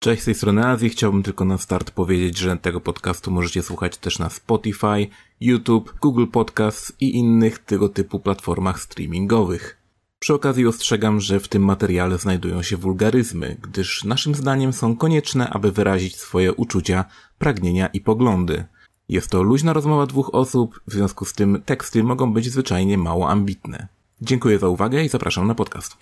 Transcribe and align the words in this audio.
Cześć, 0.00 0.22
z 0.22 0.24
tej 0.24 0.34
strony 0.34 0.66
Azji. 0.66 0.90
Chciałbym 0.90 1.22
tylko 1.22 1.44
na 1.44 1.58
start 1.58 1.90
powiedzieć, 1.90 2.38
że 2.38 2.56
tego 2.56 2.80
podcastu 2.80 3.30
możecie 3.30 3.62
słuchać 3.62 3.96
też 3.96 4.18
na 4.18 4.30
Spotify, 4.30 5.06
YouTube, 5.40 5.94
Google 6.00 6.26
Podcasts 6.26 6.92
i 7.00 7.16
innych 7.16 7.58
tego 7.58 7.88
typu 7.88 8.20
platformach 8.20 8.80
streamingowych. 8.80 9.78
Przy 10.18 10.34
okazji 10.34 10.66
ostrzegam, 10.66 11.20
że 11.20 11.40
w 11.40 11.48
tym 11.48 11.64
materiale 11.64 12.18
znajdują 12.18 12.62
się 12.62 12.76
wulgaryzmy, 12.76 13.56
gdyż 13.62 14.04
naszym 14.04 14.34
zdaniem 14.34 14.72
są 14.72 14.96
konieczne, 14.96 15.50
aby 15.50 15.72
wyrazić 15.72 16.16
swoje 16.16 16.52
uczucia, 16.52 17.04
pragnienia 17.38 17.86
i 17.86 18.00
poglądy. 18.00 18.64
Jest 19.08 19.30
to 19.30 19.42
luźna 19.42 19.72
rozmowa 19.72 20.06
dwóch 20.06 20.34
osób, 20.34 20.80
w 20.86 20.92
związku 20.92 21.24
z 21.24 21.32
tym 21.32 21.62
teksty 21.64 22.04
mogą 22.04 22.32
być 22.32 22.50
zwyczajnie 22.52 22.98
mało 22.98 23.30
ambitne. 23.30 23.88
Dziękuję 24.22 24.58
za 24.58 24.68
uwagę 24.68 25.04
i 25.04 25.08
zapraszam 25.08 25.46
na 25.46 25.54
podcast. 25.54 25.96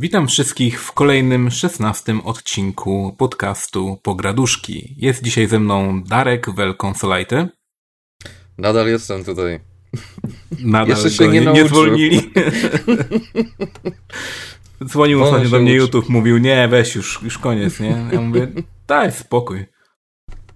Witam 0.00 0.28
wszystkich 0.28 0.82
w 0.82 0.92
kolejnym 0.92 1.50
szesnastym 1.50 2.20
odcinku 2.20 3.14
podcastu 3.18 3.98
Pograduszki. 4.02 4.94
Jest 4.96 5.22
dzisiaj 5.22 5.46
ze 5.46 5.58
mną 5.58 6.02
Darek 6.02 6.50
Welkonsolajty. 6.50 7.48
Nadal 8.58 8.88
jestem 8.88 9.24
tutaj. 9.24 9.60
Nadal 10.60 10.88
Jeszcze 10.88 11.10
się 11.10 11.28
nie, 11.28 11.40
nie 11.40 11.68
zwolnili. 11.68 12.20
Dzwonił 14.84 15.22
ostatnio 15.22 15.48
do 15.48 15.58
mnie 15.58 15.70
uczy. 15.70 15.76
YouTube, 15.76 16.08
mówił, 16.08 16.38
nie, 16.38 16.68
weź 16.68 16.94
już, 16.94 17.22
już 17.22 17.38
koniec, 17.38 17.80
nie? 17.80 18.08
Ja 18.12 18.20
mówię, 18.20 18.48
daj 18.86 19.12
spokój. 19.12 19.66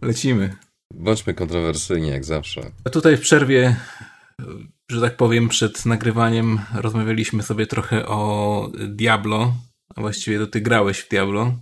Lecimy. 0.02 0.56
Bądźmy 0.94 1.34
kontrowersyjni, 1.34 2.08
jak 2.08 2.24
zawsze. 2.24 2.60
A 2.84 2.90
tutaj 2.90 3.16
w 3.16 3.20
przerwie 3.20 3.76
że 4.88 5.00
tak 5.00 5.16
powiem, 5.16 5.48
przed 5.48 5.86
nagrywaniem 5.86 6.60
rozmawialiśmy 6.74 7.42
sobie 7.42 7.66
trochę 7.66 8.06
o 8.06 8.70
Diablo. 8.88 9.54
A 9.96 10.00
właściwie 10.00 10.38
to 10.38 10.46
ty 10.46 10.60
grałeś 10.60 10.98
w 10.98 11.08
Diablo. 11.08 11.54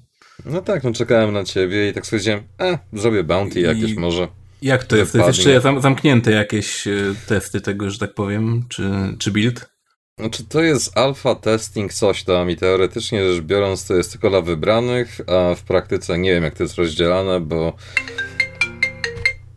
No 0.44 0.62
tak, 0.62 0.84
no 0.84 0.92
czekałem 0.92 1.32
na 1.32 1.44
ciebie 1.44 1.88
i 1.88 1.92
tak 1.92 2.04
stwierdziłem, 2.04 2.42
a 2.58 2.78
zrobię 2.92 3.24
bounty 3.24 3.60
I 3.60 3.62
jakieś 3.62 3.94
może. 3.94 4.28
Jak 4.62 4.84
to 4.84 4.96
jest? 4.96 5.12
To 5.12 5.18
jest 5.18 5.38
jeszcze 5.38 5.60
zam 5.60 5.80
zamknięte 5.80 6.30
jakieś 6.30 6.86
e, 6.86 6.92
testy 7.26 7.60
tego, 7.60 7.90
że 7.90 7.98
tak 7.98 8.14
powiem, 8.14 8.64
czy, 8.68 8.90
czy 9.18 9.30
build? 9.30 9.72
Znaczy 10.18 10.44
to 10.44 10.62
jest 10.62 10.98
alpha 10.98 11.34
testing 11.34 11.92
coś 11.92 12.24
tam 12.24 12.50
i 12.50 12.56
teoretycznie 12.56 13.32
rzecz 13.32 13.44
biorąc 13.44 13.86
to 13.86 13.94
jest 13.94 14.12
tylko 14.12 14.30
dla 14.30 14.40
wybranych, 14.40 15.20
a 15.26 15.54
w 15.54 15.62
praktyce 15.62 16.18
nie 16.18 16.30
wiem 16.30 16.44
jak 16.44 16.54
to 16.54 16.62
jest 16.62 16.74
rozdzielane, 16.74 17.40
bo 17.40 17.76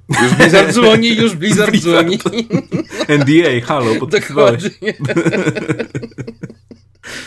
już 0.09 0.33
Blizzard 0.33 0.71
dzwoni, 0.71 1.15
już 1.15 1.35
Blizzard, 1.41 1.71
Blizzard. 1.71 2.07
dzwoni. 2.07 2.47
NDA, 3.09 3.65
halo, 3.65 3.95
podpisywałeś. 3.95 4.63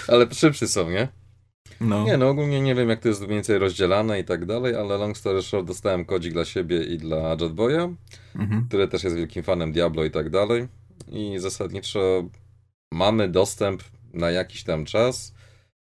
Ale 0.09 0.27
szybszy 0.35 0.69
są, 0.69 0.91
nie? 0.91 1.09
No. 1.81 2.05
Nie, 2.05 2.17
no 2.17 2.29
ogólnie 2.29 2.61
nie 2.61 2.75
wiem 2.75 2.89
jak 2.89 3.01
to 3.01 3.09
jest 3.09 3.21
mniej 3.21 3.35
więcej 3.35 3.59
rozdzielane 3.59 4.21
i 4.21 4.25
tak 4.25 4.47
dalej, 4.47 4.77
ale 4.77 4.99
long 4.99 5.19
story 5.19 5.43
short 5.43 5.67
dostałem 5.67 6.05
kodzik 6.05 6.33
dla 6.33 6.45
siebie 6.45 6.85
i 6.85 6.99
dla 6.99 7.37
Jetboya, 7.41 7.89
mhm. 8.35 8.65
który 8.69 8.89
też 8.89 9.05
jest 9.05 9.17
wielkim 9.17 9.43
fanem 9.43 9.73
Diablo 9.73 10.05
i 10.05 10.11
tak 10.11 10.31
dalej. 10.31 10.69
I 11.09 11.35
zasadniczo 11.39 12.25
mamy 12.93 13.29
dostęp 13.29 13.83
na 14.13 14.31
jakiś 14.31 14.65
tam 14.65 14.85
czas 14.85 15.35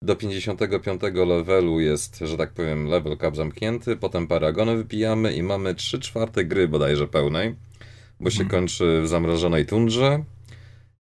do 0.03 0.17
55 0.17 1.03
levelu 1.27 1.81
jest, 1.81 2.19
że 2.19 2.37
tak 2.37 2.53
powiem, 2.53 2.87
level 2.87 3.19
cap 3.19 3.37
zamknięty, 3.37 3.97
potem 3.97 4.27
paragony 4.27 4.77
wypijamy 4.77 5.35
i 5.35 5.43
mamy 5.43 5.75
3 5.75 5.99
czwarte 5.99 6.45
gry 6.45 6.69
bodajże 6.69 7.09
pełnej, 7.09 7.55
bo 8.21 8.31
się 8.31 8.37
hmm. 8.37 8.51
kończy 8.51 9.03
w 9.03 9.09
zamrożonej 9.09 9.67
tundrze. 9.67 10.25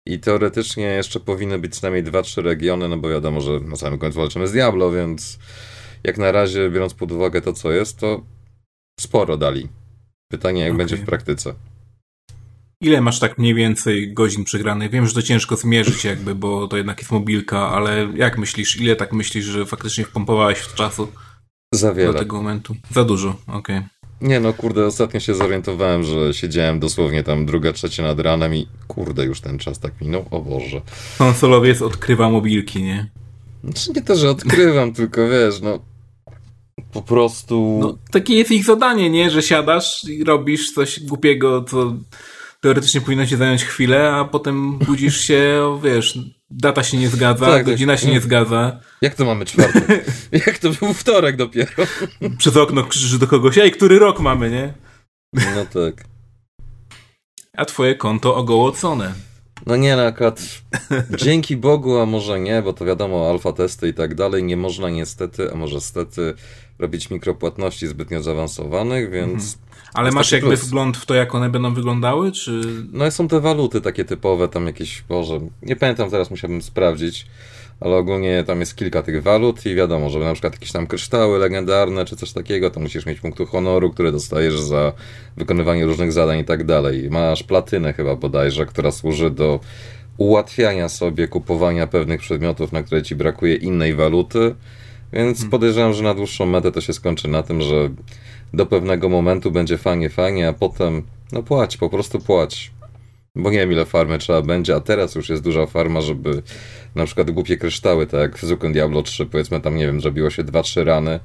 I 0.06 0.20
teoretycznie 0.20 0.84
jeszcze 0.84 1.20
powinny 1.20 1.58
być 1.58 1.72
przynajmniej 1.72 2.04
2-3 2.04 2.42
regiony, 2.42 2.88
no 2.88 2.96
bo 2.96 3.08
wiadomo, 3.08 3.40
że 3.40 3.60
na 3.60 3.76
samym 3.76 3.98
końcu 3.98 4.18
walczymy 4.18 4.48
z 4.48 4.52
Diablo, 4.52 4.90
więc 4.90 5.38
jak 6.04 6.18
na 6.18 6.32
razie, 6.32 6.70
biorąc 6.70 6.94
pod 6.94 7.12
uwagę 7.12 7.40
to, 7.40 7.52
co 7.52 7.72
jest, 7.72 7.98
to 7.98 8.22
sporo 9.00 9.36
dali. 9.36 9.68
Pytanie, 10.28 10.60
jak 10.60 10.70
okay. 10.70 10.78
będzie 10.78 10.96
w 10.96 11.04
praktyce. 11.04 11.54
Ile 12.80 13.00
masz 13.00 13.18
tak 13.18 13.38
mniej 13.38 13.54
więcej 13.54 14.14
godzin 14.14 14.44
przegranych? 14.44 14.90
Wiem, 14.90 15.06
że 15.06 15.14
to 15.14 15.22
ciężko 15.22 15.56
zmierzyć 15.56 16.04
jakby, 16.04 16.34
bo 16.34 16.68
to 16.68 16.76
jednak 16.76 16.98
jest 16.98 17.12
mobilka, 17.12 17.68
ale 17.68 18.08
jak 18.14 18.38
myślisz, 18.38 18.80
ile 18.80 18.96
tak 18.96 19.12
myślisz, 19.12 19.44
że 19.44 19.66
faktycznie 19.66 20.04
wpompowałeś 20.04 20.58
w 20.58 20.74
czasu? 20.74 21.08
Za 21.72 21.94
wiele. 21.94 22.12
Do 22.12 22.18
tego 22.18 22.36
momentu. 22.36 22.76
Za 22.90 23.04
dużo, 23.04 23.36
okej. 23.46 23.76
Okay. 23.78 23.88
Nie 24.20 24.40
no, 24.40 24.52
kurde, 24.52 24.86
ostatnio 24.86 25.20
się 25.20 25.34
zorientowałem, 25.34 26.02
że 26.02 26.34
siedziałem 26.34 26.80
dosłownie 26.80 27.22
tam 27.22 27.46
druga, 27.46 27.72
trzecia 27.72 28.02
nad 28.02 28.20
ranem 28.20 28.54
i 28.54 28.66
kurde, 28.88 29.24
już 29.24 29.40
ten 29.40 29.58
czas 29.58 29.78
tak 29.78 30.00
minął, 30.00 30.24
o 30.30 30.40
Boże. 30.40 30.80
Konsolowiec 31.18 31.82
odkrywa 31.82 32.30
mobilki, 32.30 32.82
nie? 32.82 33.10
Znaczy 33.64 33.90
nie 33.96 34.02
to, 34.02 34.16
że 34.16 34.30
odkrywam, 34.30 34.92
tylko 34.98 35.28
wiesz, 35.28 35.60
no 35.60 35.78
po 36.92 37.02
prostu... 37.02 37.78
No, 37.80 37.98
takie 38.10 38.34
jest 38.34 38.50
ich 38.50 38.64
zadanie, 38.64 39.10
nie? 39.10 39.30
Że 39.30 39.42
siadasz 39.42 40.04
i 40.04 40.24
robisz 40.24 40.72
coś 40.72 41.00
głupiego, 41.00 41.64
co 41.64 41.96
teoretycznie 42.60 43.00
powinno 43.00 43.26
się 43.26 43.36
zająć 43.36 43.64
chwilę, 43.64 44.12
a 44.12 44.24
potem 44.24 44.78
budzisz 44.78 45.20
się, 45.20 45.78
wiesz, 45.84 46.18
data 46.50 46.82
się 46.82 46.96
nie 46.96 47.08
zgadza, 47.08 47.46
tak, 47.46 47.66
godzina 47.66 47.96
się 47.96 48.10
nie 48.10 48.20
zgadza. 48.20 48.80
Jak 49.02 49.14
to 49.14 49.24
mamy 49.24 49.44
czwartek? 49.44 50.04
Jak 50.46 50.58
to 50.58 50.70
był 50.70 50.94
wtorek 50.94 51.36
dopiero? 51.36 51.70
Przez 52.38 52.56
okno 52.56 52.84
krzyczysz 52.84 53.18
do 53.18 53.26
kogoś, 53.26 53.58
ej, 53.58 53.70
który 53.70 53.98
rok 53.98 54.20
mamy, 54.20 54.50
nie? 54.50 54.74
No 55.32 55.66
tak. 55.72 56.04
A 57.52 57.64
twoje 57.64 57.94
konto 57.94 58.36
ogołocone. 58.36 59.14
No 59.66 59.76
nie, 59.76 59.96
no 59.96 60.02
akurat 60.02 60.42
dzięki 61.16 61.56
Bogu, 61.56 61.98
a 61.98 62.06
może 62.06 62.40
nie, 62.40 62.62
bo 62.62 62.72
to 62.72 62.84
wiadomo, 62.84 63.30
alfa 63.30 63.52
testy 63.52 63.88
i 63.88 63.94
tak 63.94 64.14
dalej, 64.14 64.44
nie 64.44 64.56
można 64.56 64.90
niestety, 64.90 65.52
a 65.52 65.54
może 65.54 65.80
stety 65.80 66.34
robić 66.78 67.10
mikropłatności 67.10 67.86
zbytnio 67.86 68.22
zaawansowanych, 68.22 69.10
więc 69.10 69.54
mhm. 69.54 69.65
Ale 69.96 70.10
masz 70.10 70.32
jakby 70.32 70.48
plus. 70.48 70.64
wgląd 70.64 70.96
w 70.96 71.06
to, 71.06 71.14
jak 71.14 71.34
one 71.34 71.50
będą 71.50 71.74
wyglądały, 71.74 72.32
czy... 72.32 72.60
No 72.92 73.10
są 73.10 73.28
te 73.28 73.40
waluty 73.40 73.80
takie 73.80 74.04
typowe, 74.04 74.48
tam 74.48 74.66
jakieś, 74.66 75.02
Boże, 75.08 75.40
nie 75.62 75.76
pamiętam, 75.76 76.10
teraz 76.10 76.30
musiałbym 76.30 76.62
sprawdzić, 76.62 77.26
ale 77.80 77.96
ogólnie 77.96 78.44
tam 78.46 78.60
jest 78.60 78.76
kilka 78.76 79.02
tych 79.02 79.22
walut 79.22 79.66
i 79.66 79.74
wiadomo, 79.74 80.10
żeby 80.10 80.24
na 80.24 80.32
przykład 80.32 80.52
jakieś 80.52 80.72
tam 80.72 80.86
kryształy 80.86 81.38
legendarne, 81.38 82.04
czy 82.04 82.16
coś 82.16 82.32
takiego, 82.32 82.70
to 82.70 82.80
musisz 82.80 83.06
mieć 83.06 83.20
punktu 83.20 83.46
honoru, 83.46 83.90
które 83.90 84.12
dostajesz 84.12 84.60
za 84.60 84.92
wykonywanie 85.36 85.86
różnych 85.86 86.12
zadań 86.12 86.38
i 86.38 86.44
tak 86.44 86.64
dalej. 86.64 87.10
Masz 87.10 87.42
platynę 87.42 87.92
chyba 87.92 88.16
bodajże, 88.16 88.66
która 88.66 88.90
służy 88.90 89.30
do 89.30 89.60
ułatwiania 90.16 90.88
sobie 90.88 91.28
kupowania 91.28 91.86
pewnych 91.86 92.20
przedmiotów, 92.20 92.72
na 92.72 92.82
które 92.82 93.02
ci 93.02 93.16
brakuje 93.16 93.54
innej 93.54 93.94
waluty, 93.94 94.54
więc 95.24 95.38
hmm. 95.38 95.50
podejrzewam, 95.50 95.94
że 95.94 96.02
na 96.02 96.14
dłuższą 96.14 96.46
metę 96.46 96.72
to 96.72 96.80
się 96.80 96.92
skończy 96.92 97.28
na 97.28 97.42
tym, 97.42 97.62
że 97.62 97.90
do 98.54 98.66
pewnego 98.66 99.08
momentu 99.08 99.50
będzie 99.50 99.78
fajnie, 99.78 100.10
fajnie, 100.10 100.48
a 100.48 100.52
potem 100.52 101.02
no 101.32 101.42
płać, 101.42 101.76
po 101.76 101.90
prostu 101.90 102.18
płać. 102.18 102.70
Bo 103.34 103.50
nie 103.50 103.58
wiem 103.58 103.72
ile 103.72 103.86
farmy 103.86 104.18
trzeba 104.18 104.42
będzie, 104.42 104.74
a 104.74 104.80
teraz 104.80 105.14
już 105.14 105.28
jest 105.28 105.42
duża 105.42 105.66
farma, 105.66 106.00
żeby 106.00 106.42
na 106.94 107.06
przykład 107.06 107.30
głupie 107.30 107.56
kryształy, 107.56 108.06
tak 108.06 108.20
jak 108.20 108.38
w 108.38 108.42
Zwykłym 108.42 108.72
Diablo 108.72 109.02
3, 109.02 109.26
powiedzmy 109.26 109.60
tam, 109.60 109.76
nie 109.76 109.86
wiem, 109.86 110.00
zrobiło 110.00 110.30
się 110.30 110.44
2-3 110.44 110.84
rany 110.84 111.20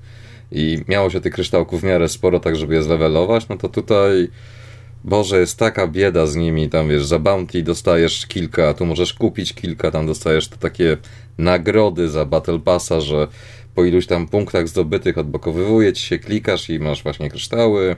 i 0.51 0.77
miało 0.87 1.09
się 1.09 1.21
tych 1.21 1.33
kryształków 1.33 1.81
w 1.81 1.83
miarę 1.83 2.09
sporo, 2.09 2.39
tak 2.39 2.55
żeby 2.55 2.73
je 2.73 2.83
zlevelować, 2.83 3.47
no 3.49 3.57
to 3.57 3.69
tutaj 3.69 4.27
Boże, 5.03 5.39
jest 5.39 5.59
taka 5.59 5.87
bieda 5.87 6.25
z 6.25 6.35
nimi, 6.35 6.69
tam 6.69 6.89
wiesz, 6.89 7.05
za 7.05 7.19
bounty 7.19 7.63
dostajesz 7.63 8.27
kilka, 8.27 8.73
tu 8.73 8.85
możesz 8.85 9.13
kupić 9.13 9.53
kilka, 9.53 9.91
tam 9.91 10.07
dostajesz 10.07 10.47
to 10.47 10.57
takie 10.57 10.97
nagrody 11.37 12.09
za 12.09 12.25
Battle 12.25 12.59
Passa, 12.59 13.01
że 13.01 13.27
po 13.75 13.83
iluś 13.85 14.05
tam 14.05 14.27
punktach 14.27 14.67
zdobytych 14.67 15.17
odblokowywuje 15.17 15.93
ci 15.93 16.03
się, 16.03 16.19
klikasz 16.19 16.69
i 16.69 16.79
masz 16.79 17.03
właśnie 17.03 17.29
kryształy, 17.29 17.95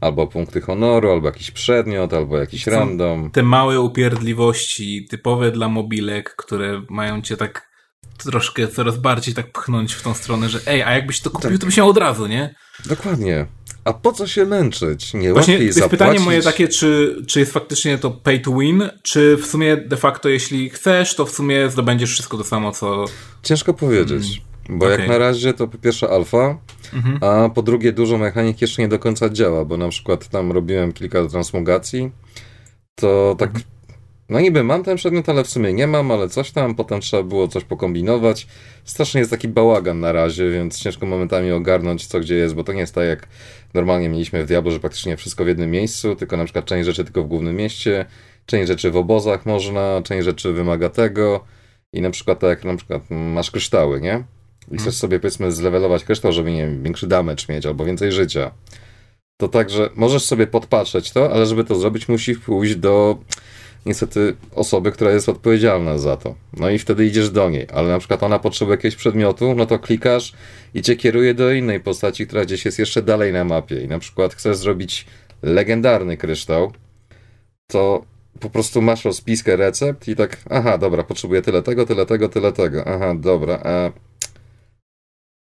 albo 0.00 0.26
punkty 0.26 0.60
honoru, 0.60 1.10
albo 1.10 1.26
jakiś 1.26 1.50
przedmiot, 1.50 2.12
albo 2.12 2.38
jakiś 2.38 2.66
random. 2.66 3.30
Te 3.30 3.42
małe 3.42 3.80
upierdliwości 3.80 5.06
typowe 5.10 5.50
dla 5.50 5.68
mobilek, 5.68 6.34
które 6.36 6.82
mają 6.90 7.22
cię 7.22 7.36
tak 7.36 7.74
troszkę 8.18 8.68
coraz 8.68 8.96
bardziej 8.96 9.34
tak 9.34 9.52
pchnąć 9.52 9.94
w 9.94 10.02
tą 10.02 10.14
stronę, 10.14 10.48
że 10.48 10.60
ej, 10.66 10.82
a 10.82 10.92
jakbyś 10.92 11.20
to 11.20 11.30
kupił, 11.30 11.50
tak. 11.50 11.58
to 11.58 11.66
byś 11.66 11.76
miał 11.76 11.88
od 11.88 11.96
razu, 11.96 12.26
nie? 12.26 12.54
Dokładnie. 12.86 13.46
A 13.84 13.92
po 13.92 14.12
co 14.12 14.26
się 14.26 14.46
męczyć? 14.46 15.14
Nie 15.14 15.32
Właśnie 15.32 15.54
łatwiej 15.54 15.66
jest 15.66 15.78
zapłacić... 15.78 15.98
pytanie 15.98 16.20
moje 16.20 16.42
takie, 16.42 16.68
czy, 16.68 17.16
czy 17.26 17.40
jest 17.40 17.52
faktycznie 17.52 17.98
to 17.98 18.10
pay 18.10 18.40
to 18.40 18.56
win, 18.56 18.88
czy 19.02 19.36
w 19.36 19.46
sumie 19.46 19.76
de 19.76 19.96
facto 19.96 20.28
jeśli 20.28 20.70
chcesz, 20.70 21.14
to 21.14 21.26
w 21.26 21.30
sumie 21.30 21.70
zdobędziesz 21.70 22.10
wszystko 22.10 22.38
to 22.38 22.44
samo, 22.44 22.72
co... 22.72 23.04
Ciężko 23.42 23.74
powiedzieć. 23.74 24.22
Hmm. 24.22 24.53
Bo 24.68 24.86
okay. 24.86 24.98
jak 24.98 25.08
na 25.08 25.18
razie 25.18 25.52
to 25.52 25.68
po 25.68 25.78
pierwsze 25.78 26.08
alfa, 26.08 26.58
mhm. 26.92 27.18
a 27.20 27.48
po 27.48 27.62
drugie 27.62 27.92
dużo 27.92 28.18
mechanik 28.18 28.60
jeszcze 28.60 28.82
nie 28.82 28.88
do 28.88 28.98
końca 28.98 29.28
działa, 29.28 29.64
bo 29.64 29.76
na 29.76 29.88
przykład 29.88 30.28
tam 30.28 30.52
robiłem 30.52 30.92
kilka 30.92 31.26
transmugacji, 31.28 32.10
to 32.94 33.36
tak 33.38 33.48
mhm. 33.48 33.74
No 34.28 34.40
niby 34.40 34.64
mam 34.64 34.84
ten 34.84 34.96
przedmiot, 34.96 35.28
ale 35.28 35.44
w 35.44 35.50
sumie 35.50 35.72
nie 35.72 35.86
mam, 35.86 36.10
ale 36.10 36.28
coś 36.28 36.50
tam, 36.50 36.74
potem 36.74 37.00
trzeba 37.00 37.22
było 37.22 37.48
coś 37.48 37.64
pokombinować. 37.64 38.46
Strasznie 38.84 39.18
jest 39.18 39.30
taki 39.30 39.48
bałagan 39.48 40.00
na 40.00 40.12
razie, 40.12 40.50
więc 40.50 40.78
ciężko 40.78 41.06
momentami 41.06 41.52
ogarnąć 41.52 42.06
co 42.06 42.20
gdzie 42.20 42.34
jest, 42.34 42.54
bo 42.54 42.64
to 42.64 42.72
nie 42.72 42.80
jest 42.80 42.94
tak 42.94 43.06
jak 43.06 43.28
normalnie 43.74 44.08
mieliśmy 44.08 44.44
w 44.44 44.46
Diablo, 44.46 44.70
że 44.70 44.80
praktycznie 44.80 45.16
wszystko 45.16 45.44
w 45.44 45.48
jednym 45.48 45.70
miejscu, 45.70 46.16
tylko 46.16 46.36
na 46.36 46.44
przykład 46.44 46.64
część 46.64 46.86
rzeczy 46.86 47.04
tylko 47.04 47.22
w 47.22 47.26
głównym 47.26 47.56
mieście, 47.56 48.06
część 48.46 48.68
rzeczy 48.68 48.90
w 48.90 48.96
obozach 48.96 49.46
można, 49.46 50.02
część 50.04 50.24
rzeczy 50.24 50.52
wymaga 50.52 50.88
tego 50.88 51.44
i 51.92 52.00
na 52.00 52.10
przykład 52.10 52.38
tak 52.38 52.50
jak 52.50 52.64
na 52.64 52.76
przykład 52.76 53.02
masz 53.10 53.50
kryształy, 53.50 54.00
nie? 54.00 54.24
I 54.72 54.78
chcesz 54.78 54.96
sobie 54.96 55.20
powiedzmy 55.20 55.52
zlewelować 55.52 56.04
kryształ, 56.04 56.32
żeby 56.32 56.52
nie 56.52 56.66
wiem, 56.66 56.82
większy 56.82 57.06
damage 57.06 57.44
mieć 57.48 57.66
albo 57.66 57.84
więcej 57.84 58.12
życia. 58.12 58.50
To 59.36 59.48
tak, 59.48 59.70
że 59.70 59.90
możesz 59.94 60.24
sobie 60.24 60.46
podpatrzeć 60.46 61.12
to, 61.12 61.32
ale 61.32 61.46
żeby 61.46 61.64
to 61.64 61.74
zrobić 61.74 62.08
musisz 62.08 62.38
pójść 62.38 62.76
do 62.76 63.18
niestety 63.86 64.36
osoby, 64.54 64.92
która 64.92 65.10
jest 65.10 65.28
odpowiedzialna 65.28 65.98
za 65.98 66.16
to. 66.16 66.34
No 66.52 66.70
i 66.70 66.78
wtedy 66.78 67.06
idziesz 67.06 67.30
do 67.30 67.50
niej, 67.50 67.66
ale 67.72 67.88
na 67.88 67.98
przykład 67.98 68.22
ona 68.22 68.38
potrzebuje 68.38 68.76
jakiegoś 68.76 68.96
przedmiotu, 68.96 69.54
no 69.54 69.66
to 69.66 69.78
klikasz 69.78 70.32
i 70.74 70.82
cię 70.82 70.96
kieruje 70.96 71.34
do 71.34 71.52
innej 71.52 71.80
postaci, 71.80 72.26
która 72.26 72.44
gdzieś 72.44 72.64
jest 72.64 72.78
jeszcze 72.78 73.02
dalej 73.02 73.32
na 73.32 73.44
mapie. 73.44 73.80
I 73.80 73.88
na 73.88 73.98
przykład 73.98 74.34
chcesz 74.34 74.56
zrobić 74.56 75.06
legendarny 75.42 76.16
kryształ, 76.16 76.72
to 77.66 78.04
po 78.40 78.50
prostu 78.50 78.82
masz 78.82 79.04
rozpiskę 79.04 79.56
recept 79.56 80.08
i 80.08 80.16
tak, 80.16 80.36
aha, 80.50 80.78
dobra, 80.78 81.02
potrzebuję 81.02 81.42
tyle 81.42 81.62
tego, 81.62 81.86
tyle 81.86 82.06
tego, 82.06 82.28
tyle 82.28 82.52
tego. 82.52 82.84
Aha, 82.86 83.14
dobra, 83.18 83.60
a 83.64 83.90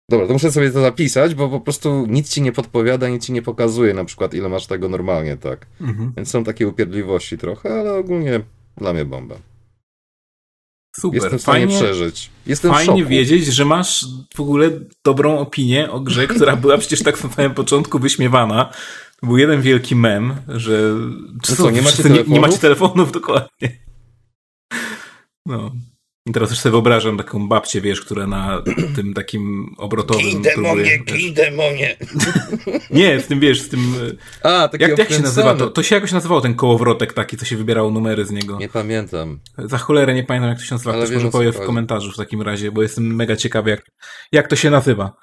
Dobra, 0.09 0.27
to 0.27 0.33
muszę 0.33 0.51
sobie 0.51 0.71
to 0.71 0.81
zapisać, 0.81 1.35
bo 1.35 1.50
po 1.50 1.59
prostu 1.59 2.06
nic 2.06 2.29
ci 2.29 2.41
nie 2.41 2.51
podpowiada, 2.51 3.09
nic 3.09 3.25
ci 3.25 3.33
nie 3.33 3.41
pokazuje, 3.41 3.94
na 3.94 4.06
przykład 4.06 4.33
ile 4.33 4.50
masz 4.50 4.67
tego 4.67 4.89
normalnie, 4.89 5.38
tak. 5.38 5.65
Mhm. 5.81 6.13
Więc 6.17 6.29
są 6.29 6.44
takie 6.44 6.67
upierdliwości 6.67 7.38
trochę, 7.38 7.79
ale 7.79 7.94
ogólnie 7.94 8.41
dla 8.77 8.94
mnie 8.94 9.06
bomba. 9.06 9.35
Super, 11.00 11.21
Jestem 11.21 11.39
w 11.39 11.41
stanie 11.41 11.67
fajnie, 11.67 11.79
przeżyć. 11.81 12.29
Jestem 12.45 12.71
fajnie 12.71 13.06
wiedzieć, 13.06 13.45
że 13.45 13.65
masz 13.65 14.06
w 14.35 14.39
ogóle 14.39 14.71
dobrą 15.03 15.38
opinię 15.38 15.91
o 15.91 16.00
grze, 16.00 16.27
która 16.35 16.56
była 16.56 16.77
przecież 16.77 17.03
tak 17.03 17.23
na 17.23 17.29
samym 17.29 17.53
początku 17.53 18.00
wyśmiewana. 18.00 18.71
To 19.21 19.27
był 19.27 19.38
jeden 19.38 19.61
wielki 19.61 19.95
mem, 19.95 20.35
że... 20.47 20.95
No 21.50 21.56
co, 21.56 21.71
nie 21.71 21.81
macie? 21.81 22.03
Nie, 22.09 22.23
nie 22.23 22.39
macie 22.39 22.57
telefonów, 22.57 23.11
dokładnie. 23.11 23.79
No. 25.45 25.71
I 26.30 26.34
teraz 26.34 26.50
już 26.50 26.60
sobie 26.60 26.72
wyobrażam 26.72 27.18
taką 27.18 27.48
babcię, 27.48 27.81
wiesz, 27.81 28.02
która 28.02 28.28
na 28.28 28.64
tym 28.96 29.14
takim 29.14 29.76
obrotowym 29.78 30.24
Kij 30.24 30.42
demonie, 30.42 31.00
kij 31.00 31.34
demonie. 31.34 31.98
Nie, 32.92 33.20
z 33.20 33.28
tym, 33.28 33.40
wiesz, 33.40 33.62
z 33.62 33.70
tym... 33.70 33.96
A, 34.44 34.68
taki 34.68 34.84
jak, 34.84 34.98
jak 34.98 35.12
się 35.12 35.22
nazywa 35.22 35.56
to? 35.56 35.70
To 35.70 35.84
się 35.84 35.96
jakoś 35.96 36.12
nazywało 36.12 36.42
ten 36.42 36.54
kołowrotek 36.54 37.14
taki, 37.14 37.38
co 37.38 37.46
się 37.46 37.58
wybierało 37.58 37.92
numery 37.92 38.26
z 38.26 38.31
niego. 38.31 38.58
Nie 38.58 38.70
pamiętam. 38.70 39.40
Za 39.58 39.78
cholerę 39.78 40.14
nie 40.14 40.24
pamiętam, 40.24 40.50
jak 40.50 40.60
to 40.60 40.66
się 40.66 40.76
nazywa. 40.76 40.94
Ale 40.94 41.06
Ktoś 41.06 41.16
może 41.16 41.30
powie 41.30 41.52
w 41.52 41.60
komentarzu 41.60 42.12
w 42.12 42.18
takim 42.18 42.42
razie, 42.42 42.72
bo 42.72 42.81
jestem 42.81 43.16
mega 43.16 43.36
ciekawy, 43.36 43.70
jak, 43.70 43.92
jak 44.31 44.48
to 44.48 44.56
się 44.56 44.70
nazywa. 44.70 45.14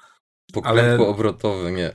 Pokrętło 0.53 0.83
Ale... 0.83 1.07
obrotowy, 1.07 1.71
nie. 1.71 1.93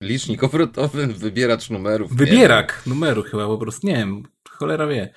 Licznik 0.00 0.44
obrotowy, 0.44 1.06
wybieracz 1.06 1.70
numerów. 1.70 2.16
Wybierak 2.16 2.82
numeru 2.86 3.22
chyba 3.22 3.46
po 3.46 3.58
prostu, 3.58 3.86
nie 3.86 3.96
wiem, 3.96 4.22
cholera 4.50 4.86
wie. 4.86 5.14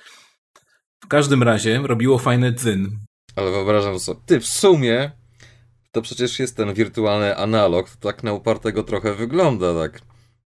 W 1.08 1.10
każdym 1.10 1.42
razie 1.42 1.80
robiło 1.84 2.18
fajny 2.18 2.52
dzyn. 2.52 2.98
Ale 3.36 3.50
wyobrażam 3.50 3.98
sobie, 3.98 4.20
ty 4.26 4.40
w 4.40 4.46
sumie 4.46 5.10
to 5.92 6.02
przecież 6.02 6.38
jest 6.38 6.56
ten 6.56 6.74
wirtualny 6.74 7.36
analog, 7.36 7.90
to 7.90 7.96
tak 8.08 8.22
na 8.22 8.32
upartego 8.32 8.82
trochę 8.82 9.14
wygląda, 9.14 9.74
tak. 9.74 10.00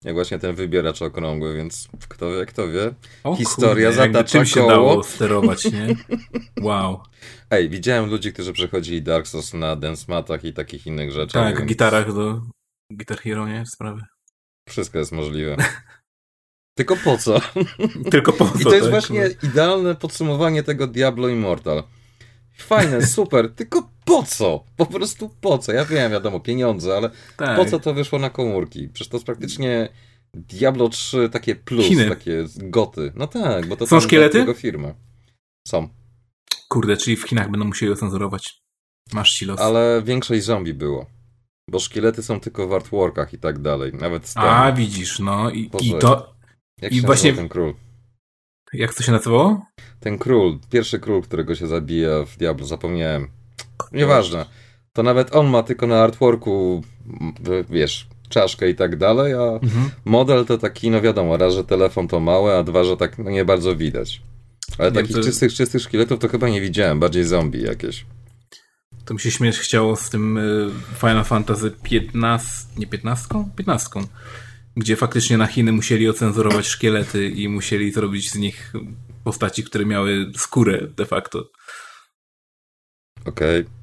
Jak 0.03 0.13
właśnie 0.13 0.39
ten 0.39 0.55
wybieracz 0.55 1.01
okrągły, 1.01 1.55
więc 1.55 1.87
kto 2.09 2.31
wie, 2.31 2.45
kto 2.45 2.67
wie. 2.67 2.93
O 3.23 3.35
Historia 3.35 3.89
kurde, 3.89 4.07
zatacza 4.07 4.23
czym 4.23 4.45
się 4.45 4.67
dało 4.67 5.03
sterować, 5.03 5.65
nie? 5.65 5.95
Wow. 6.61 6.99
Ej, 7.51 7.69
widziałem 7.69 8.09
ludzi, 8.09 8.33
którzy 8.33 8.53
przechodzili 8.53 9.01
Dark 9.01 9.27
Souls 9.27 9.53
na 9.53 9.75
dance 9.75 10.05
i 10.43 10.53
takich 10.53 10.87
innych 10.87 11.11
rzeczach. 11.11 11.43
Tak, 11.43 11.57
więc... 11.57 11.69
gitarach 11.69 12.13
do 12.13 12.41
Guitar 12.91 13.17
Hero, 13.17 13.47
nie? 13.47 13.63
Sprawy. 13.65 14.01
Wszystko 14.69 14.99
jest 14.99 15.11
możliwe. 15.11 15.57
Tylko 16.75 16.95
po 16.95 17.17
co? 17.17 17.41
Tylko 18.11 18.33
po 18.33 18.45
co, 18.45 18.59
I 18.59 18.63
to 18.63 18.69
jest 18.69 18.81
tak? 18.81 18.91
właśnie 18.91 19.29
idealne 19.43 19.95
podsumowanie 19.95 20.63
tego 20.63 20.87
Diablo 20.87 21.27
Immortal. 21.27 21.83
Fajne, 22.57 23.07
super, 23.17 23.53
tylko 23.55 23.89
po 24.05 24.23
co? 24.23 24.63
Po 24.77 24.85
prostu 24.85 25.29
po 25.41 25.57
co? 25.57 25.71
Ja 25.71 25.85
wiem, 25.85 26.11
wiadomo, 26.11 26.39
pieniądze, 26.39 26.97
ale 26.97 27.09
tak. 27.37 27.57
po 27.57 27.65
co 27.65 27.79
to 27.79 27.93
wyszło 27.93 28.19
na 28.19 28.29
komórki? 28.29 28.89
Przecież 28.89 29.09
to 29.09 29.17
jest 29.17 29.25
praktycznie 29.25 29.89
Diablo 30.33 30.89
3 30.89 31.29
takie 31.29 31.55
plus, 31.55 31.85
Chiny. 31.85 32.09
takie 32.09 32.45
goty. 32.57 33.11
No 33.15 33.27
tak, 33.27 33.65
bo 33.65 33.77
to 33.77 33.87
są 33.87 33.99
szkielety? 33.99 34.37
Jego 34.37 34.53
firmy. 34.53 34.95
Są. 35.67 35.89
Kurde, 36.69 36.97
czyli 36.97 37.15
w 37.15 37.23
Chinach 37.23 37.51
będą 37.51 37.65
musieli 37.65 37.91
ocenzurować. 37.91 38.61
Masz 39.13 39.33
ci 39.33 39.45
los. 39.45 39.59
Ale 39.59 40.01
większość 40.05 40.43
zombie 40.43 40.73
było. 40.73 41.05
Bo 41.69 41.79
szkielety 41.79 42.23
są 42.23 42.39
tylko 42.39 42.67
w 42.67 42.73
artworkach 42.73 43.33
i 43.33 43.37
tak 43.37 43.59
dalej. 43.59 43.93
Nawet 43.93 44.33
A, 44.35 44.71
widzisz, 44.71 45.19
no 45.19 45.49
i, 45.49 45.69
i 45.81 45.95
to 45.99 46.30
jak 46.81 46.91
I 46.91 47.01
właśnie 47.01 47.33
ten 47.33 47.49
król? 47.49 47.73
Jak 48.73 48.93
to 48.93 49.03
się 49.03 49.11
nazywało? 49.11 49.65
Ten 49.99 50.17
król, 50.17 50.59
pierwszy 50.69 50.99
król, 50.99 51.21
którego 51.21 51.55
się 51.55 51.67
zabija 51.67 52.25
w 52.25 52.37
Diablo, 52.37 52.65
zapomniałem. 52.65 53.27
Nieważne. 53.91 54.45
To 54.93 55.03
nawet 55.03 55.35
on 55.35 55.47
ma 55.47 55.63
tylko 55.63 55.87
na 55.87 56.03
artworku, 56.03 56.83
wiesz, 57.69 58.07
czaszkę 58.29 58.69
i 58.69 58.75
tak 58.75 58.95
dalej, 58.95 59.33
a 59.33 59.37
mhm. 59.37 59.89
model 60.05 60.45
to 60.45 60.57
taki, 60.57 60.89
no 60.89 61.01
wiadomo, 61.01 61.37
raz, 61.37 61.53
że 61.53 61.63
telefon 61.63 62.07
to 62.07 62.19
małe, 62.19 62.57
a 62.57 62.63
dwa, 62.63 62.83
że 62.83 62.97
tak 62.97 63.17
no 63.17 63.31
nie 63.31 63.45
bardzo 63.45 63.75
widać. 63.75 64.21
Ale 64.77 64.91
takich 64.91 65.15
to... 65.15 65.23
czystych, 65.23 65.53
czystych 65.53 65.81
szkieletów 65.81 66.19
to 66.19 66.27
chyba 66.27 66.49
nie 66.49 66.61
widziałem, 66.61 66.99
bardziej 66.99 67.23
zombie 67.23 67.61
jakieś. 67.61 68.05
To 69.05 69.13
mi 69.13 69.19
się 69.19 69.31
śmiesz 69.31 69.59
chciało 69.59 69.95
z 69.95 70.09
tym 70.09 70.37
y, 70.37 70.69
Final 70.99 71.23
Fantasy 71.23 71.71
15, 71.83 72.49
nie 72.77 72.87
15? 72.87 73.27
15 73.55 73.89
gdzie 74.77 74.95
faktycznie 74.95 75.37
na 75.37 75.47
Chiny 75.47 75.71
musieli 75.71 76.09
ocenzurować 76.09 76.67
szkielety 76.67 77.29
i 77.29 77.49
musieli 77.49 77.91
zrobić 77.91 78.31
z 78.31 78.35
nich 78.35 78.73
postaci, 79.23 79.63
które 79.63 79.85
miały 79.85 80.31
skórę 80.37 80.87
de 80.97 81.05
facto. 81.05 81.49
Okej. 83.25 83.61
Okay. 83.61 83.81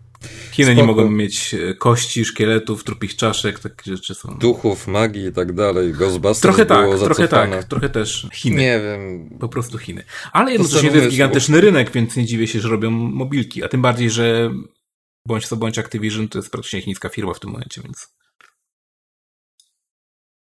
Chiny 0.52 0.66
Spoko. 0.66 0.80
nie 0.80 0.86
mogą 0.86 1.10
mieć 1.10 1.54
e, 1.54 1.74
kości, 1.74 2.24
szkieletów, 2.24 2.84
trupich 2.84 3.16
czaszek, 3.16 3.58
takie 3.58 3.96
rzeczy 3.96 4.14
są. 4.14 4.38
Duchów, 4.38 4.86
magii 4.86 5.26
i 5.26 5.32
tak 5.32 5.52
dalej. 5.52 5.92
Ghostbusters 5.92 6.40
trochę 6.40 6.66
tak, 6.66 6.84
było 6.84 6.98
trochę 6.98 7.28
tak, 7.28 7.64
trochę 7.64 7.88
też 7.88 8.28
Chiny. 8.32 8.56
Nie 8.56 8.80
wiem. 8.80 9.30
Po 9.40 9.48
prostu 9.48 9.78
Chiny. 9.78 10.04
Ale 10.32 10.52
jednocześnie 10.52 10.90
to 10.90 10.96
jest 10.96 11.08
gigantyczny 11.08 11.60
rynek, 11.60 11.90
więc 11.90 12.16
nie 12.16 12.24
dziwię 12.24 12.46
się, 12.46 12.60
że 12.60 12.68
robią 12.68 12.90
mobilki. 12.90 13.64
A 13.64 13.68
tym 13.68 13.82
bardziej, 13.82 14.10
że 14.10 14.50
bądź 15.26 15.46
co 15.46 15.56
bądź 15.56 15.78
Activision 15.78 16.28
to 16.28 16.38
jest 16.38 16.50
praktycznie 16.50 16.82
chińska 16.82 17.08
firma 17.08 17.34
w 17.34 17.40
tym 17.40 17.50
momencie, 17.50 17.82
więc. 17.82 18.17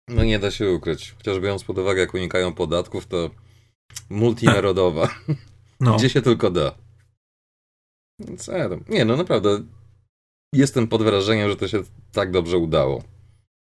No 0.07 0.23
nie 0.23 0.39
da 0.39 0.51
się 0.51 0.71
ukryć. 0.71 1.15
Chociaż 1.17 1.39
biorąc 1.39 1.63
pod 1.63 1.77
uwagę, 1.77 2.01
jak 2.01 2.13
unikają 2.13 2.53
podatków, 2.53 3.05
to 3.05 3.29
multinarodowa. 4.09 5.09
No. 5.79 5.97
Gdzie 5.97 6.09
się 6.09 6.21
tylko 6.21 6.51
da. 6.51 6.75
Co 8.37 8.51
Nie, 8.89 9.05
no 9.05 9.17
naprawdę. 9.17 9.63
Jestem 10.53 10.87
pod 10.87 11.03
wrażeniem, 11.03 11.49
że 11.49 11.55
to 11.55 11.67
się 11.67 11.83
tak 12.11 12.31
dobrze 12.31 12.57
udało. 12.57 13.03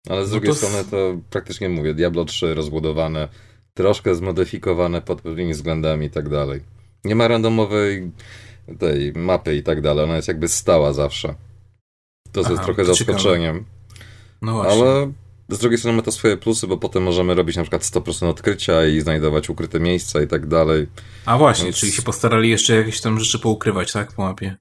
Ale 0.10 0.26
z 0.26 0.30
no 0.30 0.32
drugiej 0.32 0.50
to... 0.50 0.56
strony 0.56 0.84
to 0.92 1.22
praktycznie 1.30 1.70
mówię, 1.70 1.94
Diablo 1.94 2.26
3 2.26 2.54
rozbudowane, 2.54 3.30
troszkę 3.74 4.16
zmodyfikowane 4.16 5.02
pod 5.02 5.22
pewnymi 5.22 5.54
względami 5.54 6.06
i 6.06 6.10
tak 6.10 6.30
dalej. 6.30 6.62
Nie 7.04 7.16
ma 7.16 7.28
randomowej 7.28 8.12
tej 8.80 9.14
mapy 9.14 9.56
i 9.56 9.64
tak 9.64 9.82
dalej, 9.82 10.04
ona 10.04 10.16
jest 10.16 10.28
jakby 10.28 10.48
stała 10.48 10.94
zawsze. 10.94 11.36
To 12.32 12.42
Aha, 12.42 12.52
jest 12.52 12.64
trochę 12.64 12.86
zaskoczeniem. 12.86 13.66
No 14.42 14.54
właśnie. 14.54 14.84
Ale 14.84 15.12
z 15.50 15.60
drugiej 15.60 15.78
strony 15.78 15.98
ma 15.98 16.04
to 16.04 16.12
swoje 16.12 16.38
plusy, 16.38 16.68
bo 16.68 16.78
potem 16.78 17.04
możemy 17.04 17.36
robić 17.36 17.56
na 17.56 17.64
przykład 17.64 17.82
100% 17.82 18.28
odkrycia 18.28 18.86
i 18.86 19.02
znajdować 19.02 19.50
ukryte 19.50 19.80
miejsca 19.80 20.22
i 20.22 20.28
tak 20.28 20.48
dalej. 20.48 20.88
A 21.26 21.38
właśnie, 21.38 21.66
Więc... 21.66 21.78
czyli 21.78 21.92
się 21.92 22.02
postarali 22.02 22.50
jeszcze 22.50 22.76
jakieś 22.76 23.02
tam 23.02 23.20
rzeczy 23.20 23.40
poukrywać, 23.40 23.92
tak, 23.92 24.14
po 24.14 24.22
mapie? 24.22 24.56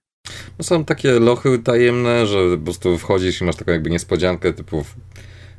No 0.59 0.65
są 0.65 0.85
takie 0.85 1.21
lochy 1.21 1.59
tajemne, 1.59 2.27
że 2.27 2.57
po 2.59 2.65
prostu 2.65 2.99
wchodzisz 2.99 3.41
i 3.41 3.45
masz 3.45 3.57
taką 3.57 3.73
jakby 3.73 3.91
niespodziankę 3.91 4.53
typu 4.53 4.85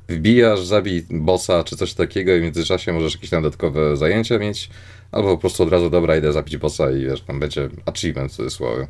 wbijasz, 0.10 0.65
zabij 0.65 1.05
bossa 1.10 1.63
czy 1.63 1.77
coś 1.77 1.93
takiego 1.93 2.36
i 2.36 2.39
w 2.39 2.43
międzyczasie 2.43 2.93
możesz 2.93 3.13
jakieś 3.13 3.29
dodatkowe 3.29 3.98
zajęcia 3.98 4.39
mieć, 4.39 4.69
albo 5.12 5.29
po 5.29 5.38
prostu 5.38 5.63
od 5.63 5.69
razu 5.69 5.89
dobra, 5.89 6.17
idę 6.17 6.34
zabić 6.34 6.57
bossa 6.57 6.91
i 6.91 7.05
wiesz, 7.05 7.22
tam 7.22 7.39
będzie 7.39 7.69
achievement 7.86 8.31
w 8.31 8.36
cudzysłowie. 8.36 8.88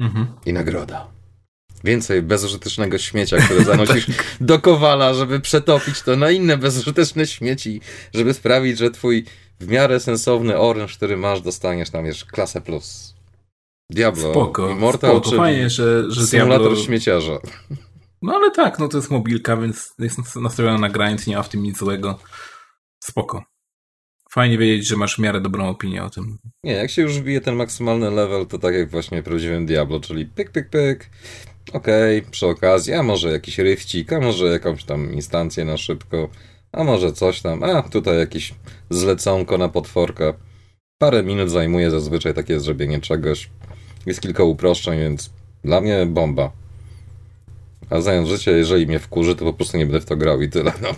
Mhm. 0.00 0.26
I 0.46 0.52
nagroda. 0.52 1.16
Więcej 1.84 2.22
bezużytecznego 2.22 2.98
śmiecia, 2.98 3.36
które 3.36 3.64
zanosisz 3.64 4.06
tak. 4.16 4.26
do 4.40 4.58
kowala, 4.58 5.14
żeby 5.14 5.40
przetopić 5.40 6.02
to 6.02 6.16
na 6.16 6.30
inne 6.30 6.56
bezużyteczne 6.56 7.26
śmieci, 7.26 7.80
żeby 8.14 8.34
sprawić, 8.34 8.78
że 8.78 8.90
twój 8.90 9.24
w 9.60 9.68
miarę 9.68 10.00
sensowny 10.00 10.58
oręż, 10.58 10.96
który 10.96 11.16
masz, 11.16 11.40
dostaniesz 11.40 11.90
tam 11.90 12.06
jeszcze 12.06 12.26
klasę 12.26 12.60
plus. 12.60 13.14
Diablo, 13.90 14.30
spoko, 14.30 14.70
Immortal, 14.70 15.10
spoko. 15.10 15.24
Czyli 15.24 15.36
Fajnie, 15.36 15.70
że, 15.70 16.10
że 16.10 16.26
symulator 16.26 16.66
Diablo... 16.66 16.84
śmieciarza. 16.84 17.38
No 18.22 18.34
ale 18.34 18.50
tak, 18.50 18.78
no 18.78 18.88
to 18.88 18.98
jest 18.98 19.10
mobilka, 19.10 19.56
więc 19.56 19.94
jest 19.98 20.36
nastawiona 20.36 20.78
na 20.78 20.88
grind, 20.88 21.26
nie 21.26 21.36
ma 21.36 21.42
w 21.42 21.48
tym 21.48 21.62
nic 21.62 21.78
złego. 21.78 22.18
Spoko. 23.04 23.44
Fajnie 24.30 24.58
wiedzieć, 24.58 24.86
że 24.88 24.96
masz 24.96 25.16
w 25.16 25.18
miarę 25.18 25.40
dobrą 25.40 25.68
opinię 25.68 26.04
o 26.04 26.10
tym. 26.10 26.38
Nie, 26.64 26.72
jak 26.72 26.90
się 26.90 27.02
już 27.02 27.18
wbije 27.18 27.40
ten 27.40 27.54
maksymalny 27.54 28.10
level, 28.10 28.46
to 28.46 28.58
tak 28.58 28.74
jak 28.74 28.90
właśnie 28.90 29.22
w 29.22 29.24
prawdziwym 29.24 29.66
Diablo, 29.66 30.00
czyli 30.00 30.26
pyk, 30.26 30.50
pyk, 30.50 30.70
pyk. 30.70 31.10
Okej, 31.72 32.18
okay, 32.18 32.30
przy 32.30 32.46
okazji, 32.46 32.92
a 32.92 33.02
może 33.02 33.32
jakiś 33.32 33.58
ryfcik, 33.58 34.12
a 34.12 34.20
może 34.20 34.46
jakąś 34.46 34.84
tam 34.84 35.12
instancję 35.12 35.64
na 35.64 35.76
szybko, 35.76 36.28
a 36.72 36.84
może 36.84 37.12
coś 37.12 37.40
tam, 37.40 37.62
a 37.62 37.82
tutaj 37.82 38.18
jakieś 38.18 38.54
zleconko 38.90 39.58
na 39.58 39.68
potworka. 39.68 40.34
Parę 40.98 41.22
minut 41.22 41.50
zajmuje 41.50 41.90
zazwyczaj 41.90 42.34
takie 42.34 42.60
zrobienie 42.60 43.00
czegoś. 43.00 43.50
Jest 44.06 44.20
kilka 44.20 44.44
uproszczeń, 44.44 44.98
więc 44.98 45.30
dla 45.64 45.80
mnie 45.80 46.06
bomba. 46.06 46.52
A 47.90 48.00
zając 48.00 48.28
życie, 48.28 48.50
jeżeli 48.50 48.86
mnie 48.86 48.98
wkurzy, 48.98 49.36
to 49.36 49.44
po 49.44 49.52
prostu 49.52 49.78
nie 49.78 49.86
będę 49.86 50.00
w 50.00 50.04
to 50.04 50.16
grał 50.16 50.42
i 50.42 50.48
tyle, 50.48 50.72
no. 50.82 50.88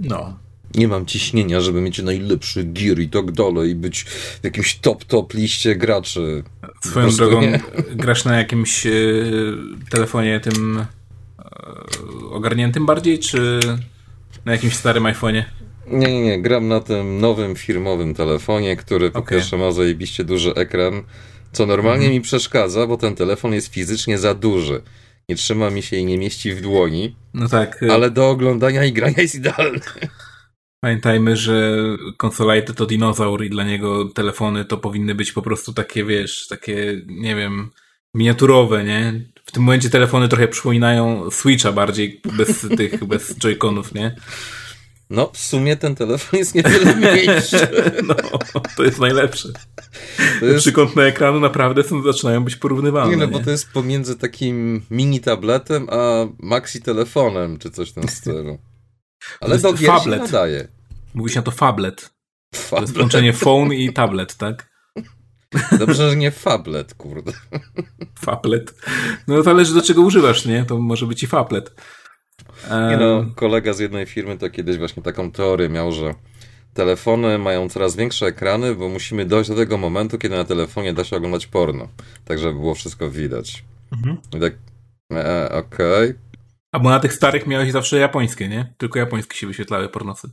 No. 0.00 0.38
Nie 0.74 0.88
mam 0.88 1.06
ciśnienia, 1.06 1.60
żeby 1.60 1.80
mieć 1.80 2.02
najlepszy 2.02 2.64
gear 2.64 2.98
i 2.98 3.08
tak 3.08 3.32
dalej 3.32 3.70
i 3.70 3.74
być 3.74 4.02
w 4.40 4.44
jakimś 4.44 4.78
top-top 4.78 5.34
liście 5.34 5.76
graczy. 5.76 6.44
Swoją 6.80 7.10
drogą 7.10 7.40
nie. 7.40 7.60
grasz 8.02 8.24
na 8.24 8.36
jakimś 8.38 8.86
y, 8.86 9.56
telefonie 9.90 10.40
tym 10.40 10.78
y, 10.78 10.84
ogarniętym 12.30 12.86
bardziej, 12.86 13.18
czy 13.18 13.60
na 14.44 14.52
jakimś 14.52 14.74
starym 14.76 15.04
iPhone'ie? 15.04 15.42
Nie, 15.86 16.06
nie, 16.06 16.22
nie. 16.22 16.42
Gram 16.42 16.68
na 16.68 16.80
tym 16.80 17.20
nowym 17.20 17.56
firmowym 17.56 18.14
telefonie, 18.14 18.76
który 18.76 19.10
po 19.10 19.18
okay. 19.18 19.38
pierwsze 19.38 19.56
ma 19.56 19.72
zajebiście 19.72 20.24
duży 20.24 20.54
ekran, 20.54 21.02
co 21.52 21.66
normalnie 21.66 22.04
mhm. 22.06 22.12
mi 22.12 22.20
przeszkadza, 22.20 22.86
bo 22.86 22.96
ten 22.96 23.14
telefon 23.14 23.52
jest 23.52 23.66
fizycznie 23.66 24.18
za 24.18 24.34
duży. 24.34 24.82
Nie 25.28 25.36
trzyma 25.36 25.70
mi 25.70 25.82
się 25.82 25.96
i 25.96 26.04
nie 26.04 26.18
mieści 26.18 26.52
w 26.52 26.60
dłoni. 26.60 27.16
No 27.34 27.48
tak. 27.48 27.82
Y- 27.82 27.92
ale 27.92 28.10
do 28.10 28.30
oglądania 28.30 28.84
i 28.84 28.92
grania 28.92 29.22
jest 29.22 29.34
idealny. 29.34 29.80
Pamiętajmy, 30.80 31.36
że 31.36 31.78
konsolajty 32.16 32.74
to 32.74 32.86
dinozaur 32.86 33.44
i 33.44 33.50
dla 33.50 33.64
niego 33.64 34.04
telefony 34.04 34.64
to 34.64 34.76
powinny 34.76 35.14
być 35.14 35.32
po 35.32 35.42
prostu 35.42 35.72
takie, 35.72 36.04
wiesz, 36.04 36.48
takie, 36.48 37.02
nie 37.06 37.36
wiem, 37.36 37.70
miniaturowe, 38.14 38.84
nie? 38.84 39.24
W 39.44 39.52
tym 39.52 39.62
momencie 39.62 39.90
telefony 39.90 40.28
trochę 40.28 40.48
przypominają 40.48 41.30
Switcha 41.30 41.72
bardziej, 41.72 42.20
bez 42.36 42.66
tych, 42.78 43.04
bez 43.04 43.34
joyconów, 43.38 43.94
nie? 43.94 44.16
No, 45.10 45.30
w 45.34 45.38
sumie 45.38 45.76
ten 45.76 45.94
telefon 45.94 46.38
jest 46.38 46.54
niewiele 46.54 46.94
mniejszy. 46.96 47.68
No, 48.06 48.14
to 48.76 48.84
jest 48.84 48.98
najlepsze. 48.98 49.48
To 50.40 50.46
jest... 50.46 50.60
Przykątne 50.60 51.02
ekranu 51.02 51.40
naprawdę 51.40 51.82
są, 51.82 52.02
zaczynają 52.02 52.44
być 52.44 52.56
porównywalne. 52.56 53.10
Nie, 53.10 53.16
no 53.16 53.26
nie? 53.26 53.32
bo 53.32 53.40
to 53.40 53.50
jest 53.50 53.72
pomiędzy 53.72 54.16
takim 54.16 54.82
mini 54.90 55.20
tabletem 55.20 55.86
a 55.90 56.26
maxi 56.38 56.82
telefonem, 56.82 57.58
czy 57.58 57.70
coś 57.70 57.90
w 57.90 57.92
tym 57.92 58.08
stylu. 58.18 58.58
Ale 59.40 59.58
do 59.58 59.72
gier 59.72 60.00
się 60.00 60.10
nadaje. 60.10 60.68
Mówi 61.14 61.30
się 61.30 61.36
na 61.36 61.42
to 61.42 61.50
fablet. 61.50 62.10
fablet. 62.54 62.70
To 62.70 62.80
jest 62.80 62.94
połączenie 62.94 63.32
phone 63.32 63.72
i 63.72 63.92
tablet, 63.92 64.36
tak? 64.36 64.70
Dobrze, 65.78 66.10
że 66.10 66.16
nie 66.16 66.30
fablet, 66.30 66.94
kurde. 66.94 67.32
Fablet. 68.18 68.74
No 69.28 69.36
to 69.36 69.42
zależy 69.42 69.74
do 69.74 69.82
czego 69.82 70.02
używasz, 70.02 70.44
nie? 70.44 70.64
To 70.64 70.78
może 70.78 71.06
być 71.06 71.22
i 71.22 71.26
fablet. 71.26 71.74
Nie 72.70 72.96
no, 72.96 73.26
kolega 73.34 73.72
z 73.72 73.78
jednej 73.78 74.06
firmy 74.06 74.38
to 74.38 74.50
kiedyś 74.50 74.78
właśnie 74.78 75.02
taką 75.02 75.32
teorię 75.32 75.68
miał, 75.68 75.92
że 75.92 76.14
telefony 76.74 77.38
mają 77.38 77.68
coraz 77.68 77.96
większe 77.96 78.26
ekrany, 78.26 78.74
bo 78.74 78.88
musimy 78.88 79.24
dojść 79.24 79.50
do 79.50 79.56
tego 79.56 79.78
momentu, 79.78 80.18
kiedy 80.18 80.36
na 80.36 80.44
telefonie 80.44 80.94
da 80.94 81.04
się 81.04 81.16
oglądać 81.16 81.46
porno. 81.46 81.88
Tak, 82.24 82.38
żeby 82.38 82.54
było 82.54 82.74
wszystko 82.74 83.10
widać. 83.10 83.64
Mhm. 83.92 84.16
I 84.36 84.40
tak, 84.40 84.54
e, 85.12 85.52
okej. 85.52 86.10
Okay. 86.10 86.25
A 86.76 86.78
bo 86.78 86.90
na 86.90 87.00
tych 87.00 87.12
starych 87.12 87.46
miałeś 87.46 87.72
zawsze 87.72 87.98
japońskie, 87.98 88.48
nie? 88.48 88.74
Tylko 88.78 88.98
japońskie 88.98 89.36
się 89.36 89.46
wyświetlały 89.46 89.88
pornosy. 89.88 90.30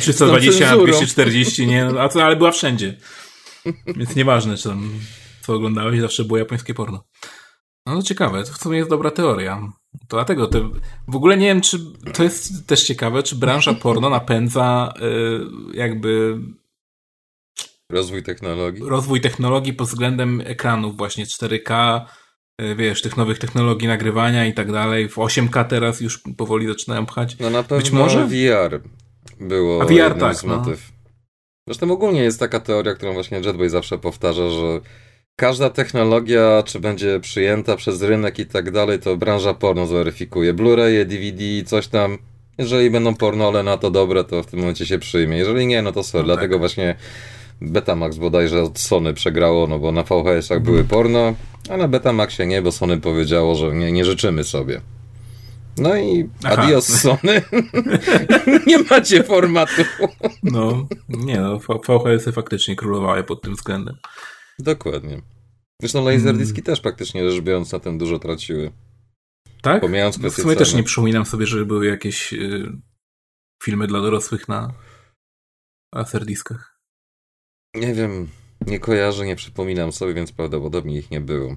320 0.00 0.76
240, 0.76 1.66
nie? 1.66 1.86
A 2.00 2.08
to, 2.08 2.24
ale 2.24 2.36
była 2.36 2.50
wszędzie. 2.50 2.96
Więc 3.86 4.16
nieważne, 4.16 4.56
czy 4.56 4.68
tam 4.68 4.90
co 5.40 5.54
oglądałeś, 5.54 6.00
zawsze 6.00 6.24
było 6.24 6.38
japońskie 6.38 6.74
porno. 6.74 7.04
No 7.86 7.96
to 7.96 8.02
ciekawe, 8.02 8.44
to 8.44 8.52
w 8.52 8.58
sumie 8.58 8.78
jest 8.78 8.90
dobra 8.90 9.10
teoria. 9.10 9.72
To 10.08 10.16
dlatego, 10.16 10.46
te, 10.46 10.70
w 11.08 11.16
ogóle 11.16 11.36
nie 11.36 11.46
wiem, 11.46 11.60
czy 11.60 11.78
to 12.12 12.22
jest 12.22 12.66
też 12.66 12.82
ciekawe, 12.82 13.22
czy 13.22 13.36
branża 13.36 13.74
porno 13.74 14.10
napędza 14.10 14.92
y, 15.72 15.76
jakby 15.76 16.38
rozwój 17.90 18.22
technologii. 18.22 18.82
Rozwój 18.86 19.20
technologii 19.20 19.72
pod 19.72 19.88
względem 19.88 20.42
ekranów 20.44 20.96
właśnie 20.96 21.26
4K, 21.26 22.00
y, 22.00 22.23
wiesz, 22.76 23.02
tych 23.02 23.16
nowych 23.16 23.38
technologii 23.38 23.88
nagrywania 23.88 24.46
i 24.46 24.54
tak 24.54 24.72
dalej. 24.72 25.08
W 25.08 25.16
8K 25.16 25.64
teraz 25.64 26.00
już 26.00 26.22
powoli 26.36 26.66
zaczynają 26.66 27.06
pchać. 27.06 27.38
No 27.38 27.50
na 27.50 27.62
pewno 27.62 27.76
Być 27.76 27.90
może 27.90 28.26
VR 28.26 28.80
było 29.40 29.82
A 29.82 29.84
VR 29.84 30.18
tak, 30.18 30.36
z 30.36 30.44
no. 30.44 30.56
motyw. 30.56 30.88
No. 30.88 30.94
Zresztą 31.68 31.90
ogólnie 31.90 32.22
jest 32.22 32.40
taka 32.40 32.60
teoria, 32.60 32.94
którą 32.94 33.12
właśnie 33.12 33.38
Jetboy 33.38 33.70
zawsze 33.70 33.98
powtarza, 33.98 34.50
że 34.50 34.80
każda 35.36 35.70
technologia, 35.70 36.62
czy 36.66 36.80
będzie 36.80 37.20
przyjęta 37.20 37.76
przez 37.76 38.02
rynek 38.02 38.38
i 38.38 38.46
tak 38.46 38.70
dalej, 38.70 38.98
to 38.98 39.16
branża 39.16 39.54
porno 39.54 39.86
zweryfikuje. 39.86 40.54
Blu-raye, 40.54 41.04
DVD, 41.04 41.68
coś 41.68 41.88
tam. 41.88 42.18
Jeżeli 42.58 42.90
będą 42.90 43.14
pornole 43.14 43.62
na 43.62 43.76
to 43.76 43.90
dobre, 43.90 44.24
to 44.24 44.42
w 44.42 44.46
tym 44.46 44.60
momencie 44.60 44.86
się 44.86 44.98
przyjmie. 44.98 45.36
Jeżeli 45.36 45.66
nie, 45.66 45.82
no 45.82 45.92
to 45.92 46.02
sorry. 46.02 46.22
No 46.22 46.26
Dlatego 46.26 46.54
tak. 46.54 46.60
właśnie 46.60 46.96
Betamax 47.60 48.16
bodajże 48.16 48.62
od 48.62 48.78
Sony 48.78 49.14
przegrało, 49.14 49.66
no 49.66 49.78
bo 49.78 49.92
na 49.92 50.02
VHS-ach 50.02 50.62
były 50.62 50.84
porno, 50.84 51.34
a 51.70 51.76
na 51.76 51.88
Betamaxie 51.88 52.46
nie, 52.46 52.62
bo 52.62 52.72
Sony 52.72 53.00
powiedziało, 53.00 53.54
że 53.54 53.74
nie, 53.74 53.92
nie 53.92 54.04
życzymy 54.04 54.44
sobie. 54.44 54.80
No 55.78 55.96
i 55.96 56.28
Aha. 56.44 56.62
adios 56.62 56.86
Sony. 56.86 57.42
nie 58.66 58.78
macie 58.78 59.22
formatu. 59.22 59.82
no, 60.42 60.86
nie 61.08 61.40
no, 61.40 61.58
VHS-y 61.58 62.32
faktycznie 62.32 62.76
królowały 62.76 63.24
pod 63.24 63.42
tym 63.42 63.54
względem. 63.54 63.96
Dokładnie. 64.58 65.22
Zresztą 65.80 66.04
Laserdisky 66.04 66.54
hmm. 66.54 66.64
też 66.64 66.80
praktycznie 66.80 67.30
rzecz 67.30 67.42
biorąc 67.42 67.72
na 67.72 67.80
tym 67.80 67.98
dużo 67.98 68.18
traciły. 68.18 68.72
Tak? 69.62 69.80
Pomijając 69.80 70.18
no 70.18 70.30
w 70.30 70.34
sumie 70.34 70.56
też 70.56 70.74
nie 70.74 70.82
przypominam 70.82 71.26
sobie, 71.26 71.46
że 71.46 71.66
były 71.66 71.86
jakieś 71.86 72.32
y, 72.32 72.72
filmy 73.62 73.86
dla 73.86 74.00
dorosłych 74.00 74.48
na 74.48 74.74
Laserdiskach. 75.94 76.73
Nie 77.74 77.94
wiem, 77.94 78.28
nie 78.66 78.78
kojarzę, 78.78 79.26
nie 79.26 79.36
przypominam 79.36 79.92
sobie, 79.92 80.14
więc 80.14 80.32
prawdopodobnie 80.32 80.98
ich 80.98 81.10
nie 81.10 81.20
było. 81.20 81.56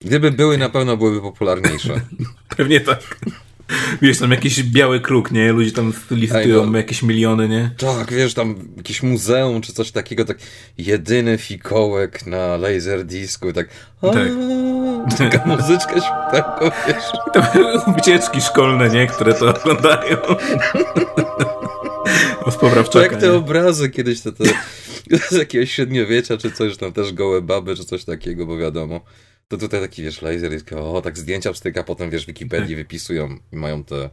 Gdyby 0.00 0.30
były, 0.30 0.58
na 0.58 0.68
pewno 0.68 0.96
byłyby 0.96 1.20
popularniejsze. 1.20 2.00
Pewnie 2.56 2.80
tak. 2.80 3.18
Wiesz, 4.02 4.18
tam 4.18 4.30
jakiś 4.30 4.62
biały 4.62 5.00
kruk, 5.00 5.30
nie? 5.30 5.52
Ludzie 5.52 5.72
tam 5.72 5.92
listują 6.10 6.66
no. 6.66 6.78
jakieś 6.78 7.02
miliony, 7.02 7.48
nie? 7.48 7.70
Tak, 7.78 8.12
wiesz, 8.12 8.34
tam 8.34 8.54
jakieś 8.76 9.02
muzeum 9.02 9.60
czy 9.60 9.72
coś 9.72 9.90
takiego, 9.90 10.24
tak 10.24 10.38
jedyny 10.78 11.38
fikołek 11.38 12.26
na 12.26 12.56
laserdisku, 12.56 13.52
tak, 13.52 13.68
tak. 14.00 14.28
taka 15.18 15.46
muzyczka 15.56 16.00
światełko, 16.00 16.72
wiesz. 16.88 17.04
Tam 17.32 17.94
wycieczki 17.94 18.40
szkolne, 18.40 18.88
nie? 18.88 19.06
Które 19.06 19.34
to 19.34 19.54
oglądają. 19.60 20.16
Z 22.52 22.56
poprawczaka, 22.56 23.12
Jak 23.12 23.20
te 23.20 23.32
obrazy 23.32 23.90
kiedyś, 23.90 24.20
to, 24.20 24.32
to 24.32 24.44
z 25.30 25.32
jakiegoś 25.32 25.72
średniowiecia 25.72 26.36
czy 26.36 26.50
coś, 26.50 26.76
tam 26.76 26.92
też 26.92 27.12
gołe 27.12 27.42
baby 27.42 27.76
czy 27.76 27.84
coś 27.84 28.04
takiego, 28.04 28.46
bo 28.46 28.56
wiadomo 28.56 29.00
to 29.52 29.58
tutaj 29.58 29.80
taki, 29.80 30.02
wiesz, 30.02 30.22
laser 30.22 30.52
jest, 30.52 30.72
o, 30.72 31.02
tak 31.02 31.18
zdjęcia 31.18 31.52
wstyka, 31.52 31.82
potem, 31.84 32.10
wiesz, 32.10 32.26
Wikipedii 32.26 32.76
tak. 32.76 32.76
wypisują 32.76 33.38
i 33.52 33.56
mają 33.56 33.84
te, 33.84 34.10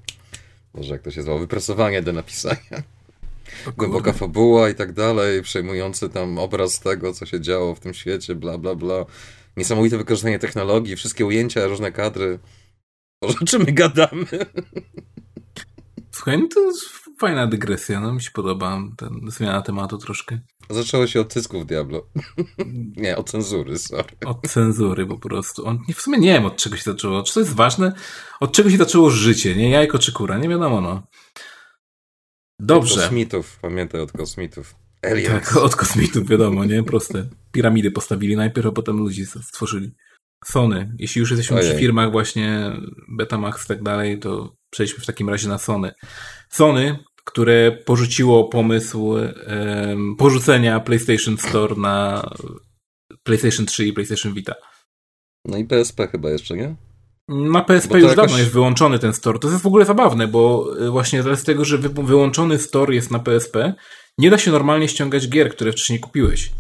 może 0.74 0.94
jak 0.94 1.01
to 1.01 1.12
się 1.12 1.22
zwało, 1.22 1.39
wyprasowanie 1.39 2.01
do 2.01 2.13
napisania. 2.13 2.84
Głęboka 3.77 4.13
fabuła 4.13 4.70
i 4.70 4.75
tak 4.75 4.94
dalej, 4.94 5.41
przejmujący 5.41 6.10
tam 6.10 6.38
obraz 6.38 6.79
tego, 6.79 7.13
co 7.13 7.25
się 7.25 7.41
działo 7.41 7.75
w 7.75 7.79
tym 7.79 7.94
świecie, 7.94 8.36
bla, 8.36 8.58
bla, 8.58 8.75
bla. 8.75 9.06
Niesamowite 9.58 9.98
wykorzystanie 9.98 10.39
technologii, 10.39 10.96
wszystkie 10.96 11.25
ujęcia, 11.25 11.68
różne 11.68 11.91
kadry. 11.91 12.39
O 13.22 13.46
czym 13.46 13.63
my 13.63 13.72
gadamy? 13.72 14.25
Słuchaj, 16.12 16.39
to 16.53 16.72
fajna 17.20 17.48
dygresja, 17.48 18.00
no 18.00 18.14
mi 18.14 18.22
się 18.22 18.32
podoba 18.32 18.82
ten 18.98 19.22
zmiana 19.28 19.62
tematu 19.62 19.98
troszkę. 19.98 20.40
Zaczęło 20.70 21.08
się 21.08 21.22
od 21.22 21.34
cysków 21.34 21.66
Diablo. 21.66 22.10
nie, 23.04 23.18
od 23.18 23.30
cenzury, 23.30 23.78
sorry. 23.78 24.10
Od 24.26 24.48
cenzury 24.48 25.06
po 25.06 25.18
prostu. 25.18 25.68
On, 25.68 25.80
w 25.96 26.02
sumie 26.02 26.18
nie 26.18 26.34
wiem, 26.34 26.46
od 26.46 26.56
czego 26.56 26.78
się 26.78 26.84
zaczęło. 26.84 27.24
Czy 27.24 27.34
to 27.34 27.40
jest 27.40 27.54
ważne? 27.54 27.94
Od 28.40 28.52
czego 28.52 28.70
się 28.70 28.78
zaczęło 28.78 29.10
życie, 29.10 29.56
nie? 29.56 29.70
Jajko 29.70 30.00
czy 30.00 30.14
kura? 30.14 30.38
Nie 30.38 30.50
wiadomo, 30.50 30.82
no. 30.82 31.04
Dobrze. 32.60 32.94
Od 32.94 33.02
kosmitów, 33.02 33.60
pamiętaj, 33.62 34.02
od 34.02 34.12
kosmitów. 34.12 34.76
Aliens. 35.02 35.30
Tak, 35.30 35.58
od 35.58 35.76
kosmitów, 35.76 36.28
wiadomo, 36.28 36.66
nie? 36.66 36.84
Proste. 36.84 37.30
Piramidy 37.52 37.92
postawili 37.92 38.36
najpierw, 38.36 38.68
a 38.68 38.72
potem 38.72 38.98
ludzi 38.98 39.26
stworzyli. 39.26 39.92
Sony. 40.46 40.96
Jeśli 41.00 41.20
już 41.20 41.32
jesteśmy 41.32 41.58
Ojej. 41.58 41.70
przy 41.70 41.80
firmach 41.80 42.12
właśnie 42.12 42.72
Betamax 43.18 43.66
i 43.66 43.68
tak 43.68 43.84
dalej, 43.84 44.20
to 44.20 44.56
przejdźmy 44.70 45.04
w 45.04 45.06
takim 45.06 45.30
razie 45.30 45.48
na 45.48 45.58
Sony. 45.58 45.92
Sony, 46.50 47.00
które 47.29 47.71
porzuciło 47.71 48.43
pomysł 48.43 49.07
um, 49.07 50.15
porzucenia 50.17 50.79
PlayStation 50.79 51.38
Store 51.38 51.75
na 51.75 52.24
PlayStation 53.24 53.65
3 53.65 53.86
i 53.86 53.93
PlayStation 53.93 54.33
Vita. 54.33 54.55
No 55.45 55.57
i 55.57 55.65
PSP 55.65 56.07
chyba 56.07 56.29
jeszcze, 56.29 56.57
nie? 56.57 56.75
Na 57.27 57.62
PSP 57.62 58.00
już 58.00 58.09
jakoś... 58.09 58.15
dawno 58.15 58.38
jest 58.38 58.51
wyłączony 58.51 59.00
ten 59.00 59.13
store. 59.13 59.39
To 59.39 59.50
jest 59.50 59.63
w 59.63 59.67
ogóle 59.67 59.86
zabawne, 59.86 60.27
bo 60.27 60.65
y, 60.81 60.89
właśnie 60.89 61.24
z 61.24 61.43
tego, 61.43 61.65
że 61.65 61.77
wyłączony 61.77 62.57
store 62.57 62.95
jest 62.95 63.12
na 63.12 63.19
PSP, 63.19 63.74
nie 64.17 64.29
da 64.29 64.38
się 64.38 64.51
normalnie 64.51 64.88
ściągać 64.88 65.29
gier, 65.29 65.51
które 65.51 65.71
wcześniej 65.71 66.00
kupiłeś. 66.00 66.51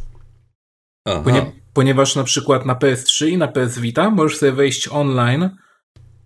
Ponie, 1.23 1.51
ponieważ 1.73 2.15
na 2.15 2.23
przykład 2.23 2.65
na 2.65 2.75
PS3 2.75 3.27
i 3.27 3.37
na 3.37 3.47
PS 3.47 3.79
Vita 3.79 4.09
możesz 4.09 4.37
sobie 4.37 4.51
wejść 4.51 4.87
online 4.91 5.49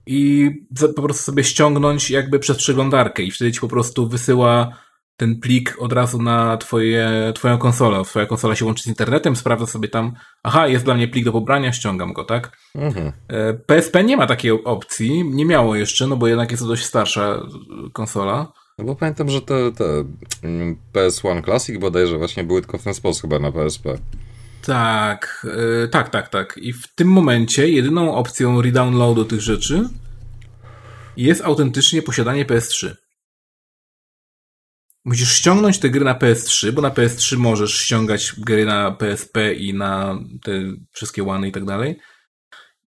i 0.05 0.51
po 0.95 1.01
prostu 1.01 1.23
sobie 1.23 1.43
ściągnąć 1.43 2.09
jakby 2.11 2.39
przez 2.39 2.57
przeglądarkę 2.57 3.23
i 3.23 3.31
wtedy 3.31 3.51
ci 3.51 3.59
po 3.59 3.67
prostu 3.67 4.07
wysyła 4.07 4.77
ten 5.17 5.39
plik 5.39 5.75
od 5.79 5.93
razu 5.93 6.21
na 6.21 6.57
twoje, 6.57 7.31
twoją 7.35 7.57
konsolę. 7.57 8.03
Twoja 8.03 8.25
konsola 8.25 8.55
się 8.55 8.65
łączy 8.65 8.83
z 8.83 8.87
internetem, 8.87 9.35
sprawdza 9.35 9.65
sobie 9.65 9.87
tam, 9.89 10.13
aha, 10.43 10.67
jest 10.67 10.85
dla 10.85 10.95
mnie 10.95 11.07
plik 11.07 11.25
do 11.25 11.31
pobrania, 11.31 11.73
ściągam 11.73 12.13
go, 12.13 12.23
tak? 12.23 12.57
Mhm. 12.75 13.11
PSP 13.65 13.99
e, 13.99 14.03
nie 14.03 14.17
ma 14.17 14.27
takiej 14.27 14.51
opcji, 14.51 15.23
nie 15.25 15.45
miało 15.45 15.75
jeszcze, 15.75 16.07
no 16.07 16.15
bo 16.17 16.27
jednak 16.27 16.51
jest 16.51 16.63
to 16.63 16.69
dość 16.69 16.85
starsza 16.85 17.39
konsola. 17.93 18.51
No 18.77 18.85
bo 18.85 18.95
pamiętam, 18.95 19.29
że 19.29 19.41
te, 19.41 19.71
te 19.71 19.83
PS1 20.93 21.43
Classic 21.43 21.79
bodajże 21.79 22.17
właśnie 22.17 22.43
były 22.43 22.61
tylko 22.61 22.77
w 22.77 22.83
ten 22.83 22.93
sposób 22.93 23.21
chyba 23.21 23.39
na 23.39 23.51
PSP. 23.51 23.97
Tak, 24.65 25.45
yy, 25.81 25.87
tak, 25.87 26.09
tak, 26.09 26.29
tak. 26.29 26.57
I 26.57 26.73
w 26.73 26.87
tym 26.95 27.07
momencie 27.07 27.69
jedyną 27.69 28.15
opcją 28.15 28.61
redownloadu 28.61 29.25
tych 29.25 29.41
rzeczy 29.41 29.89
jest 31.17 31.41
autentycznie 31.41 32.01
posiadanie 32.01 32.45
PS3. 32.45 32.95
Musisz 35.05 35.33
ściągnąć 35.33 35.79
te 35.79 35.89
gry 35.89 36.05
na 36.05 36.15
PS3, 36.15 36.71
bo 36.71 36.81
na 36.81 36.89
PS3 36.89 37.37
możesz 37.37 37.77
ściągać 37.77 38.33
gry 38.37 38.65
na 38.65 38.91
PSP 38.91 39.53
i 39.53 39.73
na 39.73 40.19
te 40.43 40.51
wszystkie 40.91 41.23
łany 41.23 41.47
i 41.47 41.51
tak 41.51 41.65
dalej. 41.65 41.99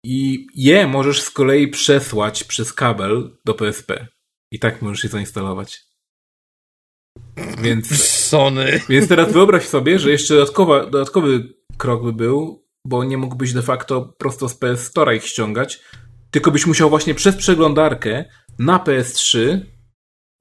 I 0.02 0.46
je 0.54 0.86
możesz 0.86 1.22
z 1.22 1.30
kolei 1.30 1.68
przesłać 1.68 2.44
przez 2.44 2.72
kabel 2.72 3.36
do 3.44 3.54
PSP. 3.54 4.06
I 4.50 4.58
tak 4.58 4.82
możesz 4.82 5.04
je 5.04 5.10
zainstalować. 5.10 5.80
Więc, 7.62 8.04
Sony. 8.04 8.80
Więc 8.88 9.08
teraz 9.08 9.32
wyobraź 9.32 9.64
sobie, 9.64 9.98
że 9.98 10.10
jeszcze 10.10 10.34
dodatkowa, 10.34 10.86
dodatkowy 10.86 11.48
krok 11.76 12.04
by 12.04 12.12
był, 12.12 12.64
bo 12.84 13.04
nie 13.04 13.18
mógłbyś 13.18 13.52
de 13.52 13.62
facto 13.62 14.14
prosto 14.18 14.48
z 14.48 14.54
PS 14.54 14.92
Store'a 14.92 15.16
ich 15.16 15.26
ściągać, 15.26 15.80
tylko 16.30 16.50
byś 16.50 16.66
musiał 16.66 16.90
właśnie 16.90 17.14
przez 17.14 17.36
przeglądarkę 17.36 18.24
na 18.58 18.78
PS3 18.78 19.60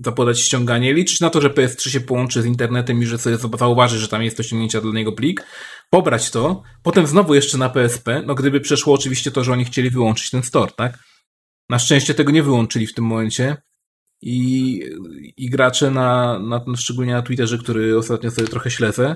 zapodać 0.02 0.40
ściąganie, 0.40 0.94
liczyć 0.94 1.20
na 1.20 1.30
to, 1.30 1.42
że 1.42 1.50
PS3 1.50 1.90
się 1.90 2.00
połączy 2.00 2.42
z 2.42 2.46
internetem 2.46 3.02
i 3.02 3.06
że 3.06 3.18
sobie 3.18 3.38
zauważy, 3.58 4.00
że 4.00 4.08
tam 4.08 4.24
jest 4.24 4.38
do 4.38 4.44
ściągnięcia 4.44 4.82
dla 4.82 4.92
niego 4.92 5.12
plik, 5.12 5.46
pobrać 5.90 6.32
to, 6.32 6.64
potem 6.84 7.08
znowu 7.08 7.36
jeszcze 7.36 7.58
na 7.58 7.70
PSP, 7.70 8.24
no 8.26 8.36
gdyby 8.36 8.60
przeszło 8.60 8.94
oczywiście 8.94 9.32
to, 9.32 9.44
że 9.44 9.52
oni 9.52 9.66
chcieli 9.66 9.90
wyłączyć 9.90 10.30
ten 10.30 10.44
store, 10.44 10.72
tak? 10.78 11.00
Na 11.70 11.80
szczęście 11.80 12.14
tego 12.14 12.32
nie 12.32 12.44
wyłączyli 12.44 12.88
w 12.88 12.94
tym 12.94 13.06
momencie 13.06 13.58
i, 14.22 14.82
i 15.38 15.50
gracze 15.50 15.92
na, 15.92 16.40
na, 16.40 16.62
szczególnie 16.76 17.14
na 17.14 17.22
Twitterze, 17.22 17.58
który 17.58 17.98
ostatnio 17.98 18.32
sobie 18.32 18.48
trochę 18.48 18.72
śledzę, 18.72 19.16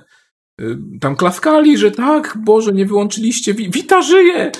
tam 0.99 1.15
klaskali, 1.15 1.77
że 1.77 1.91
tak, 1.91 2.37
Boże, 2.45 2.73
nie 2.73 2.85
wyłączyliście, 2.85 3.53
Wita 3.53 4.01
żyje! 4.01 4.51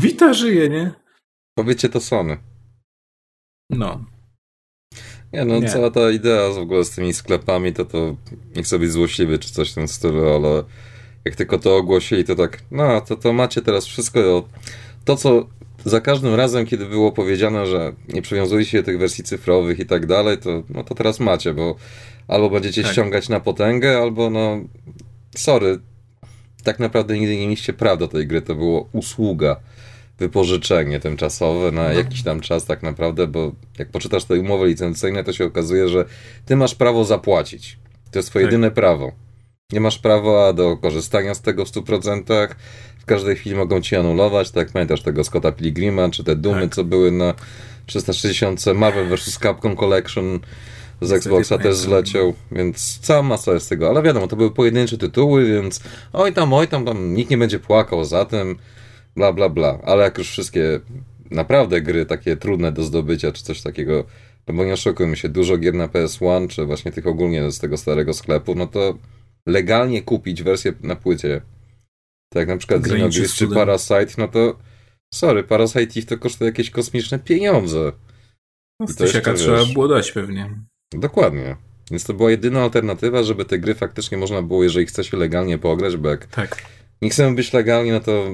Wita 0.00 0.34
żyje, 0.34 0.68
nie? 0.68 0.92
Powiecie 1.58 1.88
to 1.88 2.00
Sony. 2.00 2.36
No. 3.70 4.04
Nie, 5.32 5.44
no 5.44 5.58
nie. 5.58 5.68
cała 5.68 5.90
ta 5.90 6.10
idea 6.10 6.50
w 6.50 6.58
ogóle 6.58 6.84
z 6.84 6.90
tymi 6.90 7.12
sklepami, 7.12 7.72
to 7.72 7.84
to 7.84 8.16
nie 8.56 8.62
chcę 8.62 8.78
być 8.78 8.92
złośliwy 8.92 9.38
czy 9.38 9.52
coś 9.52 9.70
w 9.72 9.74
tym 9.74 9.88
stylu, 9.88 10.28
ale 10.28 10.64
jak 11.24 11.36
tylko 11.36 11.58
to 11.58 11.76
ogłosili, 11.76 12.24
to 12.24 12.34
tak, 12.34 12.58
no 12.70 13.00
to, 13.00 13.16
to 13.16 13.32
macie 13.32 13.62
teraz 13.62 13.86
wszystko, 13.86 14.48
to 15.04 15.16
co 15.16 15.46
za 15.84 16.00
każdym 16.00 16.34
razem, 16.34 16.66
kiedy 16.66 16.86
było 16.86 17.12
powiedziane, 17.12 17.66
że 17.66 17.92
nie 18.08 18.22
przywiązujecie 18.22 18.82
tych 18.82 18.98
wersji 18.98 19.24
cyfrowych 19.24 19.78
i 19.78 19.86
tak 19.86 20.06
dalej, 20.06 20.38
to, 20.38 20.62
no 20.70 20.84
to 20.84 20.94
teraz 20.94 21.20
macie, 21.20 21.54
bo 21.54 21.76
albo 22.28 22.50
będziecie 22.50 22.82
tak. 22.82 22.92
ściągać 22.92 23.28
na 23.28 23.40
potęgę, 23.40 23.98
albo 23.98 24.30
no, 24.30 24.60
sorry, 25.38 25.78
tak 26.64 26.78
naprawdę 26.78 27.18
nigdy 27.18 27.36
nie 27.36 27.42
mieliście 27.42 27.72
praw 27.72 27.98
do 27.98 28.08
tej 28.08 28.26
gry, 28.26 28.42
to 28.42 28.54
było 28.54 28.88
usługa 28.92 29.56
wypożyczenie 30.18 31.00
tymczasowe 31.00 31.72
na 31.72 31.82
no. 31.82 31.92
jakiś 31.92 32.22
tam 32.22 32.40
czas 32.40 32.64
tak 32.64 32.82
naprawdę, 32.82 33.26
bo 33.26 33.52
jak 33.78 33.90
poczytasz 33.90 34.24
te 34.24 34.34
umowy 34.40 34.66
licencyjne, 34.66 35.24
to 35.24 35.32
się 35.32 35.44
okazuje, 35.44 35.88
że 35.88 36.04
ty 36.46 36.56
masz 36.56 36.74
prawo 36.74 37.04
zapłacić. 37.04 37.78
To 38.10 38.18
jest 38.18 38.30
twoje 38.30 38.44
tak. 38.44 38.52
jedyne 38.52 38.70
prawo. 38.70 39.12
Nie 39.72 39.80
masz 39.80 39.98
prawa 39.98 40.52
do 40.52 40.76
korzystania 40.76 41.34
z 41.34 41.42
tego 41.42 41.64
w 41.64 41.68
100%. 41.68 42.48
W 42.98 43.04
każdej 43.04 43.36
chwili 43.36 43.56
mogą 43.56 43.80
ci 43.80 43.96
anulować, 43.96 44.50
tak 44.50 44.72
pamiętasz 44.72 45.02
tego 45.02 45.24
Scotta 45.24 45.52
Pilgrima, 45.52 46.10
czy 46.10 46.24
te 46.24 46.36
Dumy, 46.36 46.62
tak. 46.62 46.74
co 46.74 46.84
były 46.84 47.12
na 47.12 47.34
360 47.86 48.66
Marvel 48.74 49.08
vs. 49.08 49.38
Capcom 49.38 49.76
Collection 49.76 50.40
z 51.00 51.12
Xboxa 51.12 51.58
też 51.58 51.76
zleciał, 51.76 52.34
więc 52.52 52.98
cała 52.98 53.22
masa 53.22 53.52
jest 53.52 53.68
tego, 53.68 53.88
ale 53.88 54.02
wiadomo, 54.02 54.28
to 54.28 54.36
były 54.36 54.50
pojedyncze 54.50 54.98
tytuły, 54.98 55.46
więc 55.46 55.80
oj 56.12 56.32
tam, 56.32 56.52
oj 56.52 56.68
tam, 56.68 56.84
tam 56.84 57.14
nikt 57.14 57.30
nie 57.30 57.38
będzie 57.38 57.58
płakał 57.58 58.04
za 58.04 58.24
tym 58.24 58.56
bla, 59.16 59.32
bla, 59.32 59.48
bla. 59.48 59.78
Ale 59.84 60.04
jak 60.04 60.18
już 60.18 60.30
wszystkie 60.30 60.80
naprawdę 61.30 61.80
gry 61.80 62.06
takie 62.06 62.36
trudne 62.36 62.72
do 62.72 62.82
zdobycia, 62.82 63.32
czy 63.32 63.42
coś 63.42 63.62
takiego, 63.62 64.04
no 64.48 64.54
bo 64.54 64.64
nie 64.64 64.72
oszukujmy 64.72 65.16
się, 65.16 65.28
dużo 65.28 65.58
gier 65.58 65.74
na 65.74 65.88
PS1, 65.88 66.48
czy 66.48 66.64
właśnie 66.64 66.92
tych 66.92 67.06
ogólnie 67.06 67.50
z 67.50 67.58
tego 67.58 67.76
starego 67.76 68.14
sklepu, 68.14 68.54
no 68.54 68.66
to 68.66 68.98
legalnie 69.46 70.02
kupić 70.02 70.42
wersję 70.42 70.72
na 70.82 70.96
płycie, 70.96 71.40
tak 72.32 72.40
jak 72.40 72.48
na 72.48 72.56
przykład 72.56 72.80
Xenogears 72.80 73.34
czy 73.34 73.48
Parasite, 73.48 74.14
no 74.18 74.28
to 74.28 74.58
sorry, 75.14 75.44
Parasite 75.44 76.02
to 76.02 76.18
kosztuje 76.18 76.50
jakieś 76.50 76.70
kosmiczne 76.70 77.18
pieniądze. 77.18 77.92
No, 78.80 78.86
to 78.98 79.04
jeszcze, 79.04 79.34
trzeba 79.34 79.64
było 79.64 79.88
dać 79.88 80.12
pewnie. 80.12 80.67
Dokładnie. 80.92 81.56
Więc 81.90 82.04
to 82.04 82.14
była 82.14 82.30
jedyna 82.30 82.62
alternatywa, 82.62 83.22
żeby 83.22 83.44
te 83.44 83.58
gry 83.58 83.74
faktycznie 83.74 84.18
można 84.18 84.42
było, 84.42 84.64
jeżeli 84.64 84.86
chce 84.86 85.04
się 85.04 85.16
legalnie 85.16 85.58
pograć, 85.58 85.96
bo 85.96 86.08
jak 86.08 86.26
tak. 86.26 86.62
nie 87.02 87.10
chcemy 87.10 87.36
być 87.36 87.52
legalni, 87.52 87.90
no 87.90 88.00
to 88.00 88.24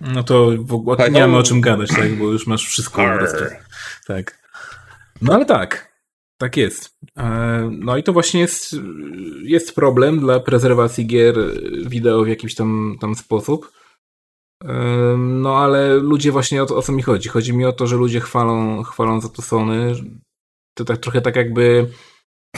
no 0.00 0.22
to 0.22 0.50
w 0.58 0.74
ogóle 0.74 1.10
nie 1.10 1.20
mamy 1.20 1.36
o 1.36 1.42
czym 1.42 1.60
gadać, 1.60 1.90
tak? 1.90 2.14
Bo 2.14 2.24
już 2.24 2.46
masz 2.46 2.66
wszystko. 2.66 3.02
Tak. 4.06 4.38
No 5.22 5.34
ale 5.34 5.46
tak. 5.46 5.92
Tak 6.38 6.56
jest. 6.56 6.96
E, 7.18 7.70
no 7.72 7.96
i 7.96 8.02
to 8.02 8.12
właśnie 8.12 8.40
jest, 8.40 8.76
jest 9.42 9.74
problem 9.74 10.20
dla 10.20 10.40
prezerwacji 10.40 11.06
gier 11.06 11.34
wideo 11.86 12.24
w 12.24 12.28
jakiś 12.28 12.54
tam, 12.54 12.96
tam 13.00 13.14
sposób. 13.14 13.72
E, 14.64 14.74
no 15.18 15.58
ale 15.58 15.96
ludzie 15.96 16.32
właśnie 16.32 16.62
o, 16.62 16.66
to, 16.66 16.76
o 16.76 16.82
co 16.82 16.92
mi 16.92 17.02
chodzi? 17.02 17.28
Chodzi 17.28 17.52
mi 17.52 17.64
o 17.64 17.72
to, 17.72 17.86
że 17.86 17.96
ludzie 17.96 18.20
chwalą, 18.20 18.82
chwalą 18.82 19.20
za 19.20 19.28
to 19.28 19.42
Sony. 19.42 19.94
To 20.74 20.84
tak 20.84 20.98
trochę 20.98 21.20
tak 21.20 21.36
jakby 21.36 21.86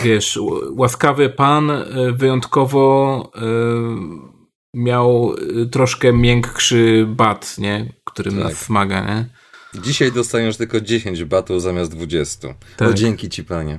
wiesz, 0.03 0.39
łaskawy 0.71 1.31
pan 1.31 1.71
e, 1.71 1.85
wyjątkowo 2.13 3.33
miał 4.75 5.35
y, 5.63 5.67
troszkę 5.67 6.13
miększy 6.13 7.07
bat, 7.09 7.59
nie? 7.59 7.93
Którym 8.05 8.35
tak. 8.35 8.45
nas 8.45 8.59
smaga, 8.59 9.01
nie? 9.01 9.29
Dzisiaj 9.83 10.13
dostaniesz 10.13 10.57
tylko 10.57 10.81
10 10.81 11.25
batów 11.25 11.63
zamiast 11.63 11.91
20. 11.91 12.55
Tak. 12.77 12.95
Dzięki 12.95 13.29
ci, 13.29 13.45
panie. 13.45 13.79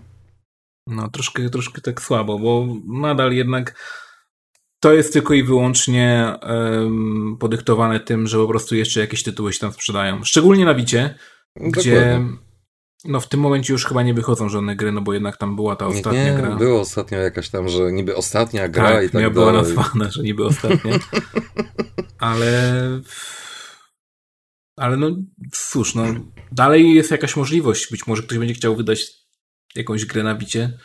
No, 0.88 1.10
troszkę, 1.10 1.50
troszkę 1.50 1.82
tak 1.82 2.02
słabo, 2.02 2.39
bo 2.39 2.67
nadal 2.88 3.34
jednak 3.34 3.76
to 4.80 4.93
jest 4.93 5.13
tylko 5.13 5.34
i 5.34 5.43
wyłącznie 5.43 6.34
um, 6.41 7.38
podyktowane 7.39 8.00
tym, 8.00 8.28
że 8.28 8.38
po 8.38 8.48
prostu 8.48 8.76
jeszcze 8.76 9.00
jakieś 9.00 9.24
tytuły 9.24 9.54
się 9.54 9.60
tam 9.60 9.74
sprzedają. 9.74 10.24
Szczególnie 10.24 10.65
na 10.65 10.76
Wicie, 10.76 11.15
gdzie 11.56 12.21
no 13.08 13.20
w 13.20 13.30
tym 13.30 13.39
momencie 13.39 13.74
już 13.74 13.86
chyba 13.86 14.04
nie 14.04 14.13
wychodzą 14.13 14.50
żadne 14.50 14.76
gry, 14.76 14.91
no 14.91 15.02
bo 15.02 15.13
jednak 15.13 15.38
tam 15.38 15.56
była 15.56 15.76
ta 15.76 15.88
ostatnia 15.88 16.24
nie, 16.24 16.38
gra. 16.38 16.56
było 16.56 16.82
ostatnio 16.82 17.18
jakaś 17.18 17.50
tam, 17.50 17.70
że 17.70 17.91
niby 17.91 18.15
ostatnia 18.15 18.68
gra 18.68 18.89
tak, 18.89 19.06
i 19.06 19.10
tak 19.10 19.34
była 19.34 19.52
nazwana, 19.52 20.12
że 20.12 20.24
niby 20.24 20.46
ostatnia. 20.46 21.00
ale 22.20 23.02
ale 24.78 24.98
no 24.98 25.12
cóż, 25.52 25.96
no 25.96 26.06
dalej 26.52 26.94
jest 26.94 27.12
jakaś 27.12 27.36
możliwość. 27.36 27.91
Być 27.91 28.08
może 28.08 28.24
ktoś 28.24 28.38
będzie 28.38 28.54
chciał 28.54 28.76
wydać 28.76 29.06
jakąś 29.76 30.06
grę 30.06 30.24
na 30.24 30.36
bicie. 30.36 30.78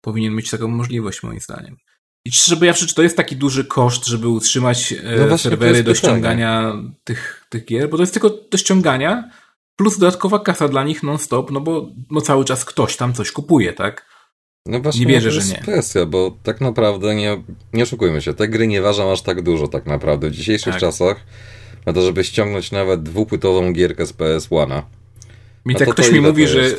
Powinien 0.00 0.34
mieć 0.34 0.50
taką 0.50 0.68
możliwość 0.68 1.22
moim 1.22 1.40
zdaniem. 1.40 1.76
I 2.24 2.30
żeby 2.30 2.66
ja 2.66 2.74
czy 2.74 2.94
to 2.94 3.02
jest 3.02 3.16
taki 3.16 3.36
duży 3.36 3.64
koszt, 3.64 4.06
żeby 4.06 4.28
utrzymać 4.28 4.92
e, 4.92 5.26
no 5.26 5.38
serwery 5.38 5.82
do 5.82 5.94
ściągania 5.94 6.74
tych, 7.04 7.46
tych 7.48 7.64
gier, 7.64 7.90
bo 7.90 7.96
to 7.96 8.02
jest 8.02 8.12
tylko 8.12 8.30
do 8.50 8.58
ściągania, 8.58 9.30
plus 9.80 9.98
dodatkowa 9.98 10.38
kasa 10.38 10.68
dla 10.68 10.84
nich 10.84 11.02
non-stop, 11.02 11.50
no 11.50 11.60
bo 11.60 11.88
no 12.10 12.20
cały 12.20 12.44
czas 12.44 12.64
ktoś 12.64 12.96
tam 12.96 13.12
coś 13.12 13.32
kupuje, 13.32 13.72
tak? 13.72 14.06
No 14.66 14.80
właśnie, 14.80 15.00
nie 15.00 15.12
wierzę, 15.12 15.28
to 15.30 15.34
jest 15.34 15.48
że 15.48 15.54
nie. 15.54 15.60
kwestia, 15.60 16.06
bo 16.06 16.36
tak 16.42 16.60
naprawdę 16.60 17.14
nie, 17.14 17.42
nie 17.72 17.82
oszukujmy 17.82 18.22
się, 18.22 18.34
te 18.34 18.48
gry 18.48 18.66
nie 18.66 18.82
ważą 18.82 19.12
aż 19.12 19.22
tak 19.22 19.42
dużo 19.42 19.68
tak 19.68 19.86
naprawdę. 19.86 20.30
W 20.30 20.32
dzisiejszych 20.32 20.72
tak. 20.72 20.80
czasach, 20.80 21.16
na 21.86 21.92
to, 21.92 22.02
żeby 22.02 22.24
ściągnąć 22.24 22.72
nawet 22.72 23.02
dwupłytową 23.02 23.72
gierkę 23.72 24.06
z 24.06 24.12
PS1, 24.12 24.82
Więc 25.66 25.80
jak 25.80 25.88
to 25.88 25.92
ktoś 25.94 26.06
to 26.06 26.12
mi 26.12 26.20
mówi, 26.20 26.46
że 26.46 26.70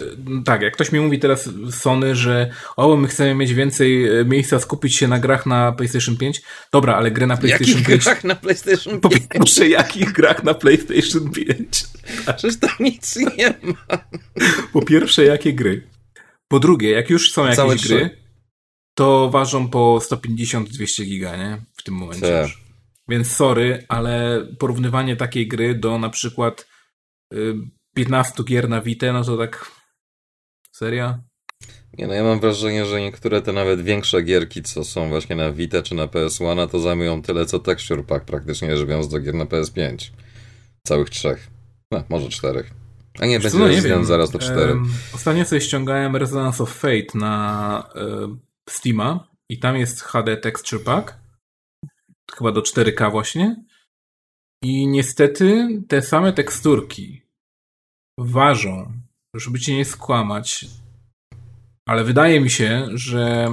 tak, 0.46 0.62
jak 0.62 0.74
ktoś 0.74 0.92
mi 0.92 1.00
mówi 1.00 1.20
teraz 1.20 1.50
Sony, 1.72 2.16
że 2.16 2.52
o, 2.78 2.98
my 2.98 3.08
chcemy 3.08 3.36
mieć 3.36 3.54
więcej 3.54 4.20
e, 4.20 4.26
miejsca, 4.26 4.60
skupić 4.60 4.96
się 4.96 5.08
na 5.08 5.20
grach 5.20 5.46
na 5.46 5.72
PlayStation 5.72 6.18
5. 6.18 6.42
Dobra, 6.74 6.96
ale 6.96 7.12
gry 7.12 7.28
na 7.28 7.38
PlayStation 7.38 7.68
Jakich 7.78 7.88
5. 7.88 8.04
grach 8.04 8.24
na 8.24 8.36
PlayStation 8.36 9.02
Po 9.02 9.10
5? 9.10 9.24
pierwsze, 9.30 9.68
jakich 9.70 10.12
grach 10.12 10.44
na 10.44 10.54
PlayStation 10.54 11.32
5? 11.32 11.84
Przecież 12.38 12.60
tam 12.60 12.70
nic 12.80 13.16
nie 13.16 13.54
ma. 13.64 13.98
Po 14.74 14.82
pierwsze, 14.82 15.24
jakie 15.26 15.54
gry? 15.54 15.88
Po 16.48 16.60
drugie, 16.60 16.90
jak 16.92 17.10
już 17.10 17.32
są 17.32 17.42
jakieś 17.42 17.56
Całe 17.58 17.76
gry, 17.76 17.80
trzy. 17.84 18.10
to 18.96 19.30
ważą 19.30 19.68
po 19.70 20.00
150-200 20.12 21.06
giga, 21.06 21.38
nie? 21.38 21.58
W 21.78 21.84
tym 21.84 21.94
momencie 21.96 22.28
Tak. 22.28 22.44
już. 22.48 22.62
Więc 23.10 23.32
sorry, 23.32 23.86
ale 23.90 24.46
porównywanie 24.60 25.16
takiej 25.16 25.48
gry 25.48 25.76
do 25.76 26.00
na 26.00 26.10
przykład 26.10 26.68
y, 27.34 27.54
15 27.96 28.44
gier 28.44 28.70
na 28.70 28.82
Vita, 28.82 29.14
no 29.14 29.24
to 29.24 29.38
tak... 29.38 29.72
Serio? 30.72 31.18
Nie 31.98 32.08
no, 32.08 32.14
ja 32.14 32.24
mam 32.24 32.40
wrażenie, 32.40 32.86
że 32.86 33.02
niektóre 33.02 33.42
te 33.42 33.54
nawet 33.54 33.82
większe 33.82 34.22
gierki, 34.22 34.64
co 34.64 34.84
są 34.84 35.10
właśnie 35.10 35.36
na 35.36 35.52
Vita 35.52 35.84
czy 35.84 35.96
na 35.96 36.08
PS1, 36.08 36.70
to 36.70 36.80
zajmują 36.80 37.22
tyle, 37.22 37.46
co 37.46 37.60
Texture 37.60 38.06
Pack 38.06 38.26
praktycznie 38.26 38.78
rzecz 38.78 38.88
biorąc 38.88 39.08
do 39.08 39.20
gier 39.20 39.36
na 39.36 39.46
PS5. 39.46 40.12
Całych 40.88 41.10
trzech. 41.10 41.48
No, 41.92 42.04
może 42.10 42.30
czterech. 42.30 42.72
A 43.20 43.26
nie, 43.26 43.40
Wiesz 43.40 43.44
będzie 43.44 43.60
no 43.60 43.68
nie 43.68 43.82
wiem. 43.82 44.06
zaraz 44.06 44.32
do 44.32 44.40
cztery. 44.40 44.72
Em, 44.72 44.86
Ostatnio 45.16 45.46
sobie 45.46 45.62
ściągałem 45.62 46.16
Resonance 46.16 46.64
of 46.64 46.74
Fate 46.74 47.18
na 47.18 47.90
Steama 48.70 49.28
i 49.50 49.60
tam 49.60 49.78
jest 49.78 50.02
HD 50.02 50.38
Texture 50.38 50.84
Pack, 50.84 51.16
chyba 52.38 52.52
do 52.52 52.62
4K 52.62 53.12
właśnie. 53.12 53.56
I 54.64 54.88
niestety 54.88 55.68
te 55.88 56.02
same 56.02 56.34
teksturki 56.34 57.21
ważą, 58.20 58.92
żeby 59.36 59.60
cię 59.60 59.76
nie 59.76 59.86
skłamać, 59.86 60.66
ale 61.88 62.04
wydaje 62.04 62.42
mi 62.42 62.50
się, 62.50 62.88
że 62.94 63.48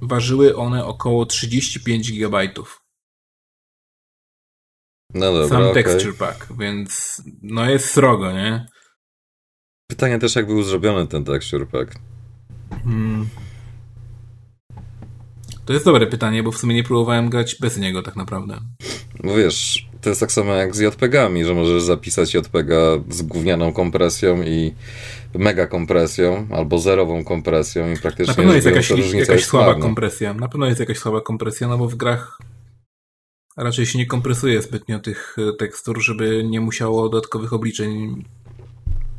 ważyły 0.00 0.56
one 0.56 0.84
około 0.84 1.26
35 1.26 2.12
GB. 2.12 2.48
No 5.14 5.32
dobra, 5.32 5.48
Sam 5.48 5.62
okej. 5.62 5.84
texture 5.84 6.16
pack, 6.16 6.52
więc 6.58 7.22
no 7.42 7.70
jest 7.70 7.90
srogo, 7.90 8.32
nie? 8.32 8.66
Pytanie 9.90 10.18
też, 10.18 10.36
jak 10.36 10.46
był 10.46 10.62
zrobiony 10.62 11.06
ten 11.06 11.24
Texture 11.24 11.68
Pack. 11.68 11.98
Hmm. 12.84 13.28
To 15.70 15.74
jest 15.74 15.84
dobre 15.84 16.06
pytanie, 16.06 16.42
bo 16.42 16.52
w 16.52 16.58
sumie 16.58 16.74
nie 16.74 16.84
próbowałem 16.84 17.30
grać 17.30 17.56
bez 17.60 17.76
niego 17.76 18.02
tak 18.02 18.16
naprawdę. 18.16 18.60
Bo 19.24 19.34
wiesz, 19.36 19.88
to 20.00 20.08
jest 20.08 20.20
tak 20.20 20.32
samo 20.32 20.54
jak 20.54 20.76
z 20.76 20.78
JPG-ami, 20.78 21.44
że 21.44 21.54
możesz 21.54 21.82
zapisać 21.82 22.34
JPG 22.34 22.70
z 23.08 23.22
gównianą 23.22 23.72
kompresją 23.72 24.42
i 24.42 24.74
mega 25.34 25.66
kompresją, 25.66 26.46
albo 26.50 26.78
zerową 26.78 27.24
kompresją 27.24 27.92
i 27.92 27.96
praktycznie 27.96 28.30
Na 28.32 28.34
pewno 28.36 28.54
jest 28.54 28.66
jakaś, 28.66 28.90
jakaś 28.90 29.28
jest 29.28 29.44
słaba 29.44 29.66
marna. 29.66 29.82
kompresja. 29.82 30.34
Na 30.34 30.48
pewno 30.48 30.66
jest 30.66 30.80
jakaś 30.80 30.98
słaba 30.98 31.20
kompresja, 31.20 31.68
no 31.68 31.78
bo 31.78 31.88
w 31.88 31.94
grach 31.94 32.38
raczej 33.56 33.86
się 33.86 33.98
nie 33.98 34.06
kompresuje 34.06 34.62
zbytnio 34.62 34.98
tych 34.98 35.36
e, 35.38 35.52
tekstur, 35.56 36.02
żeby 36.02 36.44
nie 36.44 36.60
musiało 36.60 37.08
dodatkowych 37.08 37.52
obliczeń 37.52 38.24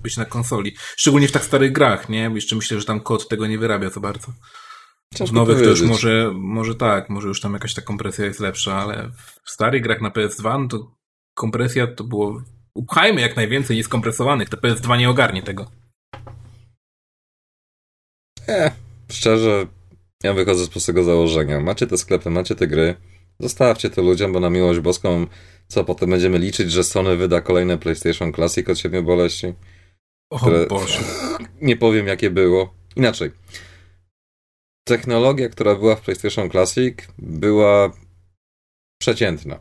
być 0.03 0.17
na 0.17 0.25
konsoli. 0.25 0.75
Szczególnie 0.97 1.27
w 1.27 1.31
tak 1.31 1.43
starych 1.45 1.71
grach, 1.71 2.09
nie? 2.09 2.31
Jeszcze 2.35 2.55
myślę, 2.55 2.79
że 2.79 2.85
tam 2.85 2.99
kod 2.99 3.27
tego 3.27 3.47
nie 3.47 3.57
wyrabia 3.57 3.89
za 3.89 3.99
bardzo. 3.99 4.27
Ciężko 5.15 5.39
już 5.39 5.47
powiedzieć. 5.47 5.81
może, 5.81 6.31
może 6.35 6.75
tak, 6.75 7.09
może 7.09 7.27
już 7.27 7.41
tam 7.41 7.53
jakaś 7.53 7.73
ta 7.73 7.81
kompresja 7.81 8.25
jest 8.25 8.39
lepsza, 8.39 8.75
ale 8.75 9.11
w 9.43 9.51
starych 9.51 9.83
grach 9.83 10.01
na 10.01 10.09
PS2 10.09 10.61
no 10.61 10.67
to 10.67 10.95
kompresja 11.33 11.87
to 11.87 12.03
było... 12.03 12.41
Upchajmy 12.75 13.21
jak 13.21 13.35
najwięcej 13.35 13.77
nieskompresowanych, 13.77 14.49
to 14.49 14.57
PS2 14.57 14.97
nie 14.97 15.09
ogarnie 15.09 15.43
tego. 15.43 15.71
E, 18.47 18.71
szczerze, 19.11 19.67
ja 20.23 20.33
wychodzę 20.33 20.65
z 20.65 20.69
prostego 20.69 21.03
założenia. 21.03 21.59
Macie 21.59 21.87
te 21.87 21.97
sklepy, 21.97 22.29
macie 22.29 22.55
te 22.55 22.67
gry, 22.67 22.95
zostawcie 23.39 23.89
to 23.89 24.01
ludziom, 24.01 24.33
bo 24.33 24.39
na 24.39 24.49
miłość 24.49 24.79
boską, 24.79 25.27
co 25.67 25.83
potem 25.83 26.09
będziemy 26.09 26.39
liczyć, 26.39 26.71
że 26.71 26.83
Sony 26.83 27.15
wyda 27.15 27.41
kolejne 27.41 27.77
PlayStation 27.77 28.33
Classic 28.33 28.69
od 28.69 28.79
siedmiu 28.79 29.03
boleści? 29.03 29.53
O 30.29 30.39
Które- 30.39 30.67
Boże. 30.67 30.99
Nie 31.61 31.77
powiem, 31.77 32.07
jakie 32.07 32.29
było. 32.29 32.73
Inaczej. 32.95 33.31
Technologia, 34.83 35.49
która 35.49 35.75
była 35.75 35.95
w 35.95 36.01
PlayStation 36.01 36.49
Classic, 36.49 36.97
była 37.17 37.91
przeciętna. 39.01 39.59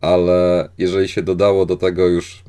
Ale 0.00 0.68
jeżeli 0.78 1.08
się 1.08 1.22
dodało 1.22 1.66
do 1.66 1.76
tego 1.76 2.06
już 2.06 2.42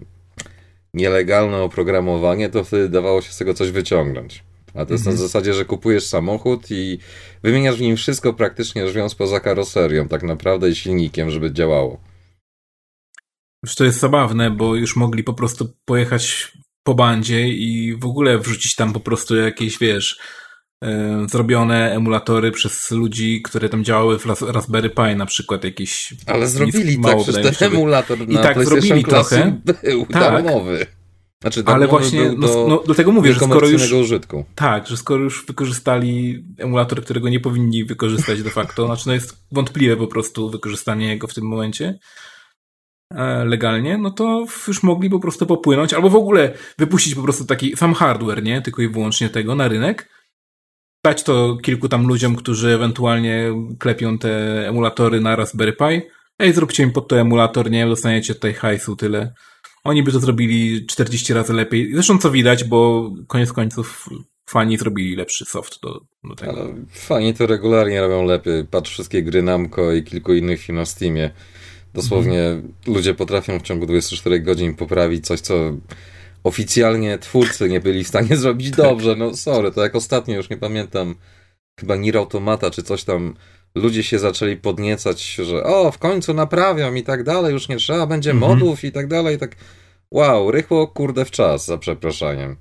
nielegalne 0.94 1.58
oprogramowanie, 1.62 2.50
to 2.50 2.64
wtedy 2.64 2.90
dawało 2.90 3.22
się 3.22 3.32
z 3.32 3.38
tego 3.38 3.54
coś 3.54 3.72
wyciągnąć. 3.72 4.44
A 4.74 4.86
to 4.86 4.94
jest 4.94 5.06
na 5.06 5.12
Mhm. 5.12 5.28
zasadzie, 5.28 5.54
że 5.54 5.66
kupujesz 5.66 6.06
samochód 6.06 6.72
i 6.72 7.00
wymieniasz 7.44 7.76
w 7.78 7.82
nim 7.82 7.98
wszystko 7.98 8.34
praktycznie 8.34 8.86
biorąc 8.86 9.16
poza 9.16 9.40
karoserią, 9.40 10.08
tak 10.08 10.24
naprawdę 10.24 10.70
i 10.70 10.76
silnikiem, 10.76 11.32
żeby 11.32 11.52
działało. 11.54 12.02
Już 13.64 13.76
to 13.76 13.84
jest 13.84 14.00
zabawne, 14.00 14.52
bo 14.52 14.76
już 14.76 14.96
mogli 14.96 15.24
po 15.24 15.34
prostu 15.34 15.74
pojechać 15.86 16.52
po 16.84 16.94
bandzie 16.96 17.48
i 17.48 17.96
w 17.96 18.06
ogóle 18.06 18.40
wrzucić 18.40 18.76
tam 18.76 18.94
po 18.94 19.00
prostu 19.00 19.36
jakieś, 19.36 19.80
wiesz, 19.80 20.20
zrobione 21.28 21.92
emulatory 21.96 22.52
przez 22.52 22.92
ludzi, 22.92 23.42
które 23.42 23.70
tam 23.70 23.84
działały 23.84 24.20
w 24.20 24.26
Ras- 24.26 24.52
Raspberry 24.52 24.90
Pi 24.90 25.16
na 25.16 25.26
przykład 25.26 25.64
jakieś. 25.64 26.14
Ale 26.26 26.48
zrobili 26.48 26.98
nic- 26.98 27.06
tak, 27.06 27.12
mało 27.12 27.24
przecież 27.24 27.58
ten 27.58 27.74
emulator 27.74 28.20
na 28.28 28.42
tak, 28.42 28.54
PlayStation 28.54 28.82
zrobili 28.82 29.04
trochę. 29.06 29.62
był 29.84 30.06
Tak. 30.06 30.22
darmowy. 30.22 30.86
Znaczy, 31.42 31.64
Ale 31.66 31.88
właśnie, 31.88 32.32
no, 32.38 32.48
do 32.48 32.66
no, 32.70 32.84
dlatego 32.86 33.12
mówię, 33.12 33.34
że 33.34 33.40
skoro 33.40 33.68
już. 33.68 33.92
użytku. 33.92 34.46
Tak, 34.56 34.88
że 34.88 34.98
skoro 34.98 35.24
już 35.24 35.46
wykorzystali 35.46 36.44
emulator, 36.58 37.04
którego 37.04 37.30
nie 37.30 37.40
powinni 37.40 37.86
wykorzystać 37.86 38.44
de 38.44 38.50
facto, 38.50 38.86
znaczy 38.86 39.08
no 39.08 39.14
jest 39.14 39.38
wątpliwe 39.52 39.98
po 39.98 40.08
prostu 40.08 40.50
wykorzystanie 40.50 41.08
jego 41.08 41.28
w 41.28 41.34
tym 41.34 41.44
momencie 41.46 42.00
e, 43.16 43.46
legalnie, 43.46 43.98
no 43.98 44.12
to 44.12 44.46
już 44.68 44.84
mogli 44.84 45.10
po 45.10 45.20
prostu 45.20 45.46
popłynąć, 45.46 45.94
albo 45.94 46.10
w 46.10 46.16
ogóle 46.16 46.54
wypuścić 46.78 47.16
po 47.16 47.22
prostu 47.24 47.46
taki 47.46 47.78
sam 47.78 47.94
hardware, 47.94 48.44
nie? 48.44 48.62
Tylko 48.62 48.82
i 48.82 48.88
wyłącznie 48.90 49.30
tego 49.30 49.56
na 49.56 49.68
rynek. 49.68 50.10
Dać 51.04 51.24
to 51.24 51.58
kilku 51.64 51.90
tam 51.90 52.08
ludziom, 52.08 52.36
którzy 52.36 52.70
ewentualnie 52.76 53.54
klepią 53.80 54.18
te 54.18 54.30
emulatory 54.68 55.22
na 55.22 55.36
Raspberry 55.36 55.74
Pi. 55.74 56.02
Ej, 56.40 56.54
zróbcie 56.54 56.84
im 56.84 56.92
pod 56.92 57.08
to 57.08 57.20
emulator, 57.20 57.72
nie? 57.72 57.86
Dostaniecie 57.86 58.34
tutaj 58.34 58.54
hajsu, 58.54 58.96
tyle. 58.96 59.34
Oni 59.84 60.04
by 60.04 60.12
to 60.12 60.20
zrobili 60.20 60.86
40 60.86 61.34
razy 61.34 61.54
lepiej. 61.54 61.94
Zresztą 61.94 62.18
co 62.18 62.32
widać, 62.32 62.64
bo 62.64 63.12
koniec 63.28 63.54
końców 63.54 64.10
fani 64.50 64.78
zrobili 64.78 65.16
lepszy 65.16 65.46
soft 65.46 65.82
do, 65.82 66.02
do 66.24 66.36
tego. 66.36 66.68
Fajnie 66.92 67.34
to 67.34 67.48
regularnie 67.48 68.02
robią 68.02 68.26
lepiej. 68.26 68.66
Patrz 68.66 68.92
wszystkie 68.92 69.24
gry 69.24 69.42
Namco 69.44 69.92
i 69.94 70.04
kilku 70.04 70.34
innych 70.34 70.62
firm 70.62 70.78
na 70.78 70.86
Steamie. 70.86 71.30
Dosłownie 71.94 72.44
Mhm. 72.44 72.74
ludzie 72.88 73.14
potrafią 73.14 73.60
w 73.60 73.62
ciągu 73.64 73.86
24 73.86 74.40
godzin 74.40 74.76
poprawić 74.76 75.26
coś, 75.26 75.40
co 75.40 75.54
oficjalnie 76.44 77.18
twórcy 77.18 77.70
nie 77.70 77.80
byli 77.80 78.04
w 78.04 78.08
stanie 78.08 78.38
zrobić 78.44 78.70
Tak. 78.72 78.78
dobrze. 78.86 79.16
No 79.16 79.36
sorry, 79.38 79.72
to 79.72 79.82
jak 79.84 79.96
ostatnio, 79.96 80.36
już 80.36 80.50
nie 80.50 80.58
pamiętam, 80.58 81.16
chyba 81.80 81.96
Nier 81.96 82.18
Automata 82.18 82.72
czy 82.72 82.84
coś 82.84 83.04
tam, 83.04 83.36
ludzie 83.76 84.04
się 84.04 84.20
zaczęli 84.20 84.58
podniecać, 84.58 85.36
że 85.36 85.64
o, 85.64 85.92
w 85.92 85.98
końcu 85.98 86.34
naprawią 86.34 86.94
i 86.94 87.04
tak 87.04 87.24
dalej, 87.24 87.54
już 87.54 87.70
nie 87.70 87.78
trzeba 87.78 88.08
będzie 88.08 88.32
Mhm. 88.32 88.52
modów 88.52 88.84
i 88.84 88.92
tak 88.92 89.08
dalej, 89.08 89.38
tak 89.38 89.56
wow, 90.12 90.52
rychło 90.52 90.88
kurde 90.88 91.26
w 91.26 91.32
czas, 91.32 91.66
za 91.66 91.78
przeproszeniem. 91.78 92.56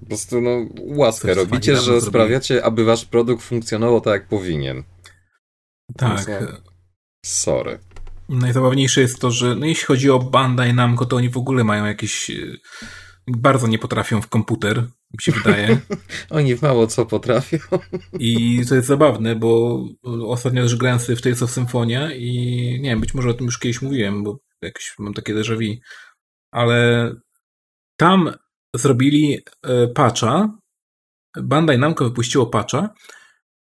Po 0.00 0.06
prostu, 0.06 0.40
no, 0.40 0.66
łaskę 0.80 1.34
robicie, 1.34 1.76
że 1.76 2.00
sprawiacie, 2.00 2.64
aby 2.64 2.84
wasz 2.84 3.04
produkt 3.04 3.42
funkcjonował 3.44 4.00
tak, 4.00 4.12
jak 4.12 4.28
powinien. 4.28 4.82
tak. 5.96 6.20
są- 6.24 6.32
Sorry. 7.26 7.78
Najzabawniejsze 8.30 9.00
jest 9.00 9.20
to, 9.20 9.30
że 9.30 9.54
no 9.54 9.66
jeśli 9.66 9.84
chodzi 9.84 10.10
o 10.10 10.18
Bandai 10.18 10.74
Namco, 10.74 11.06
to 11.06 11.16
oni 11.16 11.28
w 11.28 11.36
ogóle 11.36 11.64
mają 11.64 11.84
jakieś... 11.86 12.30
e, 12.30 12.56
Bardzo 13.28 13.66
nie 13.66 13.78
potrafią 13.78 14.22
w 14.22 14.28
komputer, 14.28 14.78
mi 15.12 15.22
się 15.22 15.32
wydaje. 15.32 15.80
Oni 16.30 16.54
mało 16.62 16.86
co 16.86 17.06
potrafią. 17.06 17.58
I 18.18 18.62
to 18.68 18.74
jest 18.74 18.88
zabawne, 18.88 19.36
bo 19.36 19.84
ostatnio 20.26 20.62
też 20.62 20.76
grałem 20.76 20.98
sobie 21.00 21.16
w 21.16 21.22
Tales 21.22 21.42
of 21.42 21.50
Symphonia 21.50 22.14
i 22.14 22.26
nie 22.82 22.90
wiem, 22.90 23.00
być 23.00 23.14
może 23.14 23.28
o 23.30 23.34
tym 23.34 23.46
już 23.46 23.58
kiedyś 23.58 23.82
mówiłem, 23.82 24.24
bo 24.24 24.38
jakieś 24.62 24.94
mam 24.98 25.14
takie 25.14 25.34
déjà 25.34 25.54
vu, 25.56 25.80
ale 26.52 27.10
tam 27.96 28.30
zrobili 28.76 29.38
e, 29.62 29.88
patcha, 29.88 30.58
Bandai 31.36 31.78
Namco 31.78 32.04
wypuściło 32.04 32.46
patcha, 32.46 32.94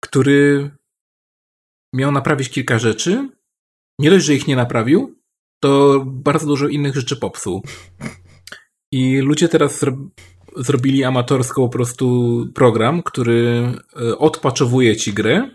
który 0.00 0.70
miał 1.94 2.12
naprawić 2.12 2.48
kilka 2.50 2.78
rzeczy. 2.78 3.28
Nie 3.98 4.10
dość, 4.10 4.24
że 4.24 4.34
ich 4.34 4.46
nie 4.46 4.56
naprawił, 4.56 5.18
to 5.62 6.02
bardzo 6.06 6.46
dużo 6.46 6.68
innych 6.68 6.94
rzeczy 6.94 7.16
popsuł. 7.16 7.62
I 8.92 9.18
ludzie 9.18 9.48
teraz 9.48 9.82
zro- 9.82 10.08
zrobili 10.56 11.04
amatorsko 11.04 11.62
po 11.62 11.68
prostu 11.68 12.46
program, 12.54 13.02
który 13.02 13.72
e, 14.00 14.18
odpaczowuje 14.18 14.96
ci 14.96 15.12
grę 15.12 15.50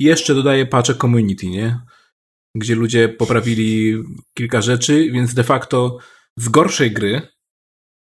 i 0.00 0.04
jeszcze 0.04 0.34
dodaje 0.34 0.66
patche 0.66 0.94
community, 0.94 1.46
nie? 1.46 1.80
Gdzie 2.56 2.74
ludzie 2.74 3.08
poprawili 3.08 4.02
kilka 4.34 4.62
rzeczy, 4.62 5.10
więc 5.12 5.34
de 5.34 5.44
facto 5.44 5.98
z 6.36 6.48
gorszej 6.48 6.92
gry 6.92 7.22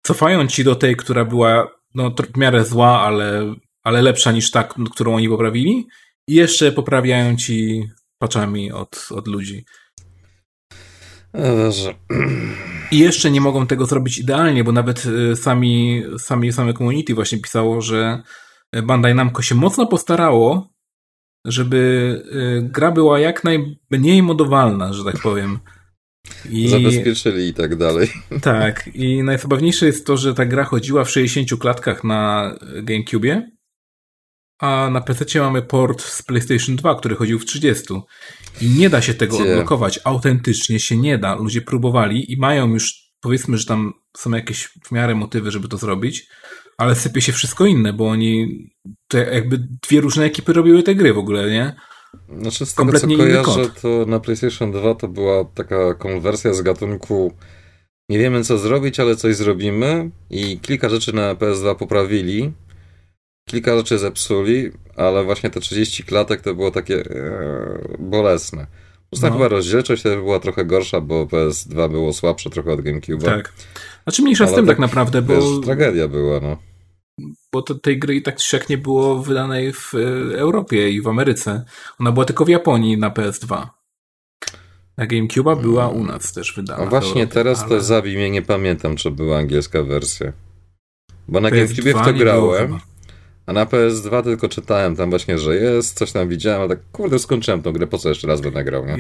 cofają 0.06 0.48
ci 0.48 0.64
do 0.64 0.76
tej, 0.76 0.96
która 0.96 1.26
była 1.26 1.68
no, 1.96 2.16
w 2.34 2.38
miarę 2.38 2.66
zła, 2.66 3.02
ale, 3.02 3.56
ale 3.84 4.02
lepsza 4.02 4.32
niż 4.32 4.52
ta, 4.52 4.64
którą 4.92 5.16
oni 5.16 5.30
poprawili 5.30 5.88
i 6.28 6.34
jeszcze 6.34 6.72
poprawiają 6.72 7.38
ci 7.38 7.88
paczami 8.20 8.72
od, 8.72 9.08
od 9.12 9.28
ludzi. 9.28 9.66
Dobrze. 11.34 11.94
I 12.92 13.00
jeszcze 13.00 13.32
nie 13.32 13.42
mogą 13.42 13.68
tego 13.68 13.86
zrobić 13.86 14.18
idealnie, 14.18 14.64
bo 14.64 14.72
nawet 14.72 15.06
y, 15.06 15.36
sami, 15.36 16.04
sami 16.18 16.54
same 16.54 16.74
community 16.74 17.16
właśnie 17.16 17.38
pisało, 17.38 17.82
że 17.82 18.24
Bandai 18.84 19.16
Namco 19.16 19.42
się 19.42 19.56
mocno 19.56 19.88
postarało, 19.88 20.74
żeby 21.46 21.78
y, 22.66 22.70
gra 22.72 22.92
była 22.92 23.20
jak 23.20 23.44
najmniej 23.44 24.24
modowalna, 24.24 24.94
że 24.94 25.04
tak 25.04 25.20
powiem. 25.22 25.60
I... 26.50 26.68
Zabezpieczyli 26.68 27.48
i 27.48 27.54
tak 27.54 27.76
dalej. 27.76 28.08
Tak, 28.42 28.90
i 28.94 29.24
najzabawniejsze 29.24 29.86
jest 29.86 30.06
to, 30.06 30.18
że 30.18 30.34
ta 30.34 30.46
gra 30.46 30.64
chodziła 30.64 31.04
w 31.04 31.12
60 31.12 31.62
klatkach 31.62 32.04
na 32.04 32.54
GameCube, 32.84 33.42
a 34.60 34.90
na 34.90 35.02
PC 35.02 35.40
mamy 35.40 35.62
port 35.62 36.02
z 36.02 36.22
PlayStation 36.22 36.76
2, 36.76 36.96
który 36.96 37.16
chodził 37.16 37.40
w 37.40 37.46
30. 37.46 37.86
I 38.62 38.70
nie 38.70 38.90
da 38.90 39.02
się 39.02 39.14
tego 39.14 39.38
Gdzie? 39.38 39.50
odblokować. 39.50 40.00
Autentycznie 40.04 40.80
się 40.80 40.98
nie 40.98 41.18
da. 41.18 41.36
Ludzie 41.36 41.62
próbowali 41.62 42.34
i 42.34 42.38
mają 42.38 42.68
już, 42.68 43.12
powiedzmy, 43.22 43.58
że 43.58 43.66
tam 43.66 43.94
są 44.18 44.32
jakieś 44.32 44.70
w 44.84 44.92
miarę 44.92 45.16
motywy, 45.16 45.52
żeby 45.52 45.68
to 45.68 45.78
zrobić, 45.78 46.28
ale 46.78 46.96
sypie 46.96 47.22
się 47.22 47.32
wszystko 47.32 47.66
inne, 47.66 47.94
bo 47.94 48.10
oni, 48.10 48.64
to 49.08 49.18
jakby 49.18 49.68
dwie 49.88 50.02
różne 50.02 50.26
ekipy 50.26 50.54
robiły 50.54 50.84
te 50.84 50.96
gry 50.96 51.14
w 51.14 51.18
ogóle, 51.18 51.52
nie? 51.52 51.76
Znaczy 52.42 52.66
z 52.66 52.74
tego 52.74 52.92
Kompletnie 52.92 53.18
co 53.18 53.24
kojarzę, 53.24 53.70
to 53.82 54.06
na 54.08 54.20
PlayStation 54.20 54.72
2 54.72 54.96
to 54.96 55.08
była 55.08 55.46
taka 55.46 55.94
konwersja 55.94 56.54
z 56.54 56.62
gatunku 56.62 57.34
nie 58.10 58.20
wiemy 58.20 58.44
co 58.44 58.58
zrobić, 58.58 59.00
ale 59.00 59.16
coś 59.16 59.36
zrobimy 59.36 60.12
i 60.30 60.60
kilka 60.60 60.90
rzeczy 60.90 61.16
na 61.16 61.36
PS2 61.36 61.76
poprawili, 61.76 62.54
kilka 63.50 63.78
rzeczy 63.78 63.98
zepsuli, 63.98 64.72
ale 64.96 65.24
właśnie 65.24 65.50
te 65.50 65.60
30 65.60 66.04
klatek 66.04 66.42
to 66.42 66.56
było 66.56 66.72
takie 66.72 66.96
ee, 66.96 67.98
bolesne. 68.00 68.68
Zresztą 69.12 69.28
no. 69.28 69.34
chyba 69.34 69.48
rozdzielczość 69.48 70.04
też 70.04 70.16
była 70.16 70.40
trochę 70.40 70.66
gorsza, 70.66 71.02
bo 71.02 71.26
PS2 71.26 71.92
było 71.92 72.14
słabsze 72.14 72.50
trochę 72.50 72.72
od 72.72 72.82
GameCube. 72.82 73.26
Tak. 73.26 73.54
Znaczy 74.04 74.22
mniejsza 74.22 74.48
z 74.48 74.50
tym 74.50 74.66
tak, 74.66 74.76
tak 74.76 74.80
naprawdę, 74.80 75.22
bo... 75.22 75.34
Wiesz, 75.34 75.66
tragedia 75.66 76.08
była, 76.08 76.40
no 76.40 76.58
bo 77.52 77.62
to, 77.62 77.76
tej 77.76 78.00
gry 78.00 78.16
i 78.16 78.22
tak 78.22 78.36
czy 78.36 78.70
nie 78.70 78.78
było 78.78 79.22
wydanej 79.22 79.74
w 79.74 79.94
e, 79.96 80.00
Europie 80.40 80.90
i 80.90 81.02
w 81.02 81.08
Ameryce. 81.08 81.66
Ona 82.00 82.12
była 82.12 82.26
tylko 82.26 82.46
w 82.46 82.50
Japonii 82.50 82.98
na 82.98 83.10
PS2. 83.10 83.68
Na 84.98 85.08
GameCube'a 85.08 85.62
była 85.62 85.88
u 85.88 86.04
nas 86.04 86.34
też 86.34 86.54
wydana. 86.56 86.84
A 86.84 86.86
właśnie 86.86 87.22
Europie, 87.22 87.34
teraz 87.34 87.60
ale... 87.60 87.70
to 87.70 87.82
zabij 87.82 88.16
mnie, 88.16 88.30
nie 88.30 88.42
pamiętam, 88.42 88.96
czy 88.96 89.12
była 89.12 89.38
angielska 89.38 89.84
wersja. 89.84 90.34
Bo 91.28 91.40
na 91.40 91.52
GameCube 91.52 91.94
w 91.94 92.06
to 92.06 92.14
grałem, 92.14 92.80
a 93.50 93.54
na 93.54 93.66
PS2 93.66 94.24
tylko 94.24 94.50
czytałem 94.50 94.96
tam 94.96 95.10
właśnie, 95.10 95.40
że 95.40 95.56
jest, 95.56 95.98
coś 95.98 96.12
tam 96.12 96.30
widziałem, 96.30 96.62
ale 96.62 96.70
tak 96.70 96.80
kurde 96.92 97.20
skończyłem 97.20 97.62
tą 97.62 97.72
grę, 97.72 97.88
po 97.88 97.98
co 97.98 98.10
jeszcze 98.10 98.28
raz 98.28 98.42
będę 98.42 98.64
grał, 98.64 98.86
nie? 98.86 98.94
E, 98.94 98.98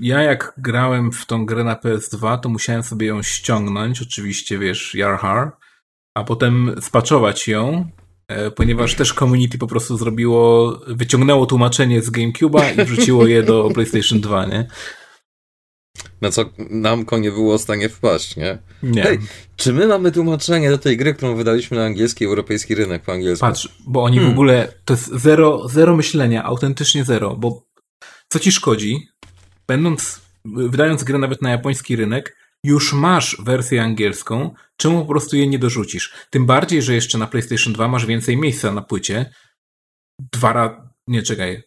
ja 0.00 0.22
jak 0.22 0.52
grałem 0.58 1.12
w 1.12 1.26
tą 1.26 1.46
grę 1.46 1.64
na 1.64 1.74
PS2, 1.74 2.38
to 2.38 2.48
musiałem 2.48 2.82
sobie 2.82 3.06
ją 3.06 3.22
ściągnąć, 3.22 4.02
oczywiście, 4.02 4.58
wiesz, 4.58 4.94
Yarhar, 4.94 5.52
a 6.14 6.24
potem 6.24 6.74
spaczować 6.80 7.48
ją, 7.48 7.88
e, 8.28 8.50
ponieważ 8.50 8.94
też 8.94 9.12
community 9.12 9.58
po 9.58 9.66
prostu 9.66 9.96
zrobiło, 9.96 10.72
wyciągnęło 10.86 11.46
tłumaczenie 11.46 12.02
z 12.02 12.10
GameCube'a 12.10 12.82
i 12.82 12.84
wrzuciło 12.84 13.26
je 13.26 13.42
do 13.42 13.68
PlayStation 13.74 14.20
2, 14.20 14.46
nie? 14.46 14.66
Na 16.22 16.30
co 16.30 16.44
Namco 16.70 17.18
nie 17.18 17.30
było 17.30 17.58
w 17.58 17.60
stanie 17.60 17.88
wpaść, 17.88 18.36
nie? 18.36 18.58
Nie. 18.82 19.02
Hej, 19.02 19.18
czy 19.56 19.72
my 19.72 19.86
mamy 19.86 20.12
tłumaczenie 20.12 20.70
do 20.70 20.78
tej 20.78 20.96
gry, 20.96 21.14
którą 21.14 21.36
wydaliśmy 21.36 21.76
na 21.76 21.84
angielski, 21.84 22.24
europejski 22.24 22.74
rynek 22.74 23.02
po 23.02 23.12
angielsku? 23.12 23.46
Patrz, 23.46 23.68
bo 23.86 24.02
oni 24.02 24.16
hmm. 24.16 24.32
w 24.32 24.36
ogóle, 24.36 24.72
to 24.84 24.94
jest 24.94 25.06
zero, 25.06 25.68
zero 25.68 25.96
myślenia, 25.96 26.44
autentycznie 26.44 27.04
zero, 27.04 27.36
bo 27.36 27.66
co 28.28 28.38
ci 28.38 28.52
szkodzi, 28.52 29.08
będąc, 29.68 30.20
wydając 30.44 31.04
grę 31.04 31.18
nawet 31.18 31.42
na 31.42 31.50
japoński 31.50 31.96
rynek, 31.96 32.36
już 32.64 32.92
masz 32.92 33.36
wersję 33.44 33.82
angielską, 33.82 34.54
czemu 34.76 35.00
po 35.00 35.08
prostu 35.08 35.36
jej 35.36 35.48
nie 35.48 35.58
dorzucisz? 35.58 36.12
Tym 36.30 36.46
bardziej, 36.46 36.82
że 36.82 36.94
jeszcze 36.94 37.18
na 37.18 37.26
PlayStation 37.26 37.72
2 37.72 37.88
masz 37.88 38.06
więcej 38.06 38.36
miejsca 38.36 38.72
na 38.72 38.82
płycie. 38.82 39.30
Dwa 40.32 40.52
razy, 40.52 40.76
nie 41.06 41.22
czekaj, 41.22 41.62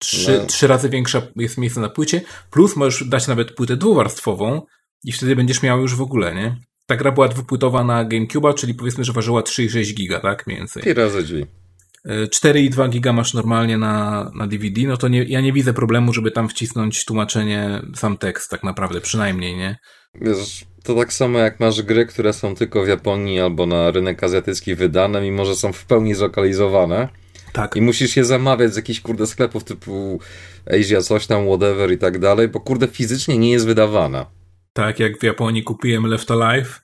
trzy, 0.00 0.38
no. 0.38 0.46
trzy 0.46 0.66
razy 0.66 0.88
większe 0.88 1.32
jest 1.36 1.58
miejsce 1.58 1.80
na 1.80 1.88
płycie, 1.88 2.20
plus 2.50 2.76
możesz 2.76 3.08
dać 3.08 3.26
nawet 3.26 3.52
płytę 3.52 3.76
dwuwarstwową 3.76 4.62
i 5.04 5.12
wtedy 5.12 5.36
będziesz 5.36 5.62
miał 5.62 5.80
już 5.80 5.94
w 5.94 6.02
ogóle, 6.02 6.34
nie? 6.34 6.56
Ta 6.86 6.96
gra 6.96 7.12
była 7.12 7.28
dwupłytowa 7.28 7.84
na 7.84 8.04
GameCube'a, 8.04 8.54
czyli 8.54 8.74
powiedzmy, 8.74 9.04
że 9.04 9.12
ważyła 9.12 9.40
3,6 9.40 9.94
giga, 9.94 10.20
tak? 10.20 10.46
Mniej 10.46 10.58
więcej. 10.58 10.88
I 10.88 10.94
razy 10.94 11.22
drzwi. 11.22 11.46
4,2 12.06 12.88
giga 12.88 13.12
masz 13.12 13.34
normalnie 13.34 13.78
na, 13.78 14.30
na 14.34 14.46
DVD, 14.46 14.80
no 14.82 14.96
to 14.96 15.08
nie, 15.08 15.22
ja 15.22 15.40
nie 15.40 15.52
widzę 15.52 15.72
problemu, 15.72 16.12
żeby 16.12 16.30
tam 16.30 16.48
wcisnąć 16.48 17.04
tłumaczenie, 17.04 17.82
sam 17.94 18.16
tekst 18.16 18.50
tak 18.50 18.62
naprawdę, 18.64 19.00
przynajmniej, 19.00 19.56
nie? 19.56 19.78
Wiesz, 20.14 20.64
to 20.84 20.94
tak 20.94 21.12
samo 21.12 21.38
jak 21.38 21.60
masz 21.60 21.82
gry, 21.82 22.06
które 22.06 22.32
są 22.32 22.54
tylko 22.54 22.84
w 22.84 22.88
Japonii 22.88 23.40
albo 23.40 23.66
na 23.66 23.90
rynek 23.90 24.24
azjatycki 24.24 24.74
wydane, 24.74 25.20
mimo 25.20 25.44
że 25.44 25.56
są 25.56 25.72
w 25.72 25.84
pełni 25.84 26.14
zlokalizowane. 26.14 27.08
Tak. 27.52 27.76
I 27.76 27.80
musisz 27.80 28.16
je 28.16 28.24
zamawiać 28.24 28.72
z 28.72 28.76
jakichś 28.76 29.00
kurde 29.00 29.26
sklepów 29.26 29.64
typu 29.64 30.20
Asia, 30.80 31.02
coś 31.02 31.26
tam, 31.26 31.46
whatever 31.46 31.92
i 31.92 31.98
tak 31.98 32.18
dalej, 32.18 32.48
bo 32.48 32.60
kurde 32.60 32.88
fizycznie 32.88 33.38
nie 33.38 33.50
jest 33.50 33.66
wydawana. 33.66 34.26
Tak, 34.72 35.00
jak 35.00 35.18
w 35.18 35.22
Japonii 35.22 35.62
kupiłem 35.62 36.06
Left 36.06 36.30
Alive 36.30 36.80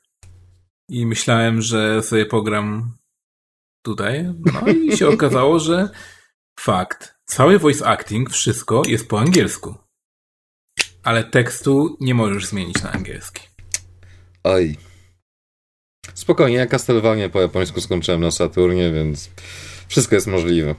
i 0.89 1.07
myślałem, 1.07 1.63
że 1.63 2.03
sobie 2.03 2.27
pogram 2.27 2.93
tutaj, 3.85 4.25
no 4.53 4.73
i 4.73 4.97
się 4.97 5.09
okazało, 5.17 5.59
że 5.59 5.89
fakt. 6.61 7.17
Cały 7.25 7.59
voice 7.59 7.87
acting, 7.87 8.31
wszystko 8.31 8.85
jest 8.85 9.09
po 9.09 9.21
angielsku. 9.21 9.75
Ale 11.03 11.25
tekstu 11.25 11.97
nie 12.01 12.15
możesz 12.15 12.47
zmienić 12.47 12.83
na 12.83 12.93
angielski. 12.93 13.43
Oj. 14.45 14.77
Spokojnie, 16.15 16.57
ja 16.57 16.67
Castlevania 16.67 17.29
po 17.29 17.41
japońsku 17.41 17.81
skończyłem 17.81 18.21
na 18.21 18.31
Saturnie, 18.31 18.93
więc 18.93 19.31
wszystko 19.89 20.15
jest 20.15 20.27
możliwe. 20.27 20.75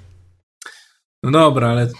No 1.23 1.31
dobra, 1.31 1.69
ale... 1.69 1.91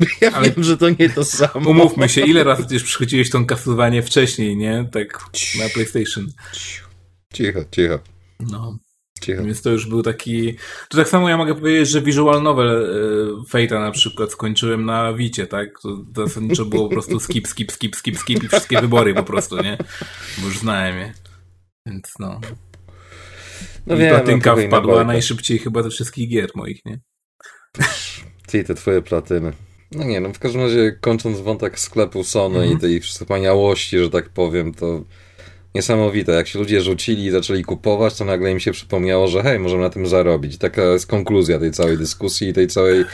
Ja 0.20 0.32
ale... 0.32 0.50
wiem, 0.50 0.64
że 0.64 0.76
to 0.76 0.90
nie 0.90 1.10
to 1.10 1.24
samo. 1.24 1.70
Umówmy 1.70 2.08
się, 2.08 2.20
ile 2.20 2.44
razy 2.44 2.74
już 2.74 2.82
przychodziłeś 2.82 3.30
tą 3.30 3.46
Castlevanię 3.46 4.02
wcześniej, 4.02 4.56
nie? 4.56 4.88
Tak 4.92 5.18
na 5.58 5.68
PlayStation. 5.74 6.26
Cicho, 7.34 7.60
cicho. 7.70 7.98
No. 8.40 8.78
Cicho. 9.20 9.44
Więc 9.44 9.62
to 9.62 9.70
już 9.70 9.86
był 9.86 10.02
taki... 10.02 10.56
To 10.88 10.98
tak 10.98 11.08
samo 11.08 11.28
ja 11.28 11.36
mogę 11.36 11.54
powiedzieć, 11.54 11.88
że 11.88 12.02
visual 12.02 12.42
novel 12.42 12.68
e, 12.68 13.52
Fate'a 13.52 13.80
na 13.80 13.90
przykład 13.90 14.32
skończyłem 14.32 14.84
na 14.84 15.12
Wicie, 15.12 15.46
tak? 15.46 15.80
To 15.82 16.04
zasadniczo 16.16 16.64
było 16.64 16.84
po 16.84 16.94
prostu 16.94 17.20
skip, 17.20 17.48
skip, 17.48 17.72
skip, 17.72 17.96
skip, 17.96 18.18
skip 18.18 18.44
i 18.44 18.48
wszystkie 18.48 18.80
wybory 18.80 19.14
po 19.14 19.22
prostu, 19.22 19.62
nie? 19.62 19.78
Bo 20.38 20.46
już 20.46 20.58
znałem 20.58 20.98
je. 20.98 21.14
Więc 21.86 22.12
no... 22.18 22.40
No 23.86 23.94
I 23.94 23.98
wiem, 23.98 24.10
platynka 24.10 24.56
no, 24.56 24.62
wpadła 24.62 25.04
najszybciej 25.04 25.58
chyba 25.58 25.82
ze 25.82 25.90
wszystkich 25.90 26.28
gier 26.28 26.50
moich, 26.54 26.84
nie? 26.84 27.00
Ty, 28.46 28.64
te 28.64 28.74
twoje 28.74 29.02
platyny. 29.02 29.52
No 29.92 30.04
nie, 30.04 30.20
no 30.20 30.32
w 30.32 30.38
każdym 30.38 30.60
razie 30.60 30.92
kończąc 31.00 31.40
wątek 31.40 31.80
sklepu 31.80 32.24
Sony 32.24 32.58
mm 32.58 32.70
-hmm. 32.70 32.76
i 32.76 32.80
tej 32.80 33.00
wspaniałości, 33.00 33.98
że 33.98 34.10
tak 34.10 34.28
powiem, 34.28 34.74
to 34.74 35.04
niesamowite. 35.74 36.32
Jak 36.32 36.48
się 36.48 36.58
ludzie 36.58 36.80
rzucili 36.80 37.24
i 37.24 37.30
zaczęli 37.30 37.64
kupować, 37.64 38.14
to 38.14 38.24
nagle 38.24 38.52
im 38.52 38.60
się 38.60 38.72
przypomniało, 38.72 39.28
że 39.28 39.42
hej, 39.42 39.58
możemy 39.58 39.82
na 39.82 39.90
tym 39.90 40.06
zarobić. 40.06 40.58
Taka 40.58 40.82
jest 40.82 41.06
konkluzja 41.06 41.58
tej 41.58 41.72
całej 41.72 41.98
dyskusji 41.98 42.48
i 42.48 42.52
tej 42.52 42.68
całej 42.68 43.04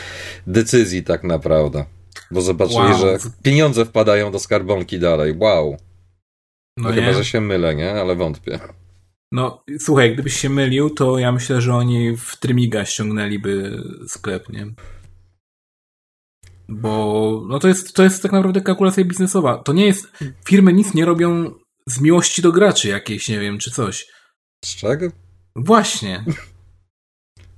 decyzji 0.47 1.03
tak 1.05 1.25
naprawdę. 1.25 1.85
Bo 2.31 2.41
zobaczyli, 2.41 2.79
wow. 2.79 2.99
że 2.99 3.19
pieniądze 3.43 3.85
wpadają 3.85 4.33
do 4.33 4.39
skarbonki 4.39 4.99
dalej. 4.99 5.35
Wow. 5.39 5.77
No, 6.77 6.89
no 6.89 6.95
chyba, 6.95 7.13
że 7.13 7.25
się 7.25 7.41
mylę, 7.41 7.75
nie? 7.75 7.93
Ale 7.93 8.17
wątpię. 8.17 8.59
No, 9.33 9.64
słuchaj, 9.79 10.14
gdybyś 10.14 10.37
się 10.37 10.49
mylił, 10.49 10.90
to 10.90 11.18
ja 11.18 11.33
myślę, 11.33 11.61
że 11.61 11.75
oni 11.75 12.16
w 12.16 12.37
Trymiga 12.37 12.85
ściągnęliby 12.85 13.83
sklep, 14.09 14.49
nie? 14.49 14.66
Bo 16.68 17.42
no 17.49 17.59
to 17.59 17.68
jest, 17.68 17.95
to 17.95 18.03
jest 18.03 18.23
tak 18.23 18.33
naprawdę 18.33 18.61
kalkulacja 18.61 19.05
biznesowa. 19.05 19.59
To 19.59 19.73
nie 19.73 19.87
jest. 19.87 20.12
Firmy 20.47 20.73
nic 20.73 20.95
nie 20.95 21.05
robią 21.05 21.55
z 21.88 22.01
miłości 22.01 22.42
do 22.42 22.53
graczy 22.53 22.88
jakiejś, 22.88 23.29
nie 23.29 23.40
wiem, 23.40 23.59
czy 23.59 23.71
coś. 23.71 24.07
Z 24.64 24.77
czego? 24.77 25.09
Właśnie. 25.57 26.25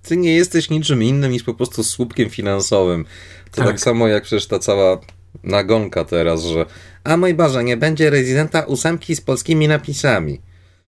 Ty 0.03 0.17
nie 0.17 0.35
jesteś 0.35 0.71
niczym 0.71 1.03
innym 1.03 1.33
niż 1.33 1.43
po 1.43 1.55
prostu 1.55 1.85
słupkiem 1.85 2.31
finansowym. 2.31 3.05
To 3.51 3.57
tak, 3.57 3.67
tak 3.67 3.81
samo 3.81 4.09
jak 4.09 4.23
przecież 4.23 4.47
ta 4.47 4.59
cała 4.59 5.01
nagonka 5.43 6.05
teraz, 6.05 6.45
że 6.45 6.67
a 7.05 7.17
mój 7.17 7.35
Boże, 7.35 7.65
nie 7.65 7.77
będzie 7.77 8.11
rezydenta 8.11 8.61
ósemki 8.61 9.17
z 9.17 9.21
polskimi 9.21 9.69
napisami. 9.69 10.41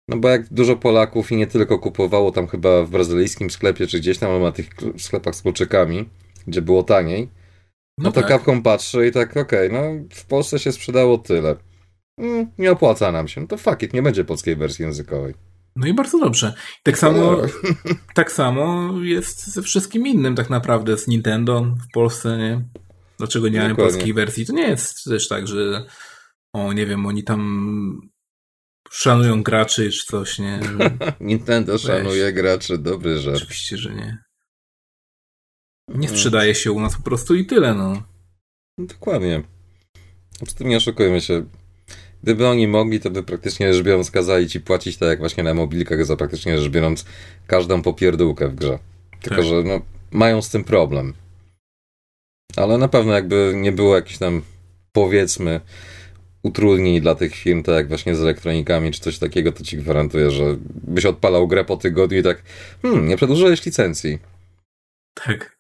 No 0.08 0.18
bo 0.18 0.30
jak 0.30 0.54
dużo 0.54 0.76
Polaków 0.76 1.32
i 1.32 1.36
nie 1.36 1.48
tylko 1.48 1.80
kupowało 1.80 2.32
tam 2.32 2.48
chyba 2.48 2.84
w 2.84 2.90
brazylijskim 2.90 3.50
sklepie, 3.50 3.88
czy 3.88 4.00
gdzieś 4.00 4.18
tam 4.18 4.42
na 4.42 4.52
tych 4.52 4.70
sklepach 4.98 5.36
z 5.36 5.42
kluczykami, 5.42 6.10
gdzie 6.48 6.62
było 6.62 6.84
taniej, 6.84 7.30
no, 7.98 8.04
no 8.04 8.12
to 8.12 8.22
tak. 8.22 8.30
kapką 8.30 8.62
patrzy 8.62 9.08
i 9.08 9.12
tak, 9.12 9.38
okej, 9.38 9.68
okay, 9.68 9.70
no 9.70 10.08
w 10.14 10.26
Polsce 10.26 10.60
się 10.60 10.72
sprzedało 10.72 11.18
tyle 11.18 11.56
mm, 12.20 12.48
nie 12.58 12.72
opłaca 12.72 13.12
nam 13.12 13.28
się, 13.28 13.42
no 13.42 13.48
to 13.48 13.58
fuck 13.58 13.84
it, 13.84 13.94
nie 13.94 14.02
będzie 14.02 14.24
polskiej 14.24 14.56
wersji 14.56 14.86
językowej. 14.86 15.34
No 15.76 15.88
i 15.88 15.94
bardzo 15.94 16.20
dobrze. 16.20 16.54
Tak 16.84 16.98
samo, 16.98 17.38
tak 18.16 18.32
samo 18.32 18.94
jest 19.02 19.48
ze 19.48 19.62
wszystkim 19.62 20.08
innym 20.08 20.36
tak 20.36 20.50
naprawdę 20.50 20.98
z 20.98 21.08
Nintendo 21.08 21.62
w 21.62 21.94
Polsce, 21.94 22.38
nie? 22.38 22.62
Dlaczego 23.18 23.50
nie 23.50 23.60
mamy 23.60 23.76
polskiej 23.76 24.14
wersji? 24.14 24.46
To 24.46 24.54
nie 24.54 24.68
jest 24.68 25.04
też 25.04 25.28
tak, 25.28 25.48
że 25.48 25.86
o, 26.54 26.74
nie 26.74 26.86
wiem, 26.86 27.06
oni 27.06 27.24
tam 27.24 28.10
szanują 28.92 29.44
graczy 29.44 29.92
czy 29.92 30.06
coś, 30.06 30.40
nie? 30.40 30.60
Nintendo 31.20 31.74
Weź. 31.74 31.82
szanuje 31.82 32.34
graczy, 32.34 32.78
dobry 32.78 33.20
żart. 33.20 33.38
Oczywiście, 33.38 33.78
że 33.78 33.94
nie. 33.94 34.18
Nie 35.88 36.10
sprzedaje 36.10 36.56
się 36.56 36.72
u 36.72 36.80
nas 36.80 36.96
po 36.96 37.02
prostu 37.02 37.36
i 37.36 37.46
tyle, 37.46 37.74
no. 37.74 38.04
no 38.78 38.86
dokładnie. 38.86 39.44
Po 40.40 40.46
tym 40.46 40.68
nie 40.68 40.78
oszukujmy 40.78 41.22
się. 41.22 41.46
Gdyby 42.24 42.48
oni 42.48 42.68
mogli, 42.68 43.00
to 43.00 43.12
by 43.12 43.24
praktycznie 43.24 43.74
rzecz 43.74 43.84
biorąc 43.84 44.12
kazali 44.12 44.48
ci 44.48 44.62
płacić 44.62 44.98
tak 44.98 45.10
jak 45.10 45.20
właśnie 45.20 45.44
na 45.44 45.54
mobilkach 45.54 46.06
za 46.06 46.16
praktycznie 46.16 46.58
rzecz 46.58 46.72
biorąc 46.72 47.06
każdą 47.48 47.82
popierdółkę 47.82 48.48
w 48.48 48.56
grze. 48.56 48.80
Tylko, 49.22 49.36
tak. 49.36 49.46
że 49.46 49.64
no, 49.64 49.82
mają 50.12 50.42
z 50.42 50.50
tym 50.50 50.64
problem. 50.64 51.14
Ale 52.56 52.78
na 52.78 52.88
pewno 52.88 53.14
jakby 53.14 53.54
nie 53.56 53.72
było 53.72 53.96
jakichś 53.96 54.18
tam 54.18 54.42
powiedzmy 54.92 55.62
utrudnień 56.48 57.02
dla 57.02 57.16
tych 57.16 57.36
firm, 57.36 57.64
tak 57.64 57.76
jak 57.76 57.88
właśnie 57.88 58.16
z 58.16 58.22
elektronikami 58.22 58.92
czy 58.92 59.00
coś 59.02 59.20
takiego, 59.20 59.52
to 59.52 59.64
ci 59.64 59.78
gwarantuję, 59.78 60.32
że 60.32 60.44
byś 60.70 61.06
odpalał 61.06 61.48
grę 61.48 61.66
po 61.66 61.78
tygodniu 61.78 62.20
i 62.20 62.24
tak 62.24 62.44
hmm, 62.82 63.08
nie 63.08 63.18
przedłużyłeś 63.18 63.66
licencji. 63.66 64.20
Tak. 65.14 65.58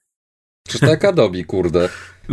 Czy 0.67 0.79
tak 0.79 1.05
Adobe, 1.05 1.43
kurde. 1.43 1.89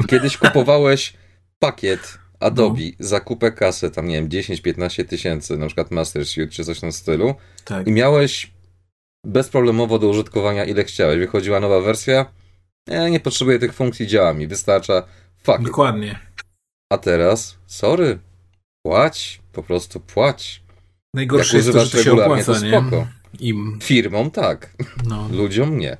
Kiedyś 0.08 0.36
kupowałeś 0.36 1.12
pakiet 1.58 2.18
Adobe 2.40 2.80
no. 2.80 3.06
za 3.06 3.20
kupę 3.20 3.52
kasy, 3.52 3.90
tam 3.90 4.08
nie 4.08 4.14
wiem, 4.14 4.28
10-15 4.28 5.04
tysięcy, 5.04 5.56
na 5.56 5.66
przykład 5.66 5.90
Master 5.90 6.26
Suite 6.26 6.52
czy 6.52 6.64
coś 6.64 6.78
w 6.78 6.80
tym 6.80 6.92
stylu 6.92 7.34
tak. 7.64 7.86
i 7.86 7.92
miałeś 7.92 8.50
bezproblemowo 9.26 9.98
do 9.98 10.08
użytkowania 10.08 10.64
ile 10.64 10.84
chciałeś. 10.84 11.18
Wychodziła 11.18 11.60
nowa 11.60 11.80
wersja, 11.80 12.26
ja 12.88 13.08
nie 13.08 13.20
potrzebuję 13.20 13.58
tych 13.58 13.72
funkcji, 13.72 14.06
działa 14.06 14.34
mi, 14.34 14.46
wystarcza. 14.46 15.02
Fuck 15.42 15.62
Dokładnie. 15.62 16.18
A 16.92 16.98
teraz, 16.98 17.56
sorry, 17.66 18.18
płać, 18.86 19.42
po 19.52 19.62
prostu 19.62 20.00
płać. 20.00 20.62
Najgorsze 21.14 21.56
Jak 21.56 21.66
jest 21.66 21.78
to, 21.78 21.84
że 21.84 21.90
to 21.90 22.02
się 22.02 22.12
opłaca, 22.12 22.52
to 22.52 22.58
spoko. 22.58 23.06
Im. 23.40 23.78
Firmom 23.82 24.30
tak, 24.30 24.74
no. 25.04 25.28
ludziom 25.38 25.78
nie. 25.78 25.96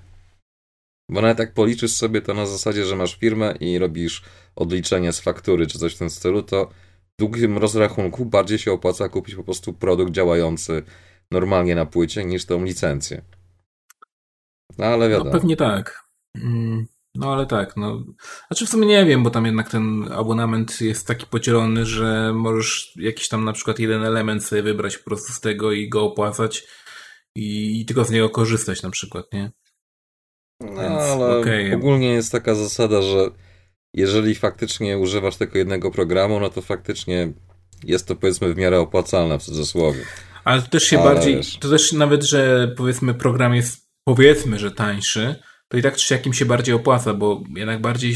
Bo 1.10 1.20
nawet 1.20 1.38
jak 1.38 1.54
policzysz 1.54 1.92
sobie 1.92 2.22
to 2.22 2.34
na 2.34 2.46
zasadzie, 2.46 2.84
że 2.84 2.96
masz 2.96 3.18
firmę 3.18 3.54
i 3.60 3.78
robisz 3.78 4.22
odliczenie 4.56 5.12
z 5.12 5.20
faktury 5.20 5.66
czy 5.66 5.78
coś 5.78 5.94
w 5.94 5.98
tym 5.98 6.10
stylu, 6.10 6.42
to 6.42 6.66
w 6.66 7.18
długim 7.18 7.58
rozrachunku 7.58 8.24
bardziej 8.24 8.58
się 8.58 8.72
opłaca 8.72 9.08
kupić 9.08 9.34
po 9.34 9.44
prostu 9.44 9.72
produkt 9.72 10.12
działający 10.12 10.82
normalnie 11.30 11.74
na 11.74 11.86
płycie 11.86 12.24
niż 12.24 12.44
tą 12.44 12.64
licencję. 12.64 13.22
No 14.78 14.84
ale 14.86 15.08
wiadomo. 15.08 15.30
No 15.30 15.38
pewnie 15.38 15.56
tak. 15.56 16.04
Mm, 16.36 16.86
no 17.14 17.32
ale 17.32 17.46
tak, 17.46 17.76
no. 17.76 18.04
Znaczy 18.46 18.66
w 18.66 18.68
sumie 18.68 18.86
nie 18.86 19.04
wiem, 19.04 19.22
bo 19.22 19.30
tam 19.30 19.46
jednak 19.46 19.70
ten 19.70 20.12
abonament 20.12 20.80
jest 20.80 21.06
taki 21.06 21.26
podzielony, 21.26 21.86
że 21.86 22.32
możesz 22.34 22.92
jakiś 22.96 23.28
tam 23.28 23.44
na 23.44 23.52
przykład 23.52 23.78
jeden 23.78 24.04
element 24.04 24.44
sobie 24.44 24.62
wybrać 24.62 24.98
po 24.98 25.04
prostu 25.04 25.32
z 25.32 25.40
tego 25.40 25.72
i 25.72 25.88
go 25.88 26.02
opłacać 26.02 26.66
i, 27.36 27.80
i 27.80 27.84
tylko 27.86 28.04
z 28.04 28.10
niego 28.10 28.30
korzystać 28.30 28.82
na 28.82 28.90
przykład, 28.90 29.24
nie? 29.32 29.52
No 30.60 30.82
Więc, 30.82 31.02
ale 31.02 31.38
okay. 31.38 31.74
ogólnie 31.76 32.08
jest 32.08 32.32
taka 32.32 32.54
zasada, 32.54 33.02
że 33.02 33.30
jeżeli 33.94 34.34
faktycznie 34.34 34.98
używasz 34.98 35.36
tylko 35.36 35.58
jednego 35.58 35.90
programu, 35.90 36.40
no 36.40 36.50
to 36.50 36.62
faktycznie 36.62 37.32
jest 37.84 38.08
to 38.08 38.16
powiedzmy 38.16 38.54
w 38.54 38.56
miarę 38.56 38.80
opłacalne 38.80 39.38
w 39.38 39.42
cudzysłowie. 39.42 40.04
Ale 40.44 40.62
to 40.62 40.68
też 40.68 40.84
się 40.84 41.00
ale 41.00 41.14
bardziej, 41.14 41.36
wiesz. 41.36 41.58
to 41.58 41.70
też 41.70 41.92
nawet, 41.92 42.22
że 42.22 42.68
powiedzmy 42.76 43.14
program 43.14 43.54
jest 43.54 43.88
powiedzmy, 44.04 44.58
że 44.58 44.70
tańszy, 44.70 45.42
to 45.74 45.78
i 45.78 45.82
tak 45.82 45.96
czy 45.96 46.14
jakim 46.14 46.32
się 46.32 46.44
bardziej 46.44 46.74
opłaca, 46.74 47.14
bo 47.14 47.42
jednak 47.56 47.80
bardziej 47.80 48.14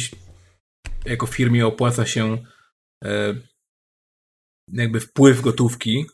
jako 1.05 1.27
firmie 1.27 1.67
opłaca 1.67 2.07
się 2.07 2.45
e, 3.05 3.35
jakby 4.73 5.01
wpływ 5.01 5.41
gotówki 5.41 6.07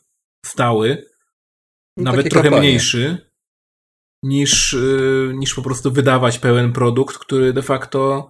stały, 0.45 1.05
no, 1.97 2.03
nawet 2.03 2.29
trochę 2.29 2.49
kampanie. 2.49 2.69
mniejszy, 2.69 3.31
niż, 4.23 4.73
e, 4.73 4.77
niż 5.33 5.53
po 5.53 5.61
prostu 5.61 5.91
wydawać 5.91 6.39
pełen 6.39 6.73
produkt, 6.73 7.17
który 7.17 7.53
de 7.53 7.61
facto 7.61 8.29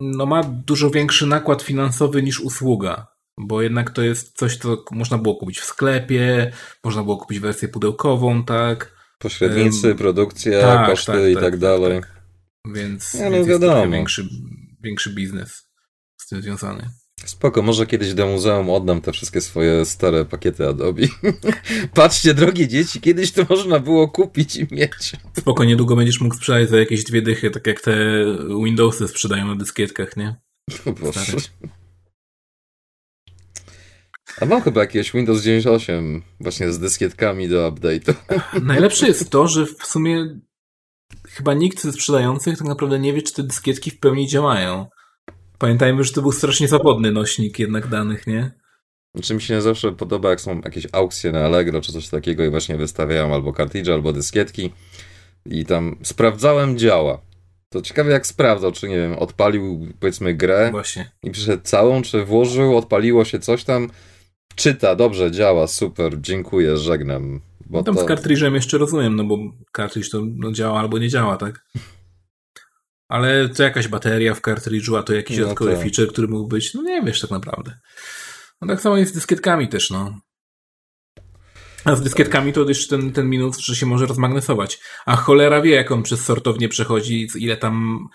no, 0.00 0.26
ma 0.26 0.42
dużo 0.44 0.90
większy 0.90 1.26
nakład 1.26 1.62
finansowy 1.62 2.22
niż 2.22 2.40
usługa. 2.40 3.06
Bo 3.40 3.62
jednak 3.62 3.90
to 3.90 4.02
jest 4.02 4.36
coś, 4.36 4.56
co 4.56 4.84
można 4.90 5.18
było 5.18 5.36
kupić 5.36 5.60
w 5.60 5.64
sklepie, 5.64 6.52
można 6.84 7.02
było 7.02 7.16
kupić 7.16 7.40
wersję 7.40 7.68
pudełkową, 7.68 8.44
tak? 8.44 8.94
Pośrednicy, 9.18 9.94
produkcja, 9.94 10.60
tak, 10.60 10.86
koszty 10.86 11.12
tak, 11.12 11.30
i 11.30 11.34
tak, 11.34 11.42
tak 11.42 11.56
dalej. 11.56 12.00
Tak, 12.00 12.13
więc, 12.66 13.14
ja, 13.14 13.30
no 13.30 13.36
więc 13.36 13.48
wiadomo. 13.48 13.78
jest 13.78 13.92
większy, 13.92 14.28
większy 14.80 15.14
biznes 15.14 15.68
z 16.20 16.28
tym 16.28 16.42
związany. 16.42 16.90
Spoko, 17.24 17.62
może 17.62 17.86
kiedyś 17.86 18.14
do 18.14 18.26
muzeum 18.26 18.70
oddam 18.70 19.00
te 19.00 19.12
wszystkie 19.12 19.40
swoje 19.40 19.84
stare 19.84 20.24
pakiety 20.24 20.68
Adobe. 20.68 21.02
Patrzcie, 21.94 22.34
drogie 22.34 22.68
dzieci, 22.68 23.00
kiedyś 23.00 23.32
to 23.32 23.46
można 23.50 23.78
było 23.78 24.08
kupić 24.08 24.56
i 24.56 24.66
mieć. 24.70 25.12
Spoko, 25.38 25.64
niedługo 25.64 25.96
będziesz 25.96 26.20
mógł 26.20 26.34
sprzedać 26.34 26.70
za 26.70 26.78
jakieś 26.78 27.04
dwie 27.04 27.22
dychy, 27.22 27.50
tak 27.50 27.66
jak 27.66 27.80
te 27.80 27.94
Windowsy 28.64 29.08
sprzedają 29.08 29.46
na 29.46 29.56
dyskietkach, 29.56 30.16
nie? 30.16 30.36
No 30.86 30.92
Boże. 30.92 31.36
A 34.40 34.46
mam 34.46 34.62
chyba 34.62 34.80
jakieś 34.80 35.12
Windows 35.12 35.42
98 35.42 36.22
właśnie 36.40 36.72
z 36.72 36.78
dyskietkami 36.78 37.48
do 37.48 37.70
update'u. 37.70 38.14
Najlepsze 38.62 39.06
jest 39.06 39.30
to, 39.30 39.48
że 39.48 39.66
w 39.66 39.86
sumie 39.86 40.40
chyba 41.34 41.54
nikt 41.54 41.82
ze 41.82 41.92
sprzedających 41.92 42.58
tak 42.58 42.68
naprawdę 42.68 42.98
nie 42.98 43.12
wie, 43.12 43.22
czy 43.22 43.34
te 43.34 43.42
dyskietki 43.42 43.90
w 43.90 43.98
pełni 43.98 44.28
działają. 44.28 44.86
Pamiętajmy, 45.58 46.04
że 46.04 46.12
to 46.12 46.22
był 46.22 46.32
strasznie 46.32 46.68
zawodny 46.68 47.12
nośnik 47.12 47.58
jednak 47.58 47.86
danych, 47.86 48.26
nie? 48.26 48.50
Znaczy 49.14 49.34
mi 49.34 49.42
się 49.42 49.62
zawsze 49.62 49.92
podoba, 49.92 50.30
jak 50.30 50.40
są 50.40 50.60
jakieś 50.64 50.86
aukcje 50.92 51.32
na 51.32 51.44
Allegro 51.44 51.80
czy 51.80 51.92
coś 51.92 52.08
takiego 52.08 52.44
i 52.44 52.50
właśnie 52.50 52.76
wystawiają 52.76 53.34
albo 53.34 53.52
kartridże, 53.52 53.94
albo 53.94 54.12
dyskietki 54.12 54.72
i 55.46 55.64
tam 55.64 55.96
sprawdzałem 56.02 56.78
działa. 56.78 57.20
To 57.68 57.82
ciekawe 57.82 58.12
jak 58.12 58.26
sprawdzał, 58.26 58.72
czy 58.72 58.88
nie 58.88 58.96
wiem, 58.96 59.18
odpalił 59.18 59.88
powiedzmy 60.00 60.34
grę 60.34 60.68
właśnie. 60.70 61.10
i 61.22 61.30
przyszedł 61.30 61.62
całą, 61.62 62.02
czy 62.02 62.24
włożył, 62.24 62.76
odpaliło 62.76 63.24
się 63.24 63.38
coś 63.38 63.64
tam, 63.64 63.90
czyta, 64.54 64.96
dobrze, 64.96 65.30
działa, 65.30 65.66
super, 65.66 66.20
dziękuję, 66.20 66.76
żegnam. 66.76 67.40
Bo 67.66 67.78
no 67.78 67.84
tam 67.84 67.94
to... 67.94 68.02
z 68.02 68.04
kartridżem 68.04 68.54
jeszcze 68.54 68.78
rozumiem, 68.78 69.16
no 69.16 69.24
bo 69.24 69.38
kartridż 69.72 70.10
to 70.10 70.22
no, 70.36 70.52
działa 70.52 70.80
albo 70.80 70.98
nie 70.98 71.08
działa, 71.08 71.36
tak? 71.36 71.64
Ale 73.08 73.48
to 73.48 73.62
jakaś 73.62 73.88
bateria 73.88 74.34
w 74.34 74.40
kartridżu, 74.40 74.96
a 74.96 75.02
to 75.02 75.14
jakiś 75.14 75.36
no 75.38 75.42
dodatkowy 75.42 75.74
to... 75.74 75.80
feature, 75.80 76.12
który 76.12 76.28
mógł 76.28 76.48
być, 76.48 76.74
no 76.74 76.82
nie 76.82 77.02
wiesz 77.02 77.20
tak 77.20 77.30
naprawdę. 77.30 77.78
No 78.60 78.68
tak 78.68 78.80
samo 78.80 78.96
jest 78.96 79.12
z 79.12 79.14
dyskietkami 79.14 79.68
też, 79.68 79.90
no. 79.90 80.20
A 81.84 81.96
z 81.96 82.02
dyskietkami 82.02 82.52
to 82.52 82.68
jeszcze 82.68 82.96
ten, 82.96 83.12
ten 83.12 83.28
minus, 83.28 83.58
że 83.58 83.76
się 83.76 83.86
może 83.86 84.06
rozmagnesować. 84.06 84.80
A 85.06 85.16
cholera 85.16 85.62
wie, 85.62 85.70
jak 85.70 85.90
on 85.90 86.02
przez 86.02 86.24
sortownię 86.24 86.68
przechodzi, 86.68 87.28
ile 87.36 87.56
tam 87.56 88.06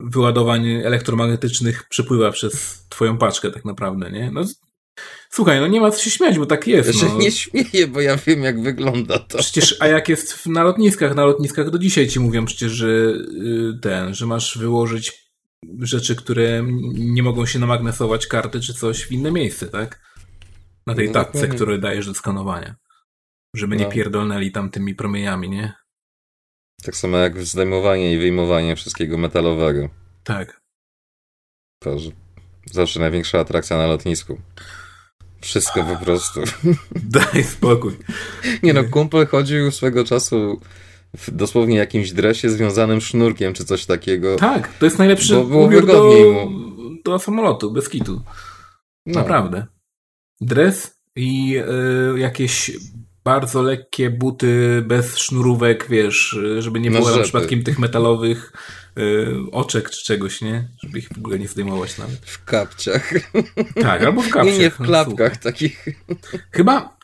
wyładowań 0.00 0.68
elektromagnetycznych 0.70 1.88
przepływa 1.88 2.32
przez 2.32 2.84
twoją 2.88 3.18
paczkę 3.18 3.50
tak 3.50 3.64
naprawdę, 3.64 4.10
nie? 4.10 4.30
No 4.30 4.44
Słuchaj, 5.30 5.60
no 5.60 5.66
nie 5.66 5.80
ma 5.80 5.90
co 5.90 6.02
się 6.02 6.10
śmiać, 6.10 6.38
bo 6.38 6.46
tak 6.46 6.66
jest. 6.66 7.02
Ja 7.02 7.08
no. 7.08 7.18
nie 7.18 7.32
śmieję, 7.32 7.86
bo 7.86 8.00
ja 8.00 8.16
wiem, 8.16 8.42
jak 8.42 8.62
wygląda 8.62 9.18
to. 9.18 9.38
Przecież, 9.38 9.76
a 9.80 9.86
jak 9.86 10.08
jest 10.08 10.46
na 10.46 10.62
lotniskach, 10.62 11.14
na 11.14 11.24
lotniskach 11.24 11.70
do 11.70 11.78
dzisiaj 11.78 12.08
ci 12.08 12.20
mówią 12.20 12.44
przecież, 12.44 12.72
że 12.72 12.88
y, 12.88 13.78
ten, 13.82 14.14
że 14.14 14.26
masz 14.26 14.58
wyłożyć 14.58 15.28
rzeczy, 15.78 16.16
które 16.16 16.62
nie 16.92 17.22
mogą 17.22 17.46
się 17.46 17.58
namagnesować, 17.58 18.26
karty 18.26 18.60
czy 18.60 18.74
coś 18.74 19.04
w 19.04 19.12
inne 19.12 19.30
miejsce, 19.30 19.66
tak? 19.66 20.00
Na 20.86 20.94
tej 20.94 21.06
no, 21.06 21.12
tatce, 21.12 21.48
które 21.48 21.78
dajesz 21.78 22.06
do 22.06 22.14
skanowania. 22.14 22.74
Żeby 23.54 23.76
nie 23.76 23.84
no. 23.84 23.90
pierdolnęli 23.90 24.52
tam 24.52 24.70
tymi 24.70 24.94
promieniami, 24.94 25.50
nie? 25.50 25.72
Tak 26.82 26.96
samo 26.96 27.16
jak 27.16 27.42
zdejmowanie 27.42 28.12
i 28.12 28.18
wyjmowanie 28.18 28.76
wszystkiego 28.76 29.18
metalowego. 29.18 29.88
Tak. 30.24 30.60
To, 31.82 31.98
że 31.98 32.10
zawsze 32.70 33.00
największa 33.00 33.40
atrakcja 33.40 33.76
na 33.76 33.86
lotnisku. 33.86 34.38
Wszystko 35.40 35.84
po 35.84 36.04
prostu. 36.04 36.40
Daj 37.16 37.44
spokój. 37.44 37.92
Nie 38.62 38.72
no, 38.72 38.84
kumpel 38.84 39.26
chodził 39.26 39.70
swego 39.70 40.04
czasu 40.04 40.60
w 41.16 41.30
dosłownie 41.30 41.76
jakimś 41.76 42.12
dresie 42.12 42.50
związanym 42.50 43.00
sznurkiem 43.00 43.54
czy 43.54 43.64
coś 43.64 43.86
takiego. 43.86 44.36
Tak, 44.36 44.78
to 44.78 44.84
jest 44.84 44.98
najlepszy 44.98 45.34
bo 45.34 45.44
było 45.44 45.68
wygodniej 45.68 46.34
do, 46.34 46.46
mu. 46.46 46.60
do 47.04 47.18
samolotu, 47.18 47.72
bez 47.72 47.88
kitu. 47.88 48.22
No. 49.06 49.20
Naprawdę. 49.20 49.66
Dres 50.40 51.00
i 51.16 51.56
y, 52.16 52.18
jakieś 52.18 52.70
bardzo 53.24 53.62
lekkie 53.62 54.10
buty 54.10 54.82
bez 54.86 55.18
sznurówek, 55.18 55.86
wiesz, 55.88 56.38
żeby 56.58 56.80
nie 56.80 56.90
było 56.90 57.18
przypadkiem 57.22 57.62
tych 57.62 57.78
metalowych 57.78 58.52
y, 58.52 58.87
oczek 59.52 59.90
czy 59.90 60.04
czegoś, 60.04 60.40
nie? 60.40 60.68
Żeby 60.82 60.98
ich 60.98 61.08
w 61.08 61.18
ogóle 61.18 61.38
nie 61.38 61.48
zdejmować 61.48 61.98
nawet. 61.98 62.16
W 62.26 62.44
kapciach. 62.44 63.12
Tak, 63.82 64.02
albo 64.02 64.22
w 64.22 64.30
kapciach. 64.30 64.54
Nie, 64.54 64.58
nie 64.58 64.70
w 64.70 64.80
no, 64.80 64.86
klapkach 64.86 65.36
takich. 65.36 65.84
Chyba, 66.52 66.98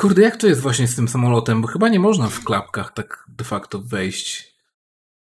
Kurde, 0.00 0.22
jak 0.22 0.36
to 0.36 0.46
jest 0.46 0.60
właśnie 0.60 0.88
z 0.88 0.96
tym 0.96 1.08
samolotem? 1.08 1.62
Bo 1.62 1.68
chyba 1.68 1.88
nie 1.88 2.00
można 2.00 2.28
w 2.28 2.44
klapkach 2.44 2.92
tak 2.92 3.24
de 3.28 3.44
facto 3.44 3.82
wejść. 3.82 4.54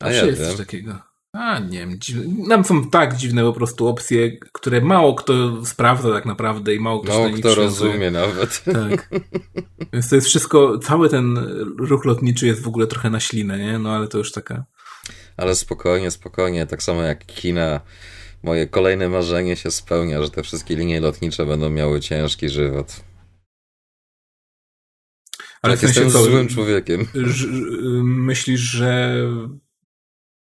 A 0.00 0.10
ja 0.10 0.24
jest 0.24 0.40
wiem. 0.40 0.48
coś 0.48 0.58
takiego. 0.58 0.98
A, 1.32 1.58
nie 1.58 1.78
wiem. 1.78 1.98
Dziwne. 1.98 2.48
Tam 2.48 2.64
są 2.64 2.90
tak 2.90 3.16
dziwne 3.16 3.42
po 3.42 3.52
prostu 3.52 3.86
opcje, 3.86 4.38
które 4.52 4.80
mało 4.80 5.14
kto 5.14 5.66
sprawdza 5.66 6.12
tak 6.12 6.26
naprawdę 6.26 6.74
i 6.74 6.80
mało 6.80 7.00
kto 7.00 7.12
Mało 7.12 7.30
kto 7.30 7.54
rozumie 7.54 8.10
nawet. 8.10 8.64
Tak. 8.64 9.10
Więc 9.92 10.08
to 10.08 10.14
jest 10.14 10.28
wszystko, 10.28 10.78
cały 10.78 11.08
ten 11.08 11.36
ruch 11.78 12.04
lotniczy 12.04 12.46
jest 12.46 12.62
w 12.62 12.68
ogóle 12.68 12.86
trochę 12.86 13.10
na 13.10 13.20
ślinę, 13.20 13.58
nie? 13.58 13.78
No 13.78 13.92
ale 13.92 14.08
to 14.08 14.18
już 14.18 14.32
taka... 14.32 14.64
Ale 15.38 15.54
spokojnie, 15.54 16.10
spokojnie. 16.10 16.66
Tak 16.66 16.82
samo 16.82 17.02
jak 17.02 17.26
kina. 17.26 17.80
Moje 18.42 18.66
kolejne 18.66 19.08
marzenie 19.08 19.56
się 19.56 19.70
spełnia, 19.70 20.22
że 20.22 20.30
te 20.30 20.42
wszystkie 20.42 20.76
linie 20.76 21.00
lotnicze 21.00 21.46
będą 21.46 21.70
miały 21.70 22.00
ciężki 22.00 22.48
żywot. 22.48 23.00
Ale 25.62 25.76
tak, 25.76 25.78
w 25.78 25.80
sensie 25.80 26.00
jestem 26.00 26.22
co, 26.22 26.30
złym 26.30 26.48
człowiekiem. 26.48 27.06
Myślisz, 28.02 28.60
że 28.60 29.14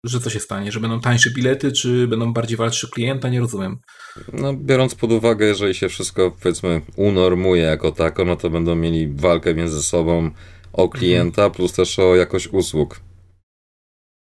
że 0.04 0.20
co 0.20 0.30
się 0.30 0.40
stanie? 0.40 0.72
Że 0.72 0.80
będą 0.80 1.00
tańsze 1.00 1.32
bilety, 1.32 1.72
czy 1.72 2.08
będą 2.08 2.34
bardziej 2.34 2.58
walczy 2.58 2.90
klienta? 2.90 3.30
Nie 3.30 3.40
rozumiem. 3.40 3.78
No, 4.34 4.54
biorąc 4.54 4.96
pod 4.96 5.12
uwagę, 5.12 5.46
jeżeli 5.46 5.76
się 5.76 5.90
wszystko, 5.90 6.32
powiedzmy, 6.42 6.82
unormuje 6.96 7.64
jako 7.64 7.92
tako, 7.92 8.26
no 8.26 8.36
to 8.36 8.50
będą 8.50 8.76
mieli 8.76 9.08
walkę 9.08 9.54
między 9.54 9.84
sobą 9.84 10.32
o 10.74 10.90
klienta, 10.90 11.42
mhm. 11.42 11.52
plus 11.52 11.74
też 11.74 12.00
o 12.00 12.16
jakość 12.16 12.48
usług. 12.48 13.00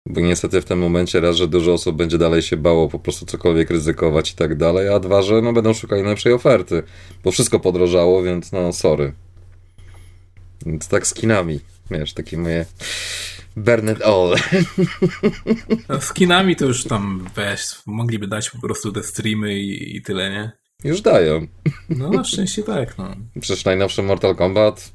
Bo 0.06 0.22
niestety 0.22 0.62
w 0.62 0.66
tym 0.66 0.80
momencie 0.80 1.22
raz, 1.22 1.36
że 1.36 1.48
dużo 1.48 1.74
osób 1.74 1.96
będzie 1.96 2.18
dalej 2.18 2.42
się 2.42 2.58
bało 2.58 2.90
po 2.90 3.00
prostu 3.00 3.26
cokolwiek 3.26 3.70
ryzykować 3.70 4.32
i 4.32 4.36
tak 4.36 4.58
dalej, 4.58 4.90
a 4.90 5.00
dwa, 5.00 5.22
że 5.22 5.42
no 5.42 5.54
będą 5.54 5.74
szukali 5.74 6.02
najlepszej 6.02 6.34
oferty, 6.34 6.84
bo 7.24 7.32
wszystko 7.32 7.60
podrożało, 7.60 8.24
więc 8.24 8.52
no 8.52 8.74
sorry. 8.74 9.14
Więc 10.66 10.88
tak 10.88 11.08
z 11.08 11.14
kinami, 11.14 11.60
wiesz, 11.92 12.14
takie 12.14 12.38
moje 12.38 12.66
burn 13.56 13.92
it 13.92 14.02
all. 14.02 14.36
Z 16.00 16.14
kinami 16.14 16.56
to 16.56 16.66
już 16.66 16.84
tam 16.84 17.30
weź, 17.36 17.62
mogliby 17.86 18.28
dać 18.28 18.50
po 18.50 18.62
prostu 18.62 18.92
te 18.92 19.04
streamy 19.04 19.60
i, 19.60 19.98
i 19.98 20.02
tyle, 20.02 20.32
nie? 20.32 20.52
Już 20.84 21.02
dają. 21.02 21.48
No 21.90 22.10
na 22.10 22.24
szczęście 22.24 22.64
tak, 22.64 22.98
no. 22.98 23.16
Przecież 23.42 23.66
najnowszy 23.66 24.04
Mortal 24.04 24.36
Kombat 24.36 24.92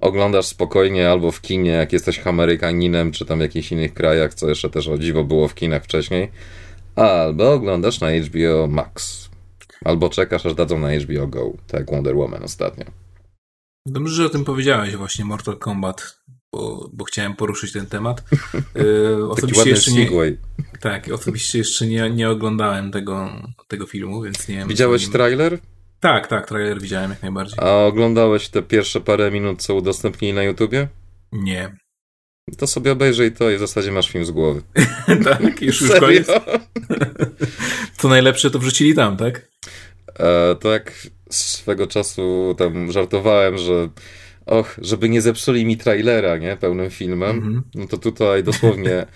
oglądasz 0.00 0.46
spokojnie 0.46 1.10
albo 1.10 1.32
w 1.32 1.40
kinie, 1.40 1.70
jak 1.70 1.92
jesteś 1.92 2.26
Amerykaninem, 2.26 3.12
czy 3.12 3.24
tam 3.24 3.38
w 3.38 3.42
jakichś 3.42 3.72
innych 3.72 3.94
krajach, 3.94 4.34
co 4.34 4.48
jeszcze 4.48 4.70
też 4.70 4.88
o 4.88 4.98
dziwo 4.98 5.24
było 5.24 5.48
w 5.48 5.54
kinach 5.54 5.84
wcześniej, 5.84 6.30
albo 6.96 7.52
oglądasz 7.52 8.00
na 8.00 8.10
HBO 8.10 8.66
Max. 8.66 9.26
Albo 9.84 10.10
czekasz, 10.10 10.46
aż 10.46 10.54
dadzą 10.54 10.78
na 10.78 10.94
HBO 10.98 11.26
Go, 11.26 11.52
tak 11.66 11.80
jak 11.80 11.90
Wonder 11.90 12.16
Woman 12.16 12.42
ostatnio. 12.42 12.84
Dobrze, 13.86 14.14
że 14.14 14.26
o 14.26 14.28
tym 14.28 14.44
powiedziałeś 14.44 14.96
właśnie, 14.96 15.24
Mortal 15.24 15.58
Kombat 15.58 16.16
bo, 16.56 16.90
bo 16.92 17.04
chciałem 17.04 17.36
poruszyć 17.36 17.72
ten 17.72 17.86
temat. 17.86 18.22
Yy, 18.74 19.30
osobiście 19.30 19.70
jeszcze 19.70 19.92
nie, 19.92 20.08
tak, 20.80 21.08
osobiście 21.08 21.58
jeszcze 21.58 21.86
nie, 21.86 22.10
nie 22.10 22.30
oglądałem 22.30 22.90
tego, 22.90 23.30
tego 23.68 23.86
filmu, 23.86 24.22
więc 24.22 24.48
nie 24.48 24.56
wiem. 24.56 24.68
Widziałeś 24.68 25.02
nim... 25.02 25.12
trailer? 25.12 25.58
Tak, 26.00 26.26
tak, 26.26 26.48
trailer 26.48 26.80
widziałem 26.80 27.10
jak 27.10 27.22
najbardziej. 27.22 27.58
A 27.62 27.84
oglądałeś 27.84 28.48
te 28.48 28.62
pierwsze 28.62 29.00
parę 29.00 29.30
minut, 29.30 29.62
co 29.62 29.74
udostępnili 29.74 30.34
na 30.34 30.42
YouTubie? 30.42 30.88
Nie. 31.32 31.76
To 32.58 32.66
sobie 32.66 32.92
obejrzyj 32.92 33.32
to 33.32 33.50
i 33.50 33.56
w 33.56 33.60
zasadzie 33.60 33.92
masz 33.92 34.10
film 34.10 34.24
z 34.24 34.30
głowy. 34.30 34.62
tak, 35.24 35.62
już, 35.62 35.80
już 35.80 36.00
koniec. 36.00 36.28
Co 37.98 38.08
najlepsze 38.08 38.50
to 38.50 38.58
wrzucili 38.58 38.94
tam, 38.94 39.16
tak? 39.16 39.48
E, 40.18 40.54
to 40.54 40.72
jak 40.72 40.92
swego 41.30 41.86
czasu 41.86 42.54
tam 42.58 42.92
żartowałem, 42.92 43.58
że 43.58 43.88
och, 44.46 44.76
żeby 44.82 45.08
nie 45.08 45.22
zepsuli 45.22 45.66
mi 45.66 45.76
trailera, 45.76 46.36
nie, 46.36 46.56
pełnym 46.56 46.90
filmem, 46.90 47.30
mm 47.30 47.54
-hmm. 47.54 47.62
no 47.74 47.86
to 47.86 47.98
tutaj 47.98 48.44
dosłownie 48.44 49.06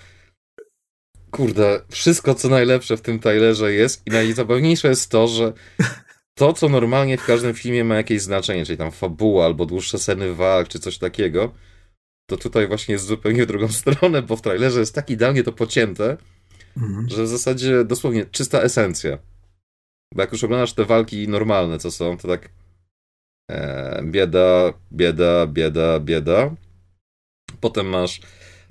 kurde, 1.31 1.81
wszystko 1.89 2.35
co 2.35 2.49
najlepsze 2.49 2.97
w 2.97 3.01
tym 3.01 3.19
trailerze 3.19 3.73
jest 3.73 4.01
i 4.07 4.11
najzabawniejsze 4.11 4.87
jest 4.87 5.11
to, 5.11 5.27
że 5.27 5.53
to, 6.41 6.53
co 6.53 6.69
normalnie 6.69 7.17
w 7.17 7.25
każdym 7.25 7.53
filmie 7.53 7.83
ma 7.83 7.95
jakieś 7.95 8.21
znaczenie, 8.21 8.65
czyli 8.65 8.77
tam 8.77 8.91
fabuła 8.91 9.45
albo 9.45 9.65
dłuższe 9.65 9.99
sceny 9.99 10.33
walk, 10.33 10.67
czy 10.67 10.79
coś 10.79 10.97
takiego, 10.97 11.51
to 12.29 12.37
tutaj 12.37 12.67
właśnie 12.67 12.93
jest 12.93 13.05
zupełnie 13.05 13.43
w 13.43 13.47
drugą 13.47 13.67
stronę, 13.81 14.21
bo 14.21 14.35
w 14.35 14.41
trailerze 14.41 14.79
jest 14.79 14.95
tak 14.95 15.09
idealnie 15.09 15.43
to 15.43 15.51
pocięte, 15.51 16.17
-hmm. 16.77 17.07
że 17.07 17.23
w 17.23 17.27
zasadzie 17.27 17.85
dosłownie 17.85 18.25
czysta 18.25 18.61
esencja. 18.61 19.17
Bo 20.13 20.21
jak 20.21 20.31
już 20.31 20.43
oglądasz 20.43 20.73
te 20.73 20.85
walki 20.85 21.27
normalne, 21.27 21.79
co 21.79 21.91
są, 21.91 22.17
to 22.17 22.27
tak 22.27 22.49
E, 23.51 24.01
bieda, 24.03 24.73
bieda, 24.91 25.47
bieda, 25.47 25.99
bieda. 25.99 26.55
Potem 27.59 27.87
masz 27.87 28.21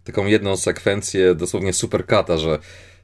taką 0.04 0.26
jedną 0.26 0.56
sekwencję, 0.56 1.34
dosłownie 1.34 1.72
superkata, 1.72 2.38
że 2.38 2.58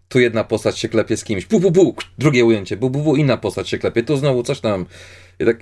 tu 0.09 0.21
jedna 0.21 0.45
postać 0.45 0.79
się 0.79 0.89
klepie 0.89 1.17
z 1.17 1.25
kimś, 1.25 1.47
bu, 1.47 1.61
bu, 1.61 1.71
bu, 1.71 1.95
drugie 2.19 2.45
ujęcie, 2.45 2.77
bu, 2.77 2.91
bu, 2.91 3.03
bu, 3.03 3.17
inna 3.17 3.37
postać 3.37 3.69
się 3.69 3.79
klepie, 3.79 4.03
tu 4.03 4.17
znowu 4.17 4.43
coś 4.43 4.61
tam. 4.61 4.87
I 5.41 5.45
tak, 5.45 5.57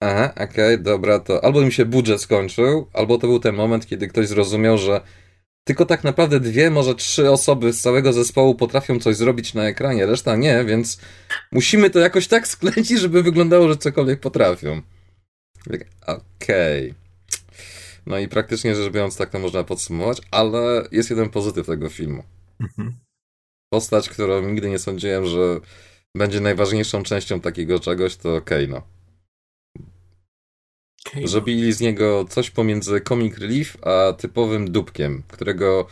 aha, 0.00 0.32
okej, 0.34 0.46
okay, 0.46 0.78
dobra, 0.78 1.18
to 1.18 1.44
albo 1.44 1.60
im 1.60 1.70
się 1.70 1.84
budżet 1.84 2.20
skończył, 2.20 2.86
albo 2.92 3.18
to 3.18 3.26
był 3.26 3.40
ten 3.40 3.54
moment, 3.54 3.86
kiedy 3.86 4.08
ktoś 4.08 4.28
zrozumiał, 4.28 4.78
że 4.78 5.00
tylko 5.64 5.86
tak 5.86 6.04
naprawdę 6.04 6.40
dwie, 6.40 6.70
może 6.70 6.94
trzy 6.94 7.30
osoby 7.30 7.72
z 7.72 7.80
całego 7.80 8.12
zespołu 8.12 8.54
potrafią 8.54 8.98
coś 9.00 9.16
zrobić 9.16 9.54
na 9.54 9.68
ekranie, 9.68 10.06
reszta 10.06 10.36
nie, 10.36 10.64
więc 10.64 11.00
musimy 11.52 11.90
to 11.90 11.98
jakoś 11.98 12.28
tak 12.28 12.48
sklecić, 12.56 13.00
żeby 13.00 13.22
wyglądało, 13.22 13.68
że 13.68 13.76
cokolwiek 13.76 14.20
potrafią. 14.20 14.82
Okej. 15.66 16.90
Okay. 16.90 16.94
No 18.06 18.18
i 18.18 18.28
praktycznie 18.28 18.74
rzecz 18.74 18.92
biorąc, 18.92 19.16
tak 19.16 19.30
to 19.30 19.38
można 19.38 19.64
podsumować, 19.64 20.18
ale 20.30 20.88
jest 20.92 21.10
jeden 21.10 21.28
pozytyw 21.28 21.66
tego 21.66 21.88
filmu. 21.88 22.22
Mhm. 22.60 23.05
Postać, 23.70 24.08
którą 24.08 24.48
nigdy 24.48 24.70
nie 24.70 24.78
sądziłem, 24.78 25.26
że 25.26 25.60
będzie 26.14 26.40
najważniejszą 26.40 27.02
częścią 27.02 27.40
takiego 27.40 27.80
czegoś, 27.80 28.16
to 28.16 28.40
Kano. 28.40 28.82
Okay. 31.06 31.28
Zrobili 31.28 31.72
z 31.72 31.80
niego 31.80 32.24
coś 32.28 32.50
pomiędzy 32.50 33.00
comic 33.00 33.38
relief 33.38 33.76
a 33.82 34.12
typowym 34.12 34.72
dupkiem, 34.72 35.22
którego 35.28 35.86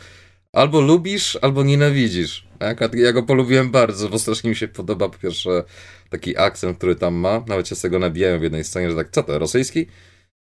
albo 0.53 0.81
lubisz, 0.81 1.37
albo 1.41 1.63
nienawidzisz. 1.63 2.47
Ja, 2.59 2.75
ja 2.93 3.13
go 3.13 3.23
polubiłem 3.23 3.71
bardzo, 3.71 4.09
bo 4.09 4.19
strasznie 4.19 4.49
mi 4.49 4.55
się 4.55 4.67
podoba 4.67 5.09
po 5.09 5.17
pierwsze 5.17 5.63
taki 6.09 6.37
akcent, 6.37 6.77
który 6.77 6.95
tam 6.95 7.13
ma. 7.13 7.43
Nawet 7.47 7.67
się 7.67 7.75
z 7.75 7.81
tego 7.81 7.99
nabijałem 7.99 8.39
w 8.39 8.43
jednej 8.43 8.63
scenie, 8.63 8.89
że 8.89 8.95
tak, 8.95 9.09
co 9.11 9.23
to, 9.23 9.39
rosyjski? 9.39 9.85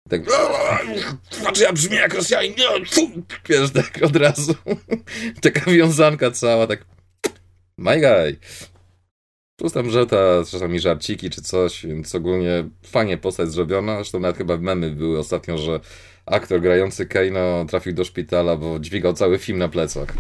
Tak, 0.10 0.22
patrz, 1.44 1.62
ja 1.62 1.74
brzmię 1.74 1.98
jak 1.98 2.14
Rosjanin, 2.14 2.54
wiesz, 3.50 3.72
tak 3.72 4.00
od 4.04 4.16
razu. 4.16 4.56
Taka 5.42 5.72
wiązanka 5.72 6.32
cała, 6.32 6.68
tak, 6.68 6.86
my 7.80 8.00
guy. 8.00 8.38
Plus 9.56 9.74
tam 9.74 9.90
żelta, 9.90 10.18
czasami 10.52 10.80
żarciki 10.80 11.30
czy 11.30 11.42
coś, 11.42 11.86
więc 11.86 12.16
ogólnie 12.16 12.70
fajnie 12.86 13.18
postać 13.18 13.52
zrobiona. 13.52 13.96
Zresztą 13.96 14.20
nawet 14.20 14.38
chyba 14.38 14.58
memy 14.58 14.92
były 14.92 15.20
ostatnio, 15.20 15.58
że 15.58 15.80
aktor 16.26 16.62
grający 16.62 17.06
Kano 17.06 17.66
trafił 17.66 17.94
do 17.94 18.06
szpitala, 18.06 18.56
bo 18.56 18.80
dźwigał 18.80 19.14
cały 19.14 19.38
film 19.38 19.58
na 19.58 19.70
plecach. 19.70 20.14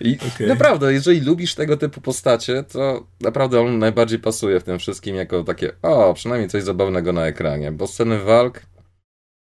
I 0.00 0.18
okay. 0.34 0.46
naprawdę, 0.46 0.92
jeżeli 0.92 1.20
lubisz 1.20 1.54
tego 1.54 1.76
typu 1.76 2.00
postacie, 2.00 2.62
to 2.62 3.06
naprawdę 3.20 3.60
on 3.60 3.78
najbardziej 3.78 4.18
pasuje 4.18 4.60
w 4.60 4.64
tym 4.64 4.78
wszystkim 4.78 5.16
jako 5.16 5.44
takie, 5.44 5.72
o, 5.82 6.14
przynajmniej 6.14 6.48
coś 6.48 6.62
zabawnego 6.62 7.12
na 7.12 7.26
ekranie, 7.26 7.72
bo 7.72 7.86
sceny 7.86 8.18
walk, 8.18 8.62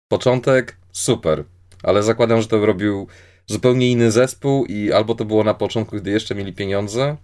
początek, 0.08 0.78
super, 0.91 1.43
ale 1.84 2.04
zakładam, 2.04 2.41
że 2.41 2.48
to 2.48 2.66
robił 2.66 3.08
zupełnie 3.48 3.91
inny 3.91 4.12
zespół 4.12 4.66
i 4.66 4.91
albo 4.91 5.16
to 5.16 5.26
było 5.26 5.43
na 5.43 5.54
początku, 5.54 5.96
gdy 5.96 6.12
jeszcze 6.12 6.36
mieli 6.36 6.54
pieniądze, 6.54 7.18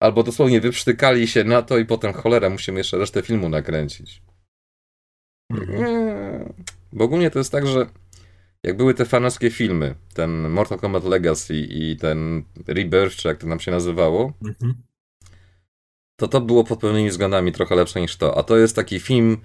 albo 0.00 0.22
dosłownie 0.22 0.60
wyprztykali 0.60 1.28
się 1.28 1.44
na 1.44 1.62
to 1.62 1.78
i 1.78 1.84
potem 1.84 2.12
cholera, 2.12 2.50
musimy 2.50 2.78
jeszcze 2.78 2.98
resztę 2.98 3.22
filmu 3.22 3.48
nakręcić. 3.48 4.22
Mhm. 5.50 6.52
Bo 6.92 7.04
ogólnie 7.04 7.30
to 7.30 7.38
jest 7.38 7.52
tak, 7.52 7.66
że 7.66 7.86
jak 8.62 8.76
były 8.76 8.94
te 8.94 9.04
fanowskie 9.04 9.50
filmy, 9.50 9.94
ten 10.14 10.48
Mortal 10.50 10.78
Kombat 10.78 11.04
Legacy 11.04 11.54
i 11.56 11.96
ten 11.96 12.44
Rebirth, 12.66 13.16
czy 13.16 13.28
jak 13.28 13.38
to 13.38 13.46
nam 13.46 13.60
się 13.60 13.70
nazywało, 13.70 14.32
mhm. 14.44 14.74
to 16.16 16.28
to 16.28 16.40
było 16.40 16.64
pod 16.64 16.80
pewnymi 16.80 17.10
względami 17.10 17.52
trochę 17.52 17.74
lepsze 17.74 18.00
niż 18.00 18.16
to. 18.16 18.38
A 18.38 18.42
to 18.42 18.56
jest 18.56 18.76
taki 18.76 19.00
film 19.00 19.36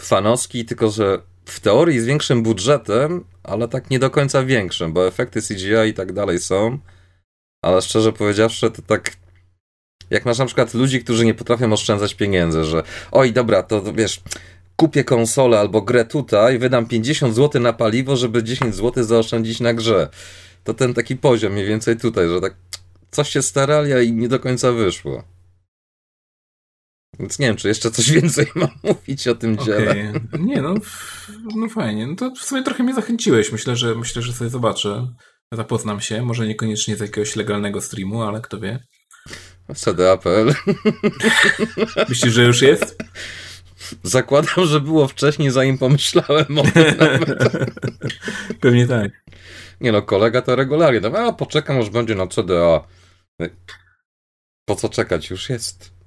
fanowski, 0.00 0.64
tylko 0.64 0.90
że 0.90 1.22
w 1.44 1.60
teorii 1.60 2.00
z 2.00 2.06
większym 2.06 2.42
budżetem, 2.42 3.24
ale 3.48 3.68
tak 3.68 3.90
nie 3.90 3.98
do 3.98 4.10
końca 4.10 4.44
większym, 4.44 4.92
bo 4.92 5.06
efekty 5.06 5.42
CGI 5.42 5.88
i 5.88 5.94
tak 5.94 6.12
dalej 6.12 6.38
są, 6.38 6.78
ale 7.62 7.82
szczerze 7.82 8.12
powiedziawszy, 8.12 8.70
to 8.70 8.82
tak 8.82 9.16
jak 10.10 10.26
masz 10.26 10.38
na 10.38 10.46
przykład 10.46 10.74
ludzi, 10.74 11.04
którzy 11.04 11.24
nie 11.24 11.34
potrafią 11.34 11.72
oszczędzać 11.72 12.14
pieniędzy, 12.14 12.64
że 12.64 12.82
oj, 13.12 13.32
dobra, 13.32 13.62
to 13.62 13.92
wiesz, 13.92 14.20
kupię 14.76 15.04
konsolę 15.04 15.60
albo 15.60 15.82
grę 15.82 16.04
tutaj, 16.04 16.58
wydam 16.58 16.86
50 16.86 17.34
zł 17.34 17.62
na 17.62 17.72
paliwo, 17.72 18.16
żeby 18.16 18.42
10 18.42 18.74
zł 18.74 19.04
zaoszczędzić 19.04 19.60
na 19.60 19.74
grze. 19.74 20.08
To 20.64 20.74
ten 20.74 20.94
taki 20.94 21.16
poziom 21.16 21.52
mniej 21.52 21.66
więcej 21.66 21.96
tutaj, 21.96 22.28
że 22.28 22.40
tak 22.40 22.54
coś 23.10 23.28
się 23.28 23.42
starali, 23.42 23.92
a 23.92 24.04
nie 24.04 24.28
do 24.28 24.40
końca 24.40 24.72
wyszło. 24.72 25.24
Więc 27.18 27.38
nie 27.38 27.46
wiem, 27.46 27.56
czy 27.56 27.68
jeszcze 27.68 27.90
coś 27.90 28.10
więcej 28.10 28.46
mam 28.54 28.70
mówić 28.82 29.28
o 29.28 29.34
tym 29.34 29.58
dziele. 29.58 29.90
Okay. 29.90 30.40
Nie, 30.40 30.62
no, 30.62 30.74
no 31.56 31.68
fajnie. 31.68 32.06
No 32.06 32.16
to 32.16 32.30
w 32.30 32.44
sumie 32.44 32.62
trochę 32.62 32.82
mnie 32.82 32.94
zachęciłeś. 32.94 33.52
Myślę, 33.52 33.76
że 33.76 33.94
myślę, 33.94 34.22
że 34.22 34.32
sobie 34.32 34.50
zobaczę. 34.50 35.06
Zapoznam 35.52 36.00
się. 36.00 36.22
Może 36.22 36.46
niekoniecznie 36.46 36.96
z 36.96 37.00
jakiegoś 37.00 37.36
legalnego 37.36 37.80
streamu, 37.80 38.22
ale 38.22 38.40
kto 38.40 38.60
wie. 38.60 38.78
CDA.pl 39.74 40.54
Myślisz, 42.08 42.34
że 42.34 42.44
już 42.44 42.62
jest? 42.62 42.98
Zakładam, 44.02 44.66
że 44.66 44.80
było 44.80 45.08
wcześniej, 45.08 45.50
zanim 45.50 45.78
pomyślałem 45.78 46.58
o 46.58 46.62
tym 46.62 46.84
Pewnie 48.60 48.86
tak. 48.86 49.10
Nie 49.80 49.92
no, 49.92 50.02
kolega 50.02 50.42
to 50.42 50.56
regularnie. 50.56 51.00
No, 51.00 51.18
a 51.18 51.32
poczekam, 51.32 51.78
aż 51.80 51.90
będzie 51.90 52.14
na 52.14 52.26
CDA. 52.26 52.84
Po 54.64 54.76
co 54.76 54.88
czekać? 54.88 55.30
Już 55.30 55.50
jest. 55.50 55.97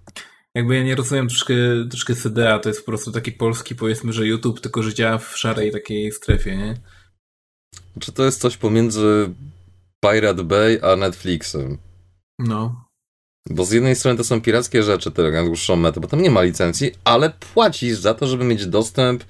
Jakby 0.56 0.76
ja 0.76 0.84
nie 0.84 0.96
rozumiem 0.96 1.28
troszkę, 1.28 1.54
troszkę 1.90 2.16
CDA, 2.16 2.60
to 2.60 2.70
jest 2.70 2.82
po 2.82 2.86
prostu 2.86 3.12
taki 3.12 3.32
polski, 3.32 3.76
powiedzmy, 3.76 4.14
że 4.14 4.28
YouTube, 4.28 4.62
tylko 4.62 4.84
że 4.84 4.94
działa 4.94 5.18
w 5.18 5.38
szarej 5.38 5.72
takiej 5.72 6.12
strefie, 6.12 6.58
nie? 6.58 6.74
Czy 8.00 8.12
to 8.12 8.24
jest 8.24 8.42
coś 8.42 8.58
pomiędzy 8.58 9.34
Pirate 10.06 10.44
Bay 10.44 10.80
a 10.84 10.96
Netflixem? 10.96 11.78
No. 12.40 12.86
Bo 13.50 13.66
z 13.66 13.72
jednej 13.72 13.96
strony 13.96 14.18
to 14.18 14.24
są 14.24 14.42
pirackie 14.42 14.84
rzeczy, 14.84 15.12
te 15.12 15.32
na 15.32 15.44
dłuższą 15.44 15.76
metę, 15.76 16.00
bo 16.00 16.08
tam 16.08 16.22
nie 16.22 16.32
ma 16.32 16.42
licencji, 16.42 16.92
ale 17.04 17.30
płacisz 17.30 17.98
za 17.98 18.14
to, 18.14 18.28
żeby 18.28 18.44
mieć 18.44 18.66
dostęp 18.66 19.24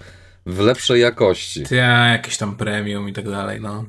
w 0.45 0.59
lepszej 0.59 1.01
jakości. 1.01 1.63
Ja, 1.71 2.07
jakieś 2.07 2.37
tam 2.37 2.55
premium 2.55 3.09
i 3.09 3.13
tak 3.13 3.29
dalej, 3.29 3.61
no. 3.61 3.85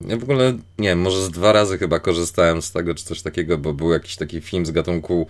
Ja 0.00 0.16
w 0.16 0.22
ogóle, 0.22 0.52
nie 0.78 0.88
wiem, 0.88 1.00
może 1.00 1.24
z 1.24 1.30
dwa 1.30 1.52
razy 1.52 1.78
chyba 1.78 2.00
korzystałem 2.00 2.62
z 2.62 2.72
tego, 2.72 2.94
czy 2.94 3.04
coś 3.04 3.22
takiego, 3.22 3.58
bo 3.58 3.74
był 3.74 3.92
jakiś 3.92 4.16
taki 4.16 4.40
film 4.40 4.66
z 4.66 4.70
gatunku 4.70 5.26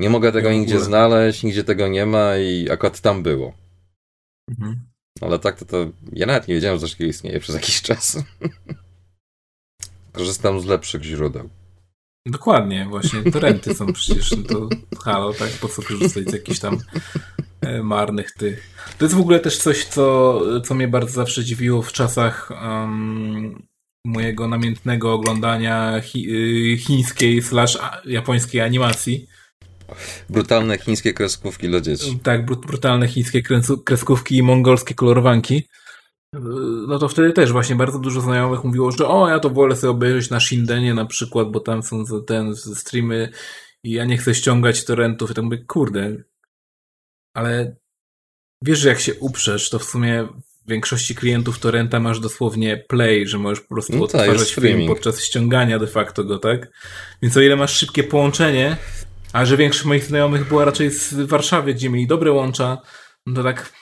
nie 0.00 0.10
mogę 0.10 0.32
tego 0.32 0.52
nigdzie 0.52 0.80
znaleźć, 0.80 1.42
nigdzie 1.42 1.64
tego 1.64 1.88
nie 1.88 2.06
ma 2.06 2.36
i 2.36 2.70
akurat 2.70 3.00
tam 3.00 3.22
było. 3.22 3.52
Mhm. 4.50 4.80
Ale 5.20 5.38
tak 5.38 5.58
to, 5.58 5.64
to 5.64 5.90
ja 6.12 6.26
nawet 6.26 6.48
nie 6.48 6.54
wiedziałem, 6.54 6.76
że 6.76 6.80
coś 6.80 6.92
takiego 6.92 7.10
istnieje 7.10 7.40
przez 7.40 7.54
jakiś 7.54 7.82
czas. 7.88 8.18
Korzystam 10.12 10.60
z 10.60 10.66
lepszych 10.66 11.02
źródeł. 11.02 11.48
Dokładnie, 12.26 12.86
właśnie 12.90 13.32
torenty 13.32 13.74
są 13.74 13.92
przecież, 13.92 14.30
no 14.30 14.42
to 14.42 14.68
halo, 14.98 15.32
tak, 15.32 15.48
po 15.50 15.68
co 15.68 15.82
korzystać 15.82 16.30
z 16.30 16.32
jakichś 16.32 16.58
tam 16.58 16.78
e, 17.60 17.82
marnych 17.82 18.32
tych. 18.32 18.70
To 18.98 19.04
jest 19.04 19.14
w 19.14 19.20
ogóle 19.20 19.40
też 19.40 19.58
coś, 19.58 19.84
co, 19.84 20.40
co 20.60 20.74
mnie 20.74 20.88
bardzo 20.88 21.12
zawsze 21.12 21.44
dziwiło 21.44 21.82
w 21.82 21.92
czasach 21.92 22.50
um, 22.50 23.62
mojego 24.04 24.48
namiętnego 24.48 25.12
oglądania 25.12 26.00
chi, 26.00 26.26
y, 26.30 26.78
chińskiej 26.78 27.42
slash 27.42 27.78
japońskiej 28.04 28.60
animacji. 28.60 29.26
Brutalne 30.30 30.78
chińskie 30.78 31.12
kreskówki 31.12 31.68
dla 31.68 31.80
dzieci. 31.80 32.18
Tak, 32.22 32.46
brutalne 32.46 33.08
chińskie 33.08 33.42
kreskówki 33.84 34.36
i 34.36 34.42
mongolskie 34.42 34.94
kolorowanki 34.94 35.64
no 36.88 36.98
to 36.98 37.08
wtedy 37.08 37.32
też 37.32 37.52
właśnie 37.52 37.76
bardzo 37.76 37.98
dużo 37.98 38.20
znajomych 38.20 38.64
mówiło, 38.64 38.92
że 38.92 39.08
o, 39.08 39.28
ja 39.28 39.38
to 39.38 39.50
wolę 39.50 39.76
sobie 39.76 39.90
obejrzeć 39.90 40.30
na 40.30 40.40
Shindenie 40.40 40.94
na 40.94 41.06
przykład, 41.06 41.50
bo 41.50 41.60
tam 41.60 41.82
są 41.82 42.04
ten 42.26 42.56
streamy 42.56 43.32
i 43.84 43.92
ja 43.92 44.04
nie 44.04 44.18
chcę 44.18 44.34
ściągać 44.34 44.84
torrentów. 44.84 45.30
I 45.30 45.34
tak 45.34 45.44
mówię, 45.44 45.64
kurde, 45.66 46.16
ale 47.34 47.76
wiesz, 48.62 48.78
że 48.78 48.88
jak 48.88 49.00
się 49.00 49.14
uprzesz, 49.14 49.70
to 49.70 49.78
w 49.78 49.84
sumie 49.84 50.28
w 50.66 50.70
większości 50.70 51.14
klientów 51.14 51.58
torrenta 51.58 52.00
masz 52.00 52.20
dosłownie 52.20 52.84
play, 52.88 53.28
że 53.28 53.38
możesz 53.38 53.60
po 53.60 53.74
prostu 53.74 53.96
no 53.96 54.06
tak, 54.06 54.20
odtwarzać 54.20 54.54
film 54.54 54.86
podczas 54.86 55.24
ściągania 55.24 55.78
de 55.78 55.86
facto 55.86 56.24
go, 56.24 56.38
tak? 56.38 56.68
Więc 57.22 57.36
o 57.36 57.40
ile 57.40 57.56
masz 57.56 57.76
szybkie 57.76 58.04
połączenie, 58.04 58.76
a 59.32 59.44
że 59.44 59.56
większość 59.56 59.84
moich 59.84 60.04
znajomych 60.04 60.48
była 60.48 60.64
raczej 60.64 60.90
z 60.90 61.14
Warszawy, 61.14 61.74
gdzie 61.74 61.90
mieli 61.90 62.06
dobre 62.06 62.32
łącza, 62.32 62.78
no 63.26 63.34
to 63.34 63.42
tak, 63.42 63.72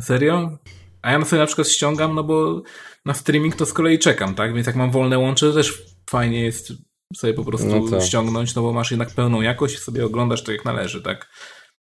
serio? 0.00 0.58
A 1.02 1.12
ja 1.12 1.24
sobie 1.24 1.40
na 1.40 1.46
przykład 1.46 1.68
ściągam, 1.68 2.14
no 2.14 2.24
bo 2.24 2.62
na 3.04 3.14
streaming 3.14 3.56
to 3.56 3.66
z 3.66 3.72
kolei 3.72 3.98
czekam, 3.98 4.34
tak? 4.34 4.54
Więc 4.54 4.66
jak 4.66 4.76
mam 4.76 4.90
wolne 4.90 5.18
łącze, 5.18 5.48
to 5.48 5.52
też 5.52 5.82
fajnie 6.10 6.40
jest 6.40 6.72
sobie 7.16 7.34
po 7.34 7.44
prostu 7.44 7.66
no 7.66 7.90
tak. 7.90 8.02
ściągnąć, 8.02 8.54
no 8.54 8.62
bo 8.62 8.72
masz 8.72 8.90
jednak 8.90 9.10
pełną 9.10 9.40
jakość 9.40 9.74
i 9.74 9.78
sobie 9.78 10.06
oglądasz 10.06 10.44
to 10.44 10.52
jak 10.52 10.64
należy, 10.64 11.02
tak? 11.02 11.28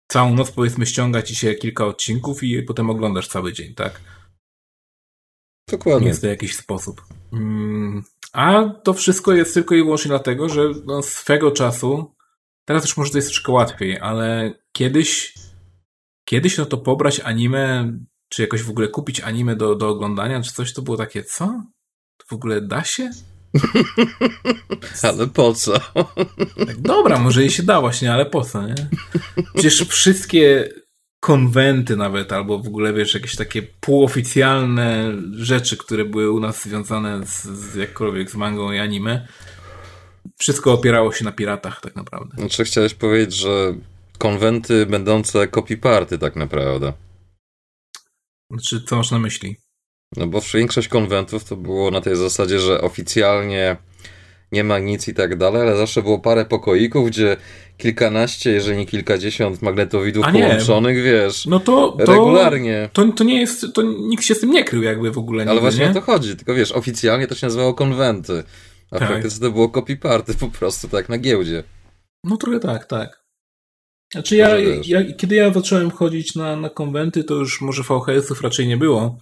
Całą 0.07 0.33
noc 0.33 0.51
powiedzmy 0.51 0.85
ściąga 0.85 1.21
ci 1.21 1.35
się 1.35 1.53
kilka 1.53 1.85
odcinków 1.85 2.43
i 2.43 2.63
potem 2.63 2.89
oglądasz 2.89 3.27
cały 3.27 3.53
dzień, 3.53 3.75
tak? 3.75 4.01
Dokładnie. 5.71 6.07
Jest 6.07 6.21
to 6.21 6.27
jakiś 6.27 6.55
sposób. 6.55 7.01
Mm, 7.33 8.03
a 8.33 8.63
to 8.83 8.93
wszystko 8.93 9.33
jest 9.33 9.53
tylko 9.53 9.75
i 9.75 9.83
wyłącznie 9.83 10.09
dlatego, 10.09 10.49
że 10.49 10.61
no, 10.85 11.01
swego 11.01 11.51
czasu, 11.51 12.14
teraz 12.65 12.83
już 12.83 12.97
może 12.97 13.11
to 13.11 13.17
jest 13.17 13.27
troszkę 13.27 13.51
łatwiej, 13.51 13.99
ale 13.99 14.53
kiedyś, 14.71 15.33
kiedyś 16.25 16.57
no 16.57 16.65
to 16.65 16.77
pobrać 16.77 17.19
anime 17.19 17.93
czy 18.29 18.41
jakoś 18.41 18.61
w 18.61 18.69
ogóle 18.69 18.87
kupić 18.87 19.21
anime 19.21 19.55
do, 19.55 19.75
do 19.75 19.89
oglądania, 19.89 20.41
czy 20.41 20.53
coś, 20.53 20.73
to 20.73 20.81
było 20.81 20.97
takie, 20.97 21.23
co? 21.23 21.45
To 22.17 22.25
w 22.27 22.33
ogóle 22.33 22.61
da 22.61 22.83
się? 22.83 23.11
ale 25.03 25.27
po 25.27 25.53
co? 25.53 25.79
Tak, 26.67 26.81
dobra, 26.81 27.19
może 27.19 27.41
jej 27.41 27.49
się 27.49 27.63
da 27.63 27.81
właśnie, 27.81 28.13
ale 28.13 28.25
po 28.25 28.41
co, 28.41 28.67
nie? 28.67 28.75
Przecież 29.53 29.81
wszystkie 29.81 30.69
konwenty 31.19 31.95
nawet, 31.95 32.33
albo 32.33 32.59
w 32.59 32.67
ogóle, 32.67 32.93
wiesz, 32.93 33.13
jakieś 33.13 33.35
takie 33.35 33.61
półoficjalne 33.61 35.13
rzeczy, 35.31 35.77
które 35.77 36.05
były 36.05 36.31
u 36.31 36.39
nas 36.39 36.63
związane 36.63 37.25
z, 37.25 37.43
z 37.43 37.75
jakkolwiek 37.75 38.31
z 38.31 38.35
mangą 38.35 38.71
i 38.71 38.77
anime, 38.77 39.27
wszystko 40.37 40.73
opierało 40.73 41.11
się 41.11 41.25
na 41.25 41.31
piratach 41.31 41.81
tak 41.81 41.95
naprawdę. 41.95 42.35
Znaczy 42.37 42.63
chciałeś 42.63 42.93
powiedzieć, 42.93 43.35
że 43.35 43.75
konwenty 44.17 44.85
będące 44.85 45.47
copy-party 45.47 46.17
tak 46.17 46.35
naprawdę. 46.35 46.93
Znaczy, 48.51 48.81
co 48.87 48.95
masz 48.95 49.11
na 49.11 49.19
myśli? 49.19 49.55
No 50.17 50.27
bo 50.27 50.41
większość 50.53 50.87
konwentów 50.87 51.43
to 51.43 51.55
było 51.55 51.91
na 51.91 52.01
tej 52.01 52.15
zasadzie, 52.15 52.59
że 52.59 52.81
oficjalnie 52.81 53.77
nie 54.51 54.63
ma 54.63 54.79
nic 54.79 55.07
i 55.07 55.13
tak 55.13 55.37
dalej, 55.37 55.61
ale 55.61 55.77
zawsze 55.77 56.01
było 56.01 56.19
parę 56.19 56.45
pokoików, 56.45 57.07
gdzie 57.07 57.37
kilkanaście, 57.77 58.51
jeżeli 58.51 58.77
nie 58.77 58.85
kilkadziesiąt 58.85 59.61
magnetowidów 59.61 60.25
połączonych, 60.31 61.03
wiesz, 61.03 61.45
no 61.45 61.59
to, 61.59 61.97
to, 62.05 62.13
regularnie. 62.13 62.89
To, 62.93 63.11
to 63.11 63.23
nie 63.23 63.39
jest, 63.39 63.65
to 63.73 63.81
nikt 63.81 64.23
się 64.23 64.35
z 64.35 64.39
tym 64.39 64.51
nie 64.51 64.63
krył 64.63 64.83
jakby 64.83 65.11
w 65.11 65.17
ogóle. 65.17 65.45
Ale 65.49 65.59
właśnie 65.59 65.85
nie? 65.85 65.91
o 65.91 65.93
to 65.93 66.01
chodzi, 66.01 66.35
tylko 66.35 66.53
wiesz, 66.53 66.71
oficjalnie 66.71 67.27
to 67.27 67.35
się 67.35 67.45
nazywało 67.45 67.73
konwenty, 67.73 68.43
a 68.91 68.99
tak. 68.99 69.07
praktycznie 69.07 69.47
to 69.47 69.51
było 69.51 69.67
copy-party 69.67 70.33
po 70.39 70.47
prostu, 70.47 70.87
tak 70.87 71.09
na 71.09 71.17
giełdzie. 71.17 71.63
No 72.23 72.37
trochę 72.37 72.59
tak, 72.59 72.85
tak. 72.85 73.25
Znaczy 74.13 74.35
ja, 74.35 74.57
ja, 74.85 75.13
kiedy 75.17 75.35
ja 75.35 75.53
zacząłem 75.53 75.91
chodzić 75.91 76.35
na, 76.35 76.55
na 76.55 76.69
konwenty, 76.69 77.23
to 77.23 77.33
już 77.33 77.61
może 77.61 77.83
VHS-ów 77.83 78.41
raczej 78.41 78.67
nie 78.67 78.77
było, 78.77 79.17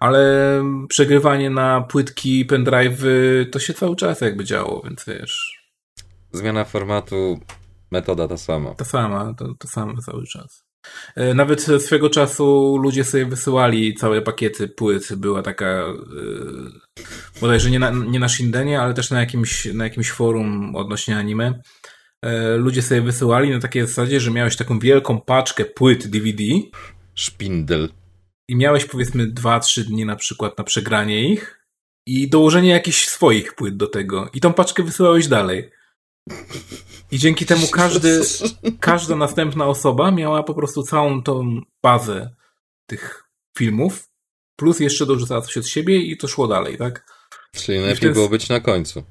ale 0.00 0.62
przegrywanie 0.88 1.50
na 1.50 1.80
płytki, 1.80 2.46
pendrive'y 2.46 3.46
to 3.50 3.58
się 3.58 3.74
cały 3.74 3.96
czas 3.96 4.20
jakby 4.20 4.44
działo, 4.44 4.82
więc 4.84 5.04
wiesz. 5.06 5.62
Zmiana 6.32 6.64
formatu, 6.64 7.40
metoda 7.90 8.28
ta 8.28 8.36
sama. 8.36 8.74
Ta 8.74 8.84
sama, 8.84 9.34
to, 9.34 9.54
to 9.58 9.68
samo 9.68 10.02
cały 10.02 10.26
czas. 10.26 10.65
E, 11.16 11.34
nawet 11.34 11.66
swego 11.78 12.10
czasu 12.10 12.76
ludzie 12.76 13.04
sobie 13.04 13.26
wysyłali 13.26 13.94
całe 13.94 14.22
pakiety 14.22 14.68
płyt. 14.68 15.14
Była 15.14 15.42
taka, 15.42 15.84
yy, 16.96 17.02
bodajże 17.40 17.70
nie 17.70 17.78
na, 17.78 17.90
nie 17.90 18.18
na 18.18 18.28
Shindenie, 18.28 18.80
ale 18.80 18.94
też 18.94 19.10
na 19.10 19.20
jakimś, 19.20 19.64
na 19.64 19.84
jakimś 19.84 20.10
forum 20.10 20.76
odnośnie 20.76 21.16
anime. 21.16 21.60
E, 22.22 22.56
ludzie 22.56 22.82
sobie 22.82 23.02
wysyłali 23.02 23.50
na 23.50 23.60
takiej 23.60 23.86
zasadzie, 23.86 24.20
że 24.20 24.30
miałeś 24.30 24.56
taką 24.56 24.78
wielką 24.78 25.20
paczkę 25.20 25.64
płyt 25.64 26.06
DVD. 26.06 26.44
Szpindel. 27.14 27.88
I 28.48 28.56
miałeś 28.56 28.84
powiedzmy 28.84 29.26
2-3 29.26 29.82
dni 29.82 30.04
na 30.04 30.16
przykład 30.16 30.58
na 30.58 30.64
przegranie 30.64 31.32
ich 31.32 31.66
i 32.06 32.30
dołożenie 32.30 32.70
jakichś 32.70 33.08
swoich 33.08 33.54
płyt 33.54 33.76
do 33.76 33.86
tego. 33.86 34.30
I 34.34 34.40
tą 34.40 34.52
paczkę 34.52 34.82
wysyłałeś 34.82 35.28
dalej. 35.28 35.70
I 37.10 37.18
dzięki 37.18 37.46
temu 37.46 37.66
każdy, 37.66 38.20
każda 38.80 39.16
następna 39.16 39.66
osoba 39.66 40.10
miała 40.10 40.42
po 40.42 40.54
prostu 40.54 40.82
całą 40.82 41.22
tą 41.22 41.60
bazę 41.82 42.34
tych 42.86 43.24
filmów, 43.58 44.08
plus 44.56 44.80
jeszcze 44.80 45.06
dorzucała 45.06 45.40
coś 45.40 45.56
od 45.56 45.66
siebie 45.66 45.96
i 45.96 46.16
to 46.16 46.28
szło 46.28 46.48
dalej, 46.48 46.78
tak? 46.78 47.06
Czyli 47.54 47.78
najlepiej 47.78 48.12
było 48.12 48.28
być 48.28 48.48
na 48.48 48.60
końcu 48.60 49.04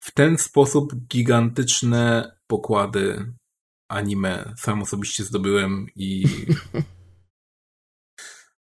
w 0.00 0.10
ten 0.10 0.38
sposób 0.38 0.94
gigantyczne 0.94 2.32
pokłady 2.46 3.32
anime 3.88 4.54
sam 4.58 4.82
osobiście 4.82 5.24
zdobyłem 5.24 5.86
i. 5.96 6.24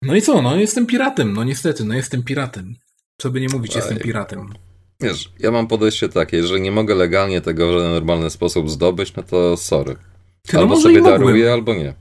No 0.02 0.14
i 0.14 0.22
co? 0.22 0.42
No 0.42 0.56
jestem 0.56 0.86
piratem, 0.86 1.32
no 1.32 1.44
niestety, 1.44 1.84
no 1.84 1.94
jestem 1.94 2.22
piratem. 2.22 2.74
Co 3.18 3.30
by 3.30 3.40
nie 3.40 3.48
mówić, 3.48 3.74
jestem 3.74 3.98
piratem. 3.98 4.52
Wiesz, 5.00 5.32
ja 5.38 5.50
mam 5.50 5.66
podejście 5.66 6.08
takie, 6.08 6.46
że 6.46 6.60
nie 6.60 6.72
mogę 6.72 6.94
legalnie 6.94 7.40
tego 7.40 7.68
w 7.68 7.72
żaden 7.72 7.90
normalny 7.90 8.30
sposób 8.30 8.70
zdobyć, 8.70 9.14
no 9.14 9.22
to 9.22 9.56
sorry. 9.56 9.96
Ty, 10.42 10.56
no 10.56 10.60
albo 10.60 10.74
no 10.74 10.80
sobie 10.80 11.02
daruję, 11.02 11.52
albo 11.52 11.74
nie. 11.74 11.94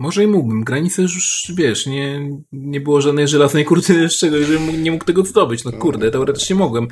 Może 0.00 0.24
i 0.24 0.26
mógłbym. 0.26 0.64
Granice 0.64 1.02
już, 1.02 1.52
wiesz, 1.54 1.86
nie, 1.86 2.30
nie 2.52 2.80
było 2.80 3.00
żadnej 3.00 3.28
żelaznej 3.28 3.64
kurtyny 3.64 4.08
z 4.10 4.18
czegoś, 4.18 4.46
żebym 4.46 4.82
nie 4.82 4.92
mógł 4.92 5.04
tego 5.04 5.24
zdobyć. 5.24 5.64
No 5.64 5.72
kurde, 5.72 6.10
teoretycznie 6.10 6.56
mogłem, 6.56 6.88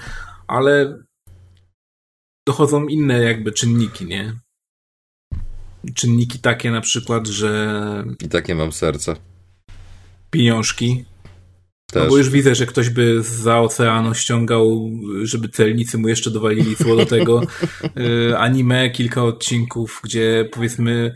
ale 0.46 0.98
dochodzą 2.48 2.86
inne 2.86 3.22
jakby 3.22 3.52
czynniki, 3.52 4.06
nie? 4.06 4.32
czynniki 5.94 6.38
takie 6.38 6.70
na 6.70 6.80
przykład, 6.80 7.26
że... 7.26 8.04
I 8.24 8.28
takie 8.28 8.54
mam 8.54 8.72
serce. 8.72 9.16
Pieniążki. 10.30 11.04
Też. 11.92 12.02
No 12.02 12.08
bo 12.08 12.18
już 12.18 12.30
widzę, 12.30 12.54
że 12.54 12.66
ktoś 12.66 12.90
by 12.90 13.22
za 13.22 13.60
oceanu 13.60 14.14
ściągał, 14.14 14.90
żeby 15.22 15.48
celnicy 15.48 15.98
mu 15.98 16.08
jeszcze 16.08 16.30
dowalili 16.30 16.76
słowo 16.76 16.96
do 16.96 17.06
tego. 17.06 17.40
Y, 18.30 18.38
anime, 18.38 18.90
kilka 18.90 19.24
odcinków, 19.24 20.00
gdzie 20.04 20.48
powiedzmy 20.52 21.14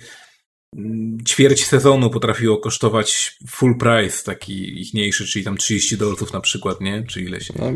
mm, 0.76 1.18
ćwierć 1.28 1.64
sezonu 1.66 2.10
potrafiło 2.10 2.58
kosztować 2.58 3.38
full 3.48 3.78
price, 3.78 4.24
taki 4.24 4.80
ichniejszy, 4.80 5.26
czyli 5.26 5.44
tam 5.44 5.56
30 5.56 5.96
dolców 5.96 6.32
na 6.32 6.40
przykład, 6.40 6.80
nie? 6.80 7.04
Czy 7.08 7.20
ileś. 7.20 7.52
No, 7.58 7.72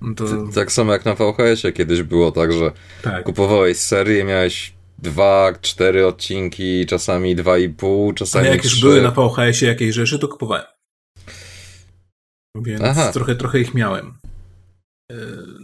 no 0.00 0.14
to... 0.14 0.24
Tak 0.54 0.72
samo 0.72 0.92
jak 0.92 1.04
na 1.04 1.14
VHS-ie 1.14 1.72
kiedyś 1.72 2.02
było 2.02 2.32
tak, 2.32 2.52
że 2.52 2.72
tak. 3.02 3.24
kupowałeś 3.24 3.76
serię, 3.76 4.24
miałeś 4.24 4.72
dwa, 4.98 5.52
cztery 5.60 6.06
odcinki, 6.06 6.86
czasami 6.86 7.36
dwa 7.36 7.58
i 7.58 7.68
pół, 7.68 8.12
czasami 8.12 8.46
Ale 8.46 8.56
jak 8.56 8.64
już 8.64 8.80
były 8.80 9.02
na 9.02 9.10
VHS-ie 9.10 9.72
jakieś 9.72 9.94
rzeczy, 9.94 10.18
to 10.18 10.28
kupowałem. 10.28 10.64
Więc 12.56 12.82
Aha. 12.82 13.12
trochę, 13.12 13.34
trochę 13.34 13.60
ich 13.60 13.74
miałem. 13.74 14.14
E, 15.12 15.16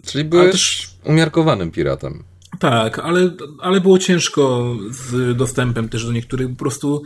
Czyli 0.06 0.24
byłeś 0.24 0.52
też... 0.52 0.90
umiarkowanym 1.04 1.70
piratem. 1.70 2.24
Tak, 2.58 2.98
ale, 2.98 3.30
ale 3.60 3.80
było 3.80 3.98
ciężko 3.98 4.76
z 4.90 5.36
dostępem 5.36 5.88
też 5.88 6.06
do 6.06 6.12
niektórych. 6.12 6.48
Po 6.48 6.56
prostu 6.56 7.02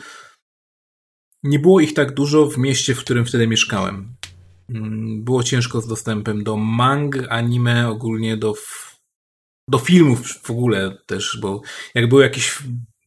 nie 1.43 1.59
było 1.59 1.81
ich 1.81 1.95
tak 1.95 2.15
dużo 2.15 2.47
w 2.47 2.59
mieście, 2.59 2.95
w 2.95 2.99
którym 2.99 3.25
wtedy 3.25 3.47
mieszkałem. 3.47 4.15
Mm, 4.69 5.25
było 5.25 5.43
ciężko 5.43 5.81
z 5.81 5.87
dostępem 5.87 6.45
do 6.45 6.57
mang, 6.57 7.19
anime, 7.29 7.89
ogólnie 7.89 8.37
do, 8.37 8.55
do 9.69 9.79
filmów 9.79 10.43
w 10.43 10.51
ogóle 10.51 10.97
też, 11.07 11.39
bo 11.41 11.61
jak 11.95 12.09
był 12.09 12.21
jakiś 12.21 12.59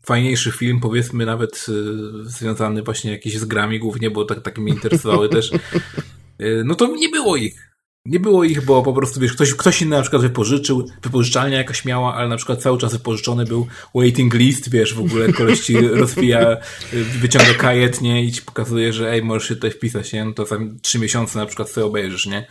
fajniejszy 0.06 0.52
film, 0.52 0.80
powiedzmy 0.80 1.26
nawet 1.26 1.66
y, 1.70 2.30
związany 2.30 2.84
właśnie 2.84 3.12
jakiś 3.12 3.38
z 3.38 3.46
grami 3.46 3.80
głównie, 3.80 4.12
bo 4.12 4.26
tak, 4.26 4.42
tak 4.42 4.58
mnie 4.58 4.74
interesowały 4.74 5.30
też, 5.30 5.52
no 6.40 6.76
to 6.76 6.96
nie 6.96 7.10
było 7.10 7.36
ich. 7.36 7.76
Nie 8.06 8.20
było 8.20 8.44
ich, 8.44 8.66
bo 8.66 8.84
po 8.84 8.94
prostu 8.94 9.20
wiesz, 9.20 9.34
ktoś, 9.34 9.54
ktoś 9.54 9.82
inny 9.82 9.96
na 9.96 10.02
przykład 10.02 10.22
wypożyczył, 10.22 10.88
wypożyczalnia 11.04 11.58
jakaś 11.58 11.86
miała, 11.86 12.16
ale 12.16 12.30
na 12.30 12.38
przykład 12.38 12.62
cały 12.62 12.78
czas 12.78 12.94
wypożyczony 12.94 13.46
był 13.46 13.68
waiting 13.96 14.34
list, 14.34 14.70
wiesz, 14.70 14.94
w 14.94 15.00
ogóle 15.00 15.34
koleś 15.34 15.60
ci 15.60 15.78
rozwija, 16.02 16.58
wyciąga 16.94 17.54
kajet, 17.54 18.02
nie, 18.02 18.24
i 18.24 18.32
ci 18.32 18.42
pokazuje, 18.42 18.94
że 18.94 19.12
ej, 19.12 19.24
możesz 19.24 19.48
się 19.48 19.56
tutaj 19.56 19.72
wpisać, 19.72 20.14
nie, 20.14 20.26
no 20.26 20.34
to 20.34 20.46
za 20.46 20.58
trzy 20.82 21.00
miesiące 21.00 21.40
na 21.40 21.46
przykład 21.46 21.70
sobie 21.70 21.86
obejrzysz, 21.86 22.26
nie. 22.26 22.48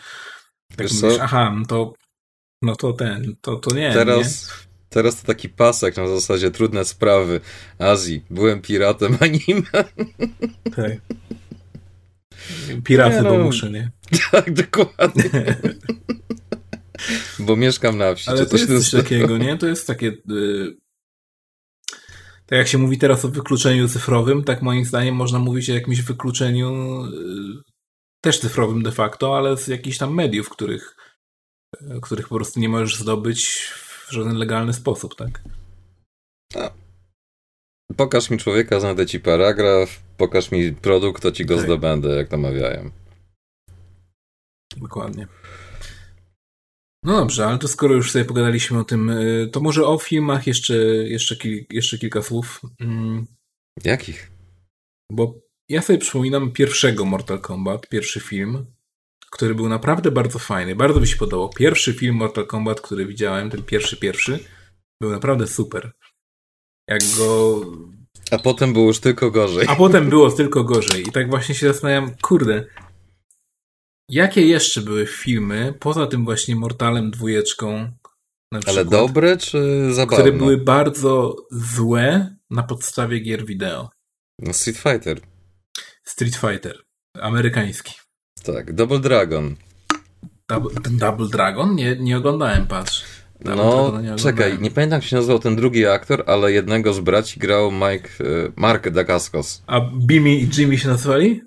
Tak 0.77 0.87
mówisz, 0.93 1.19
aha, 1.21 1.55
no 1.59 1.67
to, 1.67 1.93
no 2.63 2.77
to 2.77 2.93
ten, 2.93 3.37
to, 3.41 3.57
to 3.57 3.75
nie, 3.75 3.93
Teraz... 3.93 4.49
Nie? 4.49 4.65
Teraz 4.89 5.21
to 5.21 5.27
taki 5.27 5.49
pasek 5.49 5.97
na 5.97 6.09
zasadzie 6.09 6.51
trudne 6.51 6.85
sprawy 6.85 7.41
Azji. 7.79 8.25
Byłem 8.31 8.61
piratem 8.61 9.19
anime. 9.21 9.85
Tak. 10.77 10.93
Piraty, 12.85 13.23
no, 13.23 13.31
bo 13.31 13.39
muszę, 13.39 13.71
nie? 13.71 13.91
Tak, 14.33 14.53
dokładnie. 14.53 15.31
bo 17.39 17.57
mieszkam 17.57 17.99
na 17.99 18.15
wsi. 18.15 18.31
Ale 18.31 18.47
to 18.47 18.57
jest 18.57 18.69
coś 18.69 19.03
takiego, 19.03 19.39
nie? 19.39 19.59
To 19.59 19.67
jest 19.67 19.87
takie... 19.87 20.09
Y, 20.09 20.77
tak 22.47 22.59
jak 22.59 22.69
się 22.69 22.79
mówi 22.79 22.99
teraz 22.99 23.25
o 23.25 23.29
wykluczeniu 23.29 23.89
cyfrowym, 23.89 24.45
tak 24.45 24.63
moim 24.63 24.85
zdaniem 24.85 25.15
można 25.15 25.39
mówić 25.39 25.71
o 25.71 25.75
jakimś 25.75 26.03
wykluczeniu 26.03 27.05
y, 27.05 27.63
też 28.21 28.41
cyfrowym 28.41 28.83
de 28.83 28.93
facto, 28.93 29.37
ale 29.37 29.57
z 29.57 29.69
jakichś 29.69 29.99
tam 29.99 30.15
mediów, 30.15 30.49
których, 30.49 30.97
y, 31.75 32.01
których 32.03 32.29
po 32.29 32.35
prostu 32.35 32.61
nie 32.61 32.69
możesz 32.69 32.97
zdobyć 32.97 33.73
w 34.09 34.13
żaden 34.13 34.37
legalny 34.37 34.73
sposób, 34.73 35.17
tak? 35.17 35.43
A. 36.55 36.84
Pokaż 37.97 38.31
mi 38.31 38.39
człowieka, 38.39 38.81
znajdę 38.81 39.07
ci 39.07 39.21
paragraf, 39.21 40.03
pokaż 40.17 40.51
mi 40.51 40.73
produkt, 40.73 41.23
to 41.23 41.33
ci 41.33 41.47
go 41.47 41.57
tak. 41.57 41.65
zdobędę, 41.65 42.09
jak 42.09 42.29
to 42.29 42.39
mawiają. 42.39 42.91
Dokładnie. 44.77 45.27
No 47.05 47.17
dobrze, 47.17 47.47
ale 47.47 47.59
to 47.59 47.69
skoro 47.69 47.95
już 47.95 48.13
sobie 48.13 48.25
pogadaliśmy 48.25 48.79
o 48.79 48.85
tym, 48.85 49.11
y, 49.11 49.49
to 49.53 49.61
może 49.61 49.87
o 49.87 49.99
filmach 49.99 50.47
jeszcze, 50.47 50.75
jeszcze, 50.87 51.37
kil, 51.37 51.65
jeszcze 51.71 51.99
kilka 51.99 52.23
słów. 52.23 52.61
Mm. 52.81 53.27
Jakich? 53.85 54.31
Bo 55.13 55.35
ja 55.69 55.83
sobie 55.83 55.99
przypominam 55.99 56.53
pierwszego 56.53 57.05
Mortal 57.05 57.41
Kombat, 57.41 57.89
pierwszy 57.89 58.21
film, 58.21 58.67
który 59.31 59.55
był 59.55 59.69
naprawdę 59.69 60.11
bardzo 60.11 60.39
fajny, 60.39 60.77
bardzo 60.77 61.01
mi 61.01 61.07
się 61.07 61.17
podobał. 61.17 61.49
Pierwszy 61.49 61.95
film 61.95 62.17
Mortal 62.17 62.47
Kombat, 62.47 62.81
który 62.81 63.07
widziałem, 63.07 63.51
ten 63.51 63.63
pierwszy, 63.63 63.97
pierwszy, 63.97 64.39
był 65.01 65.11
naprawdę 65.11 65.47
super. 65.47 65.93
Jak 66.89 67.03
go 67.19 67.61
a 68.31 68.39
potem 68.39 68.73
było 68.73 68.87
już 68.87 69.01
tylko 69.01 69.31
gorzej. 69.31 69.67
A 69.69 69.77
potem 69.77 70.09
było 70.09 70.31
tylko 70.31 70.65
gorzej. 70.65 71.09
I 71.09 71.13
tak 71.13 71.31
właśnie 71.31 71.55
się 71.55 71.69
zastanawiam, 71.69 72.15
kurde, 72.23 72.65
jakie 74.09 74.47
jeszcze 74.47 74.81
były 74.81 75.07
filmy, 75.07 75.75
poza 75.81 76.07
tym 76.07 76.25
właśnie 76.25 76.57
Mortalem 76.57 77.11
dwójeczką, 77.11 77.91
Ale 78.67 78.85
dobre 78.85 79.37
czy 79.37 79.89
zabawne? 79.95 80.23
Które 80.23 80.39
były 80.39 80.57
bardzo 80.57 81.37
złe 81.51 82.37
na 82.51 82.63
podstawie 82.63 83.21
gier 83.21 83.47
wideo. 83.47 83.91
No 84.39 84.53
Street 84.53 84.79
Fighter. 84.79 85.21
Street 86.05 86.37
Fighter. 86.37 86.83
Amerykański. 87.21 87.95
Tak, 88.43 88.73
Double 88.73 88.99
Dragon. 88.99 89.57
Double, 90.49 90.71
Double 90.91 91.29
Dragon? 91.29 91.75
Nie, 91.75 91.97
nie 91.97 92.19
oglądałem, 92.19 92.67
patrz. 92.67 93.05
No, 93.45 93.93
czekaj, 94.17 94.59
nie 94.61 94.71
pamiętam 94.71 94.97
jak 94.97 95.05
się 95.05 95.17
nazywał 95.17 95.39
ten 95.39 95.57
drugi 95.57 95.87
aktor, 95.87 96.25
ale 96.27 96.53
jednego 96.53 96.93
z 96.95 97.01
braci 97.01 97.41
grał 97.41 97.73
Mike, 97.73 98.09
e, 98.21 98.53
Mark 98.57 98.91
Dacascos. 98.91 99.63
A 99.67 99.81
Bimi 99.81 100.43
i 100.43 100.49
Jimmy 100.59 100.79
się 100.79 100.89
nazywali? 100.89 101.43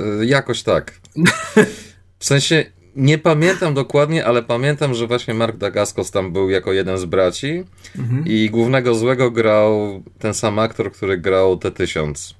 E, 0.00 0.24
jakoś 0.24 0.62
tak. 0.62 1.00
W 2.18 2.24
sensie, 2.24 2.64
nie 2.96 3.18
pamiętam 3.18 3.74
dokładnie, 3.74 4.26
ale 4.26 4.42
pamiętam, 4.42 4.94
że 4.94 5.06
właśnie 5.06 5.34
Mark 5.34 5.56
Dacascos 5.56 6.10
tam 6.10 6.32
był 6.32 6.50
jako 6.50 6.72
jeden 6.72 6.98
z 6.98 7.04
braci 7.04 7.64
mhm. 7.98 8.24
i 8.26 8.50
głównego 8.50 8.94
złego 8.94 9.30
grał 9.30 10.02
ten 10.18 10.34
sam 10.34 10.58
aktor, 10.58 10.92
który 10.92 11.18
grał 11.18 11.58
T-1000. 11.58 12.34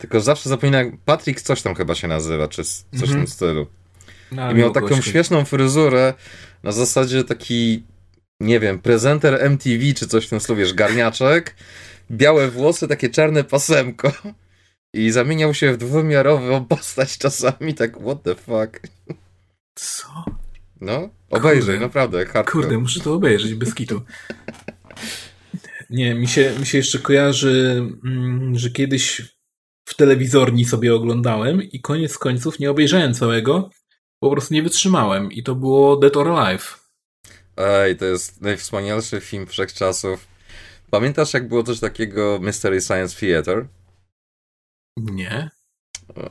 Tylko 0.00 0.20
zawsze 0.20 0.48
zapominam, 0.48 0.98
Patrick 1.04 1.40
coś 1.40 1.62
tam 1.62 1.74
chyba 1.74 1.94
się 1.94 2.08
nazywa, 2.08 2.48
czy 2.48 2.64
coś 2.64 2.84
mhm. 2.92 3.10
w 3.10 3.14
tym 3.14 3.26
stylu. 3.26 3.66
No, 4.32 4.52
I 4.52 4.54
miał 4.54 4.70
taką 4.70 4.88
gości. 4.88 5.10
śmieszną 5.10 5.44
fryzurę, 5.44 6.14
na 6.62 6.72
zasadzie 6.72 7.24
taki 7.24 7.82
nie 8.40 8.60
wiem, 8.60 8.78
prezenter 8.78 9.34
MTV 9.40 9.94
czy 9.94 10.06
coś 10.06 10.26
w 10.26 10.30
tym 10.30 10.40
stylu, 10.40 10.58
wiesz, 10.58 10.74
garniaczek, 10.74 11.56
białe 12.10 12.50
włosy, 12.50 12.88
takie 12.88 13.08
czarne 13.08 13.44
pasemko 13.44 14.12
i 14.94 15.10
zamieniał 15.10 15.54
się 15.54 15.72
w 15.72 15.76
dwuwymiarową 15.76 16.64
postać 16.64 17.18
czasami, 17.18 17.74
tak 17.74 18.00
what 18.00 18.22
the 18.22 18.34
fuck. 18.34 18.80
Co? 19.74 20.08
No, 20.80 21.08
obejrzyj, 21.30 21.74
kurde, 21.74 21.86
naprawdę, 21.86 22.26
hardcore. 22.26 22.62
Kurde, 22.62 22.78
muszę 22.78 23.00
to 23.00 23.14
obejrzeć, 23.14 23.54
bez 23.54 23.74
kitu. 23.74 24.00
Nie, 25.90 26.14
mi 26.14 26.28
się, 26.28 26.52
mi 26.60 26.66
się 26.66 26.78
jeszcze 26.78 26.98
kojarzy, 26.98 27.86
mm, 28.04 28.58
że 28.58 28.70
kiedyś 28.70 29.22
w 29.84 29.94
telewizorni 29.94 30.64
sobie 30.64 30.94
oglądałem 30.94 31.62
i 31.62 31.80
koniec 31.80 32.18
końców 32.18 32.58
nie 32.58 32.70
obejrzałem 32.70 33.14
całego, 33.14 33.70
po 34.20 34.30
prostu 34.30 34.54
nie 34.54 34.62
wytrzymałem 34.62 35.32
i 35.32 35.42
to 35.42 35.54
było 35.54 35.96
Dead 35.96 36.16
or 36.16 36.28
Alive. 36.28 36.79
Ej, 37.60 37.96
to 37.96 38.04
jest 38.04 38.40
najwspanialszy 38.40 39.20
film 39.20 39.46
wszechczasów. 39.46 40.26
Pamiętasz, 40.90 41.34
jak 41.34 41.48
było 41.48 41.62
coś 41.62 41.80
takiego 41.80 42.38
Mystery 42.42 42.80
Science 42.80 43.20
Theater? 43.20 43.66
Nie. 44.96 45.50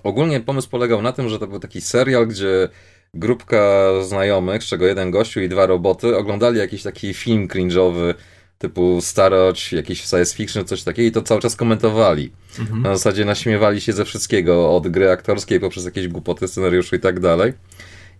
Ogólnie 0.04 0.40
pomysł 0.40 0.70
polegał 0.70 1.02
na 1.02 1.12
tym, 1.12 1.30
że 1.30 1.40
to 1.40 1.48
był 1.48 1.60
taki 1.60 1.82
serial, 1.82 2.28
gdzie 2.28 2.70
grupka 3.14 3.90
znajomych, 4.04 4.64
z 4.64 4.68
czego 4.68 4.86
jeden 4.86 5.12
gościu 5.12 5.42
i 5.42 5.50
dwa 5.50 5.66
roboty, 5.66 6.18
oglądali 6.18 6.58
jakiś 6.58 6.84
taki 6.84 7.14
film 7.14 7.48
cringe'owy 7.48 8.14
typu 8.58 9.02
starość, 9.02 9.74
jakiś 9.74 10.04
science 10.04 10.36
fiction, 10.36 10.66
coś 10.66 10.84
takiego 10.84 11.08
i 11.08 11.12
to 11.12 11.22
cały 11.22 11.42
czas 11.42 11.56
komentowali. 11.56 12.32
Mhm. 12.60 12.82
Na 12.82 12.96
zasadzie 12.96 13.26
naśmiewali 13.26 13.82
się 13.82 13.94
ze 13.94 14.06
wszystkiego, 14.06 14.76
od 14.76 14.88
gry 14.88 15.12
aktorskiej 15.12 15.60
poprzez 15.60 15.86
jakieś 15.86 16.08
głupoty 16.08 16.48
scenariuszy 16.48 16.96
i 16.96 17.00
tak 17.00 17.20
dalej. 17.20 17.54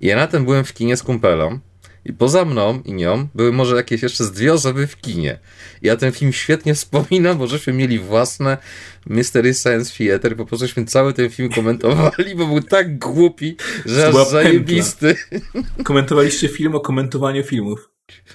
I 0.02 0.08
ja 0.08 0.16
na 0.16 0.28
tym 0.28 0.46
byłem 0.46 0.66
w 0.66 0.74
kinie 0.74 0.98
z 0.98 1.04
kumpelem 1.04 1.60
i 2.06 2.14
poza 2.14 2.46
mną 2.46 2.82
i 2.86 2.94
nią 2.94 3.28
były 3.36 3.52
może 3.52 3.76
jakieś 3.76 4.04
jeszcze 4.04 4.24
z 4.24 4.32
dwie 4.32 4.54
osoby 4.54 4.88
w 4.88 4.98
kinie. 4.98 5.40
Ja 5.82 5.98
ten 5.98 6.12
film 6.12 6.34
świetnie 6.34 6.74
wspominam, 6.80 7.38
bo 7.38 7.48
żeśmy 7.48 7.74
mieli 7.74 8.00
własne 8.00 8.58
Mystery 9.06 9.54
Science 9.54 9.98
Theater, 9.98 10.36
po 10.36 10.46
prostu 10.46 10.68
żeśmy 10.68 10.86
cały 10.86 11.14
ten 11.14 11.30
film 11.30 11.50
komentowali, 11.50 12.36
bo 12.36 12.48
był 12.48 12.62
tak 12.62 13.00
głupi, 13.00 13.56
że 13.86 14.08
aż 14.08 14.28
zajebisty. 14.28 15.16
Komentowaliście 15.84 16.48
film 16.48 16.76
o 16.76 16.80
komentowaniu 16.80 17.44
filmów. 17.44 17.90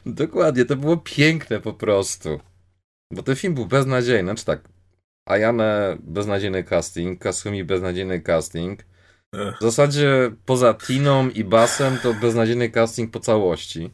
Dokładnie, 0.06 0.64
to 0.64 0.76
było 0.76 0.96
piękne 0.96 1.60
po 1.60 1.72
prostu. 1.72 2.40
Bo 3.10 3.22
ten 3.22 3.36
film 3.36 3.54
był 3.54 3.66
beznadziejny, 3.66 4.22
znaczy 4.22 4.44
tak, 4.44 4.68
Ayane 5.26 5.96
beznadziejny 6.00 6.64
casting, 6.64 7.20
Kasumi 7.20 7.64
beznadziejny 7.64 8.20
casting, 8.20 8.84
w 9.60 9.62
zasadzie 9.62 10.30
poza 10.46 10.74
Tiną 10.74 11.28
i 11.28 11.44
Basem 11.44 11.98
to 12.02 12.14
beznadziejny 12.14 12.70
casting 12.70 13.10
po 13.10 13.20
całości. 13.20 13.90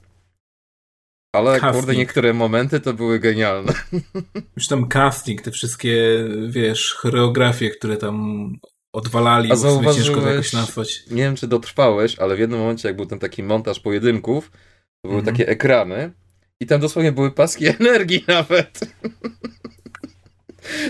Ale 1.32 1.61
casting. 1.61 1.74
kurde, 1.74 1.97
niektóre 1.97 2.34
momenty 2.34 2.80
to 2.80 2.93
były 2.93 3.18
genialne. 3.18 3.72
Już 4.57 4.68
tam 4.68 4.88
casting, 4.88 5.43
te 5.43 5.51
wszystkie, 5.51 6.24
wiesz, 6.49 6.95
choreografie, 6.95 7.70
które 7.70 7.97
tam 7.97 8.49
odwalali, 8.93 9.53
A 9.53 9.57
bo 9.57 9.95
ciężko 9.95 10.20
to 10.20 10.30
jakoś 10.30 10.53
nazwać. 10.53 11.03
Nie 11.11 11.22
wiem, 11.22 11.36
czy 11.36 11.49
dotrwałeś, 11.49 12.18
ale 12.18 12.36
w 12.36 12.38
jednym 12.38 12.61
momencie, 12.61 12.88
jak 12.88 12.97
był 12.97 13.07
ten 13.07 13.18
taki 13.18 13.43
montaż 13.43 13.80
pojedynków, 13.80 14.51
to 14.51 15.09
były 15.09 15.20
mm 15.20 15.24
-hmm. 15.24 15.38
takie 15.38 15.49
ekrany 15.49 16.12
i 16.61 16.66
tam 16.66 16.80
dosłownie 16.80 17.12
były 17.12 17.30
paski 17.30 17.66
energii 17.80 18.24
nawet. 18.28 18.80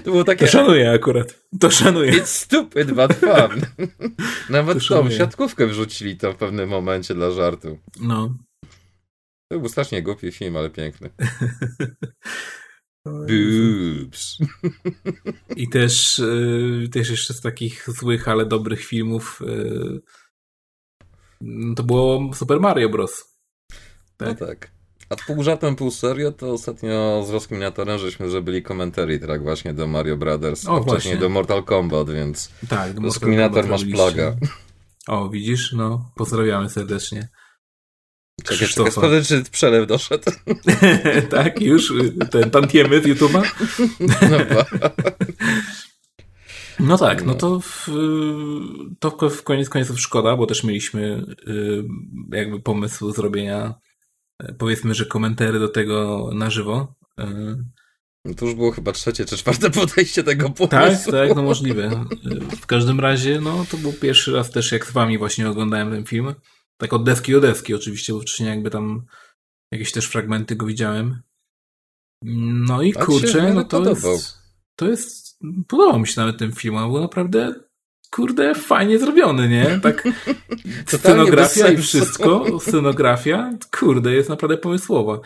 To 0.05 0.11
było 0.11 0.25
takie... 0.25 0.47
To 0.47 0.53
szanuję 0.53 0.91
akurat. 0.91 1.41
To 1.61 1.71
szanuję. 1.71 2.13
It's 2.13 2.27
stupid, 2.27 2.93
but 2.93 3.15
fun. 3.15 3.87
Nawet 4.51 4.89
tą 4.89 5.11
siatkówkę 5.11 5.67
wrzucili 5.67 6.17
tam 6.17 6.33
w 6.33 6.37
pewnym 6.37 6.69
momencie 6.69 7.15
dla 7.15 7.31
żartu. 7.31 7.79
No. 8.01 8.35
To 9.53 9.59
był 9.59 9.69
strasznie 9.69 10.03
głupi 10.03 10.33
film, 10.33 10.57
ale 10.57 10.71
piękny. 10.71 11.11
Boobs. 13.05 14.39
I 15.57 15.69
też, 15.69 16.19
y, 16.19 16.89
też 16.93 17.11
jeszcze 17.11 17.35
z 17.35 17.41
takich 17.41 17.91
złych, 17.91 18.29
ale 18.29 18.47
dobrych 18.47 18.85
filmów 18.85 19.43
y, 19.43 20.01
to 21.77 21.83
było 21.83 22.31
Super 22.35 22.61
Mario 22.61 22.89
Bros. 22.89 23.39
Tak? 24.17 24.41
No 24.41 24.47
tak. 24.47 24.80
A 25.11 25.17
pół 25.17 25.43
żartem, 25.43 25.77
pół 25.77 25.91
serio, 25.91 26.33
to 26.33 26.53
ostatnio 26.53 27.25
z 27.27 27.31
Rozkminatorem 27.31 27.99
żeśmy 27.99 28.31
zrobili 28.31 28.63
commentary 28.63 29.19
track 29.19 29.43
właśnie 29.43 29.75
do 29.75 29.87
Mario 29.87 30.17
Brothers, 30.17 30.69
o, 30.69 30.77
a 30.77 30.81
wcześniej 30.81 31.15
właśnie. 31.15 31.17
do 31.17 31.29
Mortal 31.29 31.65
Kombat, 31.65 32.11
więc 32.11 32.51
tak, 32.69 32.95
do 32.95 33.03
Rozkminator 33.03 33.69
masz 33.69 33.85
plaga. 33.85 34.37
O, 35.09 35.29
widzisz? 35.29 35.73
No, 35.73 36.11
pozdrawiamy 36.15 36.69
serdecznie. 36.69 37.29
Czekaj, 38.45 38.69
czekaj, 38.69 38.93
sprawdzę, 38.93 39.23
czy 39.23 39.51
przelew 39.51 39.89
doszedł. 39.89 40.31
tak, 41.31 41.61
już? 41.61 41.93
Ten 42.31 42.51
tantiemy 42.51 43.03
z 43.03 43.05
YouTube'a? 43.05 43.43
no, 44.31 44.39
no 46.89 46.99
tak, 46.99 47.25
no 47.25 47.35
to 47.35 47.61
w, 47.61 47.89
to 48.99 49.31
w 49.31 49.43
koniec 49.43 49.69
końców 49.69 50.01
szkoda, 50.01 50.37
bo 50.37 50.47
też 50.47 50.65
mieliśmy 50.65 51.25
y, 51.49 51.85
jakby 52.33 52.61
pomysł 52.61 53.13
zrobienia 53.13 53.75
powiedzmy, 54.59 54.95
że 54.95 55.07
komentary 55.07 55.59
do 55.59 55.69
tego 55.69 56.31
na 56.35 56.51
żywo. 56.51 56.95
E, 57.19 57.57
no 58.25 58.35
to 58.35 58.47
już 58.47 58.55
było 58.55 58.71
chyba 58.71 58.93
trzecie 58.93 59.25
czy 59.25 59.37
czwarte 59.37 59.71
podejście 59.81 60.23
tego 60.23 60.51
pomysłu. 60.51 61.13
Tak, 61.13 61.29
tak, 61.29 61.37
no 61.37 61.43
możliwe. 61.43 62.05
W 62.61 62.67
każdym 62.67 63.01
razie, 63.01 63.41
no 63.41 63.67
to 63.71 63.77
był 63.77 63.93
pierwszy 63.93 64.33
raz 64.33 64.51
też, 64.51 64.73
jak 64.73 64.87
z 64.87 64.93
wami 64.93 65.19
właśnie 65.19 65.51
oglądałem 65.51 65.91
ten 65.91 66.05
film. 66.05 66.35
Tak 66.77 66.93
od 66.93 67.05
deski 67.05 67.33
do 67.33 67.41
deski 67.41 67.75
oczywiście, 67.75 68.13
bo 68.13 68.21
wcześniej 68.21 68.49
jakby 68.49 68.71
tam 68.71 69.07
jakieś 69.73 69.93
też 69.93 70.07
fragmenty 70.07 70.57
go 70.57 70.67
widziałem. 70.67 71.23
No 72.69 72.83
i 72.83 72.93
kurczę, 72.93 73.55
no 73.55 73.65
to 73.65 73.89
jest, 73.89 74.39
to 74.77 74.89
jest, 74.89 75.39
podobał 75.69 76.01
mi 76.01 76.07
się 76.07 76.21
nawet 76.21 76.39
ten 76.39 76.53
film, 76.53 76.77
on 76.77 76.93
był 76.93 77.01
naprawdę 77.01 77.55
kurde, 78.11 78.55
fajnie 78.55 78.99
zrobiony, 78.99 79.49
nie? 79.49 79.81
Tak 79.83 80.09
scenografia 80.87 81.69
i 81.69 81.77
wszystko, 81.77 82.61
scenografia, 82.61 83.53
kurde, 83.79 84.13
jest 84.13 84.29
naprawdę 84.29 84.57
pomysłowa. 84.57 85.21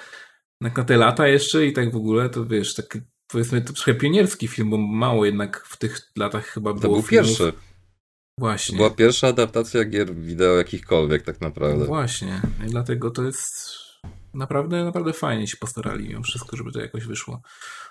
Na 0.60 0.70
te 0.70 0.96
lata 0.96 1.28
jeszcze 1.28 1.66
i 1.66 1.72
tak 1.72 1.92
w 1.92 1.96
ogóle, 1.96 2.28
to 2.28 2.44
wiesz, 2.46 2.74
tak 2.74 2.98
powiedzmy 3.28 3.62
to 3.62 3.72
trochę 3.72 3.94
pionierski 3.94 4.48
film, 4.48 4.70
bo 4.70 4.76
mało 4.76 5.24
jednak 5.24 5.64
w 5.66 5.76
tych 5.76 6.12
latach 6.16 6.46
chyba 6.46 6.72
było 6.72 6.82
To 6.82 6.88
był 6.88 7.02
filmów. 7.02 7.28
pierwszy. 7.28 7.52
Właśnie. 8.38 8.72
To 8.72 8.76
była 8.76 8.90
pierwsza 8.90 9.28
adaptacja 9.28 9.84
gier 9.84 10.14
wideo 10.14 10.56
jakichkolwiek 10.56 11.22
tak 11.22 11.40
naprawdę. 11.40 11.84
Właśnie. 11.84 12.40
I 12.66 12.70
dlatego 12.70 13.10
to 13.10 13.22
jest 13.22 13.68
naprawdę, 14.34 14.84
naprawdę 14.84 15.12
fajnie 15.12 15.46
się 15.46 15.56
postarali 15.56 16.08
mimo 16.08 16.22
wszystko, 16.22 16.56
żeby 16.56 16.72
to 16.72 16.80
jakoś 16.80 17.04
wyszło. 17.04 17.42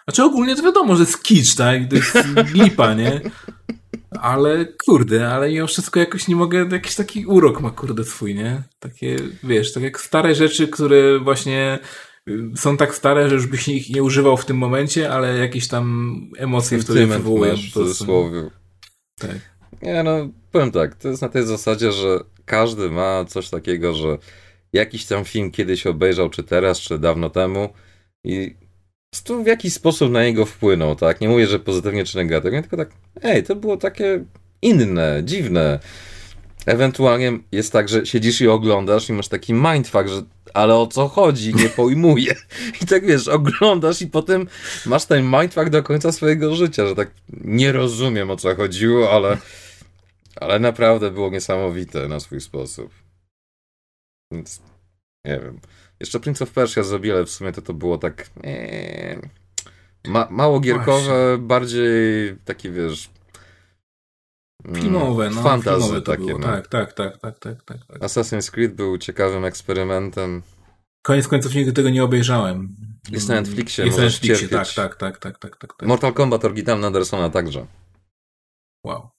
Znaczy 0.08 0.24
ogólnie 0.24 0.56
to 0.56 0.64
wiadomo, 0.64 0.96
że 0.96 1.04
jest 1.04 1.24
kicz, 1.24 1.56
tak? 1.56 1.82
To 1.89 1.96
jest 1.96 2.14
lipa, 2.54 2.94
nie? 2.94 3.22
Ale 4.22 4.66
kurde, 4.86 5.30
ale 5.30 5.51
mimo 5.51 5.68
wszystko 5.68 5.99
jakoś 5.99 6.28
nie 6.28 6.36
mogę, 6.36 6.68
jakiś 6.72 6.95
taki 6.95 7.26
urok 7.26 7.61
ma 7.61 7.72
kurde 7.72 8.03
swój, 8.03 8.36
nie? 8.36 8.64
Takie, 8.80 9.16
wiesz, 9.43 9.74
tak 9.74 9.84
jak 9.84 10.01
stare 10.01 10.36
rzeczy, 10.36 10.68
które 10.68 11.20
właśnie 11.20 11.80
y, 12.30 12.51
są 12.55 12.78
tak 12.78 12.95
stare, 12.95 13.30
że 13.30 13.36
już 13.36 13.47
byś 13.47 13.68
ich 13.68 13.89
nie 13.89 14.03
używał 14.03 14.38
w 14.38 14.45
tym 14.45 14.57
momencie, 14.57 15.11
ale 15.11 15.38
jakieś 15.38 15.68
tam 15.68 16.16
emocje 16.38 16.80
wtedy 16.80 17.07
wywołują. 17.07 17.55
W 17.55 17.74
cudzysłowie. 17.74 18.49
Tak. 19.20 19.53
Nie, 19.82 20.03
no, 20.03 20.30
powiem 20.51 20.72
tak, 20.72 20.95
to 20.95 21.09
jest 21.09 21.22
na 21.22 21.30
tej 21.30 21.45
zasadzie, 21.45 21.91
że 21.91 22.20
każdy 22.45 22.89
ma 22.89 23.26
coś 23.26 23.49
takiego, 23.49 23.93
że 23.93 24.18
jakiś 24.74 25.05
tam 25.05 25.26
film 25.26 25.51
kiedyś 25.51 25.88
obejrzał, 25.88 26.30
czy 26.30 26.43
teraz, 26.43 26.80
czy 26.80 26.99
dawno 26.99 27.30
temu 27.30 27.70
i 28.24 28.55
w 29.43 29.47
jakiś 29.47 29.74
sposób 29.74 30.11
na 30.11 30.24
niego 30.24 30.45
wpłynął, 30.45 30.95
tak? 30.95 31.22
Nie 31.22 31.30
mówię, 31.30 31.47
że 31.47 31.59
pozytywnie 31.59 32.05
czy 32.05 32.18
negatywnie, 32.18 32.61
tylko 32.61 32.78
tak, 32.78 32.89
ej, 33.22 33.43
to 33.43 33.55
było 33.55 33.78
takie 33.78 34.24
inne, 34.61 35.22
dziwne. 35.24 35.80
Ewentualnie 36.66 37.39
jest 37.51 37.74
tak, 37.74 37.89
że 37.89 38.05
siedzisz 38.05 38.41
i 38.41 38.47
oglądasz 38.47 39.09
i 39.09 39.14
masz 39.14 39.28
taki 39.28 39.53
mindfuck, 39.53 40.07
że 40.07 40.24
ale 40.53 40.76
o 40.76 40.88
co 40.88 41.07
chodzi, 41.07 41.55
nie 41.55 41.70
pojmuję. 41.84 42.36
I 42.82 42.86
tak 42.86 43.05
wiesz, 43.05 43.28
oglądasz 43.28 44.01
i 44.01 44.07
potem 44.07 44.47
masz 44.86 45.05
ten 45.05 45.26
mindfuck 45.26 45.70
do 45.70 45.84
końca 45.84 46.11
swojego 46.11 46.55
życia, 46.55 46.88
że 46.88 46.95
tak 46.95 47.11
nie 47.30 47.72
rozumiem 47.72 48.32
o 48.32 48.38
co 48.38 48.55
chodziło, 48.55 49.11
ale, 49.11 49.38
ale 50.36 50.59
naprawdę 50.59 51.11
było 51.11 51.30
niesamowite 51.30 52.07
na 52.07 52.20
swój 52.20 52.41
sposób. 52.41 52.93
Więc 54.32 54.61
nie 55.26 55.39
wiem. 55.39 55.59
Jeszcze 56.00 56.20
Prince 56.20 56.41
of 56.41 56.52
Persia 56.52 56.84
zrobili, 56.84 57.14
ale 57.14 57.26
w 57.26 57.30
sumie 57.30 57.52
to 57.52 57.62
to 57.62 57.74
było 57.74 57.98
tak... 57.98 58.30
Ee, 58.44 59.22
ma, 60.08 60.28
mało 60.32 60.60
gierkowe, 60.60 61.02
Właśnie. 61.02 61.48
bardziej 61.48 62.36
takie, 62.46 62.72
wiesz... 62.72 63.10
Mm, 64.66 64.82
filmowe, 64.82 65.30
no. 65.30 65.41
Fantazy 65.41 65.82
filmowe 65.82 66.02
takie, 66.02 66.34
no. 66.34 66.39
Tak, 66.39 66.68
tak, 66.68 66.94
tak, 66.94 67.18
tak, 67.18 67.39
tak, 67.39 67.64
tak, 67.64 67.78
tak. 67.86 68.02
Assassin's 68.02 68.52
Creed 68.52 68.74
był 68.74 68.98
ciekawym 68.98 69.46
eksperymentem. 69.46 70.41
Koniec 71.06 71.28
końców 71.28 71.56
nigdy 71.56 71.74
tego 71.74 71.89
nie 71.89 72.04
obejrzałem. 72.04 72.76
Jest 73.12 73.30
na 73.30 73.36
Netflixie, 73.36 73.86
Jest 73.86 73.98
na 73.98 74.04
Netflixie, 74.04 74.48
tak, 74.48 74.74
tak, 74.74 74.96
tak, 74.96 75.18
tak, 75.20 75.39
tak, 75.39 75.58
tak, 75.58 75.74
tak. 75.74 75.88
Mortal 75.88 76.14
Kombat 76.14 76.46
oryginalny 76.46 76.88
Andersona 76.88 77.30
także. 77.30 77.66
Wow. 78.86 79.10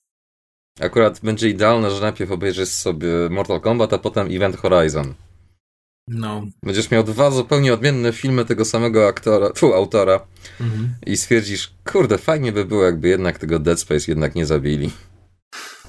Akurat 0.80 1.20
będzie 1.20 1.48
idealne, 1.48 1.90
że 1.90 2.00
najpierw 2.00 2.30
obejrzysz 2.30 2.68
sobie 2.68 3.08
Mortal 3.30 3.60
Kombat, 3.60 3.92
a 3.92 3.98
potem 3.98 4.26
Event 4.30 4.56
Horizon. 4.56 5.14
No. 6.08 6.46
Będziesz 6.62 6.90
miał 6.90 7.04
dwa 7.04 7.30
zupełnie 7.30 7.74
odmienne 7.74 8.12
filmy 8.12 8.44
tego 8.44 8.64
samego 8.64 9.08
aktora, 9.08 9.50
tu 9.50 9.74
autora 9.74 10.26
mhm. 10.60 10.94
i 11.06 11.16
stwierdzisz, 11.16 11.74
kurde, 11.84 12.18
fajnie 12.18 12.52
by 12.52 12.64
było, 12.64 12.84
jakby 12.84 13.08
jednak 13.08 13.38
tego 13.38 13.58
Dead 13.58 13.80
Space 13.80 14.04
jednak 14.08 14.34
nie 14.34 14.46
zabili. 14.46 14.90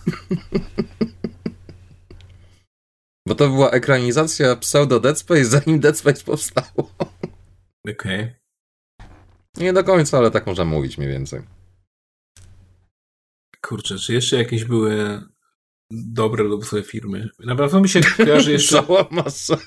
Bo 3.27 3.35
to 3.35 3.49
była 3.49 3.71
ekranizacja 3.71 4.55
pseudo 4.55 4.99
Dead 4.99 5.19
Space, 5.19 5.45
zanim 5.45 5.79
Dead 5.79 5.97
Space 5.97 6.23
powstało. 6.23 6.65
Okej. 7.89 7.93
Okay. 7.93 8.35
Nie 9.57 9.73
do 9.73 9.83
końca, 9.83 10.17
ale 10.17 10.31
tak 10.31 10.47
można 10.47 10.65
mówić 10.65 10.97
mniej 10.97 11.09
więcej. 11.09 11.41
Kurczę, 13.61 13.97
czy 13.97 14.13
jeszcze 14.13 14.35
jakieś 14.35 14.65
były 14.65 15.21
dobre 15.95 16.43
lub 16.43 16.65
złe 16.65 16.83
firmy. 16.83 17.29
Na 17.39 17.55
pewno 17.55 17.81
mi 17.81 17.89
się 17.89 18.01
kojarzy 18.17 18.51
jeszcze... 18.57 18.83
Cała 18.83 19.07
masa. 19.11 19.57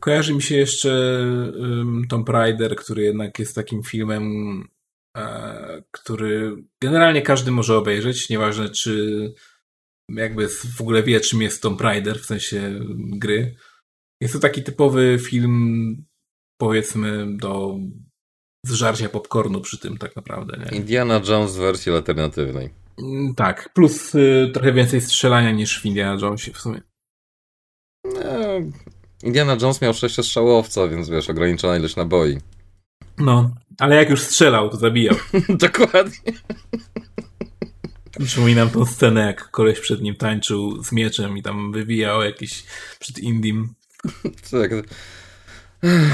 Kojarzy 0.00 0.34
mi 0.34 0.42
się 0.42 0.56
jeszcze 0.56 0.90
um, 1.58 2.02
Tomb 2.08 2.28
Raider, 2.28 2.76
który 2.76 3.02
jednak 3.02 3.38
jest 3.38 3.54
takim 3.54 3.82
filmem, 3.82 4.24
e, 5.16 5.82
który 5.90 6.56
generalnie 6.82 7.22
każdy 7.22 7.50
może 7.50 7.76
obejrzeć, 7.76 8.28
nieważne 8.28 8.70
czy 8.70 9.34
jakby 10.16 10.48
w 10.48 10.80
ogóle 10.80 11.02
wie, 11.02 11.20
czym 11.20 11.42
jest 11.42 11.62
Tomb 11.62 11.80
Raider, 11.80 12.20
w 12.20 12.26
sensie 12.26 12.80
gry. 12.96 13.54
Jest 14.20 14.34
to 14.34 14.40
taki 14.40 14.62
typowy 14.62 15.18
film, 15.22 15.96
powiedzmy, 16.60 17.36
do 17.36 17.78
zżarcia 18.66 19.08
popcornu 19.08 19.60
przy 19.60 19.78
tym 19.78 19.98
tak 19.98 20.16
naprawdę. 20.16 20.58
Nie? 20.58 20.78
Indiana 20.78 21.20
Jones 21.28 21.56
w 21.56 21.58
wersji 21.58 21.92
alternatywnej. 21.92 22.79
Mm, 22.98 23.34
tak, 23.34 23.70
plus 23.74 24.14
y, 24.14 24.50
trochę 24.54 24.72
więcej 24.72 25.00
strzelania 25.00 25.50
niż 25.50 25.80
w 25.80 25.86
Indiana 25.86 26.20
Jonesie 26.22 26.52
w 26.52 26.58
sumie. 26.58 26.80
No, 28.04 28.20
Indiana 29.22 29.56
Jones 29.62 29.80
miał 29.80 29.94
sześciostrzałowca, 29.94 30.88
więc 30.88 31.08
wiesz, 31.08 31.30
ograniczona 31.30 31.76
ilość 31.76 31.96
naboi. 31.96 32.38
No, 33.18 33.50
ale 33.78 33.96
jak 33.96 34.10
już 34.10 34.20
strzelał, 34.22 34.70
to 34.70 34.76
zabijał. 34.76 35.16
Dokładnie. 35.48 36.32
Przypominam 38.24 38.70
tą 38.70 38.86
scenę, 38.86 39.26
jak 39.26 39.50
koleś 39.50 39.80
przed 39.80 40.02
nim 40.02 40.14
tańczył 40.14 40.82
z 40.82 40.92
mieczem 40.92 41.38
i 41.38 41.42
tam 41.42 41.72
wywijał 41.72 42.22
jakiś 42.22 42.64
przed 42.98 43.18
Indim. 43.18 43.74
Tak. 44.50 44.70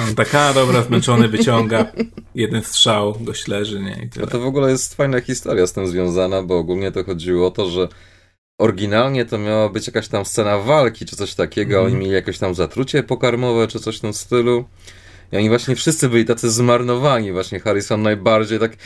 On 0.08 0.14
taka 0.14 0.52
dobra, 0.52 0.82
zmęczony, 0.82 1.28
wyciąga 1.28 1.92
jeden 2.34 2.62
strzał, 2.62 3.16
gość 3.20 3.48
leży, 3.48 3.80
nie? 3.80 4.02
I 4.04 4.08
tyle. 4.08 4.26
A 4.26 4.30
to 4.30 4.40
w 4.40 4.46
ogóle 4.46 4.70
jest 4.70 4.94
fajna 4.94 5.20
historia 5.20 5.66
z 5.66 5.72
tym 5.72 5.88
związana, 5.88 6.42
bo 6.42 6.58
ogólnie 6.58 6.92
to 6.92 7.04
chodziło 7.04 7.46
o 7.46 7.50
to, 7.50 7.70
że 7.70 7.88
oryginalnie 8.58 9.24
to 9.24 9.38
miała 9.38 9.68
być 9.68 9.86
jakaś 9.86 10.08
tam 10.08 10.24
scena 10.24 10.58
walki, 10.58 11.06
czy 11.06 11.16
coś 11.16 11.34
takiego, 11.34 11.78
mm. 11.78 11.86
oni 11.86 12.00
mieli 12.00 12.12
jakieś 12.12 12.38
tam 12.38 12.54
zatrucie 12.54 13.02
pokarmowe, 13.02 13.68
czy 13.68 13.80
coś 13.80 13.98
w 13.98 14.00
tym 14.00 14.12
stylu. 14.12 14.64
I 15.32 15.36
oni 15.36 15.48
właśnie 15.48 15.76
wszyscy 15.76 16.08
byli 16.08 16.24
tacy 16.24 16.50
zmarnowani, 16.50 17.32
właśnie 17.32 17.60
Harrison 17.60 18.02
najbardziej, 18.02 18.58
tak 18.58 18.76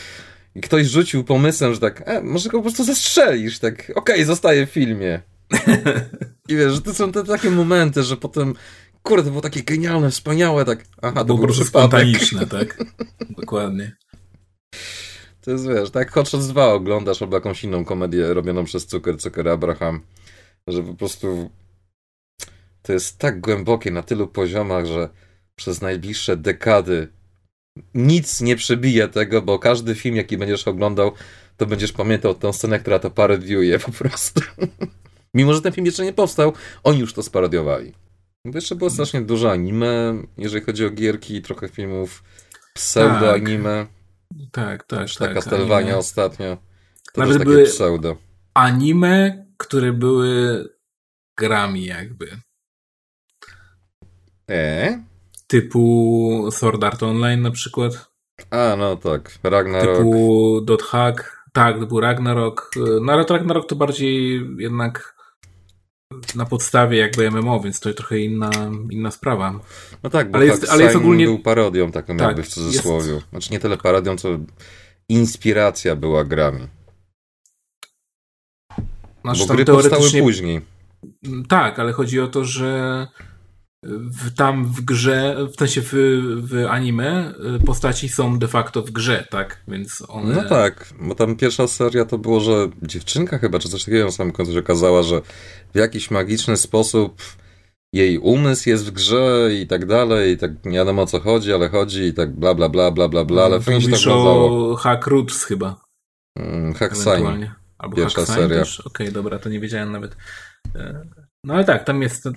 i 0.55 0.61
ktoś 0.61 0.87
rzucił 0.87 1.25
pomysłem, 1.25 1.75
że 1.75 1.81
tak, 1.81 2.03
e, 2.07 2.23
może 2.23 2.49
go 2.49 2.59
po 2.59 2.63
prostu 2.63 2.85
zestrzelisz, 2.85 3.59
tak, 3.59 3.75
okej, 3.75 3.95
okay, 3.95 4.25
zostaje 4.25 4.67
w 4.67 4.71
filmie. 4.71 5.21
I 6.49 6.57
wiesz, 6.57 6.73
że 6.73 6.81
to 6.81 6.95
są 6.95 7.13
te 7.13 7.25
takie 7.25 7.51
momenty, 7.51 8.03
że 8.03 8.17
potem, 8.17 8.55
kurde, 9.03 9.25
to 9.25 9.31
było 9.31 9.43
takie 9.43 9.63
genialne, 9.63 10.11
wspaniałe, 10.11 10.65
tak, 10.65 10.85
aha, 11.03 11.21
to, 11.21 11.25
było 11.25 11.39
po 11.39 11.45
prostu 11.45 11.65
spontaniczne, 11.65 12.47
tak? 12.47 12.85
Dokładnie. 13.41 13.97
To 15.41 15.51
jest, 15.51 15.69
wiesz, 15.69 15.91
tak 15.91 16.13
Hot 16.13 16.29
Shots 16.29 16.47
2 16.47 16.73
oglądasz 16.73 17.23
albo 17.23 17.37
jakąś 17.37 17.65
inną 17.65 17.85
komedię 17.85 18.35
robioną 18.35 18.65
przez 18.65 18.87
Cukier, 18.87 19.19
Cukier 19.19 19.49
Abraham, 19.49 20.01
że 20.67 20.83
po 20.83 20.95
prostu 20.95 21.51
to 22.83 22.93
jest 22.93 23.19
tak 23.19 23.41
głębokie 23.41 23.91
na 23.91 24.03
tylu 24.03 24.29
poziomach, 24.29 24.87
że 24.87 25.09
przez 25.57 25.81
najbliższe 25.81 26.37
dekady 26.37 27.09
nic 27.95 28.41
nie 28.41 28.57
przebije 28.57 29.09
tego, 29.09 29.43
bo 29.43 29.59
każdy 29.59 29.95
film, 29.95 30.17
jaki 30.17 30.39
będziesz 30.39 30.69
oglądał, 30.69 31.13
to 31.57 31.67
będziesz 31.67 31.93
pamiętał 31.93 32.35
tę 32.35 32.53
scenę, 32.53 32.79
która 32.79 32.99
to 32.99 33.11
parodiuje 33.11 33.79
po 33.79 33.93
prostu. 33.93 34.41
Mimo, 35.35 35.55
że 35.55 35.63
ten 35.63 35.73
film 35.73 35.87
jeszcze 35.87 36.05
nie 36.05 36.13
powstał, 36.13 36.53
oni 36.83 37.01
już 37.01 37.13
to 37.13 37.23
sparodiowali. 37.23 37.93
Bo 38.45 38.59
jeszcze 38.59 38.75
było 38.75 38.91
strasznie 38.91 39.23
dużo 39.23 39.51
anime, 39.51 40.23
jeżeli 40.39 40.65
chodzi 40.65 40.87
o 40.87 40.91
gierki, 40.91 41.43
trochę 41.43 41.69
filmów 41.69 42.23
pseudo-anime. 42.75 43.87
Tak, 44.53 44.85
tak, 44.85 45.11
tak. 45.11 45.19
tak 45.19 45.35
Castlevania 45.35 45.99
ostatnio. 45.99 46.57
To 47.13 47.21
Nawet 47.21 47.33
też 47.33 47.39
takie 47.39 47.51
były 47.51 47.65
pseudo. 47.65 48.17
Anime, 48.55 49.47
które 49.57 49.93
były 49.93 50.65
grami 51.39 51.85
jakby. 51.85 52.41
E? 54.51 55.05
Typu 55.47 56.49
Sword 56.53 56.85
Art 56.85 57.03
Online 57.03 57.43
na 57.43 57.51
przykład. 57.51 58.11
A, 58.51 58.77
no 58.79 58.97
tak. 58.97 59.31
Ragnarok. 59.43 59.97
Typu 59.97 60.61
Dot 60.65 60.83
Hack. 60.83 61.47
Tak, 61.53 61.79
typu 61.79 62.01
Ragnarok. 62.01 62.71
No 63.03 63.13
ale 63.13 63.25
to 63.25 63.35
Ragnarok 63.35 63.69
to 63.69 63.77
bardziej 63.77 64.47
jednak 64.59 65.20
na 66.35 66.47
podstawie 66.47 66.99
jakby 66.99 67.31
MMO, 67.31 67.61
więc 67.61 67.81
to 67.81 67.89
jest 67.89 67.97
trochę 67.99 68.19
inna, 68.19 68.51
inna 68.91 69.11
sprawa. 69.11 69.61
No 70.03 70.11
tak, 70.11 70.31
bo 70.31 70.37
ale 70.37 70.47
jest, 70.47 70.71
ale 70.71 70.85
jest 70.85 70.97
ogólnie 70.97 71.25
był 71.25 71.39
parodią 71.39 71.93
taką 71.93 72.17
tak, 72.17 72.27
jakby 72.27 72.43
w 72.43 72.49
cudzysłowie. 72.49 73.13
Jest... 73.13 73.27
Znaczy 73.31 73.53
nie 73.53 73.59
tyle 73.59 73.77
parodią, 73.77 74.17
co 74.17 74.29
inspiracja 75.09 75.97
była 75.97 76.25
grami. 76.25 76.69
Znaczy, 79.25 79.47
bo 79.47 79.55
gry 79.55 79.65
teoretycznie... 79.65 79.99
powstały 79.99 80.23
później. 80.23 80.61
Tak, 81.49 81.79
ale 81.79 81.93
chodzi 81.93 82.21
o 82.21 82.29
to, 82.29 82.45
że 82.45 83.07
w, 83.83 84.35
tam 84.35 84.65
w 84.65 84.81
grze, 84.81 85.37
w 85.53 85.57
sensie 85.57 85.83
w, 85.83 85.93
w 86.43 86.67
anime 86.69 87.35
y, 87.57 87.67
postaci 87.67 88.09
są 88.09 88.39
de 88.39 88.49
facto 88.49 88.83
w 88.83 88.91
grze, 88.91 89.27
tak? 89.31 89.63
Więc 89.69 90.03
one... 90.09 90.35
No 90.35 90.49
tak, 90.49 90.95
bo 91.01 91.15
tam 91.15 91.37
pierwsza 91.37 91.69
seria 91.69 92.05
to 92.05 92.19
było, 92.19 92.41
że 92.41 92.69
dziewczynka 92.83 93.39
chyba, 93.39 93.59
czy 93.59 93.69
coś 93.69 93.85
takiego 93.85 94.05
na 94.05 94.11
samym 94.11 94.33
końcu 94.33 94.53
się 94.53 94.59
okazała, 94.59 95.03
że 95.03 95.21
w 95.75 95.79
jakiś 95.79 96.11
magiczny 96.11 96.57
sposób 96.57 97.23
jej 97.93 98.19
umysł 98.19 98.69
jest 98.69 98.87
w 98.87 98.91
grze 98.91 99.49
i 99.63 99.67
tak 99.67 99.87
dalej, 99.87 100.33
i 100.33 100.39
tak 100.39 100.65
nie 100.65 100.79
wiadomo 100.79 101.03
o 101.03 101.07
co 101.07 101.21
chodzi, 101.21 101.53
ale 101.53 101.69
chodzi 101.69 102.03
i 102.03 102.15
tak 102.15 102.37
bla 102.37 102.55
bla 102.55 102.69
bla 102.69 102.91
bla 102.91 103.09
bla 103.09 103.25
bla, 103.25 103.45
ale 103.45 103.57
no, 103.57 103.63
fajnie 103.63 103.81
się 103.81 103.91
tak 103.91 104.01
o 104.07 104.77
Hack 104.77 105.07
Roots 105.07 105.45
chyba. 105.45 105.81
Hmm, 106.39 106.75
Hack 106.75 106.97
Sign. 106.97 107.51
Albo 107.79 107.97
Pierwsza 107.97 108.21
Hack 108.21 108.39
seria. 108.39 108.63
Okej, 108.63 108.85
okay, 108.85 109.13
dobra, 109.13 109.39
to 109.39 109.49
nie 109.49 109.61
wiedziałem 109.61 109.93
nawet. 109.93 110.17
No 111.45 111.55
ale 111.55 111.65
tak, 111.65 111.85
tam 111.85 112.03
jest 112.03 112.27
e, 112.27 112.31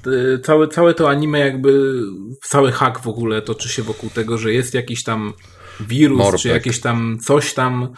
całe, 0.44 0.68
całe 0.68 0.94
to 0.94 1.10
anime 1.10 1.40
jakby, 1.40 2.02
cały 2.42 2.72
hack 2.72 3.00
w 3.00 3.08
ogóle 3.08 3.42
toczy 3.42 3.70
się 3.70 3.84
wokół 3.84 4.10
tego, 4.10 4.38
że 4.38 4.54
jest 4.54 4.74
jakiś 4.74 5.04
tam 5.04 5.34
wirus, 5.80 6.18
Morpek. 6.18 6.42
czy 6.42 6.48
jakieś 6.48 6.80
tam 6.82 7.18
coś 7.22 7.54
tam, 7.54 7.94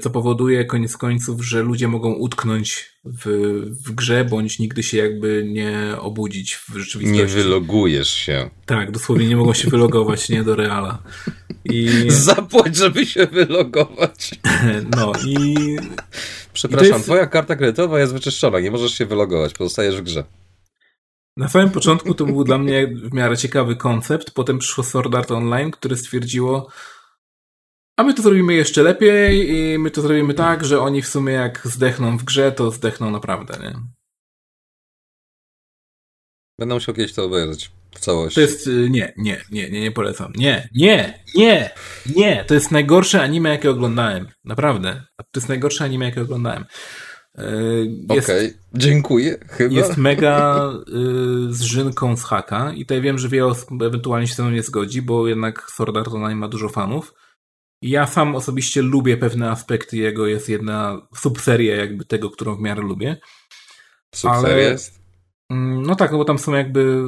co 0.00 0.10
powoduje 0.10 0.64
koniec 0.64 0.96
końców, 0.96 1.44
że 1.44 1.62
ludzie 1.62 1.88
mogą 1.88 2.12
utknąć 2.12 2.92
w, 3.04 3.26
w 3.86 3.92
grze, 3.92 4.24
bądź 4.24 4.58
nigdy 4.58 4.82
się 4.82 4.96
jakby 4.96 5.44
nie 5.48 5.96
obudzić 6.00 6.54
w 6.54 6.76
rzeczywistości. 6.76 7.22
Nie 7.22 7.26
wylogujesz 7.26 8.10
się. 8.10 8.50
Tak, 8.66 8.90
dosłownie 8.90 9.28
nie 9.28 9.36
mogą 9.36 9.54
się 9.54 9.70
wylogować, 9.76 10.28
nie 10.28 10.44
do 10.44 10.56
reala. 10.56 11.02
I... 11.64 11.90
Zapłać, 12.08 12.76
żeby 12.76 13.06
się 13.06 13.26
wylogować. 13.26 14.30
No 14.96 15.12
i 15.26 15.56
Przepraszam, 16.52 16.92
jest... 16.92 17.04
twoja 17.04 17.26
karta 17.26 17.56
kredytowa 17.56 18.00
jest 18.00 18.12
wyczyszczona, 18.12 18.60
nie 18.60 18.70
możesz 18.70 18.94
się 18.94 19.06
wylogować, 19.06 19.54
pozostajesz 19.54 19.96
w 19.96 20.02
grze. 20.02 20.24
Na 21.36 21.48
samym 21.48 21.70
początku 21.70 22.14
to 22.14 22.26
był 22.26 22.44
dla 22.44 22.58
mnie 22.58 22.86
w 22.86 23.12
miarę 23.12 23.36
ciekawy 23.36 23.76
koncept, 23.76 24.30
potem 24.30 24.58
przyszło 24.58 24.84
Sword 24.84 25.14
Art 25.14 25.30
Online, 25.30 25.70
które 25.70 25.96
stwierdziło 25.96 26.68
a 27.98 28.02
my 28.02 28.14
to 28.14 28.22
zrobimy 28.22 28.54
jeszcze 28.54 28.82
lepiej 28.82 29.50
i 29.50 29.78
my 29.78 29.90
to 29.90 30.02
zrobimy 30.02 30.34
tak, 30.34 30.64
że 30.64 30.80
oni 30.80 31.02
w 31.02 31.08
sumie 31.08 31.32
jak 31.32 31.60
zdechną 31.64 32.18
w 32.18 32.24
grze, 32.24 32.52
to 32.52 32.70
zdechną 32.70 33.10
naprawdę, 33.10 33.58
nie? 33.62 33.74
Będę 36.58 36.74
musiał 36.74 36.94
kiedyś 36.94 37.12
to 37.12 37.24
obejrzeć 37.24 37.70
w 37.94 38.00
całości. 38.00 38.34
To 38.34 38.40
jest, 38.40 38.66
y, 38.66 38.90
nie, 38.90 39.12
nie, 39.16 39.40
nie, 39.50 39.70
nie, 39.70 39.80
nie 39.80 39.92
polecam. 39.92 40.32
Nie, 40.36 40.68
nie, 40.74 41.24
nie, 41.34 41.70
nie. 42.16 42.44
To 42.44 42.54
jest 42.54 42.70
najgorsze 42.70 43.22
anime, 43.22 43.48
jakie 43.48 43.70
oglądałem. 43.70 44.28
Naprawdę. 44.44 45.02
To 45.16 45.40
jest 45.40 45.48
najgorsze 45.48 45.84
anime, 45.84 46.04
jakie 46.04 46.22
oglądałem. 46.22 46.64
Y, 47.38 47.42
Okej, 48.08 48.18
okay. 48.22 48.54
dziękuję. 48.74 49.38
Chyba. 49.48 49.74
Jest 49.74 49.96
mega 49.96 50.62
y, 51.48 51.52
zżynką 51.52 52.16
z 52.16 52.24
haka 52.24 52.72
i 52.72 52.80
tutaj 52.80 53.00
wiem, 53.00 53.18
że 53.18 53.28
wiele 53.28 53.46
osób 53.46 53.82
ewentualnie 53.82 54.26
się 54.26 54.34
ze 54.34 54.42
mną 54.42 54.52
nie 54.52 54.62
zgodzi, 54.62 55.02
bo 55.02 55.28
jednak 55.28 55.70
Sword 55.70 55.96
Art 55.96 56.08
Online 56.08 56.38
ma 56.38 56.48
dużo 56.48 56.68
fanów. 56.68 57.14
Ja 57.82 58.06
sam 58.06 58.34
osobiście 58.34 58.82
lubię 58.82 59.16
pewne 59.16 59.50
aspekty 59.50 59.96
jego, 59.96 60.26
jest 60.26 60.48
jedna 60.48 61.08
subseria 61.14 61.76
jakby 61.76 62.04
tego, 62.04 62.30
którą 62.30 62.56
w 62.56 62.60
miarę 62.60 62.82
lubię. 62.82 63.16
Subseria 64.14 64.54
Ale... 64.54 64.62
jest? 64.62 65.00
Mm, 65.50 65.82
no 65.82 65.96
tak, 65.96 66.12
no 66.12 66.18
bo 66.18 66.24
tam 66.24 66.38
są 66.38 66.54
jakby 66.54 67.02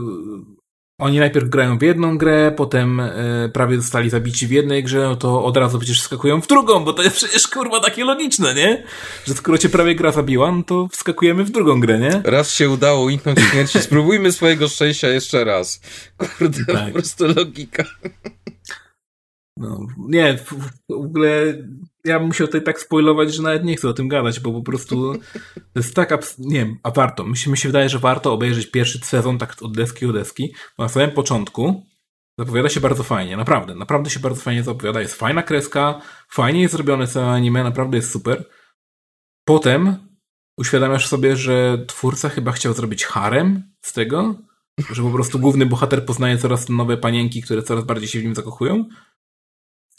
oni 1.00 1.18
najpierw 1.18 1.48
grają 1.48 1.78
w 1.78 1.82
jedną 1.82 2.18
grę, 2.18 2.52
potem 2.56 3.00
y, 3.00 3.50
prawie 3.54 3.76
zostali 3.76 4.10
zabici 4.10 4.46
w 4.46 4.50
jednej 4.50 4.84
grze, 4.84 4.98
no 4.98 5.16
to 5.16 5.44
od 5.44 5.56
razu 5.56 5.78
przecież 5.78 6.00
wskakują 6.00 6.40
w 6.40 6.46
drugą, 6.46 6.84
bo 6.84 6.92
to 6.92 7.02
jest 7.02 7.16
przecież 7.16 7.48
kurwa 7.48 7.80
takie 7.80 8.04
logiczne, 8.04 8.54
nie? 8.54 8.84
Że 9.26 9.34
skoro 9.34 9.58
cię 9.58 9.68
prawie 9.68 9.94
gra 9.94 10.12
zabiła, 10.12 10.52
no 10.52 10.62
to 10.62 10.88
wskakujemy 10.92 11.44
w 11.44 11.50
drugą 11.50 11.80
grę, 11.80 11.98
nie? 11.98 12.22
Raz 12.24 12.54
się 12.54 12.70
udało 12.70 13.04
uniknąć 13.04 13.38
śmierci, 13.40 13.78
spróbujmy 13.88 14.32
swojego 14.32 14.68
szczęścia 14.68 15.08
jeszcze 15.08 15.44
raz. 15.44 15.80
Kurde, 16.16 16.64
tak. 16.64 16.86
po 16.86 16.92
prostu 16.92 17.26
logika. 17.26 17.84
No, 19.60 19.86
nie, 19.98 20.38
w, 20.38 20.54
w 20.88 20.92
ogóle 20.92 21.54
ja 22.04 22.18
bym 22.18 22.28
musiał 22.28 22.46
tutaj 22.46 22.62
tak 22.62 22.80
spoilować, 22.80 23.34
że 23.34 23.42
nawet 23.42 23.64
nie 23.64 23.76
chcę 23.76 23.88
o 23.88 23.92
tym 23.92 24.08
gadać, 24.08 24.40
bo 24.40 24.52
po 24.52 24.62
prostu 24.62 25.14
to 25.54 25.76
jest 25.76 25.94
tak, 25.94 26.34
nie 26.38 26.58
wiem, 26.58 26.78
a 26.82 26.90
warto. 26.90 27.24
Mi 27.24 27.36
się, 27.36 27.50
mi 27.50 27.58
się 27.58 27.68
wydaje, 27.68 27.88
że 27.88 27.98
warto 27.98 28.32
obejrzeć 28.32 28.70
pierwszy 28.70 28.98
sezon 28.98 29.38
tak 29.38 29.56
od 29.62 29.76
deski 29.76 30.06
do 30.06 30.12
deski, 30.12 30.54
bo 30.78 30.84
na 30.84 30.88
samym 30.88 31.10
początku 31.10 31.86
zapowiada 32.38 32.68
się 32.68 32.80
bardzo 32.80 33.02
fajnie, 33.02 33.36
naprawdę, 33.36 33.74
naprawdę 33.74 34.10
się 34.10 34.20
bardzo 34.20 34.40
fajnie 34.40 34.62
zapowiada, 34.62 35.00
jest 35.00 35.14
fajna 35.14 35.42
kreska, 35.42 36.00
fajnie 36.28 36.60
jest 36.60 36.74
zrobione 36.74 37.06
całe 37.06 37.30
anime, 37.30 37.64
naprawdę 37.64 37.96
jest 37.96 38.10
super. 38.10 38.44
Potem 39.44 39.96
uświadamiasz 40.58 41.06
sobie, 41.06 41.36
że 41.36 41.84
twórca 41.86 42.28
chyba 42.28 42.52
chciał 42.52 42.72
zrobić 42.72 43.04
harem 43.04 43.62
z 43.82 43.92
tego, 43.92 44.34
że 44.92 45.02
po 45.02 45.10
prostu 45.10 45.38
główny 45.38 45.66
bohater 45.66 46.04
poznaje 46.04 46.38
coraz 46.38 46.68
nowe 46.68 46.96
panienki, 46.96 47.42
które 47.42 47.62
coraz 47.62 47.84
bardziej 47.84 48.08
się 48.08 48.20
w 48.20 48.24
nim 48.24 48.34
zakochują. 48.34 48.84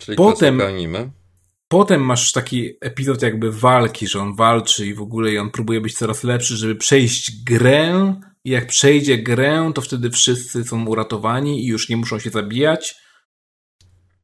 Czyli 0.02 0.18
Potem, 0.18 0.62
anime. 0.62 1.10
Potem 1.68 2.02
masz 2.02 2.32
taki 2.32 2.74
epizod 2.82 3.22
jakby 3.22 3.52
walki, 3.52 4.08
że 4.08 4.20
on 4.20 4.36
walczy 4.36 4.86
i 4.88 4.93
w 4.93 5.02
ogóle 5.02 5.32
i 5.32 5.38
on 5.38 5.52
próbuje 5.52 5.82
być 5.82 5.93
coraz 5.93 6.24
lepszy, 6.24 6.58
żeby 6.58 6.76
przejść 6.76 7.43
grę 7.43 8.16
i 8.43 8.49
jak 8.49 8.68
przejdzie 8.68 9.18
grę, 9.18 9.72
to 9.76 9.82
wtedy 9.82 10.10
wszyscy 10.10 10.64
są 10.64 10.86
uratowani 10.86 11.64
i 11.64 11.68
już 11.68 11.89
nie 11.89 11.97
muszą 11.97 12.20
się 12.20 12.30
zabijać. 12.30 12.95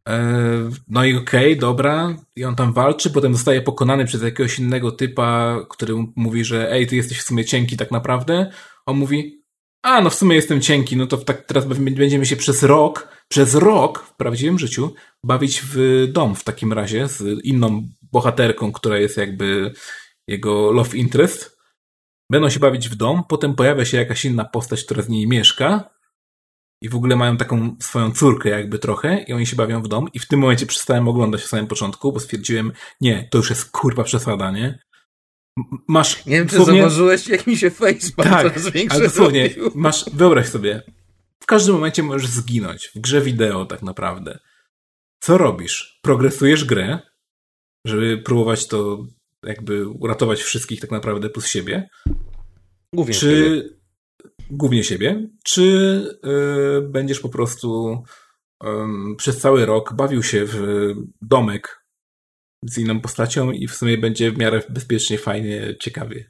E, 0.09 0.69
no 0.87 1.05
i 1.05 1.15
okej, 1.15 1.51
okay, 1.51 1.55
dobra. 1.55 2.17
I 2.35 2.45
on 2.45 2.55
tam 2.55 2.73
walczy, 2.73 3.09
potem 3.09 3.33
zostaje 3.33 3.61
pokonany 3.61 4.05
przez 4.05 4.21
jakiegoś 4.21 4.59
innego 4.59 4.91
typa, 4.91 5.59
który 5.69 5.93
mówi, 6.15 6.43
że 6.43 6.71
ej, 6.71 6.87
ty 6.87 6.95
jesteś 6.95 7.19
w 7.19 7.27
sumie 7.27 7.45
cienki 7.45 7.77
tak 7.77 7.91
naprawdę. 7.91 8.51
On 8.85 8.97
mówi, 8.97 9.36
a 9.83 10.01
no 10.01 10.09
w 10.09 10.15
sumie 10.15 10.35
jestem 10.35 10.61
cienki, 10.61 10.97
no 10.97 11.07
to 11.07 11.17
tak 11.17 11.45
teraz 11.45 11.65
będziemy 11.65 12.25
się 12.25 12.35
przez 12.35 12.63
rok, 12.63 13.07
przez 13.27 13.55
rok 13.55 14.03
w 14.03 14.15
prawdziwym 14.15 14.59
życiu 14.59 14.93
bawić 15.23 15.61
w 15.61 16.05
dom 16.11 16.35
w 16.35 16.43
takim 16.43 16.73
razie 16.73 17.07
z 17.07 17.45
inną 17.45 17.89
bohaterką, 18.01 18.71
która 18.71 18.97
jest 18.97 19.17
jakby 19.17 19.73
jego 20.27 20.71
love 20.71 20.97
interest. 20.97 21.57
Będą 22.31 22.49
się 22.49 22.59
bawić 22.59 22.89
w 22.89 22.95
dom, 22.95 23.23
potem 23.29 23.55
pojawia 23.55 23.85
się 23.85 23.97
jakaś 23.97 24.25
inna 24.25 24.45
postać, 24.45 24.83
która 24.83 25.01
z 25.01 25.09
niej 25.09 25.27
mieszka 25.27 25.89
i 26.81 26.89
w 26.89 26.95
ogóle 26.95 27.15
mają 27.15 27.37
taką 27.37 27.75
swoją 27.81 28.11
córkę 28.11 28.49
jakby 28.49 28.79
trochę 28.79 29.23
i 29.23 29.33
oni 29.33 29.45
się 29.45 29.55
bawią 29.55 29.81
w 29.81 29.87
dom 29.87 30.07
i 30.13 30.19
w 30.19 30.27
tym 30.27 30.39
momencie 30.39 30.65
przestałem 30.65 31.07
oglądać 31.07 31.41
w 31.41 31.47
samym 31.47 31.67
początku, 31.67 32.13
bo 32.13 32.19
stwierdziłem, 32.19 32.71
nie, 33.01 33.27
to 33.31 33.37
już 33.37 33.49
jest 33.49 33.71
kurwa 33.71 34.03
przesada, 34.03 34.51
nie? 34.51 34.79
Masz. 35.87 36.25
Nie 36.25 36.37
wiem, 36.37 36.47
czy 36.47 36.57
dosłownie... 36.57 36.81
zauważyłeś, 36.81 37.27
jak 37.27 37.47
mi 37.47 37.57
się 37.57 37.69
facepalm 37.69 38.29
tak, 38.29 38.47
coraz 38.47 38.69
większy 38.69 38.97
ale 38.97 39.07
dosłownie, 39.07 39.49
masz, 39.75 40.05
wyobraź 40.13 40.47
sobie, 40.47 40.83
W 41.39 41.45
każdym 41.45 41.75
momencie 41.75 42.03
możesz 42.03 42.27
zginąć. 42.29 42.91
W 42.95 42.99
grze 42.99 43.21
wideo 43.21 43.65
tak 43.65 43.81
naprawdę. 43.81 44.39
Co 45.19 45.37
robisz? 45.37 45.99
Progresujesz 46.01 46.65
grę, 46.65 46.99
żeby 47.85 48.17
próbować 48.17 48.67
to 48.67 49.05
jakby 49.43 49.87
uratować 49.87 50.41
wszystkich 50.41 50.79
tak 50.79 50.91
naprawdę 50.91 51.29
plus 51.29 51.47
siebie. 51.47 51.89
Głównie 52.93 53.13
czy 53.13 53.19
siebie. 53.19 53.69
głównie 54.49 54.83
siebie, 54.83 55.29
czy 55.43 55.61
y, 56.77 56.81
będziesz 56.81 57.19
po 57.19 57.29
prostu 57.29 57.97
przez 59.17 59.37
cały 59.37 59.65
rok 59.65 59.93
bawił 59.93 60.23
się 60.23 60.45
w 60.45 60.93
domek 61.21 61.86
z 62.63 62.77
inną 62.77 62.99
postacią 62.99 63.51
i 63.51 63.67
w 63.67 63.75
sumie 63.75 63.97
będzie 63.97 64.31
w 64.31 64.37
miarę 64.37 64.61
bezpiecznie, 64.69 65.17
fajnie, 65.17 65.75
ciekawie. 65.79 66.29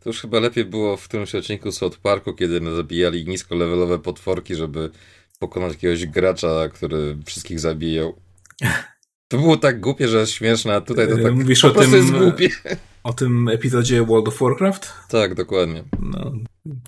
To 0.00 0.08
już 0.10 0.20
chyba 0.20 0.40
lepiej 0.40 0.64
było 0.64 0.96
w 0.96 1.08
którymś 1.08 1.34
odcinku 1.34 1.72
South 1.72 1.98
Parku, 1.98 2.34
kiedy 2.34 2.74
zabijali 2.76 3.26
niskolevelowe 3.28 3.98
potworki, 3.98 4.54
żeby 4.54 4.90
pokonać 5.38 5.72
jakiegoś 5.72 6.06
gracza, 6.06 6.68
który 6.68 7.18
wszystkich 7.26 7.60
zabijał. 7.60 8.20
To 9.28 9.38
było 9.38 9.56
tak 9.56 9.80
głupie, 9.80 10.08
że 10.08 10.26
śmieszne, 10.26 10.74
a 10.74 10.80
tutaj 10.80 11.08
to 11.08 11.16
Yy, 11.16 11.22
tak 11.22 11.34
Mówisz 11.34 11.60
po 11.60 11.68
o 11.68 11.70
prostu 11.70 11.90
tym- 11.90 12.00
jest 12.00 12.12
głupie. 12.12 12.48
O 13.04 13.12
tym 13.12 13.48
epizodzie 13.48 14.04
World 14.04 14.28
of 14.28 14.38
Warcraft? 14.40 14.92
Tak, 15.08 15.34
dokładnie. 15.34 15.84
No, 16.00 16.32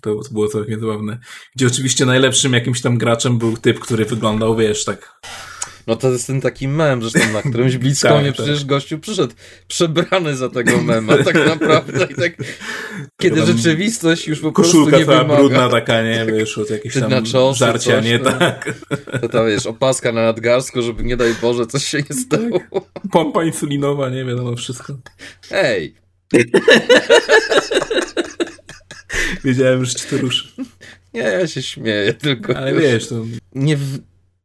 to 0.02 0.20
było 0.30 0.48
całkiem 0.48 0.80
zabawne. 0.80 1.18
Gdzie 1.56 1.66
oczywiście 1.66 2.06
najlepszym 2.06 2.52
jakimś 2.52 2.80
tam 2.80 2.98
graczem 2.98 3.38
był 3.38 3.56
typ, 3.56 3.80
który 3.80 4.04
wyglądał, 4.04 4.56
wiesz, 4.56 4.84
tak 4.84 5.20
No 5.86 5.96
to 5.96 6.10
jest 6.10 6.26
ten 6.26 6.40
taki 6.40 6.68
mem, 6.68 7.02
zresztą 7.02 7.32
na 7.32 7.42
którymś 7.42 7.76
Blitzconie 7.76 8.26
Tak, 8.26 8.34
przecież 8.34 8.64
gościu 8.64 8.98
przyszedł 8.98 9.34
przebrany 9.68 10.36
za 10.36 10.48
tego 10.48 10.82
mema, 10.82 11.16
tak 11.24 11.34
naprawdę. 11.46 12.06
I 12.10 12.14
tak, 12.14 12.32
kiedy 13.20 13.36
tam 13.36 13.46
rzeczywistość 13.46 14.28
już 14.28 14.40
po 14.40 14.52
prostu 14.52 14.72
koszulka 14.72 14.98
nie 14.98 15.04
wymaga. 15.04 15.36
brudna 15.36 15.68
taka, 15.68 16.02
nie, 16.02 16.26
wiesz, 16.26 16.58
od 16.58 16.70
jakichś 16.70 16.94
tam 17.00 17.10
Naczosy, 17.10 17.58
żarcia, 17.58 17.96
coś 17.96 18.04
nie, 18.04 18.18
tam. 18.18 18.38
tak. 18.38 18.74
To 19.20 19.28
tam, 19.28 19.46
wiesz, 19.46 19.66
opaska 19.66 20.12
na 20.12 20.22
nadgarstku, 20.22 20.82
żeby 20.82 21.04
nie 21.04 21.16
daj 21.16 21.34
Boże, 21.42 21.66
coś 21.66 21.84
się 21.84 21.98
nie 22.10 22.16
stało. 22.16 22.60
Pompa 23.12 23.44
insulinowa, 23.44 24.08
nie 24.08 24.24
wiadomo, 24.24 24.56
wszystko. 24.56 24.96
Ej, 25.50 25.94
Wiedziałem, 29.44 29.84
że 29.84 29.94
ci 29.94 30.04
to 30.10 30.16
ruszy. 30.18 30.48
nie, 31.14 31.20
ja 31.20 31.46
się 31.46 31.62
śmieję, 31.62 32.14
tylko 32.14 32.56
Ale 32.56 32.74
wiesz, 32.74 33.08
to 33.08 33.24
nie 33.54 33.78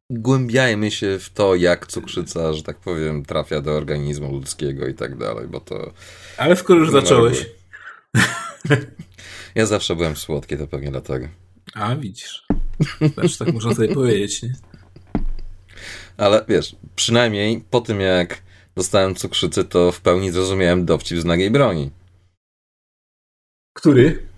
wgłębiajmy 0.09 0.91
się 0.91 1.19
w 1.19 1.29
to, 1.29 1.55
jak 1.55 1.87
cukrzyca, 1.87 2.53
że 2.53 2.63
tak 2.63 2.77
powiem, 2.77 3.25
trafia 3.25 3.61
do 3.61 3.71
organizmu 3.71 4.31
ludzkiego 4.31 4.87
i 4.87 4.93
tak 4.93 5.17
dalej, 5.17 5.47
bo 5.47 5.59
to... 5.59 5.93
Ale 6.37 6.55
skoro 6.55 6.79
już 6.79 6.91
zacząłeś. 6.91 7.45
Ja 9.55 9.65
zawsze 9.65 9.95
byłem 9.95 10.15
słodki, 10.15 10.57
to 10.57 10.67
pewnie 10.67 10.91
dlatego. 10.91 11.27
A, 11.73 11.95
widzisz. 11.95 12.45
Znaczy, 13.13 13.37
tak 13.39 13.53
można 13.53 13.75
sobie 13.75 13.93
powiedzieć, 13.93 14.43
nie? 14.43 14.53
Ale 16.17 16.45
wiesz, 16.47 16.75
przynajmniej 16.95 17.63
po 17.69 17.81
tym 17.81 18.01
jak 18.01 18.41
dostałem 18.75 19.15
cukrzycę, 19.15 19.63
to 19.63 19.91
w 19.91 20.01
pełni 20.01 20.31
zrozumiałem 20.31 20.85
dowcip 20.85 21.19
z 21.19 21.25
nagiej 21.25 21.51
broni. 21.51 21.91
Który? 23.73 24.28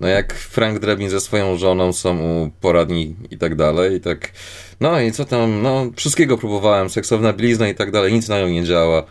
No 0.00 0.08
jak 0.08 0.34
Frank 0.34 0.78
Drebin 0.78 1.10
ze 1.10 1.20
swoją 1.20 1.56
żoną 1.56 1.92
są 1.92 2.18
u 2.18 2.50
poradni 2.60 3.16
i 3.30 3.38
tak 3.38 3.54
dalej, 3.54 3.96
i 3.96 4.00
tak, 4.00 4.32
no 4.80 5.00
i 5.00 5.12
co 5.12 5.24
tam, 5.24 5.62
no 5.62 5.90
wszystkiego 5.96 6.38
próbowałem, 6.38 6.90
seksowna 6.90 7.32
blizna 7.32 7.68
i 7.68 7.74
tak 7.74 7.90
dalej, 7.90 8.12
nic 8.12 8.28
na 8.28 8.40
nią 8.40 8.48
nie 8.48 8.64
działa. 8.64 9.02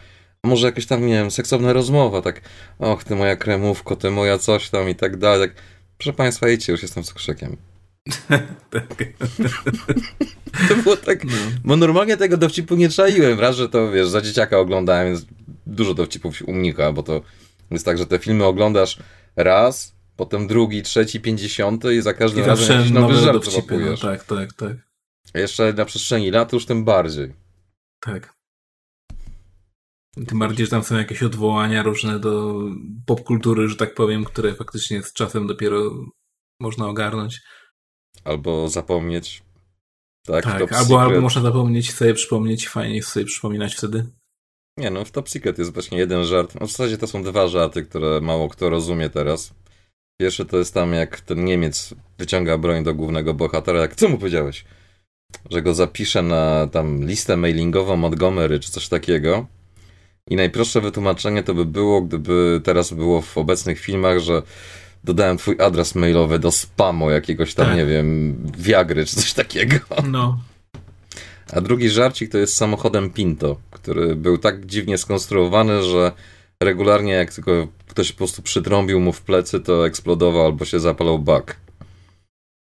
Może 0.44 0.68
jakaś 0.68 0.86
tam, 0.86 1.08
nie 1.08 1.14
wiem, 1.14 1.32
seksowna 1.32 1.74
rozmowa, 1.74 2.22
tak, 2.22 2.42
och, 2.80 3.04
ty 3.04 3.16
moja 3.16 3.36
kremówko, 3.36 3.96
ty 3.96 4.12
moja 4.12 4.38
coś 4.38 4.70
tam 4.70 4.90
i 4.90 4.96
tak 4.96 5.18
dalej, 5.18 5.50
tak, 5.50 5.58
proszę 5.98 6.14
państwa, 6.14 6.50
idźcie, 6.50 6.72
już 6.72 6.82
jestem 6.82 7.04
cukrzykiem. 7.04 7.58
To 10.70 10.76
było 10.76 10.98
tak, 10.98 11.24
No. 11.24 11.32
bo 11.64 11.76
normalnie 11.76 12.18
tego 12.18 12.38
dowcipu 12.38 12.76
nie 12.76 12.90
czaiłem, 12.90 13.40
raz, 13.40 13.56
że 13.56 13.70
to, 13.70 13.92
wiesz, 13.92 14.08
za 14.08 14.22
dzieciaka 14.22 14.60
oglądałem, 14.60 15.08
więc 15.08 15.26
dużo 15.68 15.94
dowcipów 15.94 16.38
się 16.38 16.46
unika, 16.46 16.92
bo 16.92 17.04
to 17.04 17.22
jest 17.72 17.86
tak, 17.86 17.98
że 17.98 18.06
te 18.06 18.20
filmy 18.20 18.46
oglądasz 18.46 18.98
raz, 19.36 19.93
potem 20.16 20.48
drugi, 20.48 20.84
trzeci, 20.84 21.22
pięćdziesiąty 21.22 21.96
i 21.96 22.02
za 22.02 22.12
I 22.12 22.16
każdym 22.16 22.46
razem 22.46 22.58
zawsze 22.58 22.74
jakiś 22.74 22.92
nowy 22.92 23.16
żart. 23.16 23.48
No, 23.72 23.98
tak, 23.98 24.24
tak, 24.24 24.54
tak. 24.54 24.78
A 25.34 25.40
Jeszcze 25.40 25.74
na 25.74 25.86
przestrzeni 25.86 26.32
lat 26.32 26.54
już 26.54 26.66
tym 26.66 26.86
bardziej. 26.86 27.34
Tak. 28.00 28.34
Tym 30.28 30.40
bardziej, 30.40 30.66
że 30.66 30.70
tam 30.70 30.84
są 30.84 30.98
jakieś 30.98 31.24
odwołania 31.24 31.84
różne 31.84 32.20
do 32.20 32.62
popkultury, 33.06 33.70
że 33.70 33.76
tak 33.76 33.96
powiem, 33.96 34.24
które 34.24 34.54
faktycznie 34.54 35.04
z 35.04 35.14
czasem 35.14 35.48
dopiero 35.48 35.92
można 36.60 36.88
ogarnąć. 36.88 37.42
Albo 38.24 38.70
zapomnieć. 38.70 39.44
Tak, 40.26 40.44
Tak, 40.44 40.54
albo, 40.54 40.68
Secret. 40.68 41.00
albo 41.00 41.22
można 41.22 41.42
zapomnieć, 41.42 41.94
sobie 41.94 42.14
przypomnieć 42.14 42.64
i 42.64 42.68
fajnie 42.68 43.04
sobie 43.04 43.26
przypominać 43.26 43.76
wtedy. 43.76 44.06
Nie 44.78 44.92
no, 44.92 45.06
w 45.06 45.12
Top 45.12 45.30
Secret 45.30 45.58
jest 45.58 45.74
właśnie 45.74 45.98
jeden 45.98 46.26
żart. 46.26 46.56
No 46.60 46.68
w 46.68 46.72
zasadzie 46.72 46.98
to 46.98 47.08
są 47.08 47.24
dwa 47.24 47.48
żarty, 47.48 47.84
które 47.84 48.22
mało 48.22 48.50
kto 48.50 48.70
rozumie 48.70 49.10
teraz. 49.10 49.54
Pierwszy 50.18 50.46
to 50.46 50.58
jest 50.58 50.74
tam, 50.74 50.94
jak 50.94 51.22
ten 51.22 51.46
Niemiec 51.46 51.94
wyciąga 52.18 52.58
broń 52.58 52.84
do 52.84 52.94
głównego 52.94 53.34
bohatera. 53.34 53.80
Jak 53.80 53.96
co 53.96 54.10
mu 54.10 54.18
powiedziałeś? 54.18 54.66
Że 55.50 55.62
go 55.62 55.74
zapisze 55.74 56.22
na 56.22 56.68
tam 56.68 57.06
listę 57.08 57.38
mailingową 57.38 57.96
Montgomery 57.96 58.60
czy 58.60 58.72
coś 58.72 58.88
takiego. 58.88 59.46
I 60.30 60.36
najprostsze 60.36 60.82
wytłumaczenie 60.82 61.44
to 61.44 61.54
by 61.54 61.66
było, 61.66 62.02
gdyby 62.02 62.62
teraz 62.64 62.94
było 62.94 63.22
w 63.22 63.38
obecnych 63.38 63.80
filmach, 63.80 64.20
że 64.20 64.42
dodałem 65.04 65.38
twój 65.38 65.56
adres 65.60 65.96
mailowy 65.96 66.40
do 66.40 66.52
spamu 66.52 67.12
jakiegoś 67.12 67.54
tam, 67.54 67.66
Tak. 67.66 67.76
nie 67.78 67.86
wiem, 67.86 68.38
Viagry 68.58 69.06
czy 69.06 69.16
coś 69.16 69.34
takiego. 69.34 69.76
No. 70.08 70.40
A 71.54 71.62
drugi 71.62 71.90
żarcik 71.90 72.32
to 72.32 72.38
jest 72.38 72.56
samochodem 72.58 73.10
Pinto, 73.10 73.58
który 73.72 74.16
był 74.16 74.38
tak 74.38 74.66
dziwnie 74.66 74.98
skonstruowany, 74.98 75.84
że 75.84 76.12
regularnie 76.64 77.14
jak 77.14 77.34
tylko 77.34 77.68
ktoś 77.88 78.12
po 78.12 78.18
prostu 78.18 78.42
przytrąbił 78.42 79.00
mu 79.00 79.14
w 79.14 79.22
plecy, 79.22 79.60
to 79.60 79.88
eksplodował 79.88 80.46
albo 80.46 80.66
się 80.66 80.80
zapalał 80.80 81.20
bak. 81.20 81.58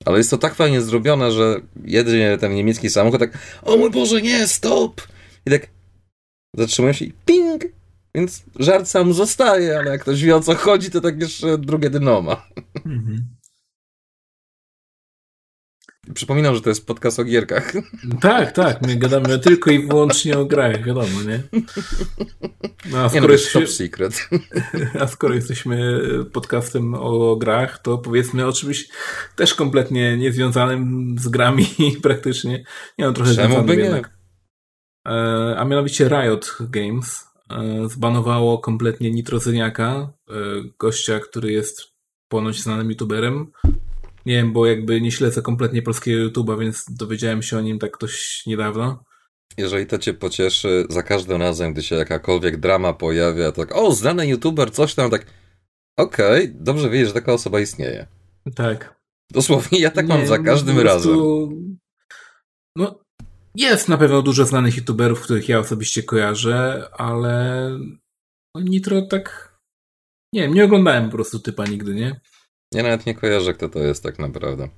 Ale 0.05 0.19
jest 0.19 0.31
to 0.31 0.39
tak 0.39 0.55
fajnie 0.55 0.83
zrobione, 0.83 1.33
że 1.33 1.61
jedynie 1.85 2.39
ten 2.39 2.55
niemiecki 2.55 2.91
samochód 2.91 3.21
tak 3.21 3.39
o 3.63 3.77
mój 3.77 3.91
Boże, 3.91 4.23
nie, 4.23 4.49
stop! 4.49 5.03
I 5.47 5.51
tak 5.51 5.67
zatrzymuje 6.57 6.95
się 6.95 7.05
i 7.05 7.13
ping! 7.27 7.65
Więc 8.15 8.43
żart 8.59 8.89
sam 8.89 9.13
zostaje, 9.13 9.79
ale 9.79 9.91
jak 9.91 10.01
ktoś 10.01 10.23
wie 10.23 10.37
o 10.37 10.41
co 10.41 10.55
chodzi, 10.55 10.91
to 10.91 11.01
tak 11.01 11.21
jeszcze 11.21 11.59
drugie 11.59 11.91
dno 11.91 12.23
ma. 12.23 12.47
Mhm. 12.87 13.27
Przypominam, 16.15 16.55
że 16.55 16.61
to 16.61 16.69
jest 16.69 16.87
podcast 16.87 17.19
o 17.19 17.25
gierkach. 17.25 17.73
Tak, 18.21 18.53
tak. 18.53 18.83
My 18.87 18.97
gadamy 18.97 19.39
tylko 19.39 19.71
i 19.71 19.87
wyłącznie 19.87 20.39
o 20.39 20.45
grach, 20.45 20.85
wiadomo, 20.85 21.23
nie? 21.23 21.43
No, 22.91 22.99
a 22.99 23.03
Nie 23.03 23.03
no, 23.03 23.09
skoro, 23.09 23.27
to 23.27 23.33
jest 23.33 23.45
jesteśmy, 23.45 23.61
top 23.61 23.71
secret. 23.71 24.29
a 25.03 25.07
skoro 25.07 25.35
jesteśmy 25.35 26.01
podcastem 26.33 26.95
o 26.95 27.37
grach, 27.37 27.79
to 27.83 27.99
powiedzmy 27.99 28.47
o 28.47 28.53
czymś 28.53 28.89
też 29.37 29.55
kompletnie 29.55 30.17
niezwiązanym 30.17 31.15
z 31.19 31.29
grami 31.29 31.67
praktycznie. 32.03 32.65
Nie 32.99 33.05
no, 33.05 33.13
trochę 33.13 33.35
Czemu 33.35 33.63
by 33.63 33.77
nie? 33.77 33.83
jednak. 33.83 34.11
E, 35.09 35.55
A 35.59 35.65
mianowicie 35.65 36.09
Riot 36.09 36.59
Games 36.61 37.25
e, 37.51 37.89
zbanowało 37.89 38.59
kompletnie 38.59 39.11
Nitrozyniaka, 39.11 40.13
e, 40.29 40.33
gościa, 40.79 41.21
który 41.21 41.53
jest 41.53 41.83
ponoć 42.29 42.63
znanym 42.63 42.91
youtuberem. 42.91 43.53
Nie 44.27 44.35
wiem, 44.35 44.53
bo 44.53 44.67
jakby 44.67 45.01
nie 45.01 45.13
śledzę 45.13 45.43
kompletnie 45.43 45.83
polskiego 45.83 46.29
YouTube'a, 46.29 46.61
więc 46.61 46.85
dowiedziałem 46.91 47.43
się 47.43 47.59
o 47.59 47.61
nim 47.61 47.79
tak 47.79 47.99
dość 48.01 48.47
niedawno. 48.47 49.05
Jeżeli 49.57 49.87
to 49.87 49.99
cię 49.99 50.15
pocieszy, 50.15 50.87
za 50.91 51.03
każdym 51.03 51.43
razem, 51.43 51.73
gdy 51.73 51.83
się 51.83 51.97
jakakolwiek 51.97 52.57
drama 52.57 52.93
pojawia, 52.93 53.53
tak 53.53 53.77
o, 53.77 53.93
znany 53.93 54.27
youtuber, 54.27 54.71
coś 54.71 54.95
tam, 54.95 55.11
tak 55.11 55.27
okej, 55.99 56.55
dobrze 56.55 56.91
wiedzieć, 56.91 57.09
że 57.09 57.15
taka 57.15 57.33
osoba 57.33 57.61
istnieje. 57.61 58.07
Tak. 58.55 58.97
Dosłownie, 59.33 59.79
ja 59.79 59.91
tak 59.91 60.07
mam 60.07 60.21
Nie, 60.21 60.27
za 60.27 60.39
no, 60.39 60.45
każdym 60.45 60.81
razem. 60.81 61.17
No, 62.77 63.01
jest 63.55 63.89
na 63.89 63.99
pewno 63.99 64.23
dużo 64.23 64.45
znanych 64.45 64.77
youtuberów, 64.77 65.23
których 65.23 65.49
ja 65.49 65.59
osobiście 65.59 66.03
kojarzę, 66.03 66.89
ale 66.93 67.71
Nitro 68.55 69.03
tak... 69.03 69.57
Nie 70.33 70.41
wiem, 70.43 70.55
nie 70.55 70.65
oglądałem 70.65 71.05
po 71.05 71.13
prostu 71.13 71.39
typa 71.39 71.67
nigdy, 71.67 71.95
nie? 71.95 72.21
Ja 72.77 72.83
nawet 72.83 73.07
nie 73.07 73.15
kojarzę, 73.15 73.55
kto 73.55 73.69
to 73.69 73.79
jest 73.79 74.03
tak 74.03 74.19
naprawdę. 74.19 74.69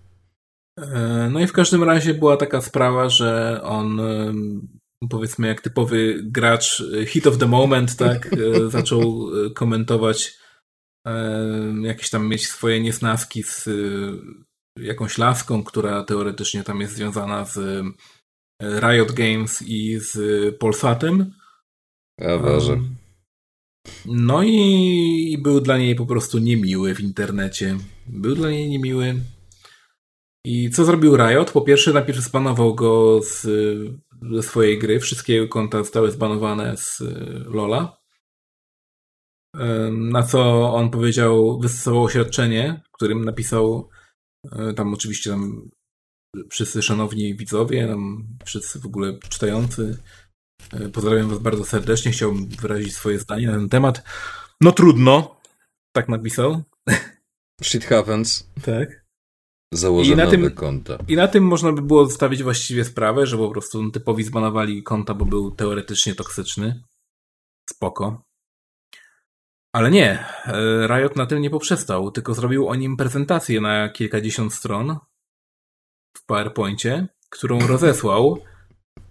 E, 0.78 1.28
No 1.32 1.40
i 1.40 1.46
w 1.46 1.52
każdym 1.52 1.84
razie 1.84 2.14
była 2.14 2.36
taka 2.36 2.60
sprawa, 2.60 3.08
że 3.08 3.60
on 3.62 4.00
powiedzmy 5.10 5.46
jak 5.46 5.60
typowy 5.60 6.20
gracz 6.22 6.80
e, 6.80 7.06
hit 7.06 7.26
of 7.26 7.38
the 7.38 7.46
moment, 7.46 7.96
tak, 7.96 8.32
e, 8.32 8.70
zaczął 8.76 9.30
komentować 9.54 10.38
jakieś 11.82 12.10
tam 12.10 12.28
mieć 12.28 12.48
swoje 12.48 12.80
niesnaski 12.80 13.42
z 13.42 13.68
jakąś 14.78 15.18
laską, 15.18 15.64
która 15.64 16.04
teoretycznie 16.04 16.62
tam 16.62 16.80
jest 16.80 16.94
związana 16.94 17.44
z 17.44 17.84
Riot 18.62 19.12
Games 19.12 19.62
i 19.62 19.98
z 20.00 20.18
Polsatem. 20.58 21.32
Ja 22.18 22.38
ważę. 22.38 22.72
Um, 22.72 22.97
No 24.06 24.42
i, 24.42 25.32
i 25.32 25.38
był 25.38 25.60
dla 25.60 25.78
niej 25.78 25.94
po 25.94 26.06
prostu 26.06 26.38
niemiły 26.38 26.94
w 26.94 27.00
internecie. 27.00 27.76
Był 28.06 28.34
dla 28.34 28.50
niej 28.50 28.68
niemiły. 28.68 29.20
I 30.44 30.70
co 30.70 30.84
zrobił 30.84 31.16
Riot? 31.16 31.50
Po 31.50 31.60
pierwsze, 31.60 31.92
najpierw 31.92 32.18
zbanował 32.18 32.74
go 32.74 33.20
z, 33.22 33.46
ze 34.32 34.42
swojej 34.42 34.78
gry. 34.78 35.00
Wszystkie 35.00 35.34
jego 35.34 35.48
konta 35.48 35.78
zostały 35.78 36.10
zbanowane 36.10 36.76
z 36.76 37.02
Lola. 37.46 37.98
Na 39.90 40.22
co 40.22 40.72
on 40.74 40.90
powiedział, 40.90 41.60
wystosował 41.60 42.04
oświadczenie, 42.04 42.82
w 42.88 42.92
którym 42.92 43.24
napisał, 43.24 43.88
e, 44.52 44.74
tam 44.74 44.94
oczywiście 44.94 45.30
tam 45.30 45.70
wszyscy 46.50 46.82
szanowni 46.82 47.36
widzowie, 47.36 47.86
tam 47.86 48.28
wszyscy 48.44 48.80
w 48.80 48.86
ogóle 48.86 49.18
czytający, 49.28 49.98
pozdrawiam 50.92 51.28
was 51.28 51.38
bardzo 51.38 51.64
serdecznie, 51.64 52.12
chciałbym 52.12 52.48
wyrazić 52.48 52.94
swoje 52.94 53.18
zdanie 53.18 53.46
na 53.46 53.52
ten 53.52 53.68
temat. 53.68 54.02
No 54.60 54.72
trudno, 54.72 55.40
tak 55.92 56.08
napisał. 56.08 56.62
Shit 57.62 57.84
happens. 57.84 58.50
Tak. 58.62 59.08
Założę 59.72 60.12
I 60.12 60.16
na 60.16 60.26
tym, 60.26 60.50
konta. 60.50 60.98
I 61.08 61.16
na 61.16 61.28
tym 61.28 61.44
można 61.44 61.72
by 61.72 61.82
było 61.82 62.06
zostawić 62.06 62.42
właściwie 62.42 62.84
sprawę, 62.84 63.26
że 63.26 63.36
po 63.36 63.50
prostu 63.50 63.90
typowi 63.90 64.24
zbanowali 64.24 64.82
konta, 64.82 65.14
bo 65.14 65.24
był 65.24 65.50
teoretycznie 65.50 66.14
toksyczny. 66.14 66.82
Spoko. 67.70 68.22
Ale 69.72 69.90
nie, 69.90 70.24
e, 70.46 70.86
Riot 70.86 71.16
na 71.16 71.26
tym 71.26 71.40
nie 71.40 71.50
poprzestał, 71.50 72.10
tylko 72.10 72.34
zrobił 72.34 72.68
o 72.68 72.74
nim 72.74 72.96
prezentację 72.96 73.60
na 73.60 73.88
kilkadziesiąt 73.88 74.54
stron 74.54 74.98
w 76.16 76.26
PowerPoincie, 76.26 77.08
którą 77.30 77.58
rozesłał 77.58 78.38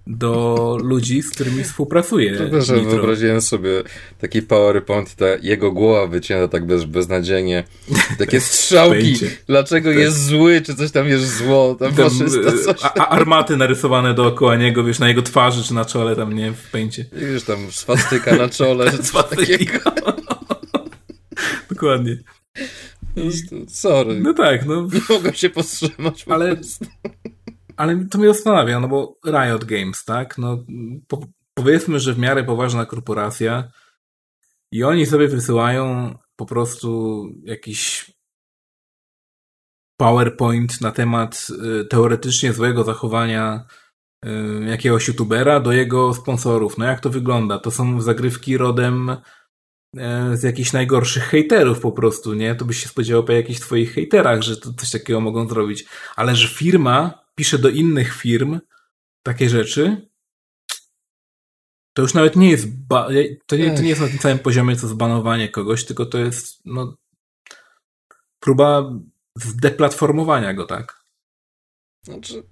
do 0.07 0.77
ludzi, 0.83 1.21
z 1.21 1.29
którymi 1.29 1.63
współpracuje. 1.63 2.33
Przepraszam, 2.33 2.89
wyobraziłem 2.89 3.41
sobie 3.41 3.69
taki 4.19 4.41
PowerPoint 4.41 5.13
i 5.13 5.15
ta 5.15 5.25
jego 5.41 5.71
głowa 5.71 6.07
wycięta 6.07 6.47
tak 6.47 6.65
bez, 6.65 6.85
beznadziejnie. 6.85 7.63
Takie 8.17 8.41
strzałki. 8.51 9.15
Dlaczego 9.47 9.89
tak. 9.89 9.99
jest 9.99 10.25
zły, 10.25 10.61
czy 10.61 10.75
coś 10.75 10.91
tam 10.91 11.07
jest 11.07 11.37
zło. 11.37 11.75
Tam, 11.79 11.93
tam 11.93 12.09
faszysta, 12.09 12.51
coś 12.51 12.81
tam. 12.81 12.91
A, 12.95 13.07
armaty 13.07 13.57
narysowane 13.57 14.13
dookoła 14.13 14.55
niego, 14.55 14.83
wiesz, 14.83 14.99
na 14.99 15.07
jego 15.07 15.21
twarzy, 15.21 15.63
czy 15.63 15.73
na 15.73 15.85
czole, 15.85 16.15
tam 16.15 16.33
nie, 16.33 16.51
w 16.51 16.71
pęcie. 16.71 17.05
I 17.17 17.25
wiesz, 17.25 17.43
tam 17.43 17.71
swastyka 17.71 18.35
na 18.35 18.49
czole. 18.49 18.91
swastyka. 19.03 19.91
Dokładnie. 21.69 22.17
I... 23.15 23.31
Sorry. 23.67 24.19
No 24.19 24.33
tak, 24.33 24.65
no. 24.65 24.81
Nie 24.93 25.15
mogę 25.15 25.33
się 25.33 25.49
powstrzymać. 25.49 26.25
Ale, 26.27 26.55
ale 27.78 28.05
to 28.05 28.17
mnie 28.17 28.28
zastanawia, 28.28 28.80
no 28.80 28.88
bo 28.88 29.19
Riot 29.25 29.65
Games, 29.65 30.05
tak? 30.05 30.38
No, 30.38 30.57
po, 31.07 31.19
powiedzmy, 31.53 31.99
że 31.99 32.13
w 32.13 32.19
miarę 32.19 32.43
poważna 32.43 32.86
korporacja 32.86 33.71
i 34.71 34.84
oni 34.84 35.05
sobie 35.05 35.28
wysyłają 35.28 36.13
po 36.36 36.45
prostu 36.45 37.23
jakiś 37.43 38.11
PowerPoint 39.97 40.82
na 40.82 40.91
temat 40.91 41.47
y, 41.82 41.86
teoretycznie 41.86 42.53
złego 42.53 42.84
zachowania 42.84 43.65
y, 44.25 44.30
jakiegoś 44.65 45.07
youtubera 45.07 45.59
do 45.59 45.71
jego 45.71 46.13
sponsorów. 46.13 46.78
No 46.78 46.86
jak 46.86 46.99
to 46.99 47.09
wygląda? 47.09 47.59
To 47.59 47.71
są 47.71 48.01
zagrywki 48.01 48.57
rodem 48.57 49.17
E, 49.97 50.38
z 50.38 50.43
jakichś 50.43 50.73
najgorszych 50.73 51.23
hejterów 51.23 51.80
po 51.80 51.91
prostu, 51.91 52.34
nie? 52.34 52.55
To 52.55 52.65
byś 52.65 52.84
się 52.84 52.89
spodziewał 52.89 53.23
po 53.23 53.32
jakichś 53.32 53.59
twoich 53.59 53.93
hejterach, 53.93 54.41
że 54.41 54.57
to 54.57 54.73
coś 54.73 54.91
takiego 54.91 55.21
mogą 55.21 55.47
zrobić. 55.47 55.86
Ale 56.15 56.36
że 56.36 56.47
firma 56.47 57.26
pisze 57.38 57.57
do 57.57 57.69
innych 57.69 58.13
firm 58.13 58.59
takie 59.23 59.49
rzeczy, 59.49 60.09
to 61.93 62.01
już 62.01 62.13
nawet 62.13 62.35
nie 62.35 62.49
jest 62.49 62.67
to 63.47 63.55
nie, 63.57 63.75
to 63.75 63.81
nie 63.81 63.89
jest 63.89 64.01
na 64.01 64.07
tym 64.07 64.19
samym 64.19 64.39
poziomie 64.39 64.75
co 64.75 64.88
zbanowanie 64.88 65.49
kogoś, 65.49 65.85
tylko 65.85 66.05
to 66.05 66.17
jest 66.17 66.65
no, 66.65 66.97
próba 68.39 68.93
zdeplatformowania 69.35 70.53
go, 70.53 70.65
tak? 70.65 71.03
Znaczy, 72.03 72.43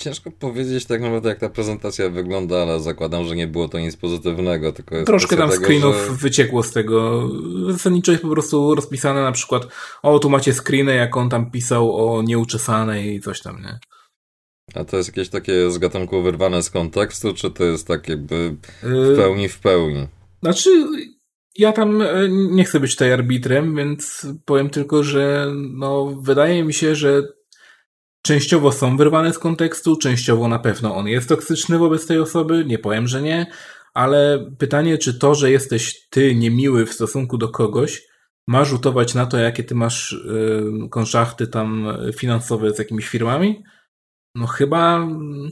Ciężko 0.00 0.30
powiedzieć 0.30 0.86
tak 0.86 1.00
naprawdę, 1.00 1.28
jak 1.28 1.38
ta 1.38 1.48
prezentacja 1.48 2.10
wygląda, 2.10 2.62
ale 2.62 2.80
zakładam, 2.80 3.24
że 3.24 3.36
nie 3.36 3.46
było 3.46 3.68
to 3.68 3.78
nic 3.78 3.96
pozytywnego, 3.96 4.72
tylko 4.72 4.94
jest 4.94 5.06
Troszkę 5.06 5.36
tam 5.36 5.50
tego, 5.50 5.64
screenów 5.64 5.96
że... 5.96 6.12
wyciekło 6.12 6.62
z 6.62 6.72
tego. 6.72 7.28
Zasadniczo 7.70 8.12
jest 8.12 8.22
po 8.22 8.30
prostu 8.30 8.74
rozpisane 8.74 9.22
na 9.22 9.32
przykład, 9.32 9.62
o 10.02 10.18
tu 10.18 10.30
macie 10.30 10.52
screeny, 10.54 10.94
jak 10.94 11.16
on 11.16 11.28
tam 11.28 11.50
pisał 11.50 11.96
o 11.96 12.22
nieuczesanej 12.22 13.14
i 13.14 13.20
coś 13.20 13.40
tam, 13.42 13.62
nie? 13.62 13.78
A 14.74 14.84
to 14.84 14.96
jest 14.96 15.08
jakieś 15.08 15.28
takie 15.28 15.70
z 15.70 15.78
gatunku 15.78 16.22
wyrwane 16.22 16.62
z 16.62 16.70
kontekstu, 16.70 17.34
czy 17.34 17.50
to 17.50 17.64
jest 17.64 17.86
tak 17.86 18.08
jakby 18.08 18.56
w 18.82 19.10
y, 19.12 19.16
pełni 19.16 19.48
w 19.48 19.58
pełni? 19.58 20.06
Znaczy, 20.42 20.70
ja 21.58 21.72
tam 21.72 22.02
e, 22.02 22.28
nie 22.30 22.64
chcę 22.64 22.80
być 22.80 22.92
tutaj 22.92 23.12
arbitrem, 23.12 23.76
więc 23.76 24.26
powiem 24.44 24.70
tylko, 24.70 25.02
że 25.02 25.46
no, 25.54 26.06
wydaje 26.06 26.64
mi 26.64 26.74
się, 26.74 26.94
że 26.94 27.22
Częściowo 28.22 28.72
są 28.72 28.96
wyrwane 28.96 29.32
z 29.32 29.38
kontekstu, 29.38 29.96
częściowo 29.96 30.48
na 30.48 30.58
pewno 30.58 30.96
on 30.96 31.08
jest 31.08 31.28
toksyczny 31.28 31.78
wobec 31.78 32.06
tej 32.06 32.18
osoby, 32.18 32.64
nie 32.66 32.78
powiem, 32.78 33.08
że 33.08 33.22
nie, 33.22 33.46
ale 33.94 34.50
pytanie, 34.58 34.98
czy 34.98 35.18
to, 35.18 35.34
że 35.34 35.50
jesteś 35.50 36.08
ty 36.10 36.34
niemiły 36.34 36.86
w 36.86 36.92
stosunku 36.92 37.38
do 37.38 37.48
kogoś, 37.48 38.02
ma 38.46 38.64
rzutować 38.64 39.14
na 39.14 39.26
to, 39.26 39.38
jakie 39.38 39.64
ty 39.64 39.74
masz 39.74 40.16
yy, 40.24 40.88
konszachty 40.88 41.46
tam 41.46 41.86
finansowe 42.16 42.74
z 42.74 42.78
jakimiś 42.78 43.08
firmami? 43.08 43.64
No 44.34 44.46
chyba 44.46 44.96
mm, 44.96 45.50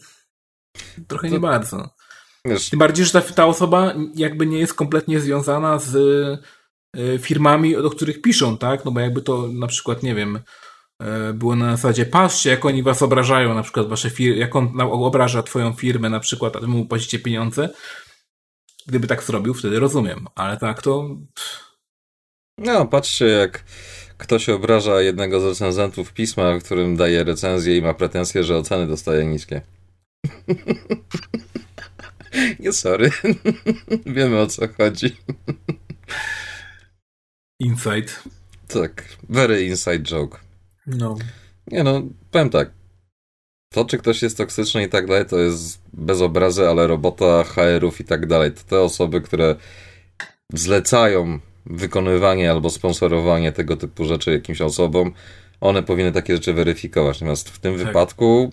trochę 1.08 1.28
to... 1.28 1.34
nie 1.34 1.40
bardzo. 1.40 1.90
Wiesz. 2.44 2.70
Tym 2.70 2.78
bardziej, 2.78 3.06
że 3.06 3.12
ta, 3.12 3.20
ta 3.20 3.46
osoba 3.46 3.94
jakby 4.14 4.46
nie 4.46 4.58
jest 4.58 4.74
kompletnie 4.74 5.20
związana 5.20 5.78
z 5.78 5.94
y, 6.96 7.18
firmami, 7.18 7.72
do 7.74 7.90
których 7.90 8.22
piszą, 8.22 8.58
tak? 8.58 8.84
No 8.84 8.90
bo 8.90 9.00
jakby 9.00 9.22
to 9.22 9.48
na 9.48 9.66
przykład, 9.66 10.02
nie 10.02 10.14
wiem, 10.14 10.38
E, 11.02 11.32
było 11.32 11.56
na 11.56 11.76
zasadzie, 11.76 12.06
patrzcie, 12.06 12.50
jak 12.50 12.64
oni 12.64 12.82
was 12.82 13.02
obrażają, 13.02 13.54
na 13.54 13.62
przykład 13.62 13.88
wasze 13.88 14.10
firmy, 14.10 14.36
jak 14.36 14.56
on 14.56 14.80
obraża 14.80 15.42
twoją 15.42 15.72
firmę, 15.72 16.10
na 16.10 16.20
przykład, 16.20 16.56
a 16.56 16.60
wy 16.60 16.66
mu 16.66 16.86
płacicie 16.86 17.18
pieniądze. 17.18 17.68
Gdyby 18.86 19.06
tak 19.06 19.22
zrobił, 19.22 19.54
wtedy 19.54 19.80
rozumiem, 19.80 20.26
ale 20.34 20.56
tak 20.56 20.82
to... 20.82 21.08
No, 22.58 22.86
patrzcie, 22.86 23.26
jak 23.26 23.64
ktoś 24.18 24.48
obraża 24.48 25.00
jednego 25.00 25.40
z 25.40 25.44
recenzentów 25.44 26.12
pisma, 26.12 26.58
w 26.58 26.62
którym 26.62 26.96
daje 26.96 27.24
recenzję 27.24 27.76
i 27.76 27.82
ma 27.82 27.94
pretensje, 27.94 28.44
że 28.44 28.56
oceny 28.56 28.86
dostaje 28.86 29.26
niskie. 29.26 29.60
Nie, 32.60 32.72
sorry. 32.72 33.10
Wiemy 34.06 34.40
o 34.40 34.46
co 34.46 34.68
chodzi. 34.68 35.16
Insight. 37.60 38.22
Tak, 38.68 39.04
very 39.28 39.66
inside 39.66 40.00
joke. 40.02 40.38
No. 40.86 41.16
Nie 41.66 41.82
no, 41.82 42.02
powiem 42.30 42.50
tak. 42.50 42.70
To, 43.72 43.84
czy 43.84 43.98
ktoś 43.98 44.22
jest 44.22 44.36
toksyczny 44.36 44.82
i 44.82 44.88
tak 44.88 45.06
dalej, 45.06 45.26
to 45.26 45.38
jest 45.38 45.80
bez 45.92 46.20
obrazy, 46.20 46.68
ale 46.68 46.86
robota 46.86 47.44
HR-ów 47.44 48.00
i 48.00 48.04
tak 48.04 48.26
dalej. 48.26 48.52
To 48.52 48.62
te 48.62 48.80
osoby, 48.80 49.20
które 49.20 49.56
zlecają 50.52 51.38
wykonywanie 51.70 52.50
albo 52.50 52.70
sponsorowanie 52.70 53.52
tego 53.52 53.76
typu 53.76 54.04
rzeczy 54.04 54.32
jakimś 54.32 54.60
osobom, 54.60 55.12
one 55.60 55.82
powinny 55.82 56.12
takie 56.12 56.34
rzeczy 56.34 56.52
weryfikować. 56.52 57.20
Natomiast 57.20 57.48
w 57.48 57.58
tym 57.58 57.78
tak. 57.78 57.86
wypadku, 57.86 58.52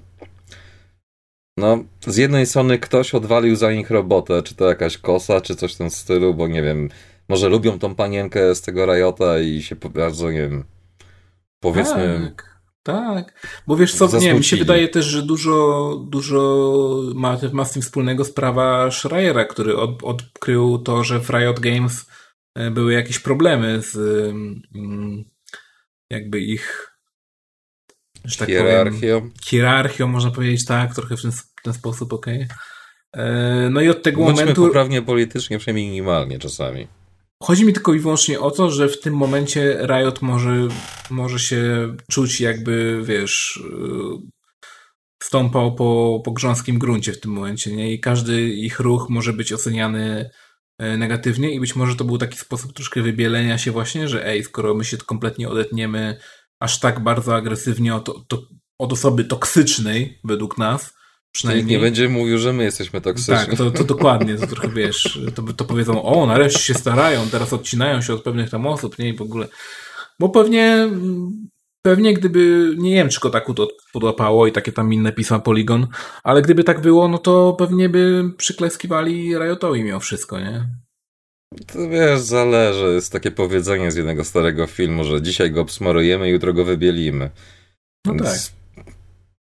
no, 1.58 1.84
z 2.08 2.18
jednej 2.18 2.46
strony 2.46 2.80
ktoś 2.80 3.16
odwalił 3.16 3.56
za 3.56 3.72
nich 3.72 3.92
robotę, 3.92 4.44
czy 4.44 4.56
to 4.56 4.70
jakaś 4.70 4.98
kosa, 4.98 5.42
czy 5.42 5.56
coś 5.56 5.74
w 5.74 5.78
tym 5.78 5.90
stylu, 5.90 6.34
bo 6.34 6.48
nie 6.48 6.62
wiem, 6.62 6.90
może 7.30 7.50
lubią 7.50 7.80
tą 7.80 7.96
panienkę 7.96 8.56
z 8.56 8.62
tego 8.62 8.86
Rajota 8.86 9.40
i 9.40 9.62
się 9.62 9.76
bardzo, 9.76 10.32
nie 10.32 10.50
wiem, 10.50 10.64
powiedzmy. 11.60 12.32
Tak. 12.36 12.56
Tak, 12.84 13.34
bo 13.68 13.76
wiesz 13.76 13.96
co, 13.96 14.20
nie, 14.20 14.34
mi 14.34 14.44
się 14.44 14.58
wydaje 14.58 14.88
też, 14.88 15.06
że 15.06 15.22
dużo, 15.22 15.96
dużo 16.10 17.02
ma, 17.16 17.38
ma 17.54 17.66
z 17.66 17.72
tym 17.72 17.82
wspólnego 17.82 18.26
sprawa 18.26 18.92
Schreiera, 18.92 19.46
który 19.46 19.78
od, 19.78 20.04
odkrył 20.04 20.78
to, 20.78 21.04
że 21.04 21.20
w 21.20 21.30
Riot 21.30 21.60
Games 21.60 22.06
były 22.72 22.94
jakieś 22.94 23.20
problemy 23.20 23.82
z 23.82 23.98
jakby 26.10 26.42
ich 26.42 26.96
że 28.26 28.38
tak 28.38 28.48
hierarchią. 28.48 29.20
Powiem, 29.20 29.32
hierarchią, 29.46 30.08
można 30.08 30.32
powiedzieć 30.32 30.66
tak, 30.66 30.96
trochę 30.96 31.18
w 31.18 31.22
ten, 31.22 31.32
w 31.32 31.44
ten 31.64 31.74
sposób, 31.74 32.14
okej. 32.14 32.48
Okay. 33.14 33.70
No 33.70 33.82
i 33.82 33.90
od 33.90 34.04
tego 34.04 34.22
Bądźmy 34.22 34.42
momentu... 34.42 34.66
poprawnie 34.66 35.02
politycznie, 35.02 35.60
przynajmniej 35.60 35.88
minimalnie 35.88 36.40
czasami. 36.40 36.88
Chodzi 37.44 37.66
mi 37.66 37.74
tylko 37.74 37.94
i 37.94 38.00
wyłącznie 38.00 38.40
o 38.40 38.52
to, 38.52 38.72
że 38.72 38.90
w 38.90 39.00
tym 39.00 39.14
momencie 39.14 39.78
Riot 39.88 40.22
może, 40.22 40.68
może 41.10 41.40
się 41.40 41.94
czuć 42.12 42.42
jakby, 42.42 43.02
wiesz, 43.04 43.58
y, 43.58 45.24
stąpał 45.24 45.76
po, 45.76 46.22
po 46.26 46.32
grząskim 46.32 46.80
gruncie 46.80 47.14
w 47.14 47.20
tym 47.20 47.32
momencie, 47.32 47.76
nie? 47.76 47.94
I 47.94 48.00
każdy 48.00 48.50
ich 48.50 48.80
ruch 48.80 49.10
może 49.10 49.34
być 49.34 49.54
oceniany 49.54 50.02
e, 50.02 50.30
negatywnie 50.80 51.52
i 51.52 51.60
być 51.60 51.76
może 51.76 51.96
to 51.96 52.04
był 52.04 52.18
taki 52.18 52.38
sposób 52.38 52.74
troszkę 52.74 53.02
wybielenia 53.02 53.58
się 53.58 53.72
właśnie, 53.72 54.08
że 54.08 54.28
ej, 54.28 54.44
skoro 54.44 54.74
my 54.74 54.86
się 54.86 54.98
kompletnie 54.98 55.50
odetniemy 55.50 56.20
aż 56.60 56.80
tak 56.80 57.00
bardzo 57.00 57.36
agresywnie 57.36 57.96
od, 57.96 58.10
od 58.80 58.94
osoby 58.94 59.24
toksycznej 59.24 60.20
według 60.24 60.58
nas, 60.58 60.96
Przynajmniej 61.36 61.66
nie 61.66 61.80
będzie 61.80 62.10
mówił, 62.10 62.38
że 62.38 62.54
my 62.54 62.64
jesteśmy 62.64 63.02
toksyczni. 63.02 63.36
Tak, 63.36 63.58
to, 63.58 63.72
to 63.72 63.84
dokładnie, 63.84 64.36
to 64.36 64.48
trochę 64.48 64.70
wiesz, 64.70 65.20
to, 65.36 65.42
to 65.54 65.66
powiedzą, 65.66 66.04
o, 66.04 66.26
nareszcie 66.26 66.60
się 66.60 66.74
starają, 66.74 67.30
teraz 67.30 67.54
odcinają 67.54 68.02
się 68.02 68.14
od 68.14 68.24
pewnych 68.24 68.50
tam 68.50 68.68
osób, 68.68 69.00
nie, 69.00 69.10
i 69.10 69.16
w 69.16 69.22
ogóle. 69.22 69.48
Bo 70.20 70.30
pewnie 70.30 70.90
pewnie 71.86 72.14
gdyby, 72.14 72.74
nie 72.78 72.94
wiem, 72.96 73.10
czy 73.10 73.20
Kotaku 73.20 73.54
to 73.54 73.68
podłapało 73.94 74.48
i 74.48 74.52
takie 74.52 74.72
tam 74.72 74.94
inne 74.94 75.12
pisma 75.12 75.40
Polygon, 75.40 75.88
ale 76.24 76.42
gdyby 76.42 76.64
tak 76.64 76.82
było, 76.82 77.08
no 77.08 77.18
to 77.18 77.56
pewnie 77.60 77.90
by 77.90 78.24
przykleskiwali 78.38 79.36
Riotowi 79.38 79.84
mimo 79.84 80.00
wszystko, 80.00 80.40
nie? 80.40 80.70
To 81.68 81.90
wiesz, 81.90 82.20
zależy. 82.20 82.86
Jest 82.86 83.12
takie 83.12 83.32
powiedzenie 83.32 83.92
z 83.92 83.96
jednego 83.96 84.24
starego 84.24 84.68
filmu, 84.68 85.04
że 85.04 85.22
dzisiaj 85.22 85.52
go 85.52 85.62
obsmarujemy, 85.62 86.30
jutro 86.30 86.54
go 86.54 86.66
wybielimy. 86.66 87.30
No 88.06 88.14
Więc 88.14 88.52
tak. 88.76 88.86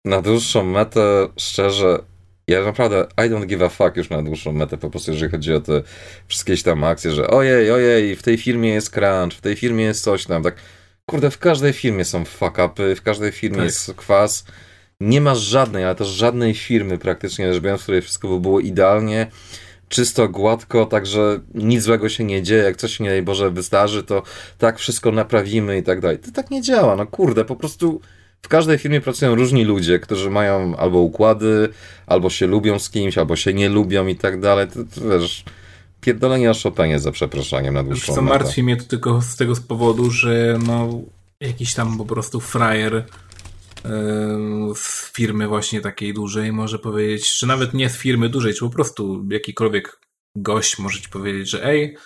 Na 0.05 0.21
dłuższą 0.21 0.65
metę, 0.65 1.27
szczerze, 1.37 1.99
ja 2.47 2.63
naprawdę 2.63 3.07
I 3.17 3.29
don't 3.29 3.45
give 3.45 3.61
a 3.61 3.69
fuck 3.69 3.97
już 3.97 4.09
na 4.09 4.23
dłuższą 4.23 4.51
metę, 4.51 4.77
po 4.77 4.89
prostu 4.89 5.11
jeżeli 5.11 5.31
chodzi 5.31 5.53
o 5.53 5.59
te 5.59 5.83
wszystkie 6.27 6.57
tam 6.57 6.83
akcje, 6.83 7.11
że 7.11 7.27
ojej, 7.27 7.71
ojej, 7.71 8.15
w 8.15 8.23
tej 8.23 8.37
firmie 8.37 8.69
jest 8.69 8.89
crunch, 8.89 9.37
w 9.37 9.41
tej 9.41 9.55
firmie 9.55 9.83
jest 9.83 10.03
coś 10.03 10.25
tam, 10.25 10.43
tak 10.43 10.55
kurde, 11.05 11.31
w 11.31 11.37
każdej 11.37 11.73
firmie 11.73 12.05
są 12.05 12.25
fuck 12.25 12.57
upy, 12.65 12.95
w 12.95 13.01
każdej 13.01 13.31
firmie 13.31 13.57
tak. 13.57 13.65
jest 13.65 13.93
kwas. 13.93 14.45
Nie 14.99 15.21
ma 15.21 15.35
żadnej, 15.35 15.83
ale 15.83 15.95
też 15.95 16.07
żadnej 16.07 16.53
firmy 16.53 16.97
praktycznie 16.97 17.53
rzecz 17.53 17.63
biorąc, 17.63 17.81
w 17.81 17.83
której 17.83 18.01
wszystko 18.01 18.27
by 18.27 18.39
było 18.39 18.59
idealnie, 18.59 19.27
czysto, 19.89 20.29
gładko, 20.29 20.85
także 20.85 21.39
nic 21.53 21.83
złego 21.83 22.09
się 22.09 22.23
nie 22.23 22.43
dzieje, 22.43 22.63
jak 22.63 22.77
coś 22.77 22.97
się 22.97 23.03
nie 23.03 23.09
daj 23.09 23.21
Boże 23.21 23.51
wystarzy, 23.51 24.03
to 24.03 24.23
tak 24.57 24.79
wszystko 24.79 25.11
naprawimy 25.11 25.77
i 25.77 25.83
tak 25.83 26.01
dalej. 26.01 26.19
To 26.19 26.31
tak 26.31 26.51
nie 26.51 26.61
działa, 26.61 26.95
no 26.95 27.07
kurde, 27.07 27.45
po 27.45 27.55
prostu 27.55 28.01
w 28.41 28.47
każdej 28.47 28.77
firmie 28.77 29.01
pracują 29.01 29.35
różni 29.35 29.65
ludzie, 29.65 29.99
którzy 29.99 30.29
mają 30.29 30.75
albo 30.77 30.99
układy, 30.99 31.69
albo 32.07 32.29
się 32.29 32.47
lubią 32.47 32.79
z 32.79 32.89
kimś, 32.89 33.17
albo 33.17 33.35
się 33.35 33.53
nie 33.53 33.69
lubią 33.69 34.07
i 34.07 34.15
tak 34.15 34.39
dalej. 34.39 34.67
To, 34.67 34.79
to 34.95 35.19
wiesz, 35.19 35.43
pierdolenie 36.05 36.51
o 36.51 36.53
Chopinie 36.53 36.99
za 36.99 37.11
przeproszeniem 37.11 37.73
na 37.73 37.83
dłuższą 37.83 38.15
Co 38.15 38.21
martwi 38.21 38.63
mnie 38.63 38.77
to 38.77 38.83
tylko 38.83 39.21
z 39.21 39.35
tego 39.35 39.55
z 39.55 39.59
powodu, 39.59 40.11
że 40.11 40.59
no 40.65 41.01
jakiś 41.41 41.73
tam 41.73 41.97
po 41.97 42.05
prostu 42.05 42.39
frajer 42.39 43.05
z 44.75 45.11
firmy 45.11 45.47
właśnie 45.47 45.81
takiej 45.81 46.13
dużej 46.13 46.51
może 46.51 46.79
powiedzieć, 46.79 47.37
czy 47.37 47.47
nawet 47.47 47.73
nie 47.73 47.89
z 47.89 47.97
firmy 47.97 48.29
dużej, 48.29 48.53
czy 48.53 48.59
po 48.59 48.69
prostu 48.69 49.25
jakikolwiek 49.29 49.99
gość 50.37 50.79
może 50.79 51.01
ci 51.01 51.09
powiedzieć, 51.09 51.49
że 51.49 51.65
ej, 51.65 51.97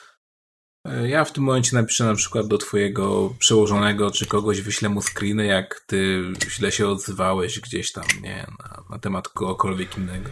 E, 0.88 1.09
ja 1.09 1.26
w 1.26 1.31
tym 1.31 1.43
momencie 1.43 1.76
napiszę 1.76 2.03
na 2.03 2.15
przykład 2.15 2.47
do 2.47 2.57
twojego 2.57 3.34
przełożonego, 3.39 4.11
czy 4.11 4.26
kogoś 4.26 4.61
wyślę 4.61 4.89
mu 4.89 5.01
screeny, 5.01 5.45
jak 5.45 5.84
ty 5.88 6.23
źle 6.49 6.71
się 6.71 6.88
odzywałeś 6.88 7.59
gdzieś 7.59 7.91
tam, 7.91 8.03
nie, 8.21 8.47
na, 8.59 8.84
na 8.89 8.99
temat 8.99 9.27
kogokolwiek 9.27 9.97
innego. 9.97 10.30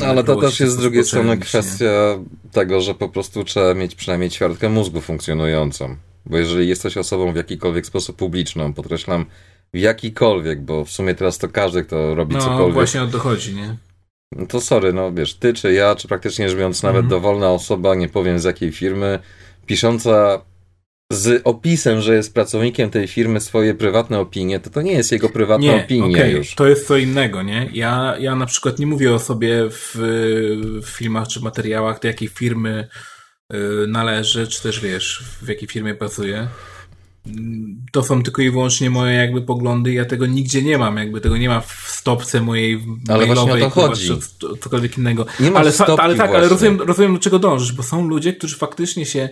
No, 0.00 0.06
ale 0.06 0.24
to 0.24 0.36
też 0.36 0.60
jest 0.60 0.72
z 0.72 0.76
drugiej 0.76 1.04
strony 1.04 1.38
kwestia 1.38 1.84
nie? 1.84 2.50
tego, 2.52 2.80
że 2.80 2.94
po 2.94 3.08
prostu 3.08 3.44
trzeba 3.44 3.74
mieć 3.74 3.94
przynajmniej 3.94 4.30
ćwiartkę 4.30 4.68
mózgu 4.68 5.00
funkcjonującą. 5.00 5.96
Bo 6.26 6.38
jeżeli 6.38 6.68
jesteś 6.68 6.96
osobą 6.96 7.32
w 7.32 7.36
jakikolwiek 7.36 7.86
sposób 7.86 8.16
publiczną, 8.16 8.72
podkreślam 8.72 9.26
w 9.74 9.78
jakikolwiek, 9.78 10.62
bo 10.62 10.84
w 10.84 10.90
sumie 10.90 11.14
teraz 11.14 11.38
to 11.38 11.48
każdy, 11.48 11.84
kto 11.84 12.14
robi 12.14 12.34
no, 12.34 12.40
cokolwiek. 12.40 12.68
No 12.68 12.74
właśnie 12.74 13.02
o 13.02 13.06
to 13.06 13.18
chodzi, 13.18 13.54
nie? 13.54 13.76
No 14.32 14.46
to 14.46 14.60
sorry, 14.60 14.92
no 14.92 15.12
wiesz, 15.12 15.34
ty 15.34 15.54
czy 15.54 15.72
ja, 15.72 15.94
czy 15.94 16.08
praktycznie 16.08 16.48
rzecz 16.48 16.58
biorąc 16.58 16.82
nawet 16.82 17.04
mhm. 17.04 17.10
dowolna 17.10 17.50
osoba, 17.50 17.94
nie 17.94 18.08
powiem 18.08 18.38
z 18.38 18.44
jakiej 18.44 18.72
firmy, 18.72 19.18
pisząca 19.66 20.42
z 21.10 21.40
opisem, 21.44 22.00
że 22.00 22.14
jest 22.14 22.34
pracownikiem 22.34 22.90
tej 22.90 23.08
firmy 23.08 23.40
swoje 23.40 23.74
prywatne 23.74 24.18
opinie, 24.18 24.60
to 24.60 24.70
to 24.70 24.82
nie 24.82 24.92
jest 24.92 25.12
jego 25.12 25.28
prywatna 25.28 25.66
nie, 25.66 25.84
opinia 25.84 26.18
okay, 26.18 26.30
już. 26.30 26.54
To 26.54 26.66
jest 26.66 26.86
co 26.86 26.96
innego, 26.96 27.42
nie? 27.42 27.70
Ja, 27.72 28.16
ja 28.18 28.36
na 28.36 28.46
przykład 28.46 28.78
nie 28.78 28.86
mówię 28.86 29.14
o 29.14 29.18
sobie 29.18 29.70
w, 29.70 29.92
w 30.82 30.88
filmach 30.88 31.28
czy 31.28 31.40
materiałach, 31.40 32.00
do 32.00 32.08
jakiej 32.08 32.28
firmy 32.28 32.88
y, 33.52 33.56
należy, 33.88 34.46
czy 34.46 34.62
też 34.62 34.80
wiesz, 34.80 35.24
w 35.42 35.48
jakiej 35.48 35.68
firmie 35.68 35.94
pracuję 35.94 36.48
to 37.92 38.02
są 38.02 38.22
tylko 38.22 38.42
i 38.42 38.50
wyłącznie 38.50 38.90
moje 38.90 39.14
jakby 39.14 39.42
poglądy 39.42 39.92
ja 39.92 40.04
tego 40.04 40.26
nigdzie 40.26 40.62
nie 40.62 40.78
mam, 40.78 40.96
jakby 40.96 41.20
tego 41.20 41.36
nie 41.36 41.48
ma 41.48 41.60
w 41.60 41.72
stopce 41.86 42.40
mojej 42.40 42.84
ale 43.08 43.26
mailowej, 43.26 43.62
o 43.62 43.70
to 43.70 43.70
chodzi. 43.70 44.08
czy 44.08 44.18
cokolwiek 44.60 44.98
innego. 44.98 45.26
Nie 45.40 45.52
ale, 45.56 45.72
ale 45.98 46.14
tak, 46.14 46.30
ale 46.30 46.48
rozumiem, 46.48 46.80
rozumiem 46.80 47.14
do 47.14 47.20
czego 47.20 47.38
dążysz, 47.38 47.72
bo 47.72 47.82
są 47.82 48.08
ludzie, 48.08 48.32
którzy 48.32 48.56
faktycznie 48.56 49.06
się 49.06 49.28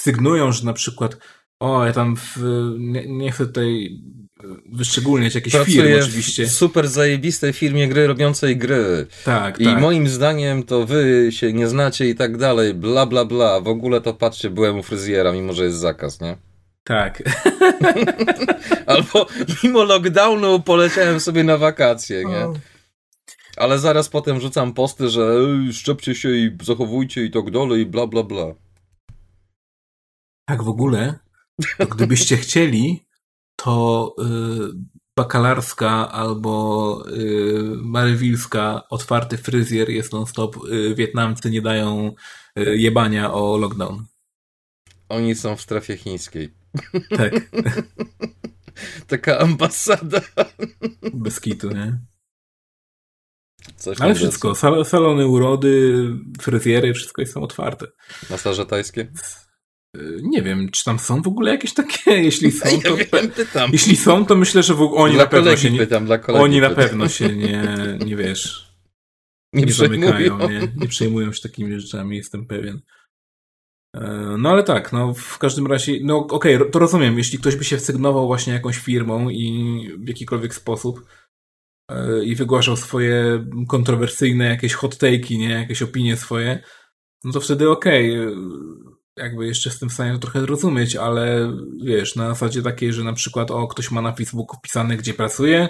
sygnują, 0.00 0.52
że 0.52 0.64
na 0.64 0.72
przykład 0.72 1.16
o, 1.60 1.86
ja 1.86 1.92
tam 1.92 2.16
w, 2.16 2.36
nie, 2.78 3.06
nie 3.06 3.32
chcę 3.32 3.46
tutaj 3.46 3.90
wyszczególniać 4.72 5.34
jakieś 5.34 5.52
Pracuję 5.52 5.82
firmy 5.82 6.04
oczywiście. 6.04 6.46
w 6.46 6.50
super 6.50 6.88
zajebistej 6.88 7.52
firmie 7.52 7.88
gry 7.88 8.06
robiącej 8.06 8.56
gry. 8.56 9.06
Tak, 9.24 9.60
I 9.60 9.64
tak. 9.64 9.80
moim 9.80 10.08
zdaniem 10.08 10.62
to 10.62 10.86
wy 10.86 11.28
się 11.30 11.52
nie 11.52 11.68
znacie 11.68 12.08
i 12.08 12.14
tak 12.14 12.36
dalej, 12.36 12.74
bla 12.74 13.06
bla 13.06 13.24
bla. 13.24 13.60
W 13.60 13.68
ogóle 13.68 14.00
to 14.00 14.14
patrzcie, 14.14 14.50
byłem 14.50 14.78
u 14.78 14.82
fryzjera, 14.82 15.32
mimo 15.32 15.52
że 15.52 15.64
jest 15.64 15.78
zakaz, 15.78 16.20
nie? 16.20 16.36
Tak. 16.84 17.22
Albo 18.86 19.26
mimo 19.64 19.84
lockdownu 19.84 20.60
poleciałem 20.60 21.20
sobie 21.20 21.44
na 21.44 21.58
wakacje, 21.58 22.24
nie? 22.24 22.46
Ale 23.56 23.78
zaraz 23.78 24.08
potem 24.08 24.40
rzucam 24.40 24.72
posty, 24.72 25.08
że 25.08 25.34
szczepcie 25.72 26.14
się 26.14 26.30
i 26.30 26.56
zachowujcie 26.62 27.24
i 27.24 27.30
tak 27.30 27.50
dalej 27.50 27.80
i 27.80 27.86
bla 27.86 28.06
bla 28.06 28.22
bla. 28.22 28.54
Tak 30.50 30.62
w 30.62 30.68
ogóle, 30.68 31.18
gdybyście 31.90 32.36
chcieli, 32.44 33.06
to 33.56 34.14
yy, 34.18 34.72
bakalarska 35.16 36.12
albo 36.12 37.04
yy, 37.10 37.76
marywilska 37.76 38.82
otwarty 38.88 39.38
fryzjer 39.38 39.90
jest 39.90 40.12
non-stop. 40.12 40.56
Yy, 40.68 40.94
Wietnamcy 40.94 41.50
nie 41.50 41.62
dają 41.62 42.14
yy, 42.56 42.76
jebania 42.76 43.32
o 43.32 43.56
lockdown. 43.56 44.04
Oni 45.08 45.34
są 45.34 45.56
w 45.56 45.60
strefie 45.60 45.96
chińskiej. 45.96 46.54
Tak. 47.18 47.32
Taka 49.06 49.38
ambasada. 49.38 50.20
Bez 51.14 51.40
kitu, 51.40 51.68
nie? 51.70 51.98
Coś 53.76 54.00
Ale 54.00 54.14
wszystko, 54.14 54.54
sal 54.54 54.84
salony 54.84 55.26
urody, 55.26 56.06
fryzjery, 56.40 56.94
wszystko 56.94 57.22
jest 57.22 57.34
tam 57.34 57.42
otwarte. 57.42 57.86
Masaże 58.30 58.66
tajskie? 58.66 59.12
Nie 60.22 60.42
wiem, 60.42 60.68
czy 60.70 60.84
tam 60.84 60.98
są 60.98 61.22
w 61.22 61.26
ogóle 61.26 61.50
jakieś 61.50 61.74
takie, 61.74 62.10
jeśli 62.28 62.52
są, 62.52 62.80
to... 62.80 62.96
Ja 62.96 63.06
wiem, 63.12 63.30
pytam. 63.30 63.70
Jeśli 63.72 63.96
są, 63.96 64.26
to 64.26 64.36
myślę, 64.36 64.62
że 64.62 64.74
w... 64.74 64.82
oni 64.82 65.14
dla 65.14 65.24
na 65.24 65.30
pewno 65.30 65.56
się 65.56 65.70
nie... 65.70 65.78
Pytam, 65.78 66.06
dla 66.06 66.20
oni 66.26 66.60
pytam. 66.60 66.70
na 66.70 66.76
pewno 66.76 67.08
się 67.08 67.28
nie, 67.28 67.76
nie 68.06 68.16
wiesz... 68.16 68.70
Nie, 69.52 69.64
nie 69.64 69.72
zamykają, 69.72 70.48
nie? 70.48 70.68
Nie 70.76 70.88
przejmują 70.88 71.32
się 71.32 71.42
takimi 71.42 71.80
rzeczami, 71.80 72.16
jestem 72.16 72.46
pewien. 72.46 72.80
E, 73.96 74.36
no 74.38 74.50
ale 74.50 74.62
tak, 74.62 74.92
no 74.92 75.14
w 75.14 75.38
każdym 75.38 75.66
razie, 75.66 75.92
no 76.02 76.18
okej, 76.18 76.56
okay, 76.56 76.70
to 76.70 76.78
rozumiem, 76.78 77.18
jeśli 77.18 77.38
ktoś 77.38 77.56
by 77.56 77.64
się 77.64 77.78
sygnował 77.78 78.26
właśnie 78.26 78.52
jakąś 78.52 78.78
firmą 78.78 79.28
i 79.28 79.88
w 79.98 80.08
jakikolwiek 80.08 80.54
sposób 80.54 81.06
yy, 81.90 82.24
i 82.24 82.34
wygłaszał 82.34 82.76
swoje 82.76 83.46
kontrowersyjne 83.68 84.44
jakieś 84.44 84.74
hot 84.74 84.94
take'i, 84.94 85.38
nie, 85.38 85.50
jakieś 85.50 85.82
opinie 85.82 86.16
swoje, 86.16 86.62
no 87.24 87.32
to 87.32 87.40
wtedy 87.40 87.70
okej, 87.70 88.20
okay, 88.20 88.36
jakby 89.20 89.46
jeszcze 89.46 89.70
jestem 89.70 89.88
w 89.88 89.92
stanie 89.92 90.12
to 90.12 90.18
trochę 90.18 90.40
zrozumieć, 90.40 90.96
ale 90.96 91.52
wiesz, 91.84 92.16
na 92.16 92.28
zasadzie 92.28 92.62
takiej, 92.62 92.92
że 92.92 93.04
na 93.04 93.12
przykład 93.12 93.50
o, 93.50 93.68
ktoś 93.68 93.90
ma 93.90 94.02
na 94.02 94.12
Facebooku 94.12 94.58
wpisane, 94.58 94.96
gdzie 94.96 95.14
pracuje, 95.14 95.68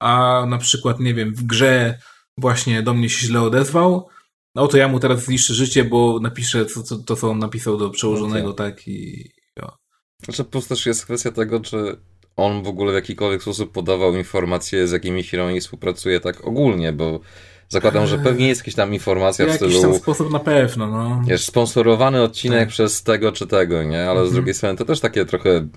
a 0.00 0.44
na 0.48 0.58
przykład, 0.58 1.00
nie 1.00 1.14
wiem, 1.14 1.34
w 1.34 1.42
grze 1.42 1.98
właśnie 2.38 2.82
do 2.82 2.94
mnie 2.94 3.10
się 3.10 3.26
źle 3.26 3.42
odezwał, 3.42 4.08
no 4.54 4.68
to 4.68 4.76
ja 4.76 4.88
mu 4.88 5.00
teraz 5.00 5.24
zniszczę 5.24 5.54
życie, 5.54 5.84
bo 5.84 6.18
napiszę 6.20 6.66
to, 6.66 6.82
to, 6.82 6.98
to 6.98 7.16
co 7.16 7.30
on 7.30 7.38
napisał 7.38 7.78
do 7.78 7.90
przełożonego, 7.90 8.50
okay. 8.50 8.70
tak 8.70 8.88
i... 8.88 9.30
Ja. 9.56 9.70
Znaczy, 10.24 10.44
po 10.44 10.50
prostu 10.50 10.74
też 10.74 10.86
jest 10.86 11.04
kwestia 11.04 11.30
tego, 11.30 11.60
czy 11.60 11.96
on 12.36 12.62
w 12.62 12.68
ogóle 12.68 12.92
w 12.92 12.94
jakikolwiek 12.94 13.42
sposób 13.42 13.72
podawał 13.72 14.14
informacje, 14.14 14.88
z 14.88 14.92
jakimi 14.92 15.22
firmami 15.22 15.60
współpracuje 15.60 16.20
tak 16.20 16.44
ogólnie, 16.46 16.92
bo 16.92 17.20
zakładam, 17.74 18.06
że 18.06 18.18
pewnie 18.18 18.48
jest 18.48 18.60
jakaś 18.60 18.74
tam 18.74 18.94
informacja 18.94 19.46
w, 19.46 19.52
stylu... 19.52 19.82
Jakiś 19.82 20.02
sposób 20.02 20.32
na 20.32 20.38
pewno, 20.38 20.86
no. 20.86 21.22
Jest 21.26 21.44
sponsorowany 21.44 22.22
odcinek 22.22 22.60
tak. 22.60 22.68
przez 22.68 23.02
tego 23.02 23.32
czy 23.32 23.46
tego, 23.46 23.82
nie? 23.82 24.00
Ale 24.00 24.10
mhm. 24.10 24.28
z 24.28 24.32
drugiej 24.32 24.54
strony 24.54 24.78
to 24.78 24.84
też 24.84 25.00
takie 25.00 25.24
trochę 25.24 25.68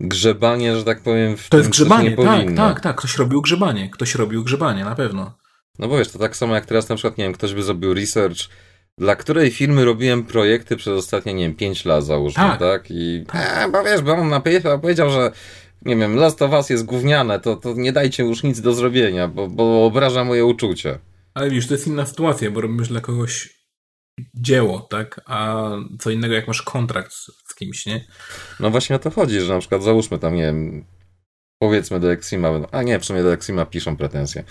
grzebanie, 0.00 0.76
że 0.76 0.84
tak 0.84 1.00
powiem, 1.00 1.36
w 1.36 1.48
To 1.48 1.58
jest 1.58 1.70
grzebanie, 1.70 2.16
tak, 2.16 2.56
tak, 2.56 2.80
tak. 2.80 2.96
Ktoś 2.96 3.18
robił 3.18 3.42
grzebanie, 3.42 3.90
ktoś 3.90 4.14
robił 4.14 4.44
grzebanie, 4.44 4.84
na 4.84 4.94
pewno. 4.94 5.32
No 5.78 5.88
bo 5.88 5.98
wiesz, 5.98 6.08
to 6.08 6.18
tak 6.18 6.36
samo 6.36 6.54
jak 6.54 6.66
teraz 6.66 6.88
na 6.88 6.96
przykład, 6.96 7.18
nie 7.18 7.24
wiem, 7.24 7.32
ktoś 7.32 7.54
by 7.54 7.62
zrobił 7.62 7.94
research, 7.94 8.38
dla 8.98 9.16
której 9.16 9.50
firmy 9.50 9.84
robiłem 9.84 10.24
projekty 10.24 10.76
przez 10.76 10.98
ostatnie, 10.98 11.34
nie 11.34 11.44
wiem, 11.44 11.54
5 11.54 11.84
lat 11.84 12.04
załóżmy, 12.04 12.42
tak? 12.42 12.58
tak? 12.58 12.84
I 12.90 13.24
tak. 13.32 13.68
E, 13.68 13.70
bo 13.72 13.84
wiesz, 13.84 14.00
bo 14.00 14.12
on 14.12 14.28
napisał, 14.28 14.80
powiedział, 14.80 15.10
że 15.10 15.32
nie 15.84 15.96
wiem, 15.96 16.16
Last 16.16 16.42
of 16.42 16.52
Us 16.52 16.70
jest 16.70 16.84
gówniane, 16.84 17.40
to, 17.40 17.56
to 17.56 17.74
nie 17.74 17.92
dajcie 17.92 18.24
już 18.24 18.42
nic 18.42 18.60
do 18.60 18.72
zrobienia, 18.72 19.28
bo, 19.28 19.48
bo 19.48 19.84
obraża 19.84 20.24
moje 20.24 20.44
uczucie. 20.44 20.98
Ale 21.34 21.50
wiesz, 21.50 21.66
to 21.66 21.74
jest 21.74 21.86
inna 21.86 22.06
sytuacja, 22.06 22.50
bo 22.50 22.60
robisz 22.60 22.88
dla 22.88 23.00
kogoś 23.00 23.60
dzieło, 24.34 24.80
tak? 24.80 25.20
A 25.26 25.70
co 25.98 26.10
innego 26.10 26.34
jak 26.34 26.48
masz 26.48 26.62
kontrakt 26.62 27.12
z, 27.12 27.54
kimś, 27.54 27.86
nie? 27.86 28.04
No 28.60 28.70
właśnie 28.70 28.96
o 28.96 28.98
to 28.98 29.10
chodzi, 29.10 29.40
że 29.40 29.54
na 29.54 29.60
przykład 29.60 29.82
załóżmy 29.82 30.18
tam, 30.18 30.34
nie 30.34 30.42
wiem, 30.42 30.84
Powiedzmy 31.62 32.00
do 32.00 32.12
Exima, 32.12 32.48
a 32.72 32.82
nie, 32.82 32.98
w 32.98 33.04
sumie 33.04 33.22
do 33.22 33.32
Exima 33.32 33.66
piszą 33.66 33.96
pretensje. 33.96 34.44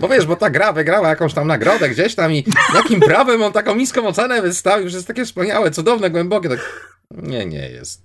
Bo 0.00 0.08
wiesz, 0.08 0.26
bo 0.26 0.36
ta 0.36 0.50
gra 0.50 0.72
wygrała 0.72 1.08
jakąś 1.08 1.34
tam 1.34 1.46
nagrodę 1.46 1.88
gdzieś 1.88 2.14
tam 2.14 2.32
i 2.32 2.44
jakim 2.74 3.00
prawem 3.00 3.42
on 3.42 3.52
taką 3.52 3.76
niską 3.76 4.06
ocenę 4.06 4.42
wystawił, 4.42 4.88
że 4.88 4.96
jest 4.96 5.08
takie 5.08 5.24
wspaniałe, 5.24 5.70
cudowne, 5.70 6.10
głębokie. 6.10 6.48
Tak... 6.48 6.90
Nie, 7.10 7.46
nie 7.46 7.68
jest. 7.68 8.02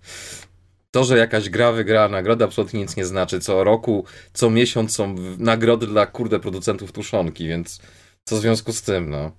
To, 0.91 1.03
że 1.03 1.17
jakaś 1.17 1.49
gra 1.49 1.71
wygrała 1.71 2.07
nagrodę, 2.09 2.45
absolutnie 2.45 2.79
nic 2.79 2.95
nie 2.95 3.05
znaczy. 3.05 3.39
Co 3.39 3.63
roku, 3.63 4.05
co 4.33 4.49
miesiąc 4.49 4.95
są 4.95 5.15
nagrody 5.37 5.87
dla, 5.87 6.05
kurde, 6.05 6.39
producentów 6.39 6.91
tuszonki, 6.91 7.47
więc 7.47 7.81
co 8.23 8.35
w 8.35 8.39
związku 8.39 8.73
z 8.73 8.81
tym, 8.81 9.09
no. 9.09 9.31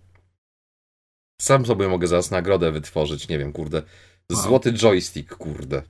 Sam 1.40 1.66
sobie 1.66 1.88
mogę 1.88 2.06
zaraz 2.06 2.30
nagrodę 2.30 2.72
wytworzyć, 2.72 3.28
nie 3.28 3.38
wiem, 3.38 3.52
kurde. 3.52 3.82
Złoty 4.30 4.72
joystick, 4.72 5.36
kurde. 5.36 5.82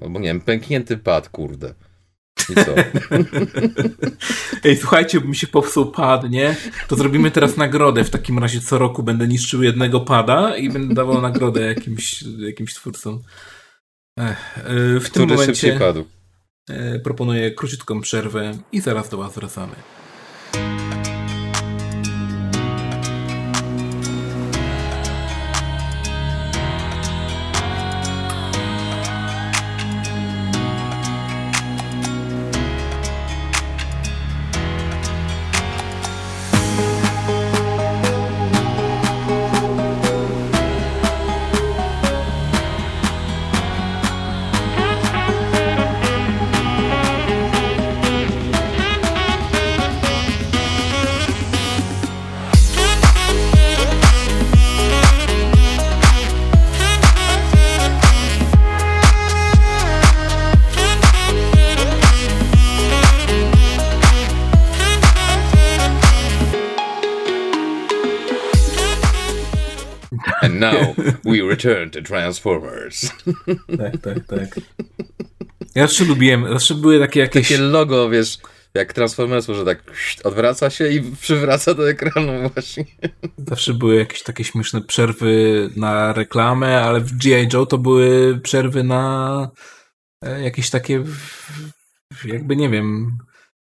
Albo 0.00 0.18
nie 0.18 0.26
wiem, 0.26 0.40
pęknięty 0.40 0.96
pad, 0.96 1.28
kurde. 1.28 1.74
I 2.50 2.54
co? 2.54 2.74
Ej, 4.64 4.76
słuchajcie, 4.76 5.20
mi 5.20 5.36
się 5.36 5.46
popsuł 5.46 5.92
pad, 5.92 6.30
nie? 6.30 6.56
To 6.88 6.96
zrobimy 6.96 7.30
teraz 7.30 7.56
nagrodę. 7.56 8.04
W 8.04 8.10
takim 8.10 8.38
razie 8.38 8.60
co 8.60 8.78
roku 8.78 9.02
będę 9.02 9.28
niszczył 9.28 9.62
jednego 9.62 10.00
pada 10.00 10.56
i 10.56 10.70
będę 10.70 10.94
dawał 10.94 11.20
nagrodę 11.20 11.60
jakimś, 11.60 12.24
jakimś 12.38 12.74
twórcom. 12.74 13.22
Ech, 14.18 14.58
e, 14.58 15.00
w 15.00 15.10
Który 15.10 15.26
tym 15.26 15.36
momencie 15.36 15.78
padł? 15.78 16.04
e, 16.70 16.98
proponuję 16.98 17.50
króciutką 17.50 18.00
przerwę 18.00 18.52
i 18.72 18.80
zaraz 18.80 19.08
do 19.08 19.16
Was 19.16 19.34
wracamy. 19.34 19.74
Return 71.66 71.90
to 71.90 72.02
Transformers. 72.02 73.10
Tak, 73.78 73.96
tak, 74.02 74.26
tak. 74.26 74.60
Ja 75.74 75.82
zawsze 75.82 76.04
lubiłem, 76.04 76.48
zawsze 76.48 76.74
były 76.74 77.00
takie 77.00 77.20
jakieś... 77.20 77.48
Takie 77.48 77.62
logo, 77.62 78.10
wiesz, 78.10 78.38
jak 78.74 78.92
Transformers, 78.92 79.46
że 79.46 79.64
tak 79.64 79.82
odwraca 80.24 80.70
się 80.70 80.88
i 80.88 81.02
przywraca 81.20 81.74
do 81.74 81.90
ekranu 81.90 82.50
właśnie. 82.54 82.84
Zawsze 83.48 83.74
były 83.74 83.96
jakieś 83.96 84.22
takie 84.22 84.44
śmieszne 84.44 84.80
przerwy 84.80 85.70
na 85.76 86.12
reklamę, 86.12 86.82
ale 86.82 87.00
w 87.00 87.16
G.I. 87.16 87.48
Joe 87.52 87.66
to 87.66 87.78
były 87.78 88.38
przerwy 88.42 88.84
na 88.84 89.50
e, 90.22 90.42
jakieś 90.42 90.70
takie 90.70 91.04
jakby, 92.24 92.56
nie 92.56 92.70
wiem, 92.70 93.18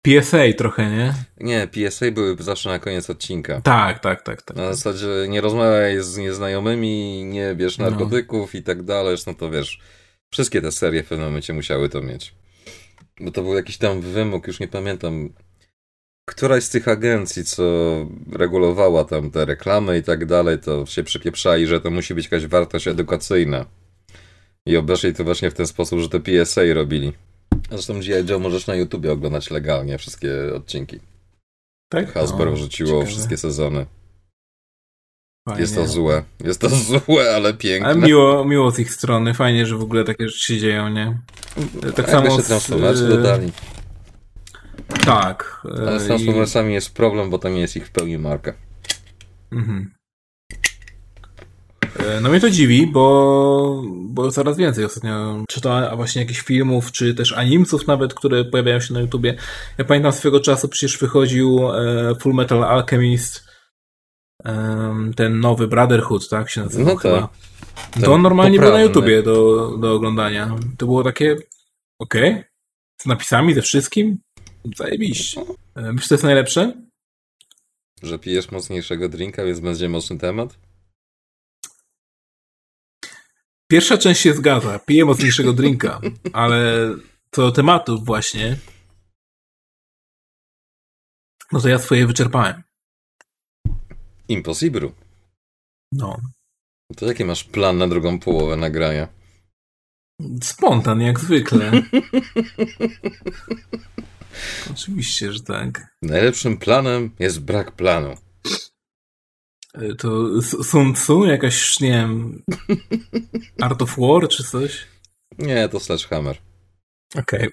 PSA 0.04 0.38
trochę, 0.58 0.90
nie? 0.90 1.14
Nie, 1.40 1.68
PSA 1.68 2.10
były 2.10 2.36
zawsze 2.40 2.68
na 2.68 2.78
koniec 2.78 3.10
odcinka. 3.10 3.60
Tak, 3.60 3.98
tak, 3.98 4.22
tak, 4.22 4.42
tak. 4.42 4.56
Na 4.56 4.74
zasadzie 4.74 5.06
nie 5.28 5.40
rozmawiaj 5.40 6.02
z 6.02 6.16
nieznajomymi, 6.16 7.24
nie 7.24 7.54
bierz 7.54 7.78
No. 7.78 7.90
narkotyków 7.90 8.54
i 8.54 8.62
tak 8.62 8.82
dalej, 8.82 9.16
no 9.26 9.34
to 9.34 9.50
wiesz, 9.50 9.80
wszystkie 10.32 10.60
te 10.62 10.72
serie 10.72 11.02
w 11.02 11.08
pewnym 11.08 11.28
momencie 11.28 11.52
musiały 11.52 11.88
to 11.88 12.02
mieć. 12.02 12.34
Bo 13.20 13.30
to 13.30 13.42
był 13.42 13.54
jakiś 13.54 13.78
tam 13.78 14.00
wymóg, 14.00 14.46
już 14.46 14.60
nie 14.60 14.68
pamiętam, 14.68 15.30
któraś 16.28 16.64
z 16.64 16.70
tych 16.70 16.88
agencji, 16.88 17.44
co 17.44 17.62
regulowała 18.32 19.04
tam 19.04 19.30
te 19.30 19.44
reklamy 19.44 19.98
i 19.98 20.02
tak 20.02 20.26
dalej, 20.26 20.58
to 20.58 20.86
się 20.86 21.02
przypieprzali, 21.02 21.66
że 21.66 21.80
to 21.80 21.90
musi 21.90 22.14
być 22.14 22.24
jakaś 22.24 22.46
wartość 22.46 22.88
edukacyjna. 22.88 23.66
I 24.66 24.76
obeszli 24.76 25.14
to 25.14 25.24
właśnie 25.24 25.50
w 25.50 25.54
ten 25.54 25.66
sposób, 25.66 26.00
że 26.00 26.08
te 26.08 26.20
PSA 26.20 26.60
robili. 26.74 27.12
Zresztą 27.70 28.00
G.I. 28.00 28.26
Joe 28.30 28.38
możesz 28.38 28.66
na 28.66 28.74
YouTubie 28.74 29.12
oglądać 29.12 29.50
legalnie 29.50 29.98
wszystkie 29.98 30.54
odcinki. 30.56 31.00
tak? 31.92 32.12
Hasbro 32.12 32.52
wrzuciło 32.52 32.90
ciekawe. 32.90 33.06
wszystkie 33.06 33.36
sezony. 33.36 33.86
Fajnie. 35.48 35.60
Jest 35.62 35.74
to 35.74 35.86
złe. 35.88 36.22
Jest 36.44 36.60
to 36.60 36.68
złe, 37.06 37.34
ale 37.36 37.54
piękne. 37.54 37.88
Ale 37.88 37.96
miło, 37.96 38.44
miło 38.44 38.70
z 38.70 38.78
ich 38.78 38.92
strony, 38.92 39.34
fajnie, 39.34 39.66
że 39.66 39.76
w 39.76 39.82
ogóle 39.82 40.04
takie 40.04 40.28
rzeczy 40.28 40.46
się 40.46 40.58
dzieją, 40.60 40.88
nie? 40.88 41.18
Tak 41.96 42.08
A 42.08 42.10
samo 42.12 42.30
się 42.36 42.42
z, 42.42 43.02
e, 43.02 43.08
dodali. 43.08 43.52
Tak. 45.04 45.62
Ale 45.78 46.00
z 46.00 46.04
i- 46.04 46.06
Transformersami 46.06 46.74
jest 46.74 46.94
problem, 46.94 47.30
bo 47.30 47.38
tam 47.38 47.56
jest 47.56 47.76
ich 47.76 47.86
w 47.86 47.90
pełni 47.90 48.18
marka. 48.18 48.52
Mhm. 49.52 49.93
E, 51.98 52.20
No 52.20 52.28
mnie 52.30 52.40
to 52.40 52.50
dziwi, 52.50 52.86
bo, 52.86 53.82
bo 53.86 54.30
coraz 54.30 54.56
więcej 54.56 54.84
ostatnio 54.84 55.44
czytałem 55.48 55.84
a 55.92 55.96
właśnie 55.96 56.22
jakichś 56.22 56.40
filmów, 56.40 56.92
czy 56.92 57.14
też 57.14 57.32
animców 57.32 57.86
nawet, 57.86 58.14
które 58.14 58.44
pojawiają 58.44 58.80
się 58.80 58.94
na 58.94 59.00
YouTubie. 59.00 59.34
Ja 59.78 59.84
pamiętam 59.84 60.12
swego 60.12 60.40
czasu 60.40 60.68
przecież 60.68 60.98
wychodził 60.98 61.60
e, 61.72 62.14
Full 62.20 62.34
Metal 62.34 62.64
Alchemist, 62.64 63.44
em, 64.44 65.14
ten 65.16 65.40
nowy 65.40 65.68
Brotherhood, 65.68 66.28
tak 66.28 66.50
się 66.50 66.60
nazywał 66.60 66.94
No 66.94 67.00
chyba. 67.00 67.20
tak. 67.20 67.30
To 67.94 68.00
Ten 68.00 68.10
on 68.10 68.22
normalnie 68.22 68.58
był 68.58 68.72
na. 68.72 68.82
YouTubie 68.82 69.22
do, 69.22 69.68
do 69.80 69.92
oglądania. 69.94 70.56
To 70.78 70.86
było 70.86 71.04
takie, 71.04 71.36
okej, 72.00 72.44
z 73.02 73.06
napisami, 73.06 73.54
ze 73.54 73.62
wszystkim, 73.62 74.18
zajebiście. 74.76 75.40
Myślisz, 75.76 76.02
że 76.02 76.08
to 76.08 76.14
jest 76.14 76.24
najlepsze? 76.24 76.72
Że 78.02 78.18
pijesz 78.18 78.50
mocniejszego 78.50 79.08
drinka, 79.08 79.44
więc 79.44 79.60
będzie 79.60 79.88
mocny 79.88 80.18
temat? 80.18 80.58
Pierwsza 83.70 83.98
część 83.98 84.20
się 84.20 84.34
zgadza. 84.34 84.78
Piję 84.78 85.04
mocniejszego 85.04 85.52
drinka, 85.52 86.00
ale 86.32 86.88
co 87.30 87.42
do 87.42 87.52
tematów 87.52 88.04
właśnie, 88.04 88.56
no 91.52 91.60
to 91.60 91.68
ja 91.68 91.78
swoje 91.78 92.06
wyczerpałem. 92.06 92.62
Impossible. 94.28 94.92
No. 95.92 96.20
To 96.96 97.06
jaki 97.06 97.24
masz 97.24 97.44
plan 97.44 97.78
na 97.78 97.88
drugą 97.88 98.18
połowę 98.18 98.56
nagrania? 98.56 99.08
Spontan, 100.42 101.00
jak 101.00 101.20
zwykle. 101.20 101.72
Oczywiście, 104.72 105.32
że 105.32 105.40
tak. 105.40 105.96
Najlepszym 106.02 106.56
planem 106.58 107.10
jest 107.18 107.40
brak 107.40 107.72
planu. 107.72 108.14
E, 109.74 109.94
To 109.94 110.42
Sun 110.42 110.94
Tzu, 110.94 111.24
jakaś, 111.24 111.80
nie 111.80 111.90
wiem, 111.90 112.42
Art 113.62 113.82
of 113.82 113.96
War 113.98 114.28
czy 114.28 114.44
coś? 114.44 114.86
Nie, 115.38 115.68
to 115.68 115.80
Sledgehammer. 115.80 116.36
Okej. 117.18 117.48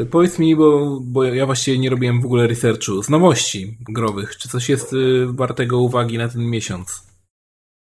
E, 0.00 0.04
Powiedz 0.10 0.38
mi, 0.38 0.56
bo, 0.56 0.98
bo 1.02 1.24
ja 1.24 1.46
właściwie 1.46 1.78
nie 1.78 1.90
robiłem 1.90 2.20
w 2.20 2.24
ogóle 2.24 2.46
researchu 2.46 3.02
z 3.02 3.08
nowości 3.08 3.76
growych. 3.88 4.36
Czy 4.36 4.48
coś 4.48 4.68
jest 4.68 4.92
y, 4.92 5.26
wartego 5.32 5.78
uwagi 5.80 6.18
na 6.18 6.28
ten 6.28 6.50
miesiąc? 6.50 7.02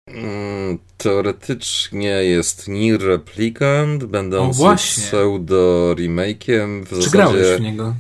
Mm, 0.08 0.80
teoretycznie 0.98 2.10
jest 2.10 2.68
Nier 2.68 3.02
Replicant, 3.02 4.04
będący 4.04 4.58
właśnie. 4.58 5.04
pseudo 5.04 5.96
remake'iem, 5.98 6.84
w 6.86 6.90
Czy 6.90 6.96
zasadzie 6.96 7.12
grałeś 7.12 7.58
w 7.60 7.62
niego? 7.62 7.96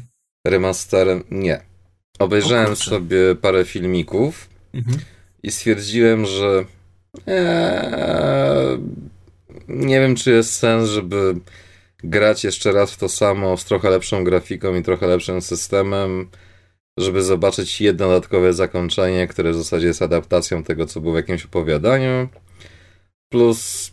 remasterem. 0.47 1.23
Nie. 1.31 1.66
Obejrzałem 2.19 2.75
sobie 2.75 3.35
parę 3.41 3.65
filmików 3.65 4.49
Mhm. 4.73 4.97
i 5.43 5.51
stwierdziłem, 5.51 6.25
że 6.25 6.65
eee, 7.27 8.77
nie 9.67 9.99
wiem, 9.99 10.15
czy 10.15 10.31
jest 10.31 10.53
sens, 10.53 10.89
żeby 10.89 11.35
grać 12.03 12.43
jeszcze 12.43 12.71
raz 12.71 12.91
w 12.91 12.97
to 12.97 13.09
samo 13.09 13.57
z 13.57 13.65
trochę 13.65 13.89
lepszą 13.89 14.23
grafiką 14.23 14.75
i 14.75 14.83
trochę 14.83 15.07
lepszym 15.07 15.41
systemem, 15.41 16.27
żeby 16.99 17.23
zobaczyć 17.23 17.81
jedno 17.81 18.07
dodatkowe 18.07 18.53
zakończenie, 18.53 19.27
które 19.27 19.51
w 19.51 19.55
zasadzie 19.57 19.87
jest 19.87 20.01
adaptacją 20.01 20.63
tego, 20.63 20.85
co 20.85 21.01
było 21.01 21.13
w 21.13 21.17
jakimś 21.17 21.45
opowiadaniu. 21.45 22.27
Plus, 23.31 23.91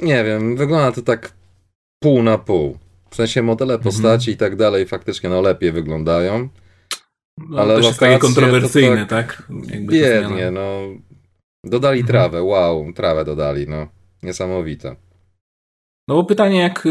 nie 0.00 0.24
wiem, 0.24 0.56
wygląda 0.56 0.92
to 0.92 1.02
tak 1.02 1.32
pół 2.02 2.22
na 2.22 2.38
pół. 2.38 2.78
W 3.10 3.16
sensie 3.16 3.42
modele 3.42 3.74
Mhm. 3.74 3.92
postaci 3.94 4.30
i 4.30 4.36
tak 4.36 4.56
dalej 4.56 4.86
faktycznie 4.86 5.30
no 5.30 5.40
lepiej 5.42 5.72
wyglądają. 5.72 6.48
No, 7.38 7.58
Ale 7.60 7.76
też 7.76 7.84
jest 7.84 8.00
lokacje 8.00 8.18
to 8.18 8.26
kontrowersyjne, 8.26 9.06
tak 9.06 9.36
tak? 9.36 9.48
Jakby 9.66 9.92
Biednie, 9.92 10.50
no. 10.50 10.80
Dodali 11.64 12.00
Mhm. 12.00 12.06
trawę, 12.06 12.42
wow, 12.42 12.92
trawę 12.92 13.24
dodali, 13.24 13.68
no. 13.68 13.88
Niesamowite. 14.22 14.96
No 16.08 16.14
bo 16.14 16.24
pytanie, 16.24 16.60
jak 16.60 16.86
y, 16.86 16.90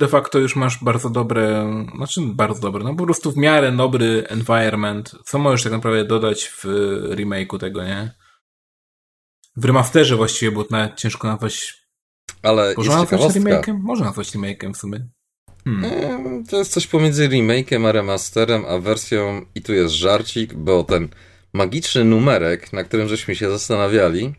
de 0.00 0.08
facto 0.08 0.38
już 0.38 0.56
masz 0.56 0.84
bardzo 0.84 1.10
dobre, 1.10 1.66
znaczy 1.96 2.20
bardzo 2.26 2.60
dobre, 2.60 2.84
no 2.84 2.94
po 2.94 3.04
prostu 3.04 3.32
w 3.32 3.36
miarę 3.36 3.72
dobry 3.72 4.24
environment. 4.28 5.14
Co 5.24 5.38
możesz 5.38 5.62
tak 5.62 5.72
naprawdę 5.72 6.04
dodać 6.04 6.48
w 6.48 6.64
remake'u 7.10 7.58
tego, 7.58 7.84
nie? 7.84 8.14
W 9.56 9.64
remasterze 9.64 10.16
właściwie, 10.16 10.52
bo 10.52 10.64
nawet 10.70 10.96
ciężko 10.96 11.28
nazwać... 11.28 11.82
Ale 12.42 12.74
Można 12.76 12.96
nazwać 12.96 13.20
remake'em? 13.20 13.78
Można 13.80 14.06
nazwać 14.06 14.34
remake'em 14.34 14.72
w 14.72 14.76
sumie. 14.76 15.08
Hmm. 15.64 16.46
To 16.46 16.58
jest 16.58 16.72
coś 16.72 16.86
pomiędzy 16.86 17.28
remake'em 17.28 17.86
a 17.86 17.92
remasterem, 17.92 18.64
a 18.68 18.78
wersją 18.78 19.46
i 19.54 19.62
tu 19.62 19.72
jest 19.72 19.94
żarcik, 19.94 20.54
bo 20.54 20.84
ten 20.84 21.08
magiczny 21.52 22.04
numerek, 22.04 22.72
na 22.72 22.84
którym 22.84 23.08
żeśmy 23.08 23.36
się 23.36 23.50
zastanawiali, 23.50 24.34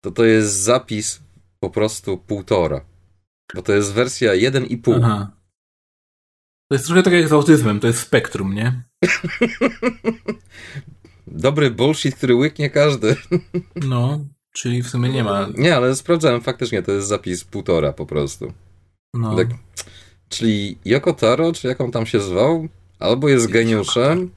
to 0.00 0.10
to 0.10 0.24
jest 0.24 0.54
zapis 0.54 1.20
po 1.60 1.70
prostu 1.70 2.18
półtora. 2.18 2.80
Bo 3.54 3.62
to 3.62 3.72
jest 3.72 3.92
wersja 3.92 4.32
1,5. 4.32 5.00
Aha. 5.02 5.30
To 6.68 6.74
jest 6.74 6.86
trochę 6.86 7.02
tak 7.02 7.12
jak 7.12 7.28
z 7.28 7.32
autyzmem, 7.32 7.80
to 7.80 7.86
jest 7.86 7.98
spektrum, 7.98 8.54
nie? 8.54 8.82
Dobry 11.26 11.70
bullshit, 11.70 12.14
który 12.14 12.34
łyknie 12.34 12.70
każdy. 12.70 13.16
No, 13.76 14.24
czyli 14.52 14.82
w 14.82 14.88
sumie 14.88 15.08
nie 15.08 15.24
ma. 15.24 15.48
Nie, 15.54 15.76
ale 15.76 15.96
sprawdzałem 15.96 16.40
faktycznie, 16.40 16.82
to 16.82 16.92
jest 16.92 17.08
zapis 17.08 17.44
półtora 17.44 17.92
po 17.92 18.06
prostu. 18.06 18.52
No. 19.14 19.36
Tak. 19.36 19.48
Czyli 20.28 20.78
Yoko 20.84 21.12
Taro, 21.12 21.52
czy 21.52 21.68
jak 21.68 21.80
on 21.80 21.90
tam 21.90 22.06
się 22.06 22.20
zwał, 22.20 22.68
albo 22.98 23.28
jest 23.28 23.50
geniuszem, 23.50 24.30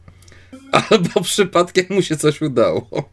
albo 0.90 1.22
przypadkiem 1.22 1.86
mu 1.90 2.02
się 2.02 2.18
coś 2.18 2.42
udało. 2.42 2.88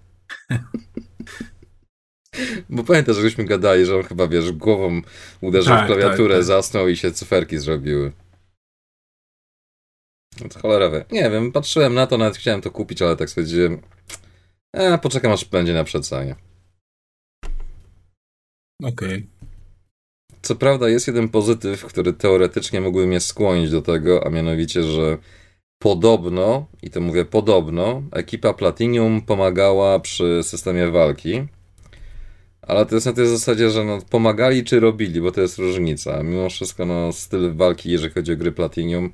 Bo 2.70 2.84
pamiętasz, 2.84 3.16
żeśmy 3.16 3.44
gadali, 3.44 3.86
że 3.86 3.96
on 3.96 4.02
chyba, 4.02 4.28
wiesz, 4.28 4.52
głową 4.52 5.02
uderzył 5.40 5.74
Tak, 5.74 5.84
w 5.84 5.86
klawiaturę, 5.86 6.34
tak, 6.34 6.38
tak. 6.38 6.44
zasnął 6.44 6.88
i 6.88 6.96
się 6.96 7.12
cyferki 7.12 7.58
zrobiły. 7.58 8.12
No 10.40 10.48
to 10.48 10.60
cholera 10.60 10.90
wie. 10.90 11.04
Nie 11.12 11.30
wiem, 11.30 11.52
patrzyłem 11.52 11.94
na 11.94 12.06
to, 12.06 12.18
nawet 12.18 12.36
chciałem 12.36 12.60
to 12.60 12.70
kupić, 12.70 13.02
ale 13.02 13.16
tak 13.16 13.28
stwierdziłem, 13.30 13.82
e, 14.72 14.98
poczekam 14.98 15.32
aż 15.32 15.44
będzie 15.44 15.74
na 15.74 15.84
przecenie. 15.84 16.36
Okej. 18.82 19.37
Co 20.42 20.56
prawda 20.56 20.88
jest 20.88 21.06
jeden 21.06 21.28
pozytyw, 21.28 21.84
który 21.84 22.12
teoretycznie 22.12 22.80
mógłby 22.80 23.06
mnie 23.06 23.20
skłonić 23.20 23.70
do 23.70 23.82
tego, 23.82 24.26
a 24.26 24.30
mianowicie, 24.30 24.82
że 24.82 25.18
podobno, 25.78 26.66
i 26.82 26.90
to 26.90 27.00
mówię 27.00 27.24
podobno, 27.24 28.02
ekipa 28.12 28.54
Platinum 28.54 29.22
pomagała 29.22 30.00
przy 30.00 30.40
systemie 30.42 30.90
walki. 30.90 31.46
Ale 32.62 32.86
to 32.86 32.94
jest 32.94 33.06
na 33.06 33.12
tej 33.12 33.26
zasadzie, 33.26 33.70
że 33.70 33.84
no, 33.84 33.98
pomagali 34.10 34.64
czy 34.64 34.80
robili, 34.80 35.20
bo 35.20 35.32
to 35.32 35.40
jest 35.40 35.58
różnica. 35.58 36.22
Mimo 36.22 36.50
wszystko 36.50 36.86
no, 36.86 37.12
styl 37.12 37.54
walki, 37.54 37.90
jeżeli 37.90 38.14
chodzi 38.14 38.32
o 38.32 38.36
gry 38.36 38.52
Platinum, 38.52 39.12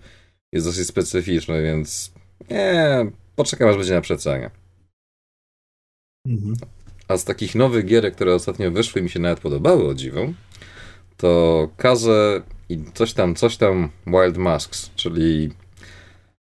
jest 0.52 0.66
dosyć 0.66 0.88
specyficzny, 0.88 1.62
więc 1.62 2.12
nie, 2.50 3.06
poczekam 3.36 3.68
aż 3.68 3.76
będzie 3.76 3.94
na 3.94 4.00
przecenie. 4.00 4.50
Mhm. 6.26 6.54
A 7.08 7.16
z 7.16 7.24
takich 7.24 7.54
nowych 7.54 7.86
gier, 7.86 8.12
które 8.12 8.34
ostatnio 8.34 8.70
wyszły 8.70 9.02
mi 9.02 9.10
się 9.10 9.20
nawet 9.20 9.40
podobały, 9.40 9.88
o 9.88 9.94
dziwo, 9.94 10.20
to 11.16 11.68
Kaze 11.76 12.42
i 12.68 12.84
coś 12.94 13.12
tam, 13.12 13.34
coś 13.34 13.56
tam 13.56 13.90
Wild 14.06 14.36
Masks, 14.36 14.90
czyli 14.94 15.52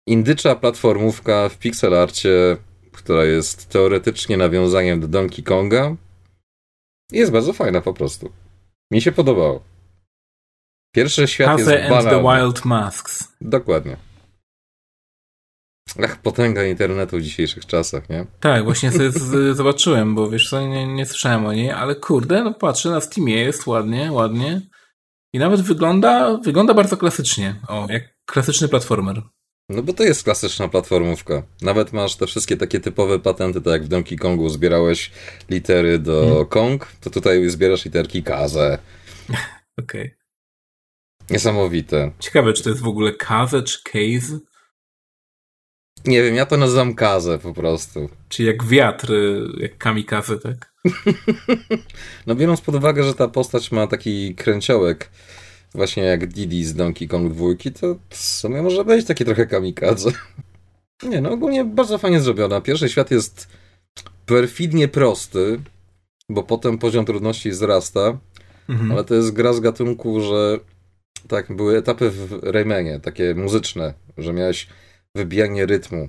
indycza 0.06 0.56
platformówka 0.56 1.48
w 1.48 1.58
pixelarcie, 1.58 2.56
która 2.92 3.24
jest 3.24 3.68
teoretycznie 3.68 4.36
nawiązaniem 4.36 5.00
do 5.00 5.08
Donkey 5.08 5.42
Konga. 5.42 5.96
Jest 7.12 7.32
bardzo 7.32 7.52
fajna 7.52 7.80
po 7.80 7.94
prostu. 7.94 8.32
Mi 8.90 9.02
się 9.02 9.12
podobało. 9.12 9.62
Pierwszy 10.94 11.28
świat 11.28 11.56
Kaze 11.56 11.78
jest 11.78 11.92
and 11.92 12.04
the 12.04 12.10
banalny. 12.10 12.44
Wild 12.44 12.64
Masks. 12.64 13.28
Dokładnie. 13.40 14.09
Ach, 16.04 16.22
potęga 16.22 16.64
internetu 16.64 17.18
w 17.18 17.22
dzisiejszych 17.22 17.66
czasach, 17.66 18.08
nie? 18.08 18.26
Tak, 18.40 18.64
właśnie 18.64 18.92
sobie 18.92 19.10
zobaczyłem, 19.54 20.14
bo 20.14 20.30
wiesz 20.30 20.50
co, 20.50 20.66
nie, 20.66 20.86
nie 20.86 21.06
słyszałem 21.06 21.46
o 21.46 21.52
niej, 21.52 21.70
ale 21.70 21.94
kurde, 21.94 22.44
no 22.44 22.54
patrzę 22.54 22.90
na 22.90 23.00
Steamie, 23.00 23.34
jest 23.34 23.66
ładnie, 23.66 24.12
ładnie. 24.12 24.60
I 25.32 25.38
nawet 25.38 25.60
wygląda, 25.60 26.38
wygląda 26.44 26.74
bardzo 26.74 26.96
klasycznie. 26.96 27.60
O, 27.68 27.86
jak 27.90 28.02
klasyczny 28.26 28.68
platformer. 28.68 29.22
No 29.68 29.82
bo 29.82 29.92
to 29.92 30.02
jest 30.02 30.24
klasyczna 30.24 30.68
platformówka. 30.68 31.42
Nawet 31.62 31.92
masz 31.92 32.16
te 32.16 32.26
wszystkie 32.26 32.56
takie 32.56 32.80
typowe 32.80 33.18
patenty, 33.18 33.60
tak 33.60 33.72
jak 33.72 33.84
w 33.84 33.88
Donkey 33.88 34.18
Kongu 34.18 34.48
zbierałeś 34.48 35.10
litery 35.50 35.98
do 35.98 36.26
Hmm. 36.26 36.46
Kong, 36.46 36.86
to 37.00 37.10
tutaj 37.10 37.50
zbierasz 37.50 37.84
literki 37.84 38.22
Kaze. 38.22 38.78
Okej. 39.82 40.14
Niesamowite. 41.30 42.12
Ciekawe, 42.18 42.52
czy 42.52 42.62
to 42.62 42.70
jest 42.70 42.82
w 42.82 42.88
ogóle 42.88 43.12
Kaze 43.12 43.62
czy 43.62 43.82
Case? 43.82 44.38
Nie 46.06 46.22
wiem, 46.22 46.34
ja 46.34 46.46
to 46.46 46.56
nazywam 46.56 46.94
Kaze 46.94 47.38
po 47.38 47.54
prostu. 47.54 48.08
Czy 48.28 48.42
jak 48.44 48.64
wiatr, 48.64 49.12
y, 49.12 49.46
jak 49.58 49.78
kamikaze, 49.78 50.38
tak? 50.38 50.72
No 52.26 52.34
biorąc 52.34 52.60
pod 52.60 52.74
uwagę, 52.74 53.02
że 53.02 53.14
ta 53.14 53.28
postać 53.28 53.72
ma 53.72 53.86
taki 53.86 54.34
kręciołek, 54.34 55.10
właśnie 55.74 56.02
jak 56.02 56.26
Didi 56.26 56.64
z 56.64 56.74
Donkey 56.74 57.08
Kong 57.08 57.32
2, 57.32 57.46
to 57.80 57.96
w 58.10 58.16
sumie 58.16 58.62
może 58.62 58.84
być 58.84 59.06
taki 59.06 59.24
trochę 59.24 59.46
kamikadze. 59.46 60.10
Nie, 61.02 61.20
no 61.20 61.30
ogólnie 61.30 61.64
bardzo 61.64 61.98
fajnie 61.98 62.20
zrobiona. 62.20 62.60
Pierwszy 62.60 62.88
świat 62.88 63.10
jest 63.10 63.48
perfidnie 64.26 64.88
prosty, 64.88 65.60
bo 66.28 66.42
potem 66.42 66.78
poziom 66.78 67.04
trudności 67.04 67.50
wzrasta, 67.50 68.18
Mhm. 68.68 68.92
ale 68.92 69.04
to 69.04 69.14
jest 69.14 69.32
gra 69.32 69.52
z 69.52 69.60
gatunku, 69.60 70.20
że 70.20 70.58
tak, 71.28 71.56
były 71.56 71.76
etapy 71.78 72.10
w 72.10 72.38
Raymanie, 72.42 73.00
takie 73.00 73.34
muzyczne, 73.34 73.94
że 74.18 74.32
miałeś 74.32 74.66
wybijanie 75.16 75.66
rytmu. 75.66 76.08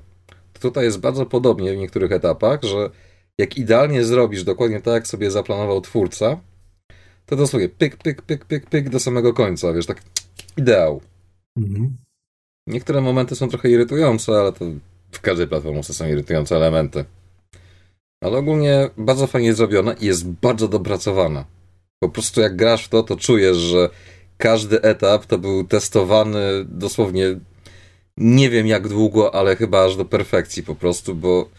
Tutaj 0.61 0.83
jest 0.83 0.99
bardzo 0.99 1.25
podobnie 1.25 1.73
w 1.73 1.77
niektórych 1.77 2.11
etapach, 2.11 2.63
że 2.63 2.89
jak 3.37 3.57
idealnie 3.57 4.03
zrobisz 4.03 4.43
dokładnie 4.43 4.81
tak, 4.81 4.93
jak 4.93 5.07
sobie 5.07 5.31
zaplanował 5.31 5.81
twórca, 5.81 6.39
to 7.25 7.35
dosłownie 7.35 7.69
pyk, 7.69 7.97
pyk, 7.97 8.21
pyk, 8.21 8.45
pyk, 8.45 8.65
pyk 8.65 8.89
do 8.89 8.99
samego 8.99 9.33
końca, 9.33 9.73
wiesz, 9.73 9.85
tak 9.85 10.01
ideał. 10.57 11.01
Mhm. 11.57 11.97
Niektóre 12.67 13.01
momenty 13.01 13.35
są 13.35 13.49
trochę 13.49 13.69
irytujące, 13.69 14.31
ale 14.31 14.53
to 14.53 14.65
w 15.11 15.21
każdej 15.21 15.47
platformce 15.47 15.93
są 15.93 16.07
irytujące 16.07 16.55
elementy. 16.55 17.05
Ale 18.23 18.37
ogólnie 18.37 18.89
bardzo 18.97 19.27
fajnie 19.27 19.53
zrobione 19.53 19.95
i 19.99 20.05
jest 20.05 20.27
bardzo 20.27 20.67
dopracowana. 20.67 21.45
Po 22.03 22.09
prostu 22.09 22.41
jak 22.41 22.55
grasz 22.55 22.85
w 22.85 22.89
to, 22.89 23.03
to 23.03 23.17
czujesz, 23.17 23.57
że 23.57 23.89
każdy 24.37 24.81
etap 24.81 25.25
to 25.25 25.37
był 25.37 25.63
testowany 25.63 26.65
dosłownie 26.65 27.39
nie 28.21 28.49
wiem 28.49 28.67
jak 28.67 28.87
długo, 28.87 29.35
ale 29.35 29.55
chyba 29.55 29.85
aż 29.85 29.95
do 29.95 30.05
perfekcji 30.05 30.63
po 30.63 30.75
prostu, 30.75 31.15
bo 31.15 31.49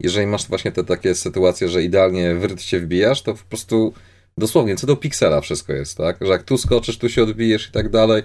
jeżeli 0.00 0.26
masz 0.26 0.48
właśnie 0.48 0.72
te 0.72 0.84
takie 0.84 1.14
sytuacje, 1.14 1.68
że 1.68 1.82
idealnie 1.82 2.34
w 2.34 2.44
rytm 2.44 2.58
się 2.58 2.80
wbijasz, 2.80 3.22
to 3.22 3.34
po 3.34 3.44
prostu 3.48 3.94
dosłownie 4.38 4.76
co 4.76 4.86
do 4.86 4.96
piksela 4.96 5.40
wszystko 5.40 5.72
jest, 5.72 5.96
tak? 5.96 6.16
Że 6.20 6.26
jak 6.28 6.42
tu 6.42 6.58
skoczysz, 6.58 6.98
tu 6.98 7.08
się 7.08 7.22
odbijesz 7.22 7.68
i 7.68 7.72
tak 7.72 7.88
dalej 7.90 8.22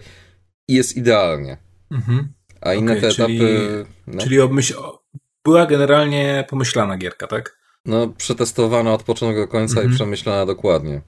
i 0.70 0.74
jest 0.74 0.98
idealnie. 0.98 1.58
Mhm. 1.92 2.28
A 2.62 2.74
inne 2.74 2.92
Okej, 2.92 3.02
te 3.02 3.12
czyli- 3.12 3.36
etapy, 3.38 3.86
no, 4.08 4.22
Czyli 4.24 4.40
obmyśl... 4.40 4.74
była 5.46 5.66
generalnie 5.66 6.46
pomyślana 6.50 6.98
gierka, 6.98 7.28
tak? 7.28 7.60
no 7.86 8.08
przetestowana 8.08 8.94
od 8.94 9.04
początku 9.04 9.40
do 9.42 9.48
końca 9.48 9.74
Mhm. 9.74 9.92
i 9.92 9.96
przemyślana 9.96 10.46
dokładnie. 10.46 11.02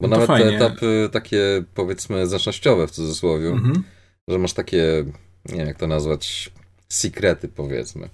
Bo 0.00 0.08
No 0.08 0.16
nawet 0.16 0.26
te 0.26 0.32
fajnie. 0.38 0.56
etapy 0.56 1.08
takie, 1.12 1.64
powiedzmy, 1.74 2.26
zręcznościowe 2.26 2.86
w 2.86 2.90
cudzysłowie, 2.90 3.48
Mhm. 3.48 3.82
że 4.28 4.38
masz 4.38 4.52
takie, 4.52 5.04
nie 5.48 5.58
wiem 5.58 5.66
jak 5.66 5.78
to 5.78 5.86
nazwać, 5.86 6.50
sekrety 6.88 7.48
powiedzmy. 7.48 8.08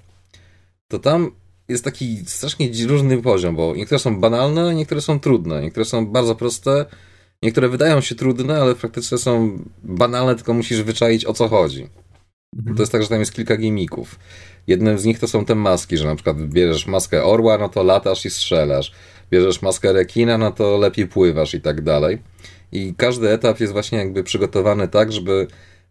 To 0.88 0.98
tam 0.98 1.30
jest 1.68 1.84
taki 1.84 2.16
strasznie 2.26 2.68
różny 2.86 3.22
poziom, 3.22 3.56
bo 3.56 3.76
niektóre 3.76 3.98
są 3.98 4.20
banalne, 4.20 4.74
niektóre 4.74 5.00
są 5.00 5.20
trudne, 5.20 5.62
niektóre 5.62 5.84
są 5.84 6.06
bardzo 6.06 6.34
proste, 6.34 6.86
niektóre 7.42 7.68
wydają 7.68 8.00
się 8.00 8.14
trudne, 8.14 8.60
ale 8.60 8.74
w 8.74 8.78
praktyce 8.78 9.18
są 9.18 9.58
banalne, 9.84 10.34
tylko 10.34 10.54
musisz 10.54 10.82
wyczaić 10.82 11.24
o 11.24 11.32
co 11.32 11.48
chodzi. 11.48 11.88
Mhm. 12.56 12.76
To 12.76 12.82
jest 12.82 12.92
tak, 12.92 13.02
że 13.02 13.08
tam 13.08 13.20
jest 13.20 13.32
kilka 13.32 13.56
gimików. 13.56 14.18
Jednym 14.66 14.98
z 14.98 15.04
nich 15.04 15.18
to 15.18 15.28
są 15.28 15.44
te 15.44 15.54
maski, 15.54 15.96
że 15.96 16.06
na 16.06 16.14
przykład 16.14 16.42
bierzesz 16.42 16.86
maskę 16.86 17.24
orła, 17.24 17.58
no 17.58 17.68
to 17.68 17.82
latasz 17.82 18.26
i 18.26 18.30
strzelasz. 18.30 18.92
Bierzesz 19.30 19.62
maskę 19.62 19.92
rekina, 19.92 20.38
no 20.38 20.52
to 20.52 20.78
lepiej 20.78 21.06
pływasz 21.06 21.54
i 21.54 21.60
tak 21.60 21.82
dalej. 21.82 22.18
I 22.72 22.94
każdy 22.96 23.30
etap 23.30 23.60
jest 23.60 23.72
właśnie 23.72 23.98
jakby 23.98 24.24
przygotowany 24.24 24.88
tak, 24.88 25.12
żeby 25.12 25.46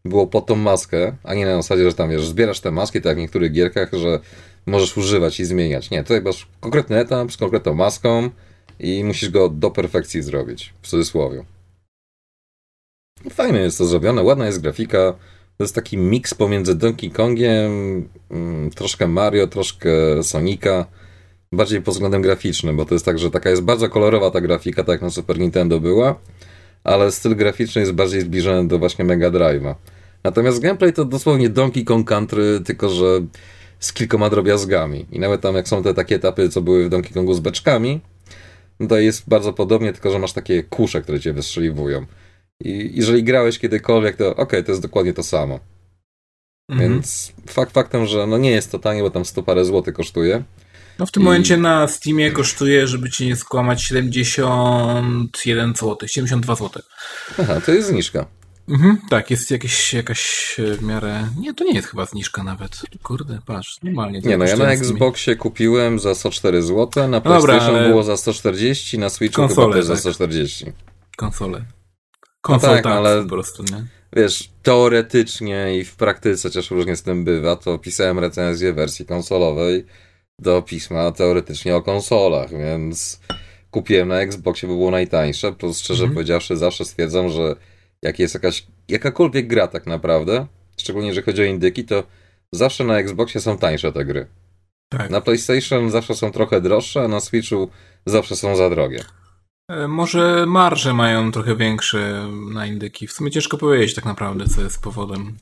było 0.06 0.28
pod 0.28 0.46
tą 0.46 0.56
maskę, 0.56 1.16
a 1.24 1.34
nie 1.34 1.46
na 1.46 1.56
zasadzie, 1.56 1.90
że 1.90 1.96
tam 1.96 2.10
wiesz, 2.10 2.28
zbierasz 2.28 2.60
te 2.60 2.72
maski, 2.72 3.02
tak 3.02 3.06
jak 3.06 3.18
w 3.18 3.22
niektórych 3.22 3.52
gierkach, 3.52 3.90
że 3.94 4.20
możesz 4.66 4.98
używać 4.98 5.40
i 5.40 5.46
zmieniać. 5.46 5.90
Nie, 5.90 6.04
tutaj 6.04 6.22
masz 6.22 6.48
konkretny 6.60 7.00
etap 7.00 7.32
z 7.32 7.38
konkretną 7.38 7.74
maską 7.74 8.30
i 8.80 9.04
musisz 9.04 9.30
go 9.30 9.50
do 9.50 9.72
perfekcji 9.72 10.22
zrobić, 10.22 10.74
w 10.82 10.88
cudzysłowie. 10.88 11.46
Fajnie 13.30 13.60
jest 13.60 13.78
to 13.78 13.86
zrobione, 13.86 14.24
ładna 14.24 14.46
jest 14.46 14.62
grafika. 14.62 15.14
To 15.58 15.64
jest 15.64 15.76
taki 15.76 15.98
miks 15.98 16.34
pomiędzy 16.34 16.76
Donkey 16.76 17.12
Kongiem, 17.12 18.10
mm, 18.32 18.70
troszkę 18.70 19.08
Mario, 19.08 19.48
troszkę 19.48 19.90
Sonika. 20.24 20.86
Bardziej 21.52 21.82
pod 21.82 21.94
względem 21.94 22.22
graficznym, 22.22 22.78
bo 22.78 22.86
to 22.86 22.96
jest 22.96 23.06
tak, 23.06 23.20
że 23.20 23.32
taka 23.32 23.50
jest 23.50 23.62
bardzo 23.62 23.90
kolorowa 23.90 24.32
ta 24.32 24.42
grafika, 24.42 24.84
tak 24.84 24.94
jak 24.94 25.02
na 25.02 25.10
Super 25.10 25.40
Nintendo 25.40 25.80
była, 25.80 26.20
ale 26.84 27.12
styl 27.12 27.36
graficzny 27.36 27.82
jest 27.82 27.94
bardziej 27.94 28.22
zbliżony 28.22 28.68
do 28.68 28.80
właśnie 28.80 29.06
Mega 29.06 29.32
Drive'a. 29.32 29.76
Natomiast 30.24 30.60
gameplay 30.60 30.94
to 30.94 31.06
dosłownie 31.06 31.50
Donkey 31.50 31.84
Kong 31.84 32.08
Country, 32.08 32.60
tylko 32.66 32.90
że 32.90 33.06
z 33.80 33.94
kilkoma 33.94 34.30
drobiazgami. 34.30 35.06
I 35.12 35.20
nawet 35.20 35.42
tam 35.42 35.56
jak 35.56 35.68
są 35.68 35.84
te 35.84 35.94
takie 35.94 36.16
etapy, 36.16 36.50
co 36.50 36.62
były 36.62 36.86
w 36.86 36.90
Donkey 36.90 37.14
Kongu 37.14 37.34
z 37.34 37.40
beczkami, 37.40 38.02
no 38.80 38.88
to 38.88 38.98
jest 38.98 39.30
bardzo 39.30 39.54
podobnie, 39.54 39.94
tylko 39.94 40.12
że 40.12 40.20
masz 40.20 40.34
takie 40.34 40.64
kusze, 40.64 41.02
które 41.02 41.20
cię 41.20 41.34
wystrzeliwują. 41.34 42.06
I 42.60 42.92
jeżeli 42.94 43.24
grałeś 43.24 43.60
kiedykolwiek, 43.60 44.16
to 44.16 44.30
okej, 44.30 44.44
okay, 44.44 44.64
to 44.64 44.72
jest 44.72 44.82
dokładnie 44.82 45.14
to 45.14 45.24
samo. 45.24 45.60
Mhm. 46.70 46.92
Więc 46.92 47.34
fakt 47.48 47.74
faktem, 47.74 48.06
że 48.06 48.28
no 48.28 48.38
nie 48.38 48.52
jest 48.52 48.72
to 48.72 48.80
tanie, 48.80 49.02
bo 49.02 49.10
tam 49.10 49.26
100 49.26 49.44
parę 49.44 49.66
złotych 49.66 49.94
kosztuje. 49.94 50.44
No 50.99 51.06
w 51.06 51.11
tym 51.11 51.24
I... 51.24 51.26
momencie 51.26 51.57
na 51.57 51.88
Steamie 51.88 52.32
kosztuje, 52.32 52.88
żeby 52.88 53.10
ci 53.10 53.28
nie 53.28 53.36
skłamać, 53.36 53.84
71 53.84 55.74
zł, 55.76 55.98
72 56.07 56.56
zł. 56.56 56.82
Aha, 57.40 57.61
to 57.65 57.72
jest 57.72 57.90
zniżka. 57.90 58.26
Mhm, 58.70 58.98
tak, 59.10 59.32
jest 59.32 59.52
jakieś, 59.52 59.94
jakaś 59.94 60.56
e, 60.60 60.78
w 60.78 60.84
miarę... 60.84 61.28
Nie, 61.40 61.53
to 61.53 61.64
nie 61.64 61.74
jest 61.74 61.88
chyba 61.88 62.06
zniżka 62.06 62.44
nawet. 62.44 62.82
Kurde, 63.03 63.40
patrz, 63.45 63.80
normalnie. 63.84 64.20
Nie 64.20 64.38
no, 64.38 64.45
ja 64.45 64.57
na 64.57 64.72
Xboxie 64.72 65.36
kupiłem 65.36 65.99
za 65.99 66.15
104 66.15 66.64
zł, 66.64 67.07
na 67.07 67.22
PlayStation 67.22 67.74
Dobra, 67.74 67.88
było 67.88 68.03
za 68.03 68.18
140, 68.18 68.99
na 68.99 69.10
Switchu 69.10 69.41
Konsole, 69.41 69.68
chyba 69.68 69.76
też 69.76 69.88
tak. 69.88 69.95
za 69.98 70.02
140. 70.02 70.65
Konsole. 71.18 71.65
Konsol 72.41 72.70
no 72.70 72.76
tak, 72.76 72.84
tak, 72.84 72.94
ale 72.94 73.24
po 73.24 73.30
prostu, 73.30 73.64
nie? 73.64 73.86
Wiesz, 74.15 74.49
teoretycznie 74.64 75.78
i 75.78 75.84
w 75.84 75.95
praktyce, 75.95 76.49
chociaż 76.49 76.72
różnie 76.72 76.95
z 76.95 77.03
tym 77.03 77.24
bywa, 77.24 77.56
to 77.56 77.80
pisałem 77.80 78.20
recenzję 78.20 78.74
wersji 78.74 79.06
konsolowej 79.06 79.86
do 80.40 80.62
pisma 80.62 81.12
teoretycznie 81.12 81.76
o 81.76 81.82
konsolach, 81.82 82.50
więc 82.52 83.20
kupiłem 83.72 84.08
na 84.08 84.20
Xboxie, 84.20 84.70
by 84.70 84.76
było 84.76 84.92
najtańsze, 84.92 85.54
plus 85.54 85.80
szczerze 85.80 86.04
mhm. 86.04 86.14
powiedziawszy 86.14 86.58
zawsze 86.58 86.86
stwierdzam, 86.86 87.30
że 87.30 87.56
jak 88.02 88.20
jest 88.20 88.34
jakaś, 88.34 88.68
jakakolwiek 88.88 89.48
gra 89.48 89.68
tak 89.68 89.86
naprawdę, 89.86 90.48
szczególnie 90.78 91.08
jeżeli 91.08 91.26
chodzi 91.26 91.42
o 91.42 91.46
indyki, 91.46 91.86
to 91.86 92.04
zawsze 92.52 92.84
na 92.84 93.00
Xboxie 93.00 93.42
są 93.42 93.58
tańsze 93.58 93.92
te 93.92 94.06
gry. 94.06 94.28
Tak. 94.90 95.10
Na 95.10 95.22
PlayStation 95.22 95.92
zawsze 95.92 96.16
są 96.16 96.32
trochę 96.32 96.62
droższe, 96.62 97.04
a 97.04 97.08
na 97.08 97.20
Switchu 97.20 97.70
zawsze 98.06 98.36
są 98.36 98.56
za 98.56 98.70
drogie. 98.70 99.04
E, 99.70 99.88
może 99.88 100.46
marże 100.48 100.94
mają 100.94 101.32
trochę 101.32 101.56
większe 101.56 102.30
na 102.54 102.66
indyki. 102.66 103.08
W 103.08 103.12
sumie 103.12 103.32
ciężko 103.32 103.58
powiedzieć 103.58 103.96
tak 103.96 104.06
naprawdę, 104.06 104.46
co 104.48 104.62
jest 104.62 104.82
powodem. 104.82 105.38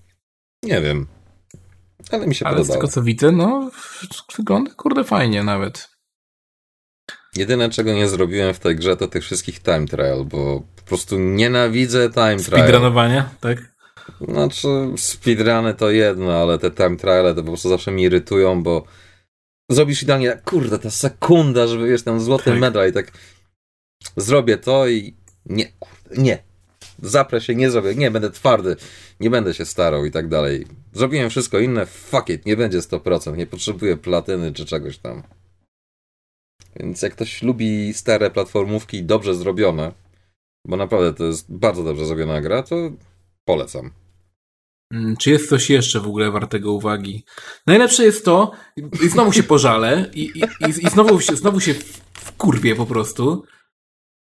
Nie 0.64 0.82
wiem. 0.82 1.08
Ale 2.12 2.28
mi 2.28 2.36
się 2.36 2.46
Ale 2.46 2.56
podobało. 2.56 2.74
z 2.74 2.78
tego 2.78 2.88
co 2.88 3.04
widzę, 3.04 3.32
no 3.32 3.72
wygląda 4.38 4.72
kurde 4.74 5.04
fajnie 5.04 5.44
nawet. 5.44 5.90
Jedyne 7.36 7.70
czego 7.70 7.94
nie 7.94 8.08
zrobiłem 8.08 8.54
w 8.54 8.60
tej 8.60 8.76
grze 8.76 8.98
to 8.98 9.08
tych 9.08 9.24
wszystkich 9.24 9.60
time 9.60 9.86
trial, 9.86 10.26
bo 10.26 10.64
po 10.76 10.82
prostu 10.82 11.20
nienawidzę 11.20 12.10
time 12.10 12.38
trial. 12.38 12.60
Speedrunowania, 12.60 13.30
tak? 13.40 13.72
Znaczy 14.22 14.68
speedruny 14.98 15.74
to 15.74 15.92
jedno, 15.92 16.34
ale 16.34 16.60
te 16.60 16.72
time 16.72 16.98
triale 16.98 17.36
to 17.36 17.42
po 17.42 17.48
prostu 17.48 17.70
zawsze 17.70 17.92
mi 17.92 18.04
irytują, 18.04 18.64
bo 18.64 18.84
zrobisz 19.70 20.04
idealnie, 20.04 20.42
kurde, 20.46 20.80
ta 20.80 20.92
sekunda, 20.92 21.68
żeby 21.68 21.88
wiesz, 21.88 22.04
ten 22.04 22.20
złoty 22.20 22.52
tak. 22.52 22.60
medal 22.60 22.90
i 22.90 22.94
tak 22.94 23.12
zrobię 24.18 24.58
to 24.58 24.88
i 24.88 25.16
nie, 25.46 25.72
nie. 26.18 26.51
Zaprę 27.02 27.42
się, 27.42 27.56
nie 27.56 27.72
zrobię, 27.72 27.96
nie, 27.96 28.12
będę 28.12 28.32
twardy, 28.32 28.76
nie 29.20 29.30
będę 29.30 29.54
się 29.54 29.66
starał 29.66 30.06
i 30.06 30.12
tak 30.12 30.28
dalej. 30.28 30.68
Zrobiłem 30.94 31.30
wszystko 31.30 31.60
inne, 31.60 31.86
fuck 31.86 32.30
it, 32.30 32.46
nie 32.46 32.58
będzie 32.58 32.80
100%, 32.80 33.38
nie 33.38 33.48
potrzebuję 33.48 33.98
platyny 33.98 34.54
czy 34.54 34.66
czegoś 34.66 34.98
tam. 34.98 35.24
Więc 36.76 37.02
jak 37.02 37.14
ktoś 37.14 37.44
lubi 37.44 37.94
stare 37.94 38.32
platformówki 38.32 39.04
dobrze 39.04 39.36
zrobione, 39.36 39.92
bo 40.68 40.78
naprawdę 40.78 41.14
to 41.14 41.24
jest 41.24 41.46
bardzo 41.50 41.84
dobrze 41.84 42.06
zrobiona 42.06 42.42
gra, 42.42 42.64
to 42.64 42.76
polecam. 43.46 43.92
Mm, 44.94 45.18
czy 45.18 45.30
jest 45.30 45.50
coś 45.50 45.70
jeszcze 45.70 46.00
w 46.00 46.08
ogóle 46.08 46.32
wartego 46.32 46.72
uwagi? 46.72 47.26
Najlepsze 47.68 48.04
jest 48.04 48.26
to, 48.26 48.52
i 48.78 49.10
znowu 49.10 49.34
się 49.34 49.44
pożalę, 49.44 50.10
i, 50.14 50.22
i, 50.22 50.70
i, 50.70 50.90
znowu, 50.90 51.22
się, 51.22 51.36
znowu 51.36 51.60
się 51.60 51.74
wkurwię 52.14 52.76
po 52.76 52.86
prostu, 52.86 53.44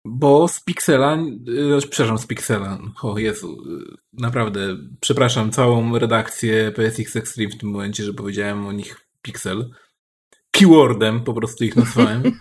bo 0.09 0.49
z 0.49 0.61
Pixela, 0.61 1.19
yy, 1.45 1.81
przepraszam, 1.91 2.19
z 2.19 2.27
Pixela, 2.27 2.79
o 3.03 3.19
Jezu, 3.19 3.53
y, 3.53 3.97
naprawdę, 4.13 4.77
przepraszam 5.01 5.51
całą 5.51 5.99
redakcję 5.99 6.73
PSX 6.73 7.17
Extreme 7.17 7.51
w 7.51 7.59
tym 7.59 7.71
momencie, 7.71 8.05
że 8.05 8.15
powiedziałem 8.15 8.67
o 8.67 8.73
nich 8.73 8.97
Pixel. 9.23 9.71
Keywordem 10.51 11.21
po 11.21 11.35
prostu 11.35 11.65
ich 11.65 11.77
nazwałem. 11.77 12.23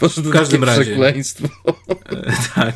Boże, 0.00 0.22
w 0.22 0.30
każdym 0.30 0.64
razie. 0.64 0.82
Przekleństwo. 0.82 1.48
E, 2.08 2.32
tak. 2.54 2.74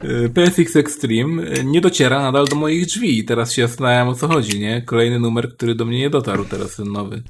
E, 0.00 0.28
PSX 0.28 0.76
Extreme 0.76 1.42
nie 1.64 1.80
dociera 1.80 2.22
nadal 2.22 2.46
do 2.46 2.56
moich 2.56 2.86
drzwi. 2.86 3.24
Teraz 3.24 3.52
się 3.52 3.68
zastanawiam 3.68 4.08
o 4.08 4.14
co 4.14 4.28
chodzi, 4.28 4.60
nie? 4.60 4.82
Kolejny 4.82 5.18
numer, 5.18 5.56
który 5.56 5.74
do 5.74 5.84
mnie 5.84 5.98
nie 5.98 6.10
dotarł, 6.10 6.44
teraz 6.44 6.76
ten 6.76 6.92
nowy. 6.92 7.22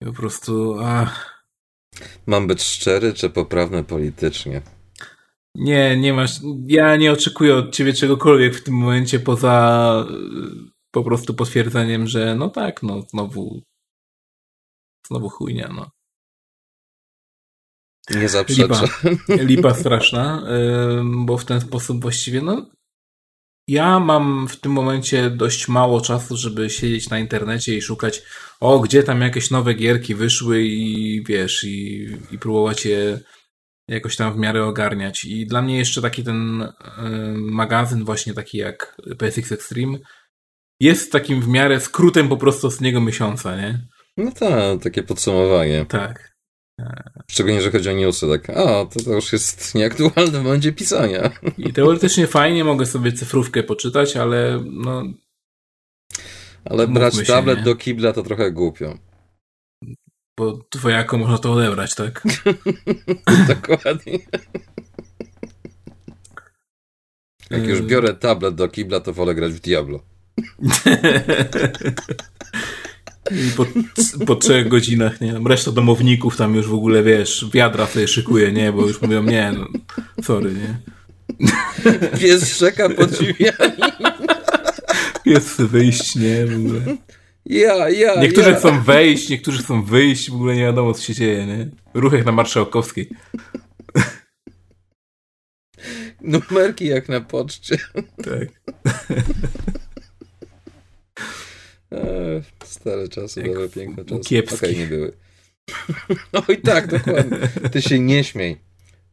I 0.00 0.04
po 0.06 0.12
prostu. 0.12 0.76
Ach. 0.80 1.44
Mam 2.26 2.46
być 2.46 2.62
szczery 2.62 3.14
czy 3.14 3.30
poprawny 3.30 3.84
politycznie? 3.84 4.62
Nie, 5.54 5.96
nie 5.96 6.12
masz. 6.12 6.40
Ja 6.66 6.96
nie 6.96 7.12
oczekuję 7.12 7.56
od 7.56 7.74
ciebie 7.74 7.92
czegokolwiek 7.92 8.54
w 8.54 8.62
tym 8.62 8.74
momencie 8.74 9.20
poza 9.20 10.06
po 10.90 11.04
prostu 11.04 11.34
potwierdzeniem, 11.34 12.06
że 12.06 12.34
no 12.34 12.50
tak, 12.50 12.82
no 12.82 13.02
znowu 13.10 13.62
znowu 15.06 15.28
chujnia, 15.28 15.68
no. 15.74 15.90
Nie 18.10 18.28
zaprzeczę. 18.28 18.88
Lipa, 19.04 19.42
lipa 19.50 19.74
straszna, 19.74 20.46
bo 21.04 21.38
w 21.38 21.44
ten 21.44 21.60
sposób 21.60 22.02
właściwie, 22.02 22.42
no 22.42 22.70
ja 23.68 24.00
mam 24.00 24.48
w 24.48 24.60
tym 24.60 24.72
momencie 24.72 25.30
dość 25.30 25.68
mało 25.68 26.00
czasu, 26.00 26.36
żeby 26.36 26.70
siedzieć 26.70 27.10
na 27.10 27.18
internecie 27.18 27.76
i 27.76 27.82
szukać, 27.82 28.22
o, 28.60 28.80
gdzie 28.80 29.02
tam 29.02 29.20
jakieś 29.20 29.50
nowe 29.50 29.74
gierki 29.74 30.14
wyszły 30.14 30.62
i 30.62 31.22
wiesz, 31.28 31.64
i, 31.64 32.08
i 32.30 32.38
próbować 32.38 32.86
je 32.86 33.20
jakoś 33.88 34.16
tam 34.16 34.34
w 34.34 34.36
miarę 34.36 34.64
ogarniać. 34.64 35.24
I 35.24 35.46
dla 35.46 35.62
mnie 35.62 35.78
jeszcze 35.78 36.02
taki 36.02 36.24
ten 36.24 36.68
magazyn 37.36 38.04
właśnie 38.04 38.34
taki 38.34 38.58
jak 38.58 38.96
PSX 39.18 39.52
Extreme 39.52 39.98
jest 40.80 41.12
takim 41.12 41.40
w 41.40 41.48
miarę 41.48 41.80
skrótem 41.80 42.28
po 42.28 42.36
prostu 42.36 42.66
ostatniego 42.66 43.00
miesiąca, 43.00 43.56
nie? 43.56 43.86
No 44.16 44.32
tak, 44.32 44.82
takie 44.82 45.02
podsumowanie. 45.02 45.86
Tak. 45.86 46.36
Szczególnie, 47.30 47.62
że 47.62 47.70
chodzi 47.70 47.90
o 47.90 47.92
newsy, 47.92 48.26
tak, 48.28 48.50
a, 48.50 48.86
to, 48.86 49.04
to 49.04 49.12
już 49.12 49.32
jest 49.32 49.74
nieaktualne 49.74 50.40
w 50.40 50.44
momencie 50.44 50.72
pisania. 50.72 51.30
I 51.58 51.72
teoretycznie 51.72 52.26
fajnie 52.26 52.64
mogę 52.64 52.86
sobie 52.86 53.12
cyfrówkę 53.12 53.62
poczytać, 53.62 54.16
ale 54.16 54.64
no... 54.64 55.02
Ale 56.70 56.88
brać 56.88 57.16
się, 57.16 57.22
tablet 57.22 57.58
nie? 57.58 57.64
do 57.64 57.76
kibla 57.76 58.12
to 58.12 58.22
trochę 58.22 58.52
głupio. 58.52 58.98
Bo 60.38 60.58
dwojako 60.70 61.18
można 61.18 61.38
to 61.38 61.52
odebrać, 61.52 61.94
tak? 61.94 62.22
Dokładnie. 63.48 64.18
Jak 67.50 67.66
już 67.66 67.82
biorę 67.82 68.14
tablet 68.14 68.54
do 68.54 68.68
kibla, 68.68 69.00
to 69.00 69.12
wolę 69.12 69.34
grać 69.34 69.52
w 69.52 69.60
Diablo. 69.60 70.00
Po, 73.56 73.66
po 74.26 74.36
trzech 74.36 74.68
godzinach, 74.68 75.20
nie 75.20 75.40
reszta 75.46 75.72
domowników 75.72 76.36
tam 76.36 76.54
już 76.54 76.68
w 76.68 76.74
ogóle, 76.74 77.02
wiesz, 77.02 77.46
wiadra 77.52 77.86
sobie 77.86 78.08
szykuje, 78.08 78.52
nie, 78.52 78.72
bo 78.72 78.86
już 78.86 79.02
mówią, 79.02 79.22
nie, 79.22 79.52
no, 79.52 79.66
sorry, 80.22 80.54
nie. 80.54 80.80
Pies 82.18 82.54
szczeka 82.54 82.88
pod 82.88 83.10
drzwiami. 83.10 84.26
Chce 85.34 85.66
wyjść, 85.66 86.16
nie, 86.16 86.46
w 86.46 86.54
ogóle. 86.56 86.96
Ja, 87.46 87.90
ja, 87.90 88.20
Niektórzy 88.20 88.50
ja. 88.50 88.56
chcą 88.56 88.82
wejść, 88.82 89.28
niektórzy 89.28 89.62
chcą 89.62 89.82
wyjść, 89.82 90.30
w 90.30 90.34
ogóle 90.34 90.54
nie 90.54 90.62
wiadomo, 90.62 90.94
co 90.94 91.02
się 91.02 91.14
dzieje, 91.14 91.46
nie. 91.46 91.68
Ruch 91.94 92.12
jak 92.12 92.24
na 92.24 92.32
Marszałkowskiej. 92.32 93.10
Numerki 96.20 96.86
jak 96.86 97.08
na 97.08 97.20
poczcie. 97.20 97.76
Tak. 98.24 98.48
Stare 102.64 103.08
czasy, 103.08 103.40
Jak 103.40 103.52
dobre, 103.52 103.68
piękne 103.68 104.04
czasy. 104.04 104.20
Kiepski. 104.20 104.56
Okej, 104.56 104.70
okay, 104.70 104.82
nie 104.82 104.86
były. 104.86 105.12
No 106.32 106.42
i 106.48 106.56
tak, 106.56 106.86
dokładnie. 106.86 107.38
Ty 107.72 107.82
się 107.82 107.98
nie 107.98 108.24
śmiej. 108.24 108.56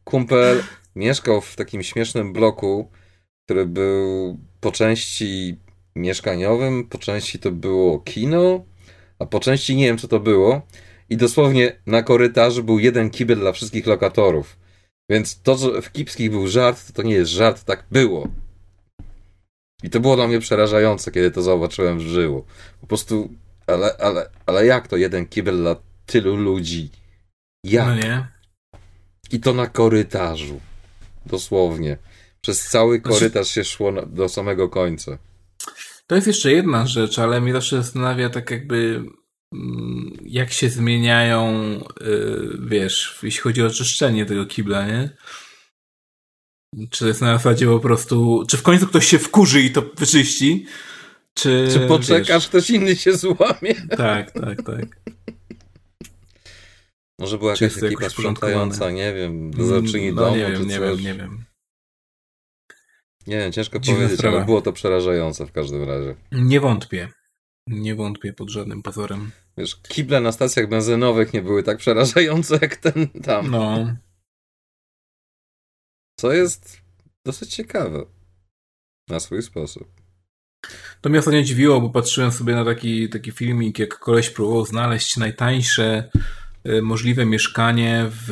Kumpel 0.04 0.62
mieszkał 0.96 1.40
w 1.40 1.56
takim 1.56 1.82
śmiesznym 1.82 2.32
bloku, 2.32 2.90
który 3.44 3.66
był 3.66 4.38
po 4.60 4.72
części 4.72 5.56
mieszkaniowym, 5.96 6.84
po 6.84 6.98
części 6.98 7.38
to 7.38 7.50
było 7.50 7.98
kino, 7.98 8.64
a 9.18 9.26
po 9.26 9.40
części 9.40 9.76
nie 9.76 9.86
wiem, 9.86 9.98
co 9.98 10.08
to 10.08 10.20
było. 10.20 10.62
I 11.10 11.16
dosłownie 11.16 11.76
na 11.86 12.02
korytarzu 12.02 12.64
był 12.64 12.78
jeden 12.78 13.10
kibel 13.10 13.38
dla 13.38 13.52
wszystkich 13.52 13.86
lokatorów. 13.86 14.56
Więc 15.10 15.40
to, 15.42 15.56
że 15.56 15.82
w 15.82 15.92
Kipskich 15.92 16.30
był 16.30 16.48
żart, 16.48 16.86
to, 16.86 16.92
to 16.92 17.02
nie 17.02 17.14
jest 17.14 17.30
żart, 17.30 17.64
tak 17.64 17.84
było. 17.90 18.28
I 19.82 19.90
to 19.90 20.00
było 20.00 20.16
dla 20.16 20.26
mnie 20.28 20.40
przerażające, 20.40 21.10
kiedy 21.12 21.30
to 21.30 21.42
zobaczyłem 21.42 21.98
w 21.98 22.02
żyło. 22.02 22.44
Po 22.80 22.86
prostu, 22.86 23.30
ale, 23.66 23.96
ale, 23.96 24.30
ale 24.46 24.66
jak 24.66 24.88
to 24.88 24.96
jeden 24.96 25.26
kibel 25.26 25.56
dla 25.56 25.76
tylu 26.06 26.36
ludzi? 26.36 26.90
Jak? 27.64 27.86
No 27.86 27.94
nie. 27.94 28.26
I 29.30 29.40
to 29.40 29.54
na 29.54 29.66
korytarzu. 29.66 30.60
Dosłownie. 31.26 31.96
Przez 32.40 32.68
cały 32.68 32.98
Znaczy- 32.98 33.18
korytarz 33.18 33.48
się 33.48 33.64
szło 33.64 33.92
do 33.92 34.28
samego 34.28 34.68
końca. 34.68 35.18
To 36.06 36.14
jest 36.14 36.26
jeszcze 36.26 36.52
jedna 36.52 36.86
rzecz, 36.86 37.18
ale 37.18 37.40
mnie 37.40 37.52
zawsze 37.52 37.76
zastanawia 37.76 38.30
tak 38.30 38.50
jakby 38.50 39.04
mm, 39.54 40.16
jak 40.24 40.52
się 40.52 40.68
zmieniają, 40.68 41.50
y, 42.02 42.58
wiesz, 42.60 43.18
jeśli 43.22 43.40
chodzi 43.40 43.62
o 43.62 43.70
czyszczenie 43.70 44.26
tego 44.26 44.46
kibla, 44.46 44.86
nie? 44.86 45.16
Czy 46.90 46.98
to 46.98 47.08
jest 47.08 47.20
na 47.20 47.36
zasadzie 47.36 47.66
po 47.66 47.80
prostu, 47.80 48.44
czy 48.48 48.56
w 48.56 48.62
końcu 48.62 48.86
ktoś 48.86 49.06
się 49.06 49.18
wkurzy 49.18 49.60
i 49.60 49.70
to 49.70 49.82
wyczyści, 49.98 50.66
czy... 51.34 51.68
Czy 51.72 51.80
poczekasz, 51.80 52.28
wiesz, 52.28 52.48
ktoś 52.48 52.70
inny 52.70 52.96
się 52.96 53.16
złamie? 53.16 53.74
Tak, 53.96 54.30
tak, 54.30 54.62
tak. 54.62 54.84
Może 57.18 57.38
była 57.38 57.50
jakaś 57.50 57.82
ekipa 57.82 58.08
sprzątająca, 58.10 58.90
nie 58.90 59.14
wiem, 59.14 59.50
dozorczyni 59.50 60.12
no, 60.12 60.22
domu 60.22 60.36
nie 60.36 60.52
wiem, 60.52 60.68
nie 60.68 60.80
wiem, 60.80 61.00
nie 61.00 61.14
wiem. 61.14 61.44
Nie 63.26 63.38
wiem, 63.38 63.52
ciężko 63.52 63.78
Dziwna 63.78 63.96
powiedzieć, 63.96 64.18
sprawa. 64.18 64.36
ale 64.36 64.46
było 64.46 64.62
to 64.62 64.72
przerażające 64.72 65.46
w 65.46 65.52
każdym 65.52 65.82
razie. 65.82 66.14
Nie 66.32 66.60
wątpię. 66.60 67.08
Nie 67.66 67.94
wątpię 67.94 68.32
pod 68.32 68.50
żadnym 68.50 68.82
pozorem. 68.82 69.30
Wiesz, 69.58 69.76
kible 69.76 70.20
na 70.20 70.32
stacjach 70.32 70.68
benzynowych 70.68 71.32
nie 71.32 71.42
były 71.42 71.62
tak 71.62 71.78
przerażające 71.78 72.58
jak 72.62 72.76
ten 72.76 73.08
tam. 73.08 73.50
No, 73.50 73.96
Co 76.20 76.32
jest 76.32 76.80
dosyć 77.26 77.54
ciekawe. 77.54 78.04
Na 79.08 79.20
swój 79.20 79.42
sposób. 79.42 79.88
To 81.00 81.10
mnie 81.10 81.18
ostatnio 81.18 81.42
dziwiło, 81.42 81.80
bo 81.80 81.90
patrzyłem 81.90 82.32
sobie 82.32 82.54
na 82.54 82.64
taki, 82.64 83.08
taki 83.08 83.32
filmik, 83.32 83.78
jak 83.78 83.98
koleś 83.98 84.30
próbował 84.30 84.64
znaleźć 84.66 85.16
najtańsze 85.16 86.10
y, 86.68 86.82
możliwe 86.82 87.26
mieszkanie 87.26 88.06
w 88.10 88.30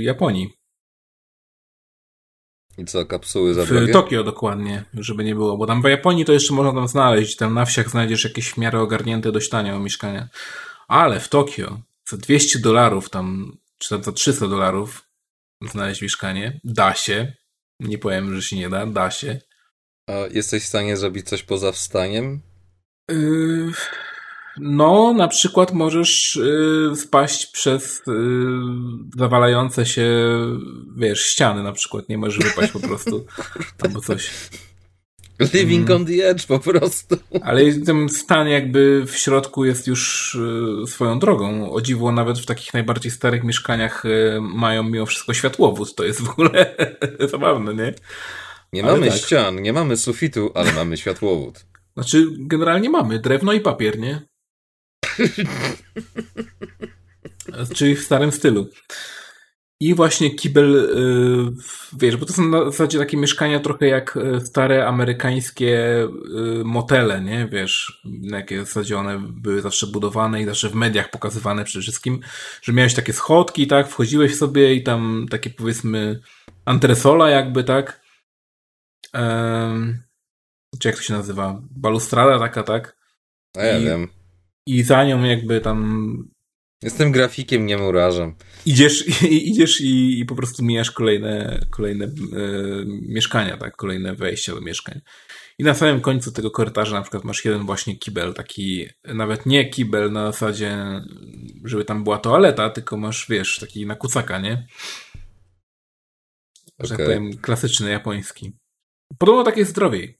Japonii. 0.00 0.54
I 2.82 2.84
co, 2.84 3.06
kapsuły 3.06 3.54
za 3.54 3.64
W? 3.64 3.92
Tokio 3.92 4.24
dokładnie, 4.24 4.84
żeby 4.94 5.24
nie 5.24 5.34
było. 5.34 5.56
Bo 5.56 5.66
tam 5.66 5.82
w 5.82 5.84
Japonii 5.84 6.24
to 6.24 6.32
jeszcze 6.32 6.54
można 6.54 6.72
tam 6.72 6.88
znaleźć. 6.88 7.36
Tam 7.36 7.54
na 7.54 7.64
wsiach 7.64 7.90
znajdziesz 7.90 8.24
jakieś 8.24 8.48
w 8.50 8.58
miarę 8.58 8.80
ogarnięte 8.80 9.32
dość 9.32 9.48
tanio 9.48 9.78
mieszkania. 9.78 10.28
Ale 10.88 11.20
w 11.20 11.28
Tokio 11.28 11.80
za 12.08 12.16
200 12.16 12.58
dolarów 12.58 13.10
tam, 13.10 13.56
czy 13.78 13.88
tam 13.88 14.02
za 14.02 14.12
300 14.12 14.48
dolarów 14.48 15.08
znaleźć 15.70 16.02
mieszkanie. 16.02 16.60
Da 16.64 16.94
się. 16.94 17.32
Nie 17.80 17.98
powiem, 17.98 18.34
że 18.34 18.42
się 18.42 18.56
nie 18.56 18.70
da. 18.70 18.86
Da 18.86 19.10
się. 19.10 19.40
A 20.06 20.12
jesteś 20.12 20.62
w 20.62 20.66
stanie 20.66 20.96
zrobić 20.96 21.28
coś 21.28 21.42
poza 21.42 21.72
wstaniem? 21.72 22.40
Yy, 23.08 23.72
No, 24.60 25.12
na 25.12 25.28
przykład 25.28 25.72
możesz 25.72 26.36
yy, 26.90 26.96
spaść 26.96 27.46
przez 27.46 28.02
yy, 28.06 28.14
zawalające 29.16 29.86
się, 29.86 30.06
wiesz, 30.96 31.22
ściany 31.24 31.62
na 31.62 31.72
przykład. 31.72 32.08
Nie 32.08 32.18
możesz 32.18 32.44
wypaść 32.44 32.72
po 32.72 32.80
prostu. 32.80 33.26
Albo 33.82 34.00
coś. 34.00 34.30
Living 35.54 35.90
Mm. 35.90 36.02
on 36.02 36.06
the 36.06 36.28
edge 36.28 36.46
po 36.46 36.58
prostu. 36.58 37.16
Ale 37.42 37.72
ten 37.72 38.08
stan 38.08 38.48
jakby 38.48 39.04
w 39.06 39.16
środku 39.16 39.64
jest 39.64 39.86
już 39.86 40.36
yy, 40.80 40.86
swoją 40.86 41.18
drogą. 41.18 41.72
O 41.72 41.80
dziwo 41.80 42.12
nawet 42.12 42.38
w 42.38 42.46
takich 42.46 42.74
najbardziej 42.74 43.10
starych 43.12 43.44
mieszkaniach 43.44 44.02
yy, 44.04 44.40
mają 44.40 44.82
mimo 44.82 45.06
wszystko 45.06 45.34
światłowód. 45.34 45.94
To 45.94 46.04
jest 46.04 46.20
w 46.20 46.30
ogóle 46.30 46.76
zabawne, 47.32 47.74
nie? 47.74 47.94
Nie 48.72 48.84
Ale 48.84 48.92
mamy 48.92 49.08
tak. 49.08 49.18
ścian, 49.18 49.62
nie 49.62 49.72
mamy 49.72 49.96
sufitu, 49.96 50.50
ale 50.54 50.72
mamy 50.72 50.96
światłowód. 50.96 51.66
Znaczy, 51.94 52.26
generalnie 52.38 52.90
mamy 52.90 53.18
drewno 53.18 53.52
i 53.52 53.60
papier, 53.60 53.98
nie? 53.98 54.22
Czyli 57.74 57.96
w 57.96 58.02
starym 58.02 58.32
stylu. 58.32 58.68
I 59.80 59.94
właśnie 59.94 60.34
kibel, 60.34 60.76
y, 60.76 61.98
wiesz, 61.98 62.16
bo 62.16 62.26
to 62.26 62.32
są 62.32 62.48
na 62.48 62.64
zasadzie 62.64 62.98
takie 62.98 63.16
mieszkania 63.16 63.60
trochę 63.60 63.86
jak 63.86 64.16
y, 64.16 64.40
stare 64.40 64.86
amerykańskie 64.86 66.02
y, 66.60 66.64
motele, 66.64 67.20
nie? 67.20 67.48
Wiesz, 67.52 68.00
na 68.04 68.36
jakie 68.36 68.64
zasadzie 68.64 68.98
one 68.98 69.18
były 69.18 69.60
zawsze 69.60 69.86
budowane 69.86 70.42
i 70.42 70.46
zawsze 70.46 70.68
w 70.68 70.74
mediach 70.74 71.10
pokazywane 71.10 71.64
przede 71.64 71.82
wszystkim, 71.82 72.20
że 72.62 72.72
miałeś 72.72 72.94
takie 72.94 73.12
schodki, 73.12 73.66
tak? 73.66 73.88
Wchodziłeś 73.88 74.36
sobie 74.36 74.74
i 74.74 74.82
tam 74.82 75.26
takie 75.30 75.50
powiedzmy 75.50 76.20
antresola 76.64 77.30
jakby, 77.30 77.64
tak? 77.64 78.00
Czy 80.78 80.88
jak 80.88 80.96
to 80.96 81.02
się 81.02 81.14
nazywa? 81.14 81.62
Balustrada 81.70 82.38
taka, 82.38 82.62
tak? 82.62 82.96
A 83.56 83.62
ja 83.62 83.78
I- 83.78 83.84
wiem. 83.84 84.08
I 84.66 84.82
za 84.82 85.04
nią 85.04 85.24
jakby 85.24 85.60
tam 85.60 86.16
Jestem 86.82 87.12
grafikiem, 87.12 87.66
nie 87.66 87.78
murarzem. 87.78 88.34
idziesz, 88.66 89.22
i, 89.30 89.50
idziesz 89.50 89.80
i, 89.80 90.20
i 90.20 90.26
po 90.26 90.34
prostu 90.34 90.64
mijasz 90.64 90.90
kolejne, 90.90 91.60
kolejne 91.70 92.04
e, 92.04 92.10
mieszkania, 92.86 93.56
tak? 93.56 93.76
Kolejne 93.76 94.14
wejścia 94.14 94.54
do 94.54 94.60
mieszkań. 94.60 95.00
I 95.58 95.64
na 95.64 95.74
samym 95.74 96.00
końcu 96.00 96.32
tego 96.32 96.50
korytarza 96.50 96.96
na 96.96 97.02
przykład 97.02 97.24
masz 97.24 97.44
jeden 97.44 97.66
właśnie 97.66 97.98
kibel, 97.98 98.34
taki 98.34 98.86
nawet 99.04 99.46
nie 99.46 99.70
kibel 99.70 100.12
na 100.12 100.32
zasadzie, 100.32 101.00
żeby 101.64 101.84
tam 101.84 102.04
była 102.04 102.18
toaleta, 102.18 102.70
tylko 102.70 102.96
masz, 102.96 103.26
wiesz, 103.28 103.58
taki 103.58 103.86
na 103.86 103.96
kucaka, 103.96 104.38
nie? 104.38 104.66
Że 106.78 106.88
tak 106.88 107.06
powiem, 107.06 107.36
klasyczny, 107.36 107.90
japoński. 107.90 108.52
Podobno 109.18 109.44
tak 109.44 109.56
jest 109.56 109.70
zdrowiej. 109.70 110.18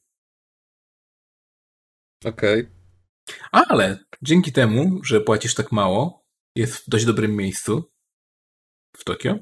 Okej. 2.25 2.82
Ale 3.53 3.99
dzięki 4.23 4.53
temu, 4.53 5.05
że 5.05 5.21
płacisz 5.21 5.55
tak 5.55 5.73
mało, 5.73 6.25
jest 6.57 6.77
w 6.77 6.89
dość 6.89 7.05
dobrym 7.05 7.37
miejscu 7.37 7.93
w 8.97 9.05
Tokio 9.05 9.37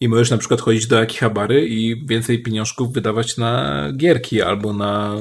i 0.00 0.08
możesz 0.08 0.30
na 0.30 0.38
przykład 0.38 0.60
chodzić 0.60 0.86
do 0.86 1.00
Akihabary 1.00 1.66
i 1.66 2.06
więcej 2.06 2.42
pieniążków 2.42 2.92
wydawać 2.92 3.36
na 3.36 3.82
gierki 3.96 4.42
albo 4.42 4.72
na 4.72 5.16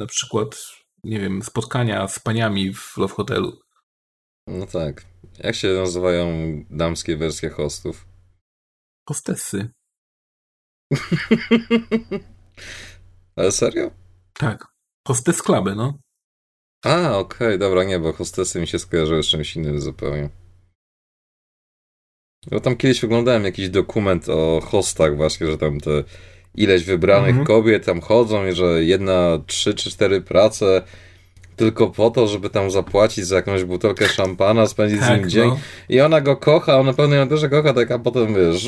na 0.00 0.06
przykład, 0.06 0.66
nie 1.04 1.20
wiem, 1.20 1.42
spotkania 1.42 2.08
z 2.08 2.18
paniami 2.18 2.74
w 2.74 2.96
Love 2.96 3.14
Hotelu. 3.14 3.60
No 4.46 4.66
tak. 4.66 5.04
Jak 5.38 5.54
się 5.54 5.68
nazywają 5.68 6.26
damskie 6.70 7.16
wersje 7.16 7.50
hostów? 7.50 8.06
Hostessy. 9.08 9.68
Ale 13.36 13.52
serio? 13.52 13.90
Tak. 14.34 14.66
Hostess 15.08 15.42
Cluby, 15.42 15.74
no. 15.74 15.98
A, 16.84 17.18
okej, 17.18 17.58
dobra, 17.58 17.84
nie, 17.84 17.98
bo 17.98 18.12
hostesy 18.12 18.60
mi 18.60 18.66
się 18.66 18.78
skojarzyły 18.78 19.22
z 19.22 19.26
czymś 19.26 19.56
innym 19.56 19.80
zupełnie. 19.80 20.28
Bo 22.50 22.60
tam 22.60 22.76
kiedyś 22.76 23.04
oglądałem 23.04 23.44
jakiś 23.44 23.68
dokument 23.68 24.28
o 24.28 24.60
hostach 24.60 25.16
właśnie, 25.16 25.46
że 25.46 25.58
tam 25.58 25.80
te 25.80 25.90
ileś 26.54 26.84
wybranych 26.84 27.28
Mhm. 27.28 27.46
kobiet 27.46 27.84
tam 27.86 28.00
chodzą 28.00 28.46
i 28.46 28.52
że 28.52 28.84
jedna, 28.84 29.38
trzy 29.46 29.74
czy 29.74 29.90
cztery 29.90 30.20
prace 30.20 30.82
tylko 31.56 31.86
po 31.90 32.10
to, 32.10 32.26
żeby 32.28 32.50
tam 32.50 32.70
zapłacić 32.70 33.26
za 33.26 33.36
jakąś 33.36 33.64
butelkę 33.64 34.08
szampana, 34.08 34.66
spędzić 34.66 34.98
z 35.02 35.08
nim 35.10 35.18
Tak, 35.20 35.26
dzień. 35.26 35.48
no. 35.48 35.58
I 35.88 36.00
ona 36.00 36.20
go 36.20 36.36
kocha, 36.36 36.78
on 36.80 36.86
na 36.86 36.92
pewno 36.92 37.16
ją 37.16 37.28
też 37.28 37.40
kocha, 37.50 37.72
tak, 37.74 37.90
a 37.90 37.98
potem 37.98 38.34
wiesz, 38.34 38.66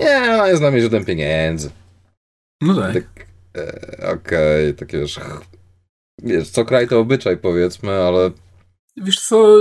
nie, 0.00 0.20
ona 0.34 0.48
jest 0.48 0.62
dla 0.62 0.70
mnie 0.70 0.80
źródłem 0.80 1.04
pieniędzy. 1.04 1.70
No 2.60 2.74
tak. 2.80 2.94
Tak, 2.94 3.26
e, 3.56 4.10
okej, 4.12 4.74
takie 4.74 4.98
wiesz, 4.98 5.18
ch- 5.18 5.59
wiesz, 6.22 6.50
co 6.50 6.64
kraj 6.64 6.88
to 6.88 7.00
obyczaj 7.00 7.36
powiedzmy, 7.38 7.92
ale 7.92 8.30
Wiesz 8.96 9.20
co, 9.20 9.56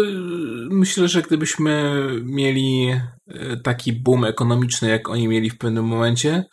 myślę, 0.69 1.07
że 1.07 1.21
gdybyśmy 1.21 1.93
mieli 2.23 2.87
e, 3.27 3.57
taki 3.57 3.93
boom 3.93 4.25
ekonomiczny, 4.25 4.89
jak 4.89 5.09
oni 5.09 5.27
mieli 5.27 5.49
w 5.49 5.57
pewnym 5.57 5.85
momencie, 5.85 6.43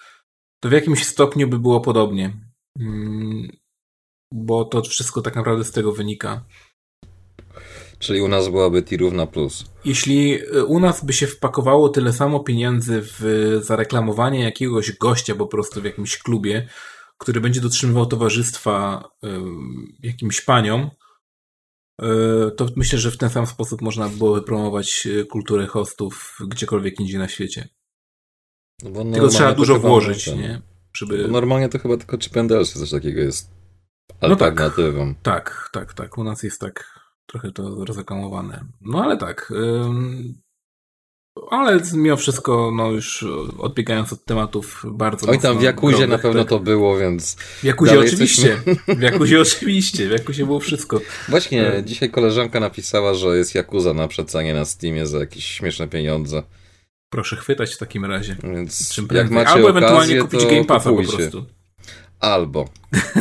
to 0.61 0.69
w 0.69 0.73
jakimś 0.73 1.05
stopniu 1.05 1.49
by 1.49 1.59
było 1.59 1.81
podobnie. 1.81 2.33
Mm, 2.81 3.49
Bo 4.33 4.65
to 4.65 4.83
wszystko 4.83 5.23
tak 5.23 5.37
naprawdę 5.37 5.65
z 5.65 5.73
tego 5.73 5.93
wynika. 5.93 6.45
czyli 7.99 8.20
u 8.20 8.28
nas 8.28 8.49
byłaby 8.49 8.83
T 8.83 8.97
równa 8.97 9.27
plus. 9.27 9.65
Jeśli 9.85 10.35
e, 10.35 10.65
u 10.65 10.81
nas 10.81 11.05
by 11.05 11.12
się 11.12 11.27
wpakowało 11.27 11.89
tyle 11.89 12.12
samo 12.12 12.41
pieniędzy 12.41 13.03
w 13.03 13.59
zareklamowanie 13.62 14.43
jakiegoś 14.43 14.93
gościa 14.93 15.35
po 15.35 15.47
prostu 15.47 15.81
w 15.81 15.85
jakimś 15.85 16.19
klubie, 16.19 16.69
który 17.19 17.41
będzie 17.41 17.61
dotrzymywał 17.61 18.07
towarzystwa 18.07 19.05
jakimś 20.03 20.41
paniom, 20.41 20.91
e, 22.03 22.51
to 22.51 22.67
myślę, 22.77 22.99
że 22.99 23.11
w 23.11 23.17
ten 23.19 23.31
sam 23.31 23.47
sposób 23.47 23.83
można 23.83 24.09
byłoby 24.09 24.43
promować 24.43 25.07
e, 25.07 25.25
kulturę 25.25 25.67
hostów 25.67 26.39
gdziekolwiek 26.49 27.01
indziej 27.01 27.19
na 27.19 27.29
świecie. 27.29 27.69
No 28.83 28.91
bo 28.91 29.05
Tylko 29.05 29.29
trzeba 29.29 29.53
dużo 29.55 29.79
włożyć, 29.79 30.25
ten- 30.25 30.39
nie? 30.39 30.63
Bo 30.65 30.97
Żeby... 30.97 31.29
normalnie 31.29 31.69
to 31.69 31.79
chyba 31.79 31.97
tylko 31.97 32.19
Chip 32.19 32.37
and 32.37 32.53
coś 32.69 32.91
takiego 32.91 33.21
jest 33.21 33.51
No 34.23 34.37
tak. 34.37 34.61
alternatywą. 34.61 35.15
Tak, 35.23 35.71
tak, 35.73 35.95
tak. 35.95 36.19
U 36.19 36.25
nas 36.25 36.43
jest 36.43 36.61
tak 36.61 37.01
trochę 37.27 37.53
to 37.53 37.85
rozreklamowane. 37.85 38.65
No 38.81 39.05
ale 39.05 39.17
tak. 39.17 39.51
ym, 39.51 40.35
Ale 41.51 41.81
mimo 41.95 42.17
wszystko, 42.17 42.71
no 42.77 42.91
już 42.91 43.25
odbiegając 43.59 44.13
od 44.13 44.25
tematów 44.25 44.83
bardzo 44.85 45.31
Oj, 45.31 45.39
tam 45.39 45.59
w 45.59 45.63
Jakuzie 45.63 46.07
na 46.07 46.19
pewno 46.19 46.41
tak. 46.41 46.51
to 46.51 46.61
było, 46.61 46.99
więc... 46.99 47.35
W 47.35 47.65
Jakuzie 47.65 48.01
oczywiście. 48.01 48.57
W 48.89 49.01
Jakuzie 49.01 49.41
oczywiście. 49.41 50.09
W 50.09 50.11
Jakuzie 50.11 50.47
było 50.47 50.61
wszystko. 50.61 51.01
Właśnie, 51.29 51.73
E. 51.73 51.85
dzisiaj 51.85 52.11
koleżanka 52.11 52.61
napisała, 52.61 53.15
że 53.15 53.37
jest 53.37 53.55
Jakuza 53.55 53.95
na 53.95 54.09
przecenie 54.09 54.55
na 54.55 54.65
Steamie 54.65 55.07
za 55.07 55.19
jakieś 55.19 55.45
śmieszne 55.45 55.89
pieniądze. 55.89 56.43
Proszę 57.11 57.37
chwytać 57.37 57.75
w 57.75 57.79
takim 57.79 58.05
razie. 58.05 58.37
Więc 58.45 58.93
Czym 58.93 59.09
jak 59.13 59.31
macie 59.31 59.51
Albo 59.51 59.69
okazję, 59.69 59.87
ewentualnie 59.87 60.19
kupić 60.19 60.47
Game 60.47 60.65
Passa 60.65 60.91
po 60.91 61.03
prostu. 61.03 61.47
Albo. 62.21 62.69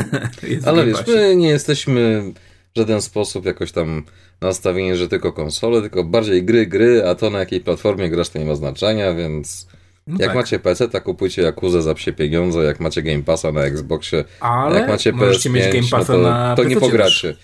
Ale 0.67 0.85
wiesz, 0.85 1.07
my 1.07 1.35
nie 1.35 1.47
jesteśmy 1.47 2.33
w 2.75 2.79
żaden 2.79 3.01
sposób 3.01 3.45
jakoś 3.45 3.71
tam 3.71 4.03
nastawieni, 4.41 4.95
że 4.95 5.07
tylko 5.07 5.33
konsole, 5.33 5.81
tylko 5.81 6.03
bardziej 6.03 6.43
gry, 6.43 6.67
gry, 6.67 7.07
a 7.07 7.15
to 7.15 7.29
na 7.29 7.39
jakiej 7.39 7.61
platformie 7.61 8.09
grasz 8.09 8.29
to 8.29 8.39
nie 8.39 8.45
ma 8.45 8.55
znaczenia, 8.55 9.13
więc 9.13 9.67
No 10.07 10.15
jak 10.19 10.29
tak. 10.29 10.35
macie 10.35 10.59
PC, 10.59 10.89
to 10.89 11.01
kupujcie 11.01 11.41
Jakuzę 11.41 11.81
za 11.81 11.93
psie 11.93 12.13
pieniądze, 12.13 12.63
jak 12.63 12.79
macie 12.79 13.01
Game 13.01 13.23
Passa 13.23 13.51
na 13.51 13.61
Xboxie, 13.61 14.23
Ale 14.39 14.79
jak 14.79 14.89
macie 14.89 15.11
możecie 15.11 15.49
PS5, 15.49 15.53
mieć 15.53 15.73
Game 15.73 15.87
Passa 15.91 16.13
no 16.13 16.19
to, 16.19 16.29
na 16.29 16.55
to 16.55 16.63
nie 16.63 16.75
PC 16.75 16.85
pogracie. 16.85 17.35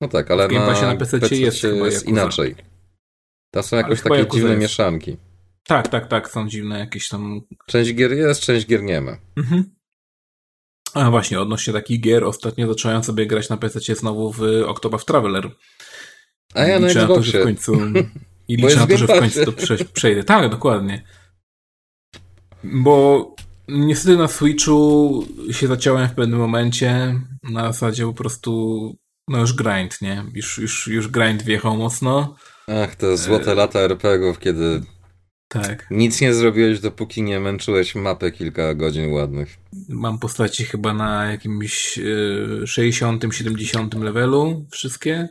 No 0.00 0.08
tak, 0.08 0.30
ale 0.30 0.48
W 0.48 0.50
Game 0.50 0.66
na, 0.66 0.72
Passie 0.72 0.86
na 0.86 0.96
PC 0.96 1.18
jest 1.36 1.62
jest 1.64 2.08
inaczej. 2.08 2.54
Tam 3.50 3.62
są 3.62 3.76
jakoś 3.76 4.02
takie 4.02 4.16
Yakuza 4.16 4.34
dziwne 4.36 4.50
jest. 4.50 4.62
mieszanki. 4.62 5.16
Tak, 5.66 5.88
tak, 5.88 6.08
tak, 6.08 6.28
są 6.30 6.48
dziwne 6.48 6.78
jakieś 6.78 7.08
tam... 7.08 7.40
Część 7.66 7.94
gier 7.94 8.12
jest, 8.12 8.40
część 8.40 8.66
gier 8.66 8.82
nie 8.82 9.00
ma. 9.00 9.16
Mhm. 9.36 9.64
A 10.94 11.10
właśnie, 11.10 11.40
odnośnie 11.40 11.72
takich 11.72 12.00
gier, 12.00 12.24
ostatnio 12.24 12.68
zacząłem 12.68 13.04
sobie 13.04 13.26
grać 13.26 13.48
na 13.48 13.56
PC 13.56 13.94
znowu 13.94 14.32
w 14.32 14.42
Octopath 14.66 15.04
Traveler. 15.04 15.50
A 16.54 16.62
ja 16.62 16.80
na 16.80 16.88
liczę 16.88 17.00
na 17.00 17.06
to, 17.06 17.22
że 17.22 17.40
w 17.40 17.44
końcu... 17.44 17.72
I 18.48 18.56
liczę 18.56 18.76
na 18.76 18.86
to, 18.86 18.96
że 18.96 19.06
w 19.06 19.10
końcu 19.10 19.44
to 19.44 19.52
prze, 19.52 19.76
przejdę. 19.76 20.24
Tak, 20.24 20.50
dokładnie. 20.50 21.04
Bo 22.64 23.26
niestety 23.68 24.16
na 24.16 24.28
Switchu 24.28 25.24
się 25.50 25.66
zaciąłem 25.66 26.08
w 26.08 26.14
pewnym 26.14 26.38
momencie 26.38 27.20
na 27.42 27.72
zasadzie 27.72 28.06
po 28.06 28.12
prostu 28.12 28.92
no 29.28 29.38
już 29.38 29.52
grind, 29.52 30.02
nie? 30.02 30.24
Już, 30.34 30.58
już, 30.58 30.86
już 30.86 31.08
grind 31.08 31.42
wjechał 31.42 31.76
mocno. 31.76 32.36
Ach, 32.84 32.96
te 32.96 33.16
złote 33.16 33.54
lata 33.54 33.78
RPG-ów, 33.78 34.38
kiedy 34.38 34.82
Tak. 35.48 35.86
nic 35.90 36.20
nie 36.20 36.34
zrobiłeś, 36.34 36.80
dopóki 36.80 37.22
nie 37.22 37.40
męczyłeś 37.40 37.94
mapę 37.94 38.32
kilka 38.32 38.74
godzin 38.74 39.12
ładnych. 39.12 39.56
Mam 39.88 40.18
postaci 40.18 40.64
chyba 40.64 40.94
na 40.94 41.30
jakimś 41.30 41.98
y, 41.98 42.62
60-70 42.64 44.02
levelu 44.02 44.66
wszystkie. 44.70 45.28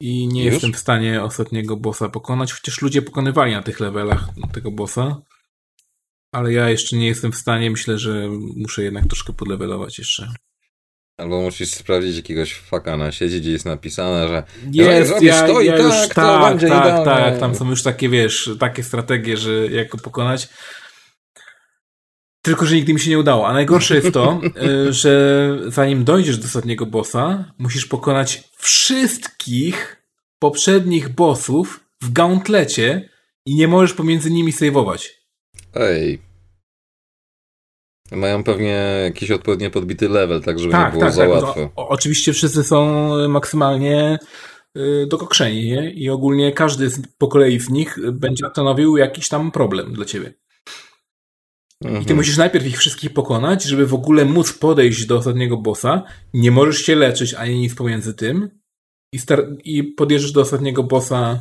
I 0.00 0.28
nie 0.28 0.44
Już? 0.44 0.52
jestem 0.52 0.72
w 0.72 0.78
stanie 0.78 1.22
ostatniego 1.22 1.76
bossa 1.76 2.08
pokonać, 2.08 2.52
chociaż 2.52 2.82
ludzie 2.82 3.02
pokonywali 3.02 3.52
na 3.52 3.62
tych 3.62 3.80
levelach 3.80 4.28
tego 4.52 4.70
bossa. 4.70 5.22
Ale 6.32 6.52
ja 6.52 6.70
jeszcze 6.70 6.96
nie 6.96 7.06
jestem 7.06 7.32
w 7.32 7.36
stanie, 7.36 7.70
myślę, 7.70 7.98
że 7.98 8.28
muszę 8.56 8.82
jednak 8.82 9.06
troszkę 9.06 9.32
podlevelować 9.32 9.98
jeszcze. 9.98 10.32
Albo 11.16 11.40
musisz 11.40 11.70
sprawdzić 11.70 12.16
jakiegoś 12.16 12.54
faka 12.54 12.96
na 12.96 13.12
sieci, 13.12 13.40
gdzie 13.40 13.50
jest 13.50 13.64
napisane, 13.64 14.28
że 14.28 14.42
Jest, 14.72 15.10
robisz 15.10 15.28
ja, 15.28 15.46
to 15.46 15.60
i 15.60 15.66
ja 15.66 15.72
tak, 15.76 15.82
już 15.82 16.08
to 16.08 16.14
tak, 16.14 16.52
będzie 16.52 16.68
tak, 16.68 16.84
idealne. 16.84 17.04
tak, 17.04 17.38
tam 17.40 17.54
są 17.54 17.70
już 17.70 17.82
takie, 17.82 18.08
wiesz, 18.08 18.50
takie 18.60 18.82
strategie, 18.82 19.36
że 19.36 19.66
jak 19.66 19.88
go 19.88 19.98
pokonać. 19.98 20.48
Tylko, 22.42 22.66
że 22.66 22.74
nigdy 22.74 22.94
mi 22.94 23.00
się 23.00 23.10
nie 23.10 23.18
udało. 23.18 23.48
A 23.48 23.52
najgorsze 23.52 23.94
jest 23.94 24.12
to, 24.12 24.40
y, 24.88 24.92
że 24.92 25.48
zanim 25.66 26.04
dojdziesz 26.04 26.38
do 26.38 26.44
ostatniego 26.44 26.86
bossa, 26.86 27.52
musisz 27.58 27.86
pokonać 27.86 28.42
wszystkich 28.56 30.02
poprzednich 30.38 31.08
bossów 31.08 31.80
w 32.02 32.12
gauntlecie 32.12 33.08
i 33.46 33.54
nie 33.54 33.68
możesz 33.68 33.92
pomiędzy 33.92 34.30
nimi 34.30 34.52
saveować. 34.52 35.10
ej. 35.74 36.33
Mają 38.12 38.44
pewnie 38.44 39.00
jakiś 39.04 39.30
odpowiednio 39.30 39.70
podbity 39.70 40.08
level, 40.08 40.42
tak 40.42 40.58
żeby 40.58 40.72
Tak, 40.72 40.86
nie 40.86 40.90
było 40.92 41.04
tak, 41.04 41.12
za 41.14 41.22
tak. 41.22 41.30
łatwo. 41.30 41.70
O, 41.76 41.88
oczywiście 41.88 42.32
wszyscy 42.32 42.64
są 42.64 43.08
maksymalnie 43.28 44.18
y, 44.78 45.06
dokokszeni, 45.08 45.66
nie? 45.66 45.90
I 45.92 46.10
ogólnie 46.10 46.52
każdy 46.52 46.90
z, 46.90 47.02
po 47.18 47.28
kolei 47.28 47.60
z 47.60 47.70
nich 47.70 47.98
będzie 48.12 48.46
stanowił 48.50 48.96
jakiś 48.96 49.28
tam 49.28 49.50
problem 49.50 49.92
dla 49.92 50.04
ciebie. 50.04 50.34
I 51.80 51.86
ty 51.86 51.88
Mhm. 51.88 52.16
musisz 52.16 52.36
najpierw 52.36 52.66
ich 52.66 52.78
wszystkich 52.78 53.12
pokonać, 53.12 53.64
żeby 53.64 53.86
w 53.86 53.94
ogóle 53.94 54.24
móc 54.24 54.52
podejść 54.52 55.06
do 55.06 55.16
ostatniego 55.16 55.56
bossa. 55.56 56.02
Nie 56.34 56.50
możesz 56.50 56.78
się 56.78 56.94
leczyć 56.96 57.34
ani 57.34 57.58
nic 57.60 57.74
pomiędzy 57.74 58.14
tym. 58.14 58.50
I, 59.12 59.18
star- 59.18 59.48
i 59.64 59.82
podjeżdżasz 59.84 60.32
do 60.32 60.40
ostatniego 60.40 60.82
bossa 60.82 61.40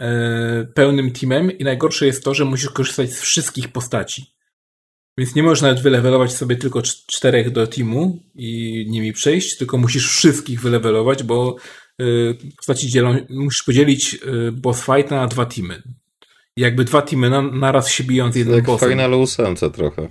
e, 0.00 0.66
pełnym 0.74 1.10
teamem. 1.12 1.50
I 1.58 1.64
najgorsze 1.64 2.06
jest 2.06 2.24
to, 2.24 2.34
że 2.34 2.44
musisz 2.44 2.70
korzystać 2.70 3.12
z 3.12 3.20
wszystkich 3.20 3.68
postaci. 3.72 4.37
Więc 5.18 5.34
nie 5.34 5.42
możesz 5.42 5.62
nawet 5.62 5.80
wylewelować 5.80 6.32
sobie 6.32 6.56
tylko 6.56 6.80
cz- 6.80 7.06
czterech 7.06 7.50
do 7.50 7.66
teamu 7.66 8.22
i 8.34 8.84
nimi 8.88 9.12
przejść, 9.12 9.56
tylko 9.56 9.78
musisz 9.78 10.08
wszystkich 10.08 10.60
wylewelować, 10.60 11.22
bo 11.22 11.56
e, 12.00 12.04
postaci 12.56 12.88
dzielą, 12.88 13.16
musisz 13.30 13.62
podzielić 13.62 14.14
e, 14.14 14.52
boss 14.52 14.84
fight 14.84 15.10
na 15.10 15.26
dwa 15.26 15.46
teamy. 15.46 15.82
I 16.56 16.60
jakby 16.60 16.84
dwa 16.84 17.02
teamy 17.02 17.30
na, 17.30 17.42
naraz 17.42 17.90
się 17.90 18.04
biją 18.04 18.32
z 18.32 18.36
jednym 18.36 18.56
Jak 18.56 18.64
w 18.64 18.66
bossem. 18.66 18.90
Finalu 18.90 19.22
8 19.22 19.56
trochę. 19.72 20.08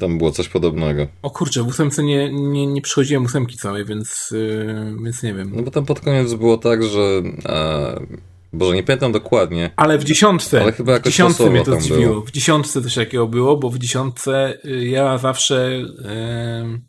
Tam 0.00 0.18
było 0.18 0.32
coś 0.32 0.48
podobnego. 0.48 1.06
O 1.22 1.30
kurczę, 1.30 1.62
w 1.62 1.66
ósemce 1.66 2.02
nie, 2.02 2.32
nie, 2.32 2.66
nie 2.66 2.82
przychodziłem 2.82 3.24
ósemki 3.24 3.56
całej, 3.56 3.84
więc, 3.84 4.30
yy, 4.30 4.96
więc 5.04 5.22
nie 5.22 5.34
wiem. 5.34 5.52
No 5.54 5.62
bo 5.62 5.70
tam 5.70 5.86
pod 5.86 6.00
koniec 6.00 6.34
było 6.34 6.58
tak, 6.58 6.82
że... 6.82 7.22
E, 7.46 8.31
Boże, 8.52 8.74
nie 8.74 8.82
pamiętam 8.82 9.12
dokładnie. 9.12 9.70
Ale 9.76 9.98
w 9.98 10.04
dziesiątce, 10.04 10.60
Ale 10.60 10.72
chyba 10.72 10.92
w 10.92 10.94
jakoś 10.94 11.12
dziesiątce 11.12 11.50
mnie 11.50 11.64
to 11.64 11.80
zdziwiło. 11.80 12.20
W 12.20 12.30
dziesiątce 12.30 12.82
coś 12.82 12.94
takiego 12.94 13.26
było, 13.26 13.56
bo 13.56 13.70
w 13.70 13.78
dziesiątce 13.78 14.58
y, 14.64 14.86
ja 14.88 15.18
zawsze 15.18 15.70
yy, 15.72 16.80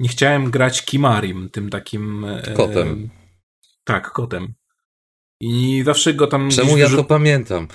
nie 0.00 0.08
chciałem 0.08 0.50
grać 0.50 0.84
Kimarim, 0.84 1.48
tym 1.52 1.70
takim... 1.70 2.26
yy, 2.46 2.54
Kotem. 2.54 3.10
Tak, 3.84 4.10
kotem. 4.10 4.54
I 5.40 5.82
zawsze 5.84 6.14
go 6.14 6.26
tam 6.26 6.50
Czemu 6.50 6.76
ja 6.76 6.88
to 6.88 7.04
pamiętam? 7.04 7.68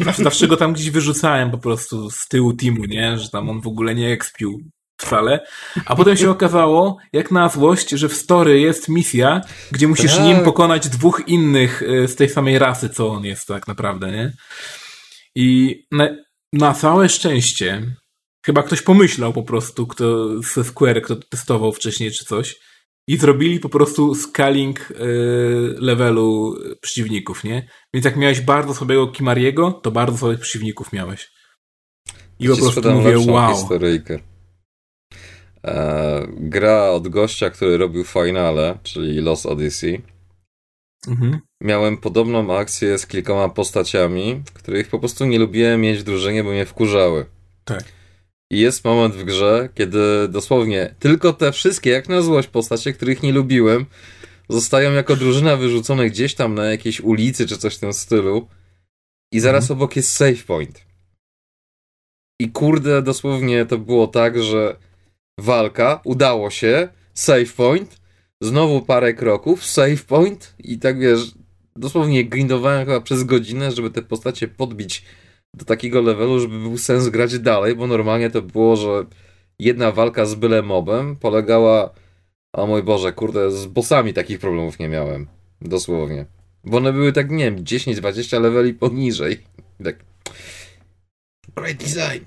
zawsze, 0.00 0.24
zawsze 0.24 0.48
go 0.48 0.56
tam 0.56 0.72
gdzieś 0.72 0.90
wyrzucałem 0.90 1.50
po 1.50 1.58
prostu 1.58 2.10
z 2.10 2.28
tyłu 2.28 2.52
teamu, 2.52 2.84
nie? 2.84 3.18
Że 3.18 3.28
tam 3.28 3.50
on 3.50 3.60
w 3.60 3.66
ogóle 3.66 3.94
nie 3.94 4.12
ekspił 4.12 4.60
wcale. 5.02 5.40
A 5.86 5.96
potem 5.96 6.16
się 6.16 6.30
okazało, 6.30 6.96
jak 7.12 7.30
na 7.30 7.48
złość, 7.48 7.90
że 7.90 8.08
w 8.08 8.14
story 8.14 8.60
jest 8.60 8.88
misja, 8.88 9.40
gdzie 9.72 9.88
musisz 9.88 10.16
Tak. 10.16 10.24
nim 10.24 10.40
pokonać 10.40 10.88
dwóch 10.88 11.22
innych 11.26 11.82
y, 11.82 12.08
z 12.08 12.16
tej 12.16 12.28
samej 12.28 12.58
rasy, 12.58 12.88
co 12.88 13.08
on 13.08 13.24
jest 13.24 13.46
tak 13.46 13.68
naprawdę, 13.68 14.12
nie? 14.12 14.32
I 15.34 15.78
na, 15.92 16.08
na 16.52 16.74
całe 16.74 17.08
szczęście 17.08 17.82
chyba 18.46 18.62
ktoś 18.62 18.82
pomyślał 18.82 19.32
po 19.32 19.42
prostu, 19.42 19.86
kto 19.86 20.28
ze 20.42 20.64
Square, 20.64 21.02
kto 21.02 21.16
testował 21.16 21.72
wcześniej 21.72 22.12
czy 22.12 22.24
coś 22.24 22.56
i 23.08 23.16
zrobili 23.16 23.60
po 23.60 23.68
prostu 23.68 24.14
scaling 24.14 24.90
y, 24.90 24.94
levelu 25.78 26.56
przeciwników, 26.80 27.44
nie? 27.44 27.68
Więc 27.94 28.04
jak 28.04 28.16
miałeś 28.16 28.40
bardzo 28.40 28.74
słabego 28.74 29.06
Kimariego, 29.06 29.72
to 29.72 29.90
bardzo 29.90 30.18
słabych 30.18 30.40
przeciwników 30.40 30.92
miałeś. 30.92 31.30
I 32.38 32.48
po 32.48 32.56
prostu 32.56 32.90
mówię, 32.90 33.18
wow. 33.18 33.54
historyjkę. 33.54 34.18
E, 35.66 36.26
gra 36.36 36.90
od 36.90 37.08
gościa, 37.08 37.50
który 37.50 37.76
robił 37.76 38.04
finale, 38.04 38.78
czyli 38.82 39.20
Lost 39.20 39.46
Odyssey. 39.46 40.02
Mhm. 41.08 41.38
Miałem 41.60 41.96
podobną 41.96 42.56
akcję 42.56 42.98
z 42.98 43.06
kilkoma 43.06 43.48
postaciami, 43.48 44.42
których 44.54 44.88
po 44.88 44.98
prostu 44.98 45.24
nie 45.24 45.38
lubiłem 45.38 45.80
mieć 45.80 45.98
w 45.98 46.02
drużynie, 46.02 46.44
bo 46.44 46.50
mnie 46.50 46.66
wkurzały. 46.66 47.26
Tak. 47.64 47.84
I 48.50 48.58
jest 48.58 48.84
moment 48.84 49.14
w 49.14 49.24
grze, 49.24 49.68
kiedy 49.74 50.28
dosłownie 50.28 50.94
tylko 50.98 51.32
te 51.32 51.52
wszystkie, 51.52 51.90
jak 51.90 52.08
na 52.08 52.22
złość, 52.22 52.48
postacie, 52.48 52.92
których 52.92 53.22
nie 53.22 53.32
lubiłem, 53.32 53.86
zostają 54.48 54.92
jako 54.92 55.16
drużyna 55.16 55.56
wyrzucone 55.56 56.10
gdzieś 56.10 56.34
tam 56.34 56.54
na 56.54 56.64
jakiejś 56.64 57.00
ulicy 57.00 57.46
czy 57.46 57.56
coś 57.58 57.76
w 57.76 57.80
tym 57.80 57.92
stylu. 57.92 58.48
I 59.32 59.40
zaraz 59.40 59.64
Mhm. 59.64 59.78
obok 59.78 59.96
jest 59.96 60.12
save 60.12 60.44
point. 60.44 60.84
I 62.40 62.50
kurde, 62.50 63.02
dosłownie 63.02 63.66
to 63.66 63.78
było 63.78 64.06
tak, 64.06 64.42
że 64.42 64.76
walka, 65.38 66.00
udało 66.04 66.50
się, 66.50 66.88
save 67.14 67.52
point, 67.56 68.00
znowu 68.40 68.82
parę 68.82 69.14
kroków, 69.14 69.66
save 69.66 70.04
point 70.06 70.54
i 70.58 70.78
tak 70.78 70.98
wiesz, 70.98 71.34
dosłownie 71.76 72.24
grindowałem 72.24 72.86
chyba 72.86 73.00
przez 73.00 73.24
godzinę, 73.24 73.70
żeby 73.72 73.90
te 73.90 74.02
postacie 74.02 74.48
podbić 74.48 75.04
do 75.54 75.64
takiego 75.64 76.02
levelu, 76.02 76.40
żeby 76.40 76.58
był 76.58 76.78
sens 76.78 77.08
grać 77.08 77.38
dalej, 77.38 77.76
bo 77.76 77.86
normalnie 77.86 78.30
to 78.30 78.42
było, 78.42 78.76
że 78.76 79.06
jedna 79.58 79.92
walka 79.92 80.26
z 80.26 80.34
byle 80.34 80.62
mobem 80.62 81.16
polegała, 81.16 81.90
o 82.52 82.66
mój 82.66 82.82
Boże, 82.82 83.12
kurde, 83.12 83.50
z 83.50 83.66
bossami 83.66 84.12
takich 84.12 84.38
problemów 84.38 84.78
nie 84.78 84.88
miałem. 84.88 85.26
Dosłownie. 85.60 86.26
Bo 86.64 86.76
one 86.76 86.92
były 86.92 87.12
tak, 87.12 87.30
nie 87.30 87.44
wiem, 87.44 87.64
10-20 87.64 88.40
leveli 88.40 88.74
poniżej. 88.74 89.42
Tak. 89.84 89.96
Great 91.56 91.76
design. 91.76 92.24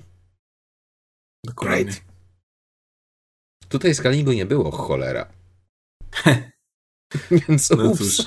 Dokładnie. 1.44 1.84
Great. 1.84 2.05
Tutaj 3.68 3.94
scalingu 3.94 4.32
nie 4.32 4.46
było, 4.46 4.70
cholera. 4.70 5.26
Więc 7.30 7.70
No 7.70 7.84
ups. 7.84 7.98
cóż. 7.98 8.26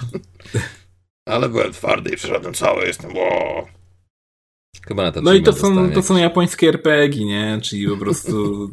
Ale 1.29 1.49
byłem 1.49 1.73
twardy 1.73 2.09
i 2.09 2.15
przeszedłem 2.15 2.53
cały, 2.53 2.87
jestem. 2.87 3.11
Chyba 4.87 5.03
na 5.03 5.11
to 5.11 5.21
No 5.21 5.33
i 5.33 5.43
to 5.43 5.53
są, 5.53 5.75
dostanie 5.75 5.93
to 5.93 6.03
są 6.03 6.17
japońskie 6.17 6.67
RPG, 6.69 7.25
nie? 7.25 7.59
Czyli 7.63 7.87
po 7.87 7.97
prostu 7.97 8.69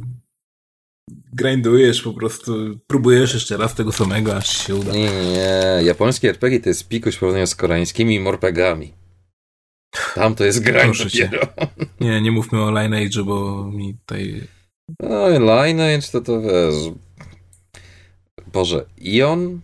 grindujesz, 1.32 2.02
po 2.02 2.12
prostu 2.12 2.78
próbujesz 2.86 3.34
jeszcze 3.34 3.56
raz 3.56 3.74
tego 3.74 3.92
samego, 3.92 4.36
aż 4.36 4.66
się 4.66 4.74
uda. 4.74 4.92
Nie, 4.92 5.10
nie. 5.10 5.80
Japońskie 5.82 6.28
RPG 6.30 6.60
to 6.60 6.68
jest 6.68 6.88
pikuś 6.88 7.16
w 7.16 7.18
porównaniu 7.18 7.46
z 7.46 7.54
koreańskimi 7.54 8.20
morpegami. 8.20 8.92
Tam 10.14 10.34
to 10.34 10.44
jest 10.44 10.64
dopiero. 10.64 11.46
Nie, 12.00 12.20
nie 12.20 12.30
mówmy 12.32 12.62
o 12.62 12.70
Lineage, 12.82 13.24
bo 13.24 13.64
mi 13.64 13.94
tutaj... 13.94 14.48
No 15.00 15.30
i 15.30 15.32
Lineage 15.32 16.08
to 16.12 16.20
to 16.20 16.40
wiesz... 16.40 16.92
Boże, 18.52 18.86
Ion? 18.98 19.60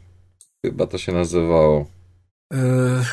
Chyba 0.66 0.86
to 0.86 0.98
się 0.98 1.12
nazywało. 1.12 1.86
E, 2.54 3.04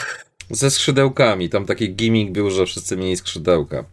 Ze 0.50 0.72
skrzydełkami. 0.72 1.50
Tam 1.50 1.66
taki 1.66 1.96
gimmick 1.96 2.32
był, 2.32 2.52
że 2.52 2.66
wszyscy 2.66 2.98
mieli 2.98 3.18
skrzydełka. 3.18 3.86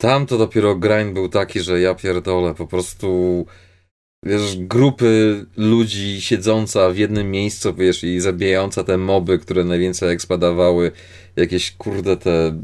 Tam 0.00 0.26
to 0.26 0.38
dopiero 0.38 0.76
grind 0.76 1.12
był 1.12 1.28
taki, 1.28 1.60
że 1.60 1.80
ja 1.80 1.94
pierdolę, 1.94 2.54
po 2.54 2.66
prostu 2.66 3.46
wiesz, 4.24 4.56
grupy 4.56 5.44
ludzi 5.56 6.20
siedząca 6.20 6.90
w 6.90 6.96
jednym 6.96 7.30
miejscu, 7.30 7.74
wiesz, 7.74 8.04
i 8.04 8.20
zabijająca 8.20 8.84
te 8.84 8.98
moby, 8.98 9.38
które 9.38 9.64
najwięcej 9.64 10.10
ekspadawały, 10.10 10.92
jakieś 11.36 11.72
kurde 11.72 12.16
te 12.16 12.62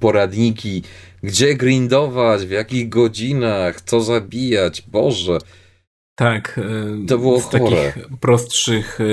poradniki, 0.00 0.82
gdzie 1.26 1.54
grindować, 1.54 2.42
w 2.46 2.50
jakich 2.50 2.88
godzinach, 2.88 3.80
co 3.80 4.00
zabijać, 4.00 4.82
Boże. 4.82 5.38
tak. 6.14 6.58
e, 7.02 7.06
To 7.06 7.18
było 7.18 7.40
z 7.40 7.48
takich 7.50 7.68
chore. 7.68 7.92
prostszych 8.20 8.98
e, 9.00 9.04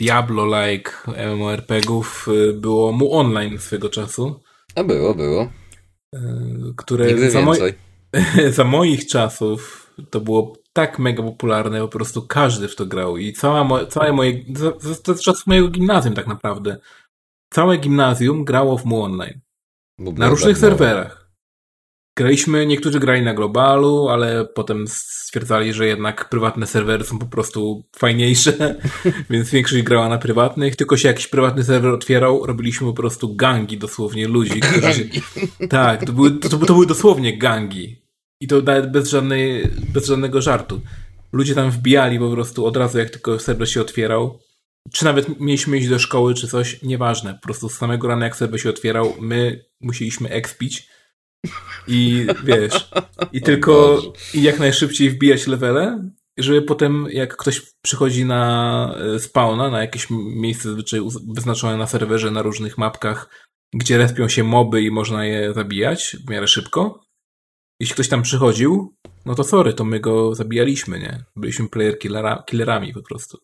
Diablo-like 0.00 0.90
MMORPGów 1.34 2.26
e, 2.28 2.52
było 2.52 2.92
mu 2.92 3.12
online 3.14 3.58
swego 3.58 3.88
czasu, 3.88 4.40
A 4.74 4.84
było, 4.84 5.14
było. 5.14 5.50
które 6.76 7.06
Nigdy 7.06 7.30
za, 7.30 7.40
moj- 7.42 7.74
za 8.58 8.64
moich 8.64 9.06
czasów 9.06 9.90
to 10.10 10.20
było 10.20 10.56
tak 10.72 10.98
mega 10.98 11.22
popularne, 11.22 11.80
po 11.80 11.88
prostu 11.88 12.22
każdy 12.22 12.68
w 12.68 12.76
to 12.76 12.86
grał 12.86 13.16
i 13.16 13.32
cała 13.32 13.64
mo- 13.64 13.86
całe 13.86 14.12
moje, 14.12 14.44
za- 14.54 14.96
to 15.02 15.14
z 15.14 15.20
czasów 15.22 15.46
mojego 15.46 15.68
gimnazjum 15.68 16.14
tak 16.14 16.26
naprawdę, 16.26 16.76
całe 17.54 17.76
gimnazjum 17.76 18.44
grało 18.44 18.78
w 18.78 18.84
mu 18.84 19.02
online. 19.02 19.40
Na 19.98 20.28
różnych 20.28 20.58
tak 20.58 20.60
serwerach. 20.60 21.26
Graliśmy, 22.18 22.66
niektórzy 22.66 23.00
grali 23.00 23.22
na 23.22 23.34
globalu, 23.34 24.08
ale 24.08 24.44
potem 24.54 24.84
stwierdzali, 24.88 25.72
że 25.72 25.86
jednak 25.86 26.28
prywatne 26.28 26.66
serwery 26.66 27.04
są 27.04 27.18
po 27.18 27.26
prostu 27.26 27.84
fajniejsze, 27.96 28.80
więc 29.30 29.50
większość 29.50 29.82
grała 29.82 30.08
na 30.08 30.18
prywatnych. 30.18 30.76
Tylko 30.76 30.96
się 30.96 31.08
jakiś 31.08 31.26
prywatny 31.26 31.64
serwer 31.64 31.90
otwierał, 31.90 32.46
robiliśmy 32.46 32.86
po 32.86 32.92
prostu 32.92 33.34
gangi 33.34 33.78
dosłownie 33.78 34.28
ludzi, 34.28 34.60
którzy 34.60 34.92
się... 34.92 35.04
Tak, 35.68 36.04
to 36.04 36.12
były, 36.12 36.30
to, 36.30 36.48
to 36.48 36.56
były 36.58 36.86
dosłownie 36.86 37.38
gangi. 37.38 38.02
I 38.40 38.46
to 38.46 38.60
nawet 38.62 38.90
bez, 38.90 39.10
żadnej, 39.10 39.70
bez 39.94 40.06
żadnego 40.06 40.42
żartu. 40.42 40.80
Ludzie 41.32 41.54
tam 41.54 41.70
wbijali 41.70 42.18
po 42.18 42.30
prostu 42.30 42.66
od 42.66 42.76
razu, 42.76 42.98
jak 42.98 43.10
tylko 43.10 43.38
serwer 43.38 43.70
się 43.70 43.80
otwierał. 43.80 44.38
Czy 44.92 45.04
nawet 45.04 45.40
mieliśmy 45.40 45.78
iść 45.78 45.88
do 45.88 45.98
szkoły, 45.98 46.34
czy 46.34 46.48
coś, 46.48 46.82
nieważne. 46.82 47.34
Po 47.34 47.40
prostu 47.40 47.68
z 47.68 47.78
samego 47.78 48.08
rana, 48.08 48.24
jak 48.24 48.36
serwer 48.36 48.60
się 48.60 48.70
otwierał, 48.70 49.14
my 49.20 49.64
musieliśmy 49.80 50.28
expić. 50.28 50.88
I 51.88 52.26
wiesz, 52.44 52.90
i 53.32 53.42
tylko 53.48 54.02
i 54.34 54.42
jak 54.42 54.58
najszybciej 54.58 55.10
wbijać 55.10 55.46
levele, 55.46 56.10
żeby 56.38 56.62
potem, 56.62 57.06
jak 57.10 57.36
ktoś 57.36 57.62
przychodzi 57.82 58.24
na 58.24 58.94
e, 59.14 59.18
spawna, 59.18 59.70
na 59.70 59.80
jakieś 59.80 60.06
miejsce 60.10 60.68
zazwyczaj 60.68 61.00
wyznaczone 61.34 61.76
na 61.76 61.86
serwerze, 61.86 62.30
na 62.30 62.42
różnych 62.42 62.78
mapkach, 62.78 63.30
gdzie 63.74 63.98
respią 63.98 64.28
się 64.28 64.44
moby 64.44 64.82
i 64.82 64.90
można 64.90 65.24
je 65.24 65.54
zabijać 65.54 66.16
w 66.26 66.30
miarę 66.30 66.48
szybko. 66.48 67.06
Jeśli 67.80 67.94
ktoś 67.94 68.08
tam 68.08 68.22
przychodził, 68.22 68.94
no 69.26 69.34
to 69.34 69.44
sorry, 69.44 69.72
to 69.72 69.84
my 69.84 70.00
go 70.00 70.34
zabijaliśmy, 70.34 70.98
nie? 70.98 71.24
Byliśmy 71.36 71.68
player 71.68 71.98
killera, 71.98 72.42
killerami 72.46 72.92
po 72.92 73.02
prostu. 73.02 73.38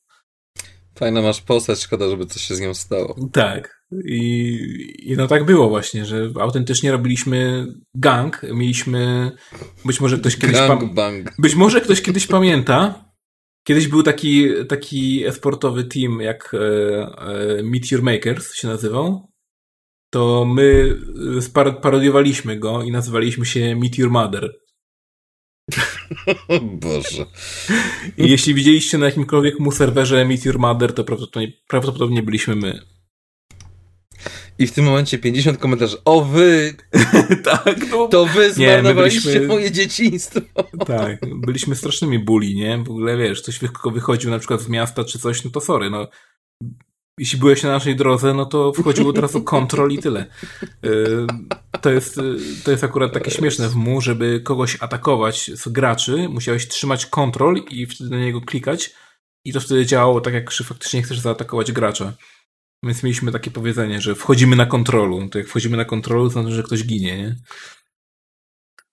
Fajna 0.95 1.23
masz 1.23 1.41
postać, 1.41 1.81
szkoda, 1.81 2.09
żeby 2.09 2.27
coś 2.27 2.43
się 2.43 2.55
z 2.55 2.61
nią 2.61 2.75
stało. 2.75 3.17
Tak. 3.33 3.83
I, 4.05 4.59
I 4.99 5.17
no 5.17 5.27
tak 5.27 5.45
było 5.45 5.69
właśnie, 5.69 6.05
że 6.05 6.31
autentycznie 6.41 6.93
robiliśmy 6.93 7.67
gang, 7.95 8.43
mieliśmy, 8.55 9.31
być 9.85 10.01
może 10.01 10.19
ktoś 10.19 10.37
kiedyś... 10.37 10.57
Gang 10.57 10.95
bang. 10.95 11.33
Być 11.39 11.55
może 11.55 11.81
ktoś 11.81 12.03
kiedyś 12.03 12.27
pamięta. 12.27 13.05
Kiedyś 13.67 13.89
był 13.89 14.03
taki, 14.03 14.49
taki 14.69 15.27
esportowy 15.27 15.85
team 15.85 16.21
jak 16.21 16.55
e, 16.55 16.59
e, 16.59 17.63
Meteor 17.63 18.03
Makers 18.03 18.55
się 18.55 18.69
nazywał. 18.69 19.33
To 20.11 20.45
my 20.45 20.97
e, 21.37 21.41
spar- 21.41 21.81
parodiowaliśmy 21.81 22.59
go 22.59 22.83
i 22.83 22.91
nazywaliśmy 22.91 23.47
się 23.47 23.77
Meteor 23.77 24.11
Mother. 24.11 24.51
O 26.49 26.61
Boże. 26.85 27.27
Jeśli 28.17 28.55
widzieliście 28.55 28.99
na 28.99 29.07
jakimkolwiek 29.07 29.61
mu 29.61 29.73
serwerze 29.73 30.25
Meteor 30.25 30.59
Mother, 30.59 30.93
to 30.95 31.05
prawdopodobnie, 31.05 31.53
prawdopodobnie 31.69 32.23
byliśmy 32.23 32.57
my. 32.57 32.81
I 34.59 34.67
w 34.67 34.73
tym 34.73 34.85
momencie 34.85 35.19
50 35.19 35.59
komentarzy. 35.59 35.97
O 36.05 36.25
wy! 36.25 36.75
tak, 37.45 37.91
no, 37.91 38.09
To 38.09 38.27
wy 38.27 38.53
zmarnowaliście 38.53 39.21
byliśmy- 39.31 39.47
moje 39.49 39.71
dzieciństwo. 39.71 40.41
tak. 40.87 41.21
Byliśmy 41.47 41.77
strasznymi 41.77 42.19
bully, 42.19 42.55
nie? 42.55 42.79
W 42.79 42.91
ogóle 42.91 43.17
wiesz, 43.17 43.43
ktoś 43.43 43.59
wy- 43.59 43.69
wychodził 43.93 44.31
na 44.31 44.39
przykład 44.39 44.61
z 44.61 44.69
miasta 44.69 45.05
czy 45.05 45.19
coś, 45.19 45.45
no 45.45 45.51
to 45.51 45.61
sorry, 45.61 45.91
no. 45.91 46.09
Jeśli 47.19 47.39
byłeś 47.39 47.63
na 47.63 47.71
naszej 47.71 47.97
drodze, 47.97 48.35
no 48.35 48.47
to 48.47 48.73
wchodził 48.73 49.09
od 49.09 49.19
razu 49.19 49.43
kontrol 49.43 49.93
i 49.93 49.99
tyle. 49.99 50.27
Yy, 50.83 51.27
To 51.81 51.91
jest, 51.91 52.17
yy, 52.17 52.37
to 52.65 52.71
jest 52.71 52.85
akurat 52.85 53.13
takie 53.13 53.31
śmieszne 53.31 53.69
w 53.69 53.75
mu, 53.75 54.01
żeby 54.01 54.41
kogoś 54.41 54.77
atakować 54.81 55.51
z 55.55 55.69
graczy, 55.69 56.29
musiałeś 56.29 56.69
trzymać 56.69 57.07
kontrol 57.07 57.57
i 57.71 57.87
wtedy 57.87 58.11
na 58.11 58.19
niego 58.19 58.41
klikać 58.41 58.95
i 59.45 59.53
to 59.53 59.61
wtedy 59.61 59.87
działało 59.87 60.21
tak, 60.21 60.35
jak 60.35 60.53
faktycznie 60.53 61.03
chcesz 61.03 61.21
zaatakować 61.21 61.73
gracza. 61.73 62.13
Więc 62.85 63.03
mieliśmy 63.03 63.33
takie 63.33 63.51
powiedzenie, 63.51 64.01
że 64.01 64.15
wchodzimy 64.15 64.57
na 64.57 64.67
kontrolu. 64.67 65.29
To 65.29 65.39
jak 65.39 65.49
wchodzimy 65.49 65.77
na 65.77 65.85
kontrolu, 65.85 66.25
to 66.25 66.31
znaczy, 66.31 66.51
że 66.55 66.63
ktoś 66.63 66.85
ginie, 66.85 67.17
nie? 67.17 67.37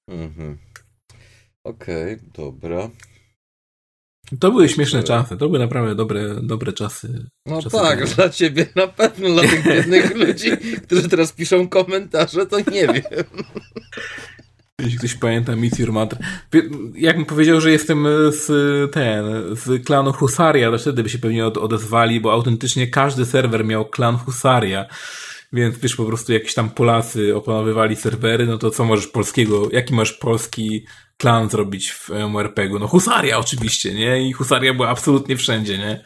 Mhm. 0.07 0.57
Okej, 1.63 2.17
dobra. 2.33 2.89
To 4.39 4.51
były 4.51 4.69
śmieszne 4.69 5.03
czasy. 5.03 5.37
To 5.37 5.47
były 5.47 5.59
naprawdę 5.59 5.95
dobre, 5.95 6.35
dobre 6.41 6.73
czasy. 6.73 7.25
No 7.45 7.61
Czasem 7.61 7.79
tak, 7.81 8.05
dla 8.09 8.29
ciebie 8.29 8.65
na 8.75 8.87
pewno, 8.87 9.29
dla 9.29 9.41
tych 9.41 9.63
biednych 9.65 10.15
ludzi, 10.27 10.51
którzy 10.83 11.09
teraz 11.09 11.31
piszą 11.31 11.67
komentarze, 11.69 12.45
to 12.45 12.57
nie 12.59 12.87
wiem. 12.87 13.03
Jeśli 14.79 14.97
ktoś 14.97 15.13
pamięta 15.15 15.53
Mother. 15.89 16.19
Wie- 16.53 16.69
Jakbym 16.95 17.25
powiedział, 17.25 17.61
że 17.61 17.71
jestem 17.71 18.07
z 18.31 18.45
ten, 18.93 19.25
z 19.55 19.85
klanu 19.85 20.13
Husaria, 20.13 20.71
to 20.71 20.77
wtedy 20.77 21.03
by 21.03 21.09
się 21.09 21.17
pewnie 21.17 21.45
od, 21.45 21.57
odezwali, 21.57 22.21
bo 22.21 22.33
autentycznie 22.33 22.87
każdy 22.87 23.25
serwer 23.25 23.65
miał 23.65 23.85
klan 23.85 24.17
Husaria. 24.17 24.85
Więc 25.53 25.77
wiesz, 25.77 25.95
po 25.95 26.05
prostu 26.05 26.33
jakieś 26.33 26.53
tam 26.53 26.69
Polacy 26.69 27.35
opanowywali 27.35 27.95
serwery, 27.95 28.45
no 28.45 28.57
to 28.57 28.71
co 28.71 28.85
możesz 28.85 29.07
polskiego, 29.07 29.69
jaki 29.71 29.93
masz 29.93 30.13
polski 30.13 30.85
klan 31.19 31.49
zrobić 31.49 31.91
w 31.91 32.09
MRPG-u? 32.11 32.79
No 32.79 32.87
Husaria 32.87 33.37
oczywiście, 33.37 33.93
nie? 33.93 34.29
I 34.29 34.33
Husaria 34.33 34.73
była 34.73 34.89
absolutnie 34.89 35.37
wszędzie, 35.37 35.77
nie? 35.77 36.03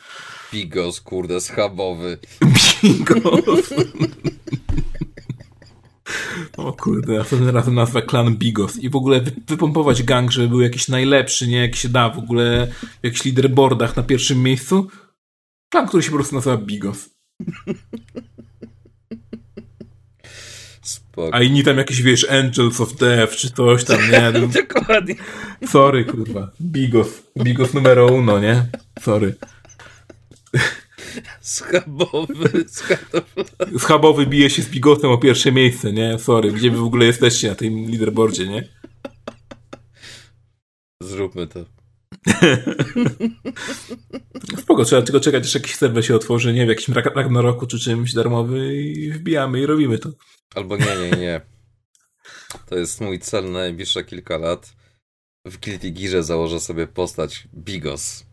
Bigos, 0.53 1.01
kurde, 1.01 1.41
schabowy. 1.41 2.17
Bigos. 2.83 3.73
O 6.57 6.73
kurde, 6.73 7.13
następnym 7.17 7.55
razem 7.55 7.75
nazwa 7.75 8.01
klan 8.01 8.35
Bigos. 8.35 8.77
I 8.77 8.89
w 8.89 8.95
ogóle 8.95 9.21
wy, 9.21 9.31
wypompować 9.47 10.03
gang, 10.03 10.31
żeby 10.31 10.49
był 10.49 10.61
jakiś 10.61 10.87
najlepszy, 10.87 11.47
nie? 11.47 11.57
Jak 11.57 11.75
się 11.75 11.89
da 11.89 12.09
w 12.09 12.17
ogóle 12.17 12.67
w 13.01 13.03
jakichś 13.03 13.25
leaderboardach 13.25 13.95
na 13.95 14.03
pierwszym 14.03 14.43
miejscu. 14.43 14.87
Klan, 15.69 15.87
który 15.87 16.03
się 16.03 16.09
po 16.09 16.15
prostu 16.15 16.35
nazywa 16.35 16.57
Bigos. 16.57 17.09
Spoko. 21.13 21.35
A 21.35 21.41
inni 21.41 21.63
tam 21.63 21.77
jakieś, 21.77 22.01
wiesz, 22.01 22.29
Angels 22.29 22.81
of 22.81 22.95
Death, 22.95 23.35
czy 23.35 23.51
coś 23.51 23.83
tam, 23.83 24.11
nie? 24.11 24.31
No, 24.39 24.47
Dokładnie. 24.47 25.15
Sorry, 25.67 26.05
kurwa. 26.05 26.51
Bigos. 26.61 27.23
Bigos 27.43 27.73
numero 27.73 28.05
uno, 28.07 28.39
nie? 28.39 28.65
Sorry. 29.01 29.35
Schabowy, 31.41 32.65
schabowy. 32.67 33.79
Schabowy 33.79 34.25
bije 34.25 34.49
się 34.49 34.61
z 34.61 34.69
Bigosem 34.69 35.11
o 35.11 35.17
pierwsze 35.17 35.51
miejsce, 35.51 35.93
nie? 35.93 36.19
Sorry. 36.19 36.51
Gdzie 36.51 36.71
wy 36.71 36.77
w 36.77 36.83
ogóle 36.83 37.05
jesteście 37.05 37.49
na 37.49 37.55
tym 37.55 37.89
leaderboardzie, 37.89 38.47
nie? 38.47 38.69
Zróbmy 41.01 41.47
to. 41.47 41.65
Spoko, 44.61 44.85
trzeba 44.85 45.01
tylko 45.01 45.19
czekać, 45.19 45.43
aż 45.43 45.55
jakiś 45.55 45.75
serwer 45.75 46.05
się 46.05 46.15
otworzy, 46.15 46.53
nie 46.53 46.59
wiem, 46.59 46.67
w 46.67 46.69
jakimś 46.69 46.97
Ragnaroku 46.97 47.67
czy 47.67 47.79
czymś 47.79 48.13
darmowy 48.13 48.75
i 48.75 49.11
wbijamy 49.11 49.59
i 49.59 49.65
robimy 49.65 49.99
to. 49.99 50.09
Albo 50.55 50.77
nie, 50.77 50.85
nie, 50.85 51.17
nie. 51.17 51.41
To 52.65 52.77
jest 52.77 53.01
mój 53.01 53.19
cel 53.19 53.45
na 53.45 53.51
najbliższe 53.51 54.03
kilka 54.03 54.37
lat. 54.37 54.75
W 55.45 55.57
Guilty 55.57 55.91
Gearze 55.91 56.23
założę 56.23 56.59
sobie 56.59 56.87
postać 56.87 57.47
Bigos. 57.53 58.25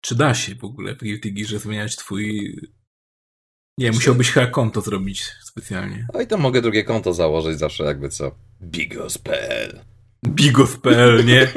Czy 0.00 0.14
da 0.14 0.34
się 0.34 0.54
w 0.54 0.64
ogóle 0.64 0.94
w 0.94 0.98
Guilty 0.98 1.32
Gearze 1.32 1.58
zmieniać 1.58 1.96
twój... 1.96 2.56
Nie, 3.78 3.92
musiałbyś 3.92 4.30
chyba 4.30 4.46
konto 4.46 4.80
zrobić 4.80 5.24
specjalnie. 5.42 6.06
A 6.14 6.22
i 6.22 6.26
tam 6.26 6.40
mogę 6.40 6.62
drugie 6.62 6.84
konto 6.84 7.14
założyć 7.14 7.58
zawsze 7.58 7.84
jakby 7.84 8.08
co. 8.08 8.34
Bigos.pl 8.62 9.91
Bigos.pl, 10.26 11.24
nie? 11.24 11.52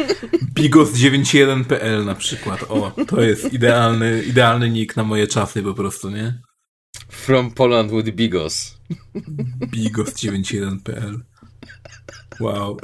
Bigos91.pl 0.56 2.06
na 2.06 2.16
przykład. 2.16 2.64
O, 2.70 2.92
to 3.08 3.22
jest 3.22 3.54
idealny, 3.54 4.24
idealny 4.24 4.70
nick 4.70 4.96
na 4.96 5.04
moje 5.04 5.28
czasy 5.28 5.64
po 5.64 5.74
prostu, 5.74 6.10
nie? 6.10 6.42
From 7.10 7.52
Poland 7.52 7.92
with 7.92 8.10
Bigos. 8.16 8.78
Bigos91.pl 9.74 11.24
Wow. 12.40 12.78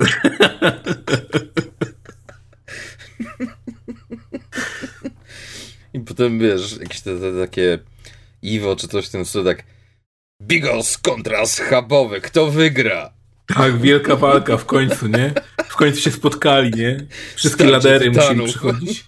I 5.93 5.99
potem 5.99 6.39
wiesz, 6.39 6.77
jakieś 6.77 7.01
te, 7.01 7.19
te 7.19 7.39
takie 7.41 7.79
Iwo 8.41 8.75
czy 8.75 8.87
coś 8.87 9.07
w 9.07 9.11
tym 9.11 9.25
stylu, 9.25 9.45
tak 9.45 9.63
Bigos 10.41 10.97
kontra 10.97 11.45
schabowy, 11.45 12.21
kto 12.21 12.51
wygra? 12.51 13.13
Tak, 13.53 13.77
wielka 13.77 14.15
walka 14.15 14.57
w 14.57 14.65
końcu, 14.65 15.07
nie? 15.07 15.33
W 15.67 15.75
końcu 15.75 16.01
się 16.01 16.11
spotkali, 16.11 16.71
nie? 16.71 16.97
Wszystkie 17.35 17.63
Starcie 17.67 17.71
ladery 17.89 18.11
tytanów. 18.11 18.29
musieli 18.29 18.47
przychodzić. 18.49 19.05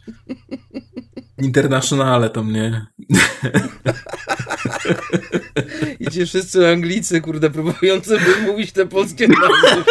Internationale 1.42 2.30
tam, 2.30 2.52
nie? 2.52 2.86
I 6.00 6.12
ci 6.12 6.26
wszyscy 6.26 6.68
Anglicy, 6.68 7.22
kurde, 7.22 7.50
próbujący 7.50 8.18
wymówić 8.20 8.72
te 8.72 8.86
polskie 8.86 9.28
nazwy. 9.28 9.84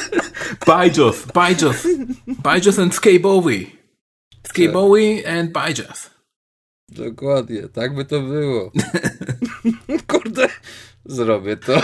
Bajos, 0.66 1.26
Bajos. 1.34 1.86
Bajos 2.26 2.78
and 2.78 2.94
Skabowy. 2.94 3.66
Skabowy 4.48 5.22
and 5.38 5.52
Bajos. 5.52 6.10
Dokładnie, 6.88 7.68
tak 7.68 7.94
by 7.94 8.04
to 8.04 8.20
było. 8.20 8.72
Kurde, 10.08 10.48
zrobię 11.04 11.56
to. 11.56 11.82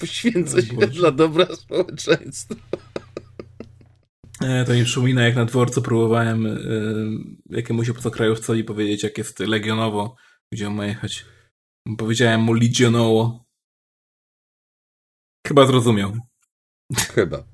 Poświęcę 0.00 0.58
O 0.58 0.62
się 0.62 0.86
dla 0.86 1.10
dobra 1.10 1.46
społeczeństwa. 1.46 2.54
E, 4.42 4.64
to 4.64 4.72
mi 4.72 4.84
przypomina, 4.84 5.22
jak 5.22 5.36
na 5.36 5.44
dworcu 5.44 5.82
próbowałem 5.82 6.46
e, 6.46 6.58
jakiemuś 7.50 7.88
obcokrajowcowi 7.88 8.64
powiedzieć, 8.64 9.02
jak 9.02 9.18
jest 9.18 9.38
legionowo, 9.38 10.16
gdzie 10.52 10.68
on 10.68 10.74
ma 10.74 10.86
jechać. 10.86 11.24
Powiedziałem 11.98 12.40
mu 12.40 12.52
legionowo. 12.52 13.44
Chyba 15.46 15.66
zrozumiał. 15.66 16.12
Chyba. 17.14 17.44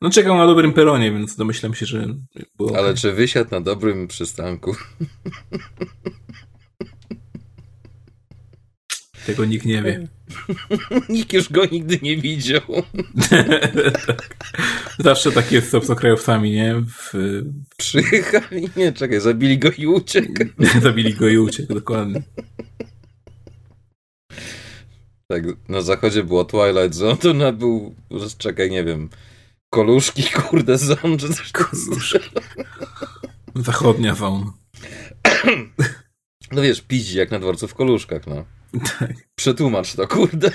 No 0.00 0.10
czekał 0.10 0.38
na 0.38 0.46
dobrym 0.46 0.72
peronie, 0.72 1.12
więc 1.12 1.36
domyślam 1.36 1.74
się, 1.74 1.86
że 1.86 2.06
było 2.56 2.78
Ale 2.78 2.94
czy 2.94 3.12
wysiadł 3.12 3.50
na 3.50 3.60
dobrym 3.60 4.08
przystanku? 4.08 4.76
Tego 9.26 9.44
nikt 9.44 9.66
nie 9.66 9.82
wie. 9.82 10.08
Nikt 11.08 11.32
już 11.32 11.52
go 11.52 11.66
nigdy 11.66 11.98
nie 12.02 12.16
widział. 12.16 12.60
Zawsze 14.98 15.32
tak 15.32 15.52
jest 15.52 15.70
z 15.70 15.74
obcokrajowcami, 15.74 16.50
nie? 16.50 16.74
W, 16.74 17.12
Przyjechali, 17.76 18.70
nie, 18.76 18.92
czekaj, 18.92 19.20
zabili 19.20 19.58
go 19.58 19.70
i 19.78 19.86
uciekł. 19.86 20.44
zabili 20.82 21.14
go 21.14 21.28
i 21.28 21.38
uciekł, 21.38 21.74
dokładnie. 21.74 22.22
Tak, 25.30 25.42
na 25.68 25.82
zachodzie 25.82 26.24
była 26.24 26.44
Twilight 26.44 26.94
Zone, 26.94 27.16
to 27.16 27.34
na 27.34 27.52
był, 27.52 27.94
czekaj, 28.38 28.70
nie 28.70 28.84
wiem, 28.84 29.08
Koluszki, 29.70 30.22
kurde, 30.22 30.78
Zone, 30.78 31.16
czy 31.18 31.34
coś 31.34 31.52
Koluszki. 31.52 32.18
Zachodnia 33.54 34.14
zone. 34.14 34.44
No 36.52 36.62
wiesz, 36.62 36.80
piździ 36.80 37.18
jak 37.18 37.30
na 37.30 37.38
dworcu 37.38 37.68
w 37.68 37.74
Koluszkach, 37.74 38.26
no. 38.26 38.44
Tak. 38.72 39.12
Przetłumacz 39.38 39.94
to, 39.96 40.08
kurde. 40.08 40.50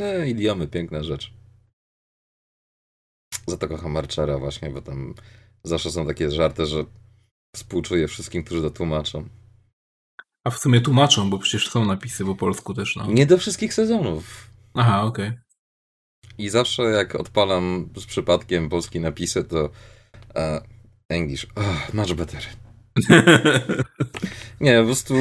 E, 0.00 0.28
idiomy, 0.28 0.68
piękna 0.68 1.02
rzecz. 1.02 1.32
Za 3.46 3.56
to 3.56 3.68
kocham 3.68 3.96
Archera 3.96 4.38
właśnie, 4.38 4.70
bo 4.70 4.82
tam 4.82 5.14
zawsze 5.64 5.90
są 5.90 6.06
takie 6.06 6.30
żarty, 6.30 6.66
że 6.66 6.84
współczuję 7.56 8.08
wszystkim, 8.08 8.44
którzy 8.44 8.62
to 8.62 8.70
tłumaczą. 8.70 9.28
A 10.44 10.50
w 10.50 10.58
sumie 10.58 10.80
tłumaczą, 10.80 11.30
bo 11.30 11.38
przecież 11.38 11.70
są 11.70 11.84
napisy 11.84 12.24
po 12.24 12.34
polsku 12.34 12.74
też, 12.74 12.96
no. 12.96 13.06
Nie 13.06 13.26
do 13.26 13.38
wszystkich 13.38 13.74
sezonów. 13.74 14.50
Aha, 14.74 15.02
okej. 15.02 15.32
I 16.38 16.48
zawsze 16.48 16.82
jak 16.82 17.14
odpalam 17.14 17.88
z 17.96 18.06
przypadkiem 18.06 18.68
polskie 18.68 19.00
napisy, 19.00 19.44
to 19.44 19.64
uh, 19.64 20.62
English, 21.08 21.46
oh, 21.56 21.88
much 21.94 22.14
better. 22.14 22.61
Nie, 24.60 24.78
po 24.80 24.84
prostu 24.84 25.14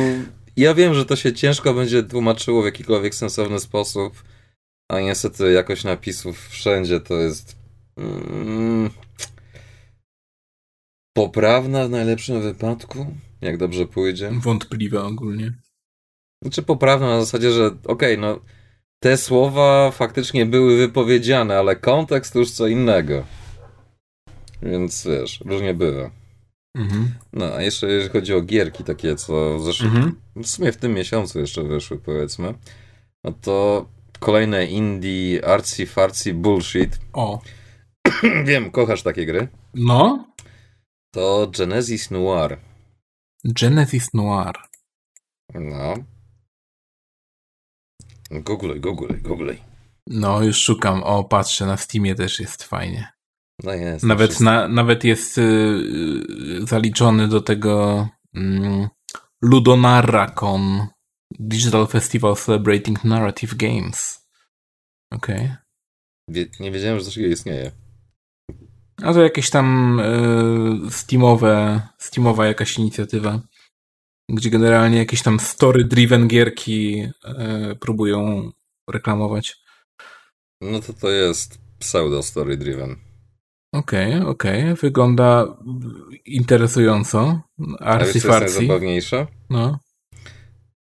ja 0.57 0.73
wiem, 0.73 0.93
że 0.93 1.06
to 1.06 1.15
się 1.15 1.34
ciężko 1.34 1.73
będzie 1.73 2.03
tłumaczyło 2.03 2.61
w 2.61 2.65
jakikolwiek 2.65 3.15
sensowny 3.15 3.60
sposób, 3.60 4.23
a 4.91 4.99
niestety 4.99 5.52
jakość 5.52 5.84
napisów 5.84 6.48
wszędzie 6.48 6.99
to 6.99 7.14
jest 7.14 7.56
mm, 7.98 8.89
poprawna 11.14 11.88
w 11.88 11.89
najlepszym 11.89 12.41
wypadku, 12.41 13.06
jak 13.41 13.57
dobrze 13.57 13.85
pójdzie. 13.85 14.31
Wątpliwe 14.31 15.03
ogólnie. 15.03 15.53
Znaczy 16.43 16.64
poprawna 16.64 17.07
na 17.07 17.19
zasadzie, 17.19 17.52
że 17.52 17.72
okej, 17.84 18.18
no 18.18 18.39
te 18.99 19.18
słowa 19.18 19.91
faktycznie 19.91 20.45
były 20.45 20.77
wypowiedziane, 20.77 21.57
ale 21.57 21.76
kontekst 21.76 22.34
to 22.34 22.39
już 22.39 22.52
co 22.52 22.68
innego. 22.68 23.26
Więc 24.61 25.07
wiesz, 25.07 25.41
różnie 25.45 25.73
bywa. 25.73 26.20
Mhm. 26.76 27.14
No, 27.34 27.45
a 27.53 27.61
jeszcze 27.61 27.88
jeżeli 27.88 28.10
chodzi 28.14 28.34
o 28.34 28.41
gierki 28.41 28.84
takie, 28.84 29.15
co 29.15 29.60
w 29.60 29.64
zeszłym, 29.64 29.95
Mhm. 29.95 30.15
w 30.35 30.48
sumie 30.48 30.72
w 30.72 30.77
tym 30.77 30.93
miesiącu 30.93 31.39
jeszcze 31.39 31.64
wyszły, 31.64 31.99
powiedzmy, 31.99 32.53
no 33.23 33.31
to 33.31 33.85
kolejne 34.19 34.65
indie 34.65 35.45
artsy 35.48 35.85
fartsy 35.85 36.34
bullshit. 36.34 36.99
O. 37.14 37.41
Wiem, 38.45 38.72
kochasz 38.72 39.03
takie 39.03 39.26
gry. 39.26 39.48
No. 39.73 40.27
To 41.14 41.52
Genesis 41.57 42.11
Noir. 42.11 42.57
Genesis 43.45 44.14
Noir. 44.14 44.53
No. 45.53 45.93
Google, 48.31 48.80
Google, 48.80 49.14
Google. 49.22 49.53
No, 50.07 50.43
już 50.43 50.57
szukam. 50.57 51.03
O, 51.03 51.23
patrzę, 51.23 51.65
na 51.65 51.77
Steamie 51.77 52.15
też 52.15 52.39
jest 52.39 52.64
fajnie. 52.64 53.11
No 53.64 53.74
jest. 53.74 54.06
Nawet, 54.06 54.40
na, 54.40 54.68
nawet 54.68 55.04
jest 55.04 55.38
y, 55.38 55.42
y, 55.42 56.68
zaliczony 56.68 57.28
do 57.28 57.42
tego 57.42 58.08
mm, 58.36 58.88
Ludonarracon 59.42 60.88
Digital 61.40 61.88
Festival 61.88 62.36
Celebrating 62.36 63.04
Narrative 63.04 63.56
Games. 63.56 64.28
Okej. 65.12 65.52
Wie, 66.28 66.46
nie 66.60 66.72
wiedziałem, 66.72 67.00
że 67.00 67.06
coś 67.06 67.14
takiego 67.14 67.34
istnieje. 67.34 67.72
A 69.04 69.14
to 69.14 69.24
jakieś 69.24 69.50
tam 69.50 70.00
y, 70.00 70.92
Steamowe, 70.92 71.82
Steamowa 71.98 72.48
jakaś 72.48 72.78
inicjatywa, 72.78 73.42
gdzie 74.30 74.50
generalnie 74.50 74.98
jakieś 74.98 75.22
tam 75.22 75.38
story-driven 75.38 76.28
gierki 76.28 77.08
próbują 77.80 78.52
reklamować. 78.90 79.58
No 80.62 80.80
to 80.80 80.94
to 80.94 81.10
jest 81.10 81.60
pseudo 81.80 82.22
story 83.76 83.84
driven. 83.85 84.22
Okej, 84.22 84.22
okej. 84.30 84.76
Wygląda 84.76 85.57
interesująco. 86.26 87.41
A 87.80 87.98
wiesz, 87.98 88.11
co 88.11 88.41
jest 88.41 88.56
najzabawniejsze? 88.57 89.27
No. 89.49 89.80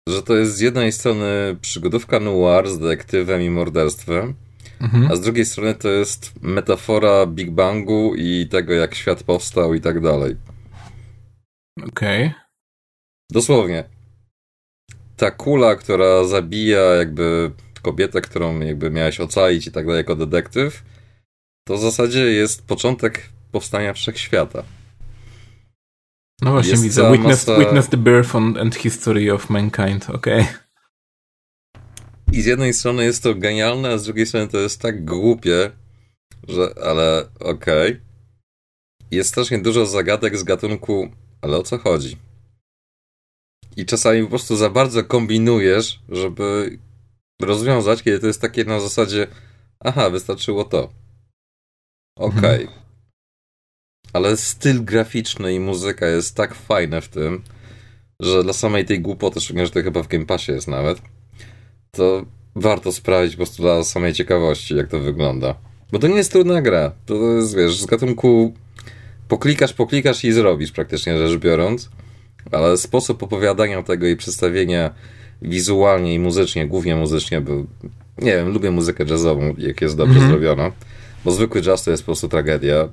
Że 0.09 0.23
to 0.23 0.36
jest 0.36 0.57
z 0.57 0.61
jednej 0.61 0.93
strony 0.93 1.57
przygodówka 1.61 2.20
noir 2.20 2.69
z 2.70 2.78
detektywem 2.78 3.43
i 3.43 3.51
morderstwem, 3.51 4.35
Mhm. 4.81 5.12
a 5.12 5.16
z 5.16 5.20
drugiej 5.20 5.44
strony 5.44 5.74
to 5.74 5.89
jest 5.89 6.32
metafora 6.43 7.27
Big 7.27 7.51
Bangu 7.51 8.15
i 8.16 8.48
tego, 8.51 8.73
jak 8.73 8.94
świat 8.94 9.23
powstał 9.23 9.74
i 9.74 9.81
tak 9.81 10.01
dalej. 10.01 10.36
Okej. 11.89 12.32
Dosłownie. 13.32 13.85
Ta 15.16 15.31
kula, 15.31 15.77
która 15.77 16.24
zabija 16.24 16.81
jakby 16.81 17.51
kobietę, 17.82 18.20
którą 18.20 18.61
jakby 18.61 18.90
miałeś 18.90 19.20
ocalić 19.20 19.66
i 19.66 19.73
tak 19.73 19.86
dalej 19.86 19.98
jako 19.98 20.16
detektyw, 20.16 20.82
to 21.67 21.77
w 21.77 21.81
zasadzie 21.81 22.25
jest 22.25 22.67
początek 22.67 23.29
powstania 23.53 23.93
wszechświata. 23.93 24.65
No 26.43 26.51
właśnie 26.51 26.71
Jest 26.71 26.83
widzę. 26.83 27.13
Witness, 27.13 27.47
masa- 27.47 27.59
witness 27.59 27.89
the 27.89 27.97
birth 27.97 28.37
and, 28.37 28.77
history 28.77 29.33
of 29.33 29.51
mankind. 29.51 30.11
Okej. 30.11 30.47
I 32.33 32.43
z 32.43 32.47
jednej 32.47 32.75
strony 32.75 33.05
jest 33.05 33.23
to 33.23 33.35
genialne, 33.35 33.89
a 33.89 33.99
z 33.99 34.05
drugiej 34.05 34.27
strony 34.27 34.49
to 34.49 34.59
jest 34.59 34.81
tak 34.81 35.05
głupie, 35.05 35.71
że 36.49 36.75
ale 36.85 37.29
okej. 37.41 38.01
Jest 39.11 39.31
strasznie 39.31 39.59
dużo 39.59 39.87
zagadek 39.87 40.39
z 40.39 40.45
gatunku, 40.45 41.11
ale 41.41 41.57
o 41.57 41.63
co 41.63 41.79
chodzi? 41.79 42.17
I 43.77 43.87
czasami 43.87 44.23
po 44.23 44.29
prostu 44.29 44.57
za 44.57 44.71
bardzo 44.71 45.05
kombinujesz, 45.05 46.01
żeby 46.09 46.79
rozwiązać, 47.43 48.03
kiedy 48.03 48.21
to 48.21 48.27
jest 48.27 48.41
takie 48.41 48.65
na 48.65 48.81
zasadzie, 48.81 49.27
aha, 49.81 50.11
wystarczyło 50.11 50.65
to. 50.65 51.06
Okej. 52.17 52.63
Mhm. 52.63 52.69
Ale 54.13 54.37
styl 54.37 54.85
graficzny 54.85 55.55
i 55.55 55.61
muzyka 55.61 56.07
jest 56.07 56.37
tak 56.37 56.55
fajne 56.55 57.01
w 57.01 57.09
tym, 57.09 57.43
że 58.21 58.45
dla 58.45 58.53
samej 58.53 58.85
tej 58.85 59.01
głupoty, 59.01 59.41
szczególnie, 59.41 59.67
że 59.67 59.73
to 59.73 59.83
chyba 59.83 60.03
w 60.03 60.09
Game 60.09 60.27
Passie 60.27 60.53
jest 60.53 60.69
nawet, 60.69 61.03
to 61.91 62.25
warto 62.57 62.93
sprawdzić 62.93 63.37
po 63.37 63.37
prostu 63.37 63.63
dla 63.63 63.85
samej 63.85 64.13
ciekawości, 64.13 64.77
jak 64.77 64.89
to 64.89 65.01
wygląda. 65.01 65.55
Bo 65.93 65.99
to 65.99 66.09
nie 66.09 66.15
jest 66.15 66.33
trudna 66.33 66.63
gra. 66.63 66.93
To 67.07 67.15
jest, 67.15 67.57
wiesz, 67.57 67.81
z 67.81 67.87
gatunku 67.87 68.55
poklikasz, 69.29 69.73
poklikasz 69.73 70.25
i 70.25 70.33
zrobisz 70.33 70.73
praktycznie 70.73 71.19
rzecz 71.19 71.41
biorąc. 71.41 71.91
Ale 72.53 72.77
sposób 72.77 73.23
opowiadania 73.23 73.83
tego 73.83 74.07
i 74.07 74.17
przedstawienia 74.17 74.95
wizualnie 75.43 76.15
i 76.15 76.19
muzycznie, 76.19 76.67
głównie 76.67 76.97
muzycznie, 76.97 77.41
bo 77.41 77.53
nie 78.19 78.33
wiem, 78.33 78.49
lubię 78.49 78.71
muzykę 78.71 79.05
jazzową, 79.05 79.55
jak 79.59 79.81
jest 79.81 79.97
dobrze 79.97 80.19
mm 80.19 80.25
-hmm. 80.25 80.31
zrobiona. 80.31 80.73
Bo 81.27 81.32
zwykły 81.32 81.62
jazz 81.62 81.85
to 81.85 81.90
jest 81.90 82.03
po 82.03 82.07
prostu 82.07 82.28
tragedia. 82.28 82.89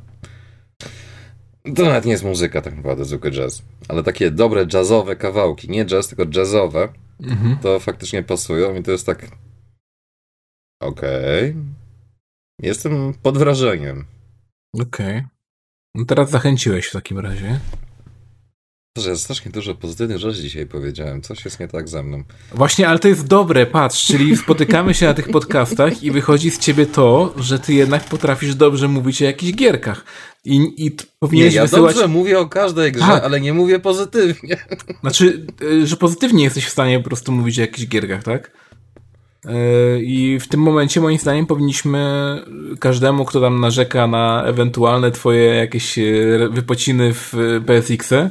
To 1.75 1.83
nawet 1.83 2.05
nie 2.05 2.11
jest 2.11 2.23
muzyka 2.23 2.61
tak 2.61 2.75
naprawdę, 2.75 3.05
zwykły 3.05 3.31
jazz. 3.31 3.63
Ale 3.87 4.03
takie 4.03 4.31
dobre 4.31 4.65
jazzowe 4.73 5.15
kawałki, 5.15 5.69
nie 5.69 5.85
jazz, 5.85 6.07
tylko 6.07 6.37
jazzowe, 6.37 6.89
-hmm. 7.21 7.57
to 7.61 7.79
faktycznie 7.79 8.23
pasują 8.23 8.75
i 8.75 8.83
to 8.83 8.91
jest 8.91 9.05
tak... 9.05 9.27
Okej. 10.81 11.49
Okay. 11.49 11.63
Jestem 12.59 13.13
pod 13.13 13.37
wrażeniem. 13.37 14.05
Okej. 14.75 15.17
Okay. 15.17 15.27
No 15.95 16.05
teraz 16.05 16.29
zachęciłeś 16.29 16.85
w 16.87 16.93
takim 16.93 17.19
razie. 17.19 17.59
Że 18.97 19.17
strasznie 19.17 19.51
dużo 19.51 19.75
pozytywnych 19.75 20.17
rzeczy 20.17 20.41
dzisiaj 20.41 20.65
powiedziałem. 20.65 21.21
Coś 21.21 21.45
jest 21.45 21.59
nie 21.59 21.67
tak 21.67 21.89
ze 21.89 22.03
mną. 22.03 22.23
Właśnie, 22.51 22.87
ale 22.87 22.99
to 22.99 23.07
jest 23.07 23.27
dobre, 23.27 23.65
patrz, 23.65 24.05
czyli 24.07 24.37
spotykamy 24.37 24.93
się 24.93 25.05
na 25.05 25.13
tych 25.13 25.29
podcastach 25.29 26.03
i 26.03 26.11
wychodzi 26.11 26.51
z 26.51 26.59
ciebie 26.59 26.85
to, 26.85 27.33
że 27.37 27.59
ty 27.59 27.73
jednak 27.73 28.03
potrafisz 28.03 28.55
dobrze 28.55 28.87
mówić 28.87 29.21
o 29.21 29.25
jakichś 29.25 29.53
gierkach. 29.53 30.05
I, 30.45 30.85
i 30.85 30.91
powinieneś 31.19 31.53
nie, 31.53 31.57
ja 31.57 31.63
wysyłać... 31.63 31.95
dobrze 31.95 32.07
mówię 32.07 32.39
o 32.39 32.49
każdej 32.49 32.91
grze, 32.91 33.05
tak. 33.05 33.23
ale 33.23 33.41
nie 33.41 33.53
mówię 33.53 33.79
pozytywnie. 33.79 34.57
Znaczy, 35.01 35.45
y, 35.61 35.87
że 35.87 35.97
pozytywnie 35.97 36.43
jesteś 36.43 36.65
w 36.65 36.71
stanie 36.71 36.99
po 36.99 37.05
prostu 37.05 37.31
mówić 37.31 37.59
o 37.59 37.61
jakichś 37.61 37.87
gierkach, 37.87 38.23
tak? 38.23 38.51
Y, 39.45 39.49
I 40.03 40.39
w 40.39 40.47
tym 40.47 40.59
momencie, 40.59 41.01
moim 41.01 41.17
zdaniem, 41.17 41.45
powinniśmy 41.45 41.99
każdemu, 42.79 43.25
kto 43.25 43.41
tam 43.41 43.59
narzeka 43.59 44.07
na 44.07 44.43
ewentualne 44.45 45.11
twoje 45.11 45.43
jakieś 45.43 45.97
y, 45.97 46.49
wypociny 46.51 47.13
w 47.13 47.33
PSX-e, 47.65 48.29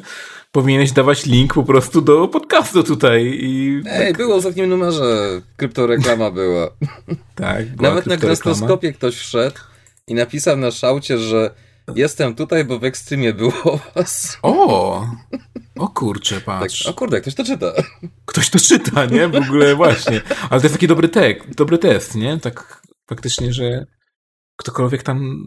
powinieneś 0.52 0.92
dawać 0.92 1.26
link 1.26 1.54
po 1.54 1.62
prostu 1.62 2.02
do 2.02 2.28
podcastu 2.28 2.82
tutaj. 2.82 3.24
I 3.24 3.82
Ej, 3.86 4.06
tak... 4.06 4.16
było 4.16 4.34
w 4.34 4.38
ostatnim 4.38 4.68
numerze. 4.68 5.40
Kryptoreklama 5.56 6.30
była. 6.30 6.70
tak. 7.34 7.80
Nawet 7.80 8.06
na 8.06 8.16
krestoskopie 8.16 8.92
ktoś 8.92 9.16
wszedł 9.16 9.56
i 10.08 10.14
napisał 10.14 10.56
na 10.56 10.70
szaucie, 10.70 11.18
że 11.18 11.54
jestem 11.94 12.34
tutaj, 12.34 12.64
bo 12.64 12.78
w 12.78 12.84
ekstremie 12.84 13.32
było 13.32 13.80
was. 13.94 14.38
O! 14.42 15.06
O 15.78 15.88
kurczę, 15.88 16.40
patrz. 16.40 16.84
Tak, 16.84 16.92
o 16.92 16.94
kurde, 16.94 17.20
ktoś 17.20 17.34
to 17.34 17.44
czyta. 17.44 17.72
Ktoś 18.26 18.50
to 18.50 18.58
czyta, 18.58 19.04
nie? 19.04 19.28
W 19.28 19.34
ogóle 19.34 19.74
właśnie. 19.82 20.20
Ale 20.50 20.60
to 20.60 20.66
jest 20.66 20.74
taki 20.74 20.88
dobry 20.88 21.08
tek, 21.08 21.54
dobry 21.54 21.78
test, 21.78 22.14
nie? 22.14 22.40
Tak 22.40 22.82
faktycznie, 23.08 23.52
że 23.52 23.86
ktokolwiek 24.56 25.02
tam 25.02 25.44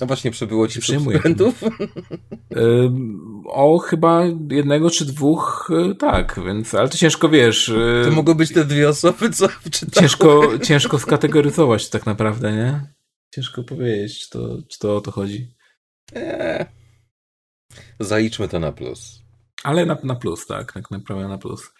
no 0.00 0.06
właśnie, 0.06 0.30
przybyło 0.30 0.68
ci 0.68 0.82
subskrybentów? 0.82 1.64
o, 3.46 3.78
chyba 3.78 4.22
jednego 4.50 4.90
czy 4.90 5.04
dwóch, 5.04 5.70
y, 5.90 5.94
tak, 5.94 6.40
więc, 6.46 6.74
ale 6.74 6.88
to 6.88 6.98
ciężko, 6.98 7.28
wiesz... 7.28 7.68
Y, 7.68 8.02
to 8.04 8.10
mogą 8.10 8.34
być 8.34 8.52
te 8.52 8.64
dwie 8.64 8.88
osoby, 8.88 9.30
co 9.30 9.48
czytały. 9.70 9.92
Ciężko, 10.00 10.58
ciężko 10.58 10.98
skategoryzować 10.98 11.88
tak 11.88 12.06
naprawdę, 12.06 12.52
nie? 12.52 12.94
Ciężko 13.34 13.62
powiedzieć, 13.62 14.20
czy 14.20 14.30
to, 14.30 14.58
czy 14.68 14.78
to 14.78 14.96
o 14.96 15.00
to 15.00 15.10
chodzi. 15.10 15.54
Eee. 16.14 16.66
Zaliczmy 18.00 18.48
to 18.48 18.58
na 18.60 18.72
plus. 18.72 19.22
Ale 19.62 19.86
na, 19.86 19.98
na 20.02 20.14
plus, 20.14 20.46
tak, 20.46 20.72
tak 20.72 20.90
naprawdę 20.90 21.28
na 21.28 21.38
plus. 21.38 21.72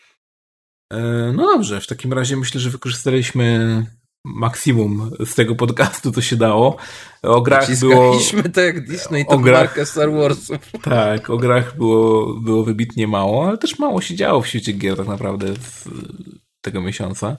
E, 0.93 1.33
no 1.37 1.43
dobrze, 1.43 1.81
w 1.81 1.87
takim 1.87 2.13
razie 2.13 2.37
myślę, 2.37 2.61
że 2.61 2.71
wykorzystaliśmy 2.71 3.87
maksimum 4.25 5.11
z 5.27 5.35
tego 5.35 5.55
podcastu, 5.55 6.13
co 6.13 6.21
się 6.23 6.37
dało. 6.37 6.77
O 7.23 7.41
grach 7.41 7.79
było... 7.79 8.19
to 8.55 8.61
jak 8.61 8.87
Disney, 8.87 9.27
tą 9.27 9.43
grach, 9.43 9.61
markę 9.61 9.87
Star 9.87 10.13
Warsów. 10.13 10.73
Tak, 10.83 11.31
o 11.31 11.37
grach 11.37 11.77
było, 11.77 12.35
było 12.41 12.65
wybitnie 12.65 13.07
mało, 13.09 13.49
ale 13.49 13.59
też 13.59 13.79
mało 13.79 14.01
się 14.01 14.15
działo 14.15 14.43
w 14.43 14.47
świecie 14.47 14.73
gier 14.73 14.97
tak 14.97 15.07
naprawdę 15.07 15.55
z 15.57 15.89
tego 16.61 16.81
miesiąca. 16.81 17.37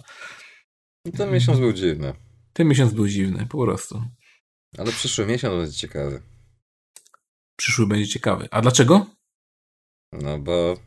Ten 1.18 1.32
miesiąc 1.32 1.60
był 1.60 1.74
dziwny. 1.74 2.14
Ten 2.54 2.68
miesiąc 2.68 2.94
był 2.94 3.08
dziwny, 3.08 3.48
po 3.50 3.66
prostu. 3.66 4.04
Ale 4.78 4.92
przyszły 4.92 5.26
miesiąc 5.26 5.56
będzie 5.56 5.78
ciekawy. 5.78 6.22
Przyszły 7.58 7.88
będzie 7.88 8.08
ciekawy. 8.08 8.48
A 8.52 8.62
dlaczego? 8.62 9.06
No 10.14 10.40
bo 10.40 10.78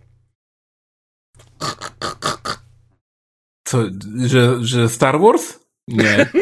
co, 3.64 3.78
że, 4.24 4.64
że 4.64 4.88
Star 4.88 5.20
Wars? 5.20 5.67
Nie. 5.88 6.26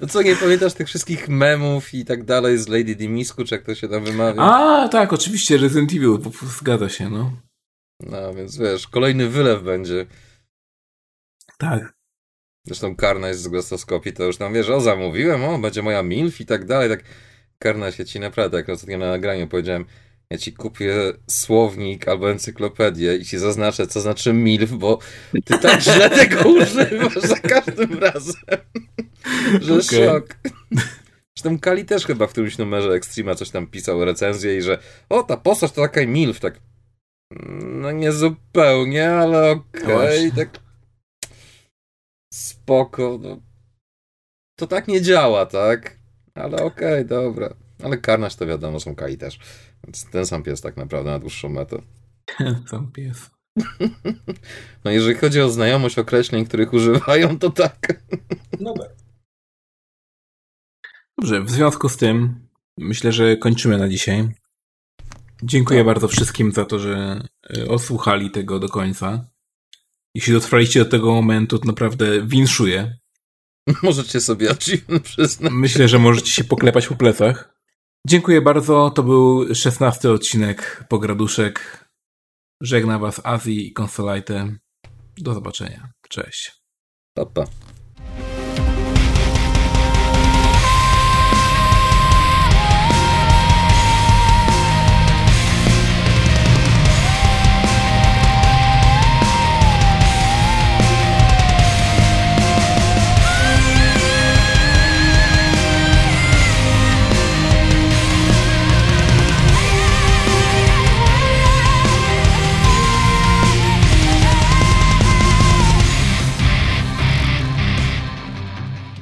No 0.00 0.06
co, 0.06 0.22
nie 0.22 0.36
pamiętasz 0.36 0.74
tych 0.74 0.86
wszystkich 0.86 1.28
memów 1.28 1.94
i 1.94 2.04
tak 2.04 2.24
dalej 2.24 2.58
z 2.58 2.68
Lady 2.68 2.94
Dimisku, 2.96 3.44
czy 3.44 3.54
jak 3.54 3.64
to 3.64 3.74
się 3.74 3.88
tam 3.88 4.04
wymawia? 4.04 4.42
A, 4.42 4.88
tak, 4.88 5.12
oczywiście, 5.12 5.56
Resident 5.56 5.92
Evil, 5.92 6.18
zgadza 6.42 6.88
się, 6.88 7.10
no. 7.10 7.32
No, 8.00 8.34
więc 8.34 8.58
wiesz, 8.58 8.88
kolejny 8.88 9.28
wylew 9.28 9.62
będzie. 9.62 10.06
Tak. 11.58 11.94
Zresztą 12.66 12.96
Karna 12.96 13.28
jest 13.28 13.42
z 13.42 13.48
głososkopii, 13.48 14.12
to 14.12 14.24
już 14.24 14.36
tam 14.36 14.54
wiesz, 14.54 14.68
o 14.68 14.80
zamówiłem, 14.80 15.44
o, 15.44 15.58
będzie 15.58 15.82
moja 15.82 16.02
MILF 16.02 16.40
i 16.40 16.46
tak 16.46 16.64
dalej, 16.64 16.88
tak 16.88 17.04
Karna 17.58 17.92
się 17.92 18.04
ci 18.04 18.20
naprawdę, 18.20 18.56
jak 18.56 18.68
ostatnio 18.68 18.98
na 18.98 19.10
nagraniu 19.10 19.48
powiedziałem, 19.48 19.84
ja 20.30 20.38
ci 20.38 20.52
kupię 20.52 20.94
słownik 21.30 22.08
albo 22.08 22.30
encyklopedię 22.30 23.16
i 23.16 23.24
ci 23.24 23.38
zaznaczę, 23.38 23.86
co 23.86 24.00
znaczy 24.00 24.32
MILF, 24.32 24.70
bo 24.70 24.98
ty 25.44 25.58
tak 25.58 25.80
źle 25.86 26.10
tego 26.10 26.48
używasz 26.48 27.14
za 27.14 27.36
każdym 27.36 27.98
razem, 27.98 28.42
że 29.60 29.74
okay. 29.74 29.82
szok. 29.82 30.36
Zresztą 31.36 31.58
Kali 31.58 31.84
też 31.84 32.06
chyba 32.06 32.26
w 32.26 32.30
którymś 32.30 32.58
numerze 32.58 32.92
Extrema 32.92 33.34
coś 33.34 33.50
tam 33.50 33.66
pisał, 33.66 34.04
recenzję 34.04 34.56
i 34.56 34.62
że 34.62 34.78
o, 35.08 35.22
ta 35.22 35.36
postać 35.36 35.72
to 35.72 35.82
taka 35.82 36.06
MILF, 36.06 36.40
tak 36.40 36.60
no 37.64 37.92
nie 37.92 38.12
zupełnie, 38.12 39.10
ale 39.10 39.50
okej, 39.50 40.30
okay, 40.30 40.32
tak 40.36 40.60
spoko, 42.34 43.18
no. 43.22 43.40
To 44.58 44.66
tak 44.66 44.88
nie 44.88 45.02
działa, 45.02 45.46
tak? 45.46 45.98
Ale 46.34 46.56
okej, 46.56 46.92
okay, 46.92 47.04
dobra. 47.04 47.54
Ale 47.82 47.98
Karnaś 47.98 48.36
to 48.36 48.46
wiadomo, 48.46 48.80
są 48.80 48.94
Kali 48.94 49.18
też. 49.18 49.38
Ten 50.10 50.26
sam 50.26 50.42
pies 50.42 50.60
tak 50.60 50.76
naprawdę 50.76 51.10
na 51.10 51.18
dłuższą 51.18 51.48
metę. 51.48 51.82
Ten 52.38 52.64
sam 52.66 52.92
pies. 52.92 53.30
No 54.84 54.90
jeżeli 54.90 55.16
chodzi 55.16 55.40
o 55.40 55.50
znajomość 55.50 55.98
określeń, 55.98 56.44
których 56.44 56.72
używają, 56.72 57.38
to 57.38 57.50
tak. 57.50 58.02
No 58.60 58.74
tak. 58.74 58.90
Dobrze, 61.18 61.42
w 61.42 61.50
związku 61.50 61.88
z 61.88 61.96
tym 61.96 62.48
myślę, 62.78 63.12
że 63.12 63.36
kończymy 63.36 63.78
na 63.78 63.88
dzisiaj. 63.88 64.28
Dziękuję 65.42 65.80
tak. 65.80 65.86
bardzo 65.86 66.08
wszystkim 66.08 66.52
za 66.52 66.64
to, 66.64 66.78
że 66.78 67.22
e, 67.56 67.68
osłuchali 67.68 68.30
tego 68.30 68.58
do 68.58 68.68
końca. 68.68 69.28
Jeśli 70.14 70.32
dotrwaliście 70.32 70.84
do 70.84 70.90
tego 70.90 71.14
momentu, 71.14 71.58
to 71.58 71.66
naprawdę 71.66 72.26
winszuję. 72.26 72.98
Możecie 73.82 74.20
sobie 74.20 74.54
przyznać. 75.02 75.52
Myślę, 75.52 75.88
że 75.88 75.98
możecie 75.98 76.30
się 76.30 76.44
poklepać 76.44 76.86
po 76.86 76.96
plecach. 76.96 77.55
Dziękuję 78.08 78.42
bardzo. 78.42 78.90
To 78.90 79.02
był 79.02 79.54
szesnasty 79.54 80.10
odcinek 80.10 80.84
Pograduszek. 80.88 81.84
Żegna 82.62 82.98
Was 82.98 83.20
Azji 83.24 83.68
i 83.68 83.72
Consolite. 83.72 84.56
Do 85.18 85.34
zobaczenia. 85.34 85.92
Cześć. 86.08 86.52
Pa, 87.14 87.26
pa. 87.26 87.44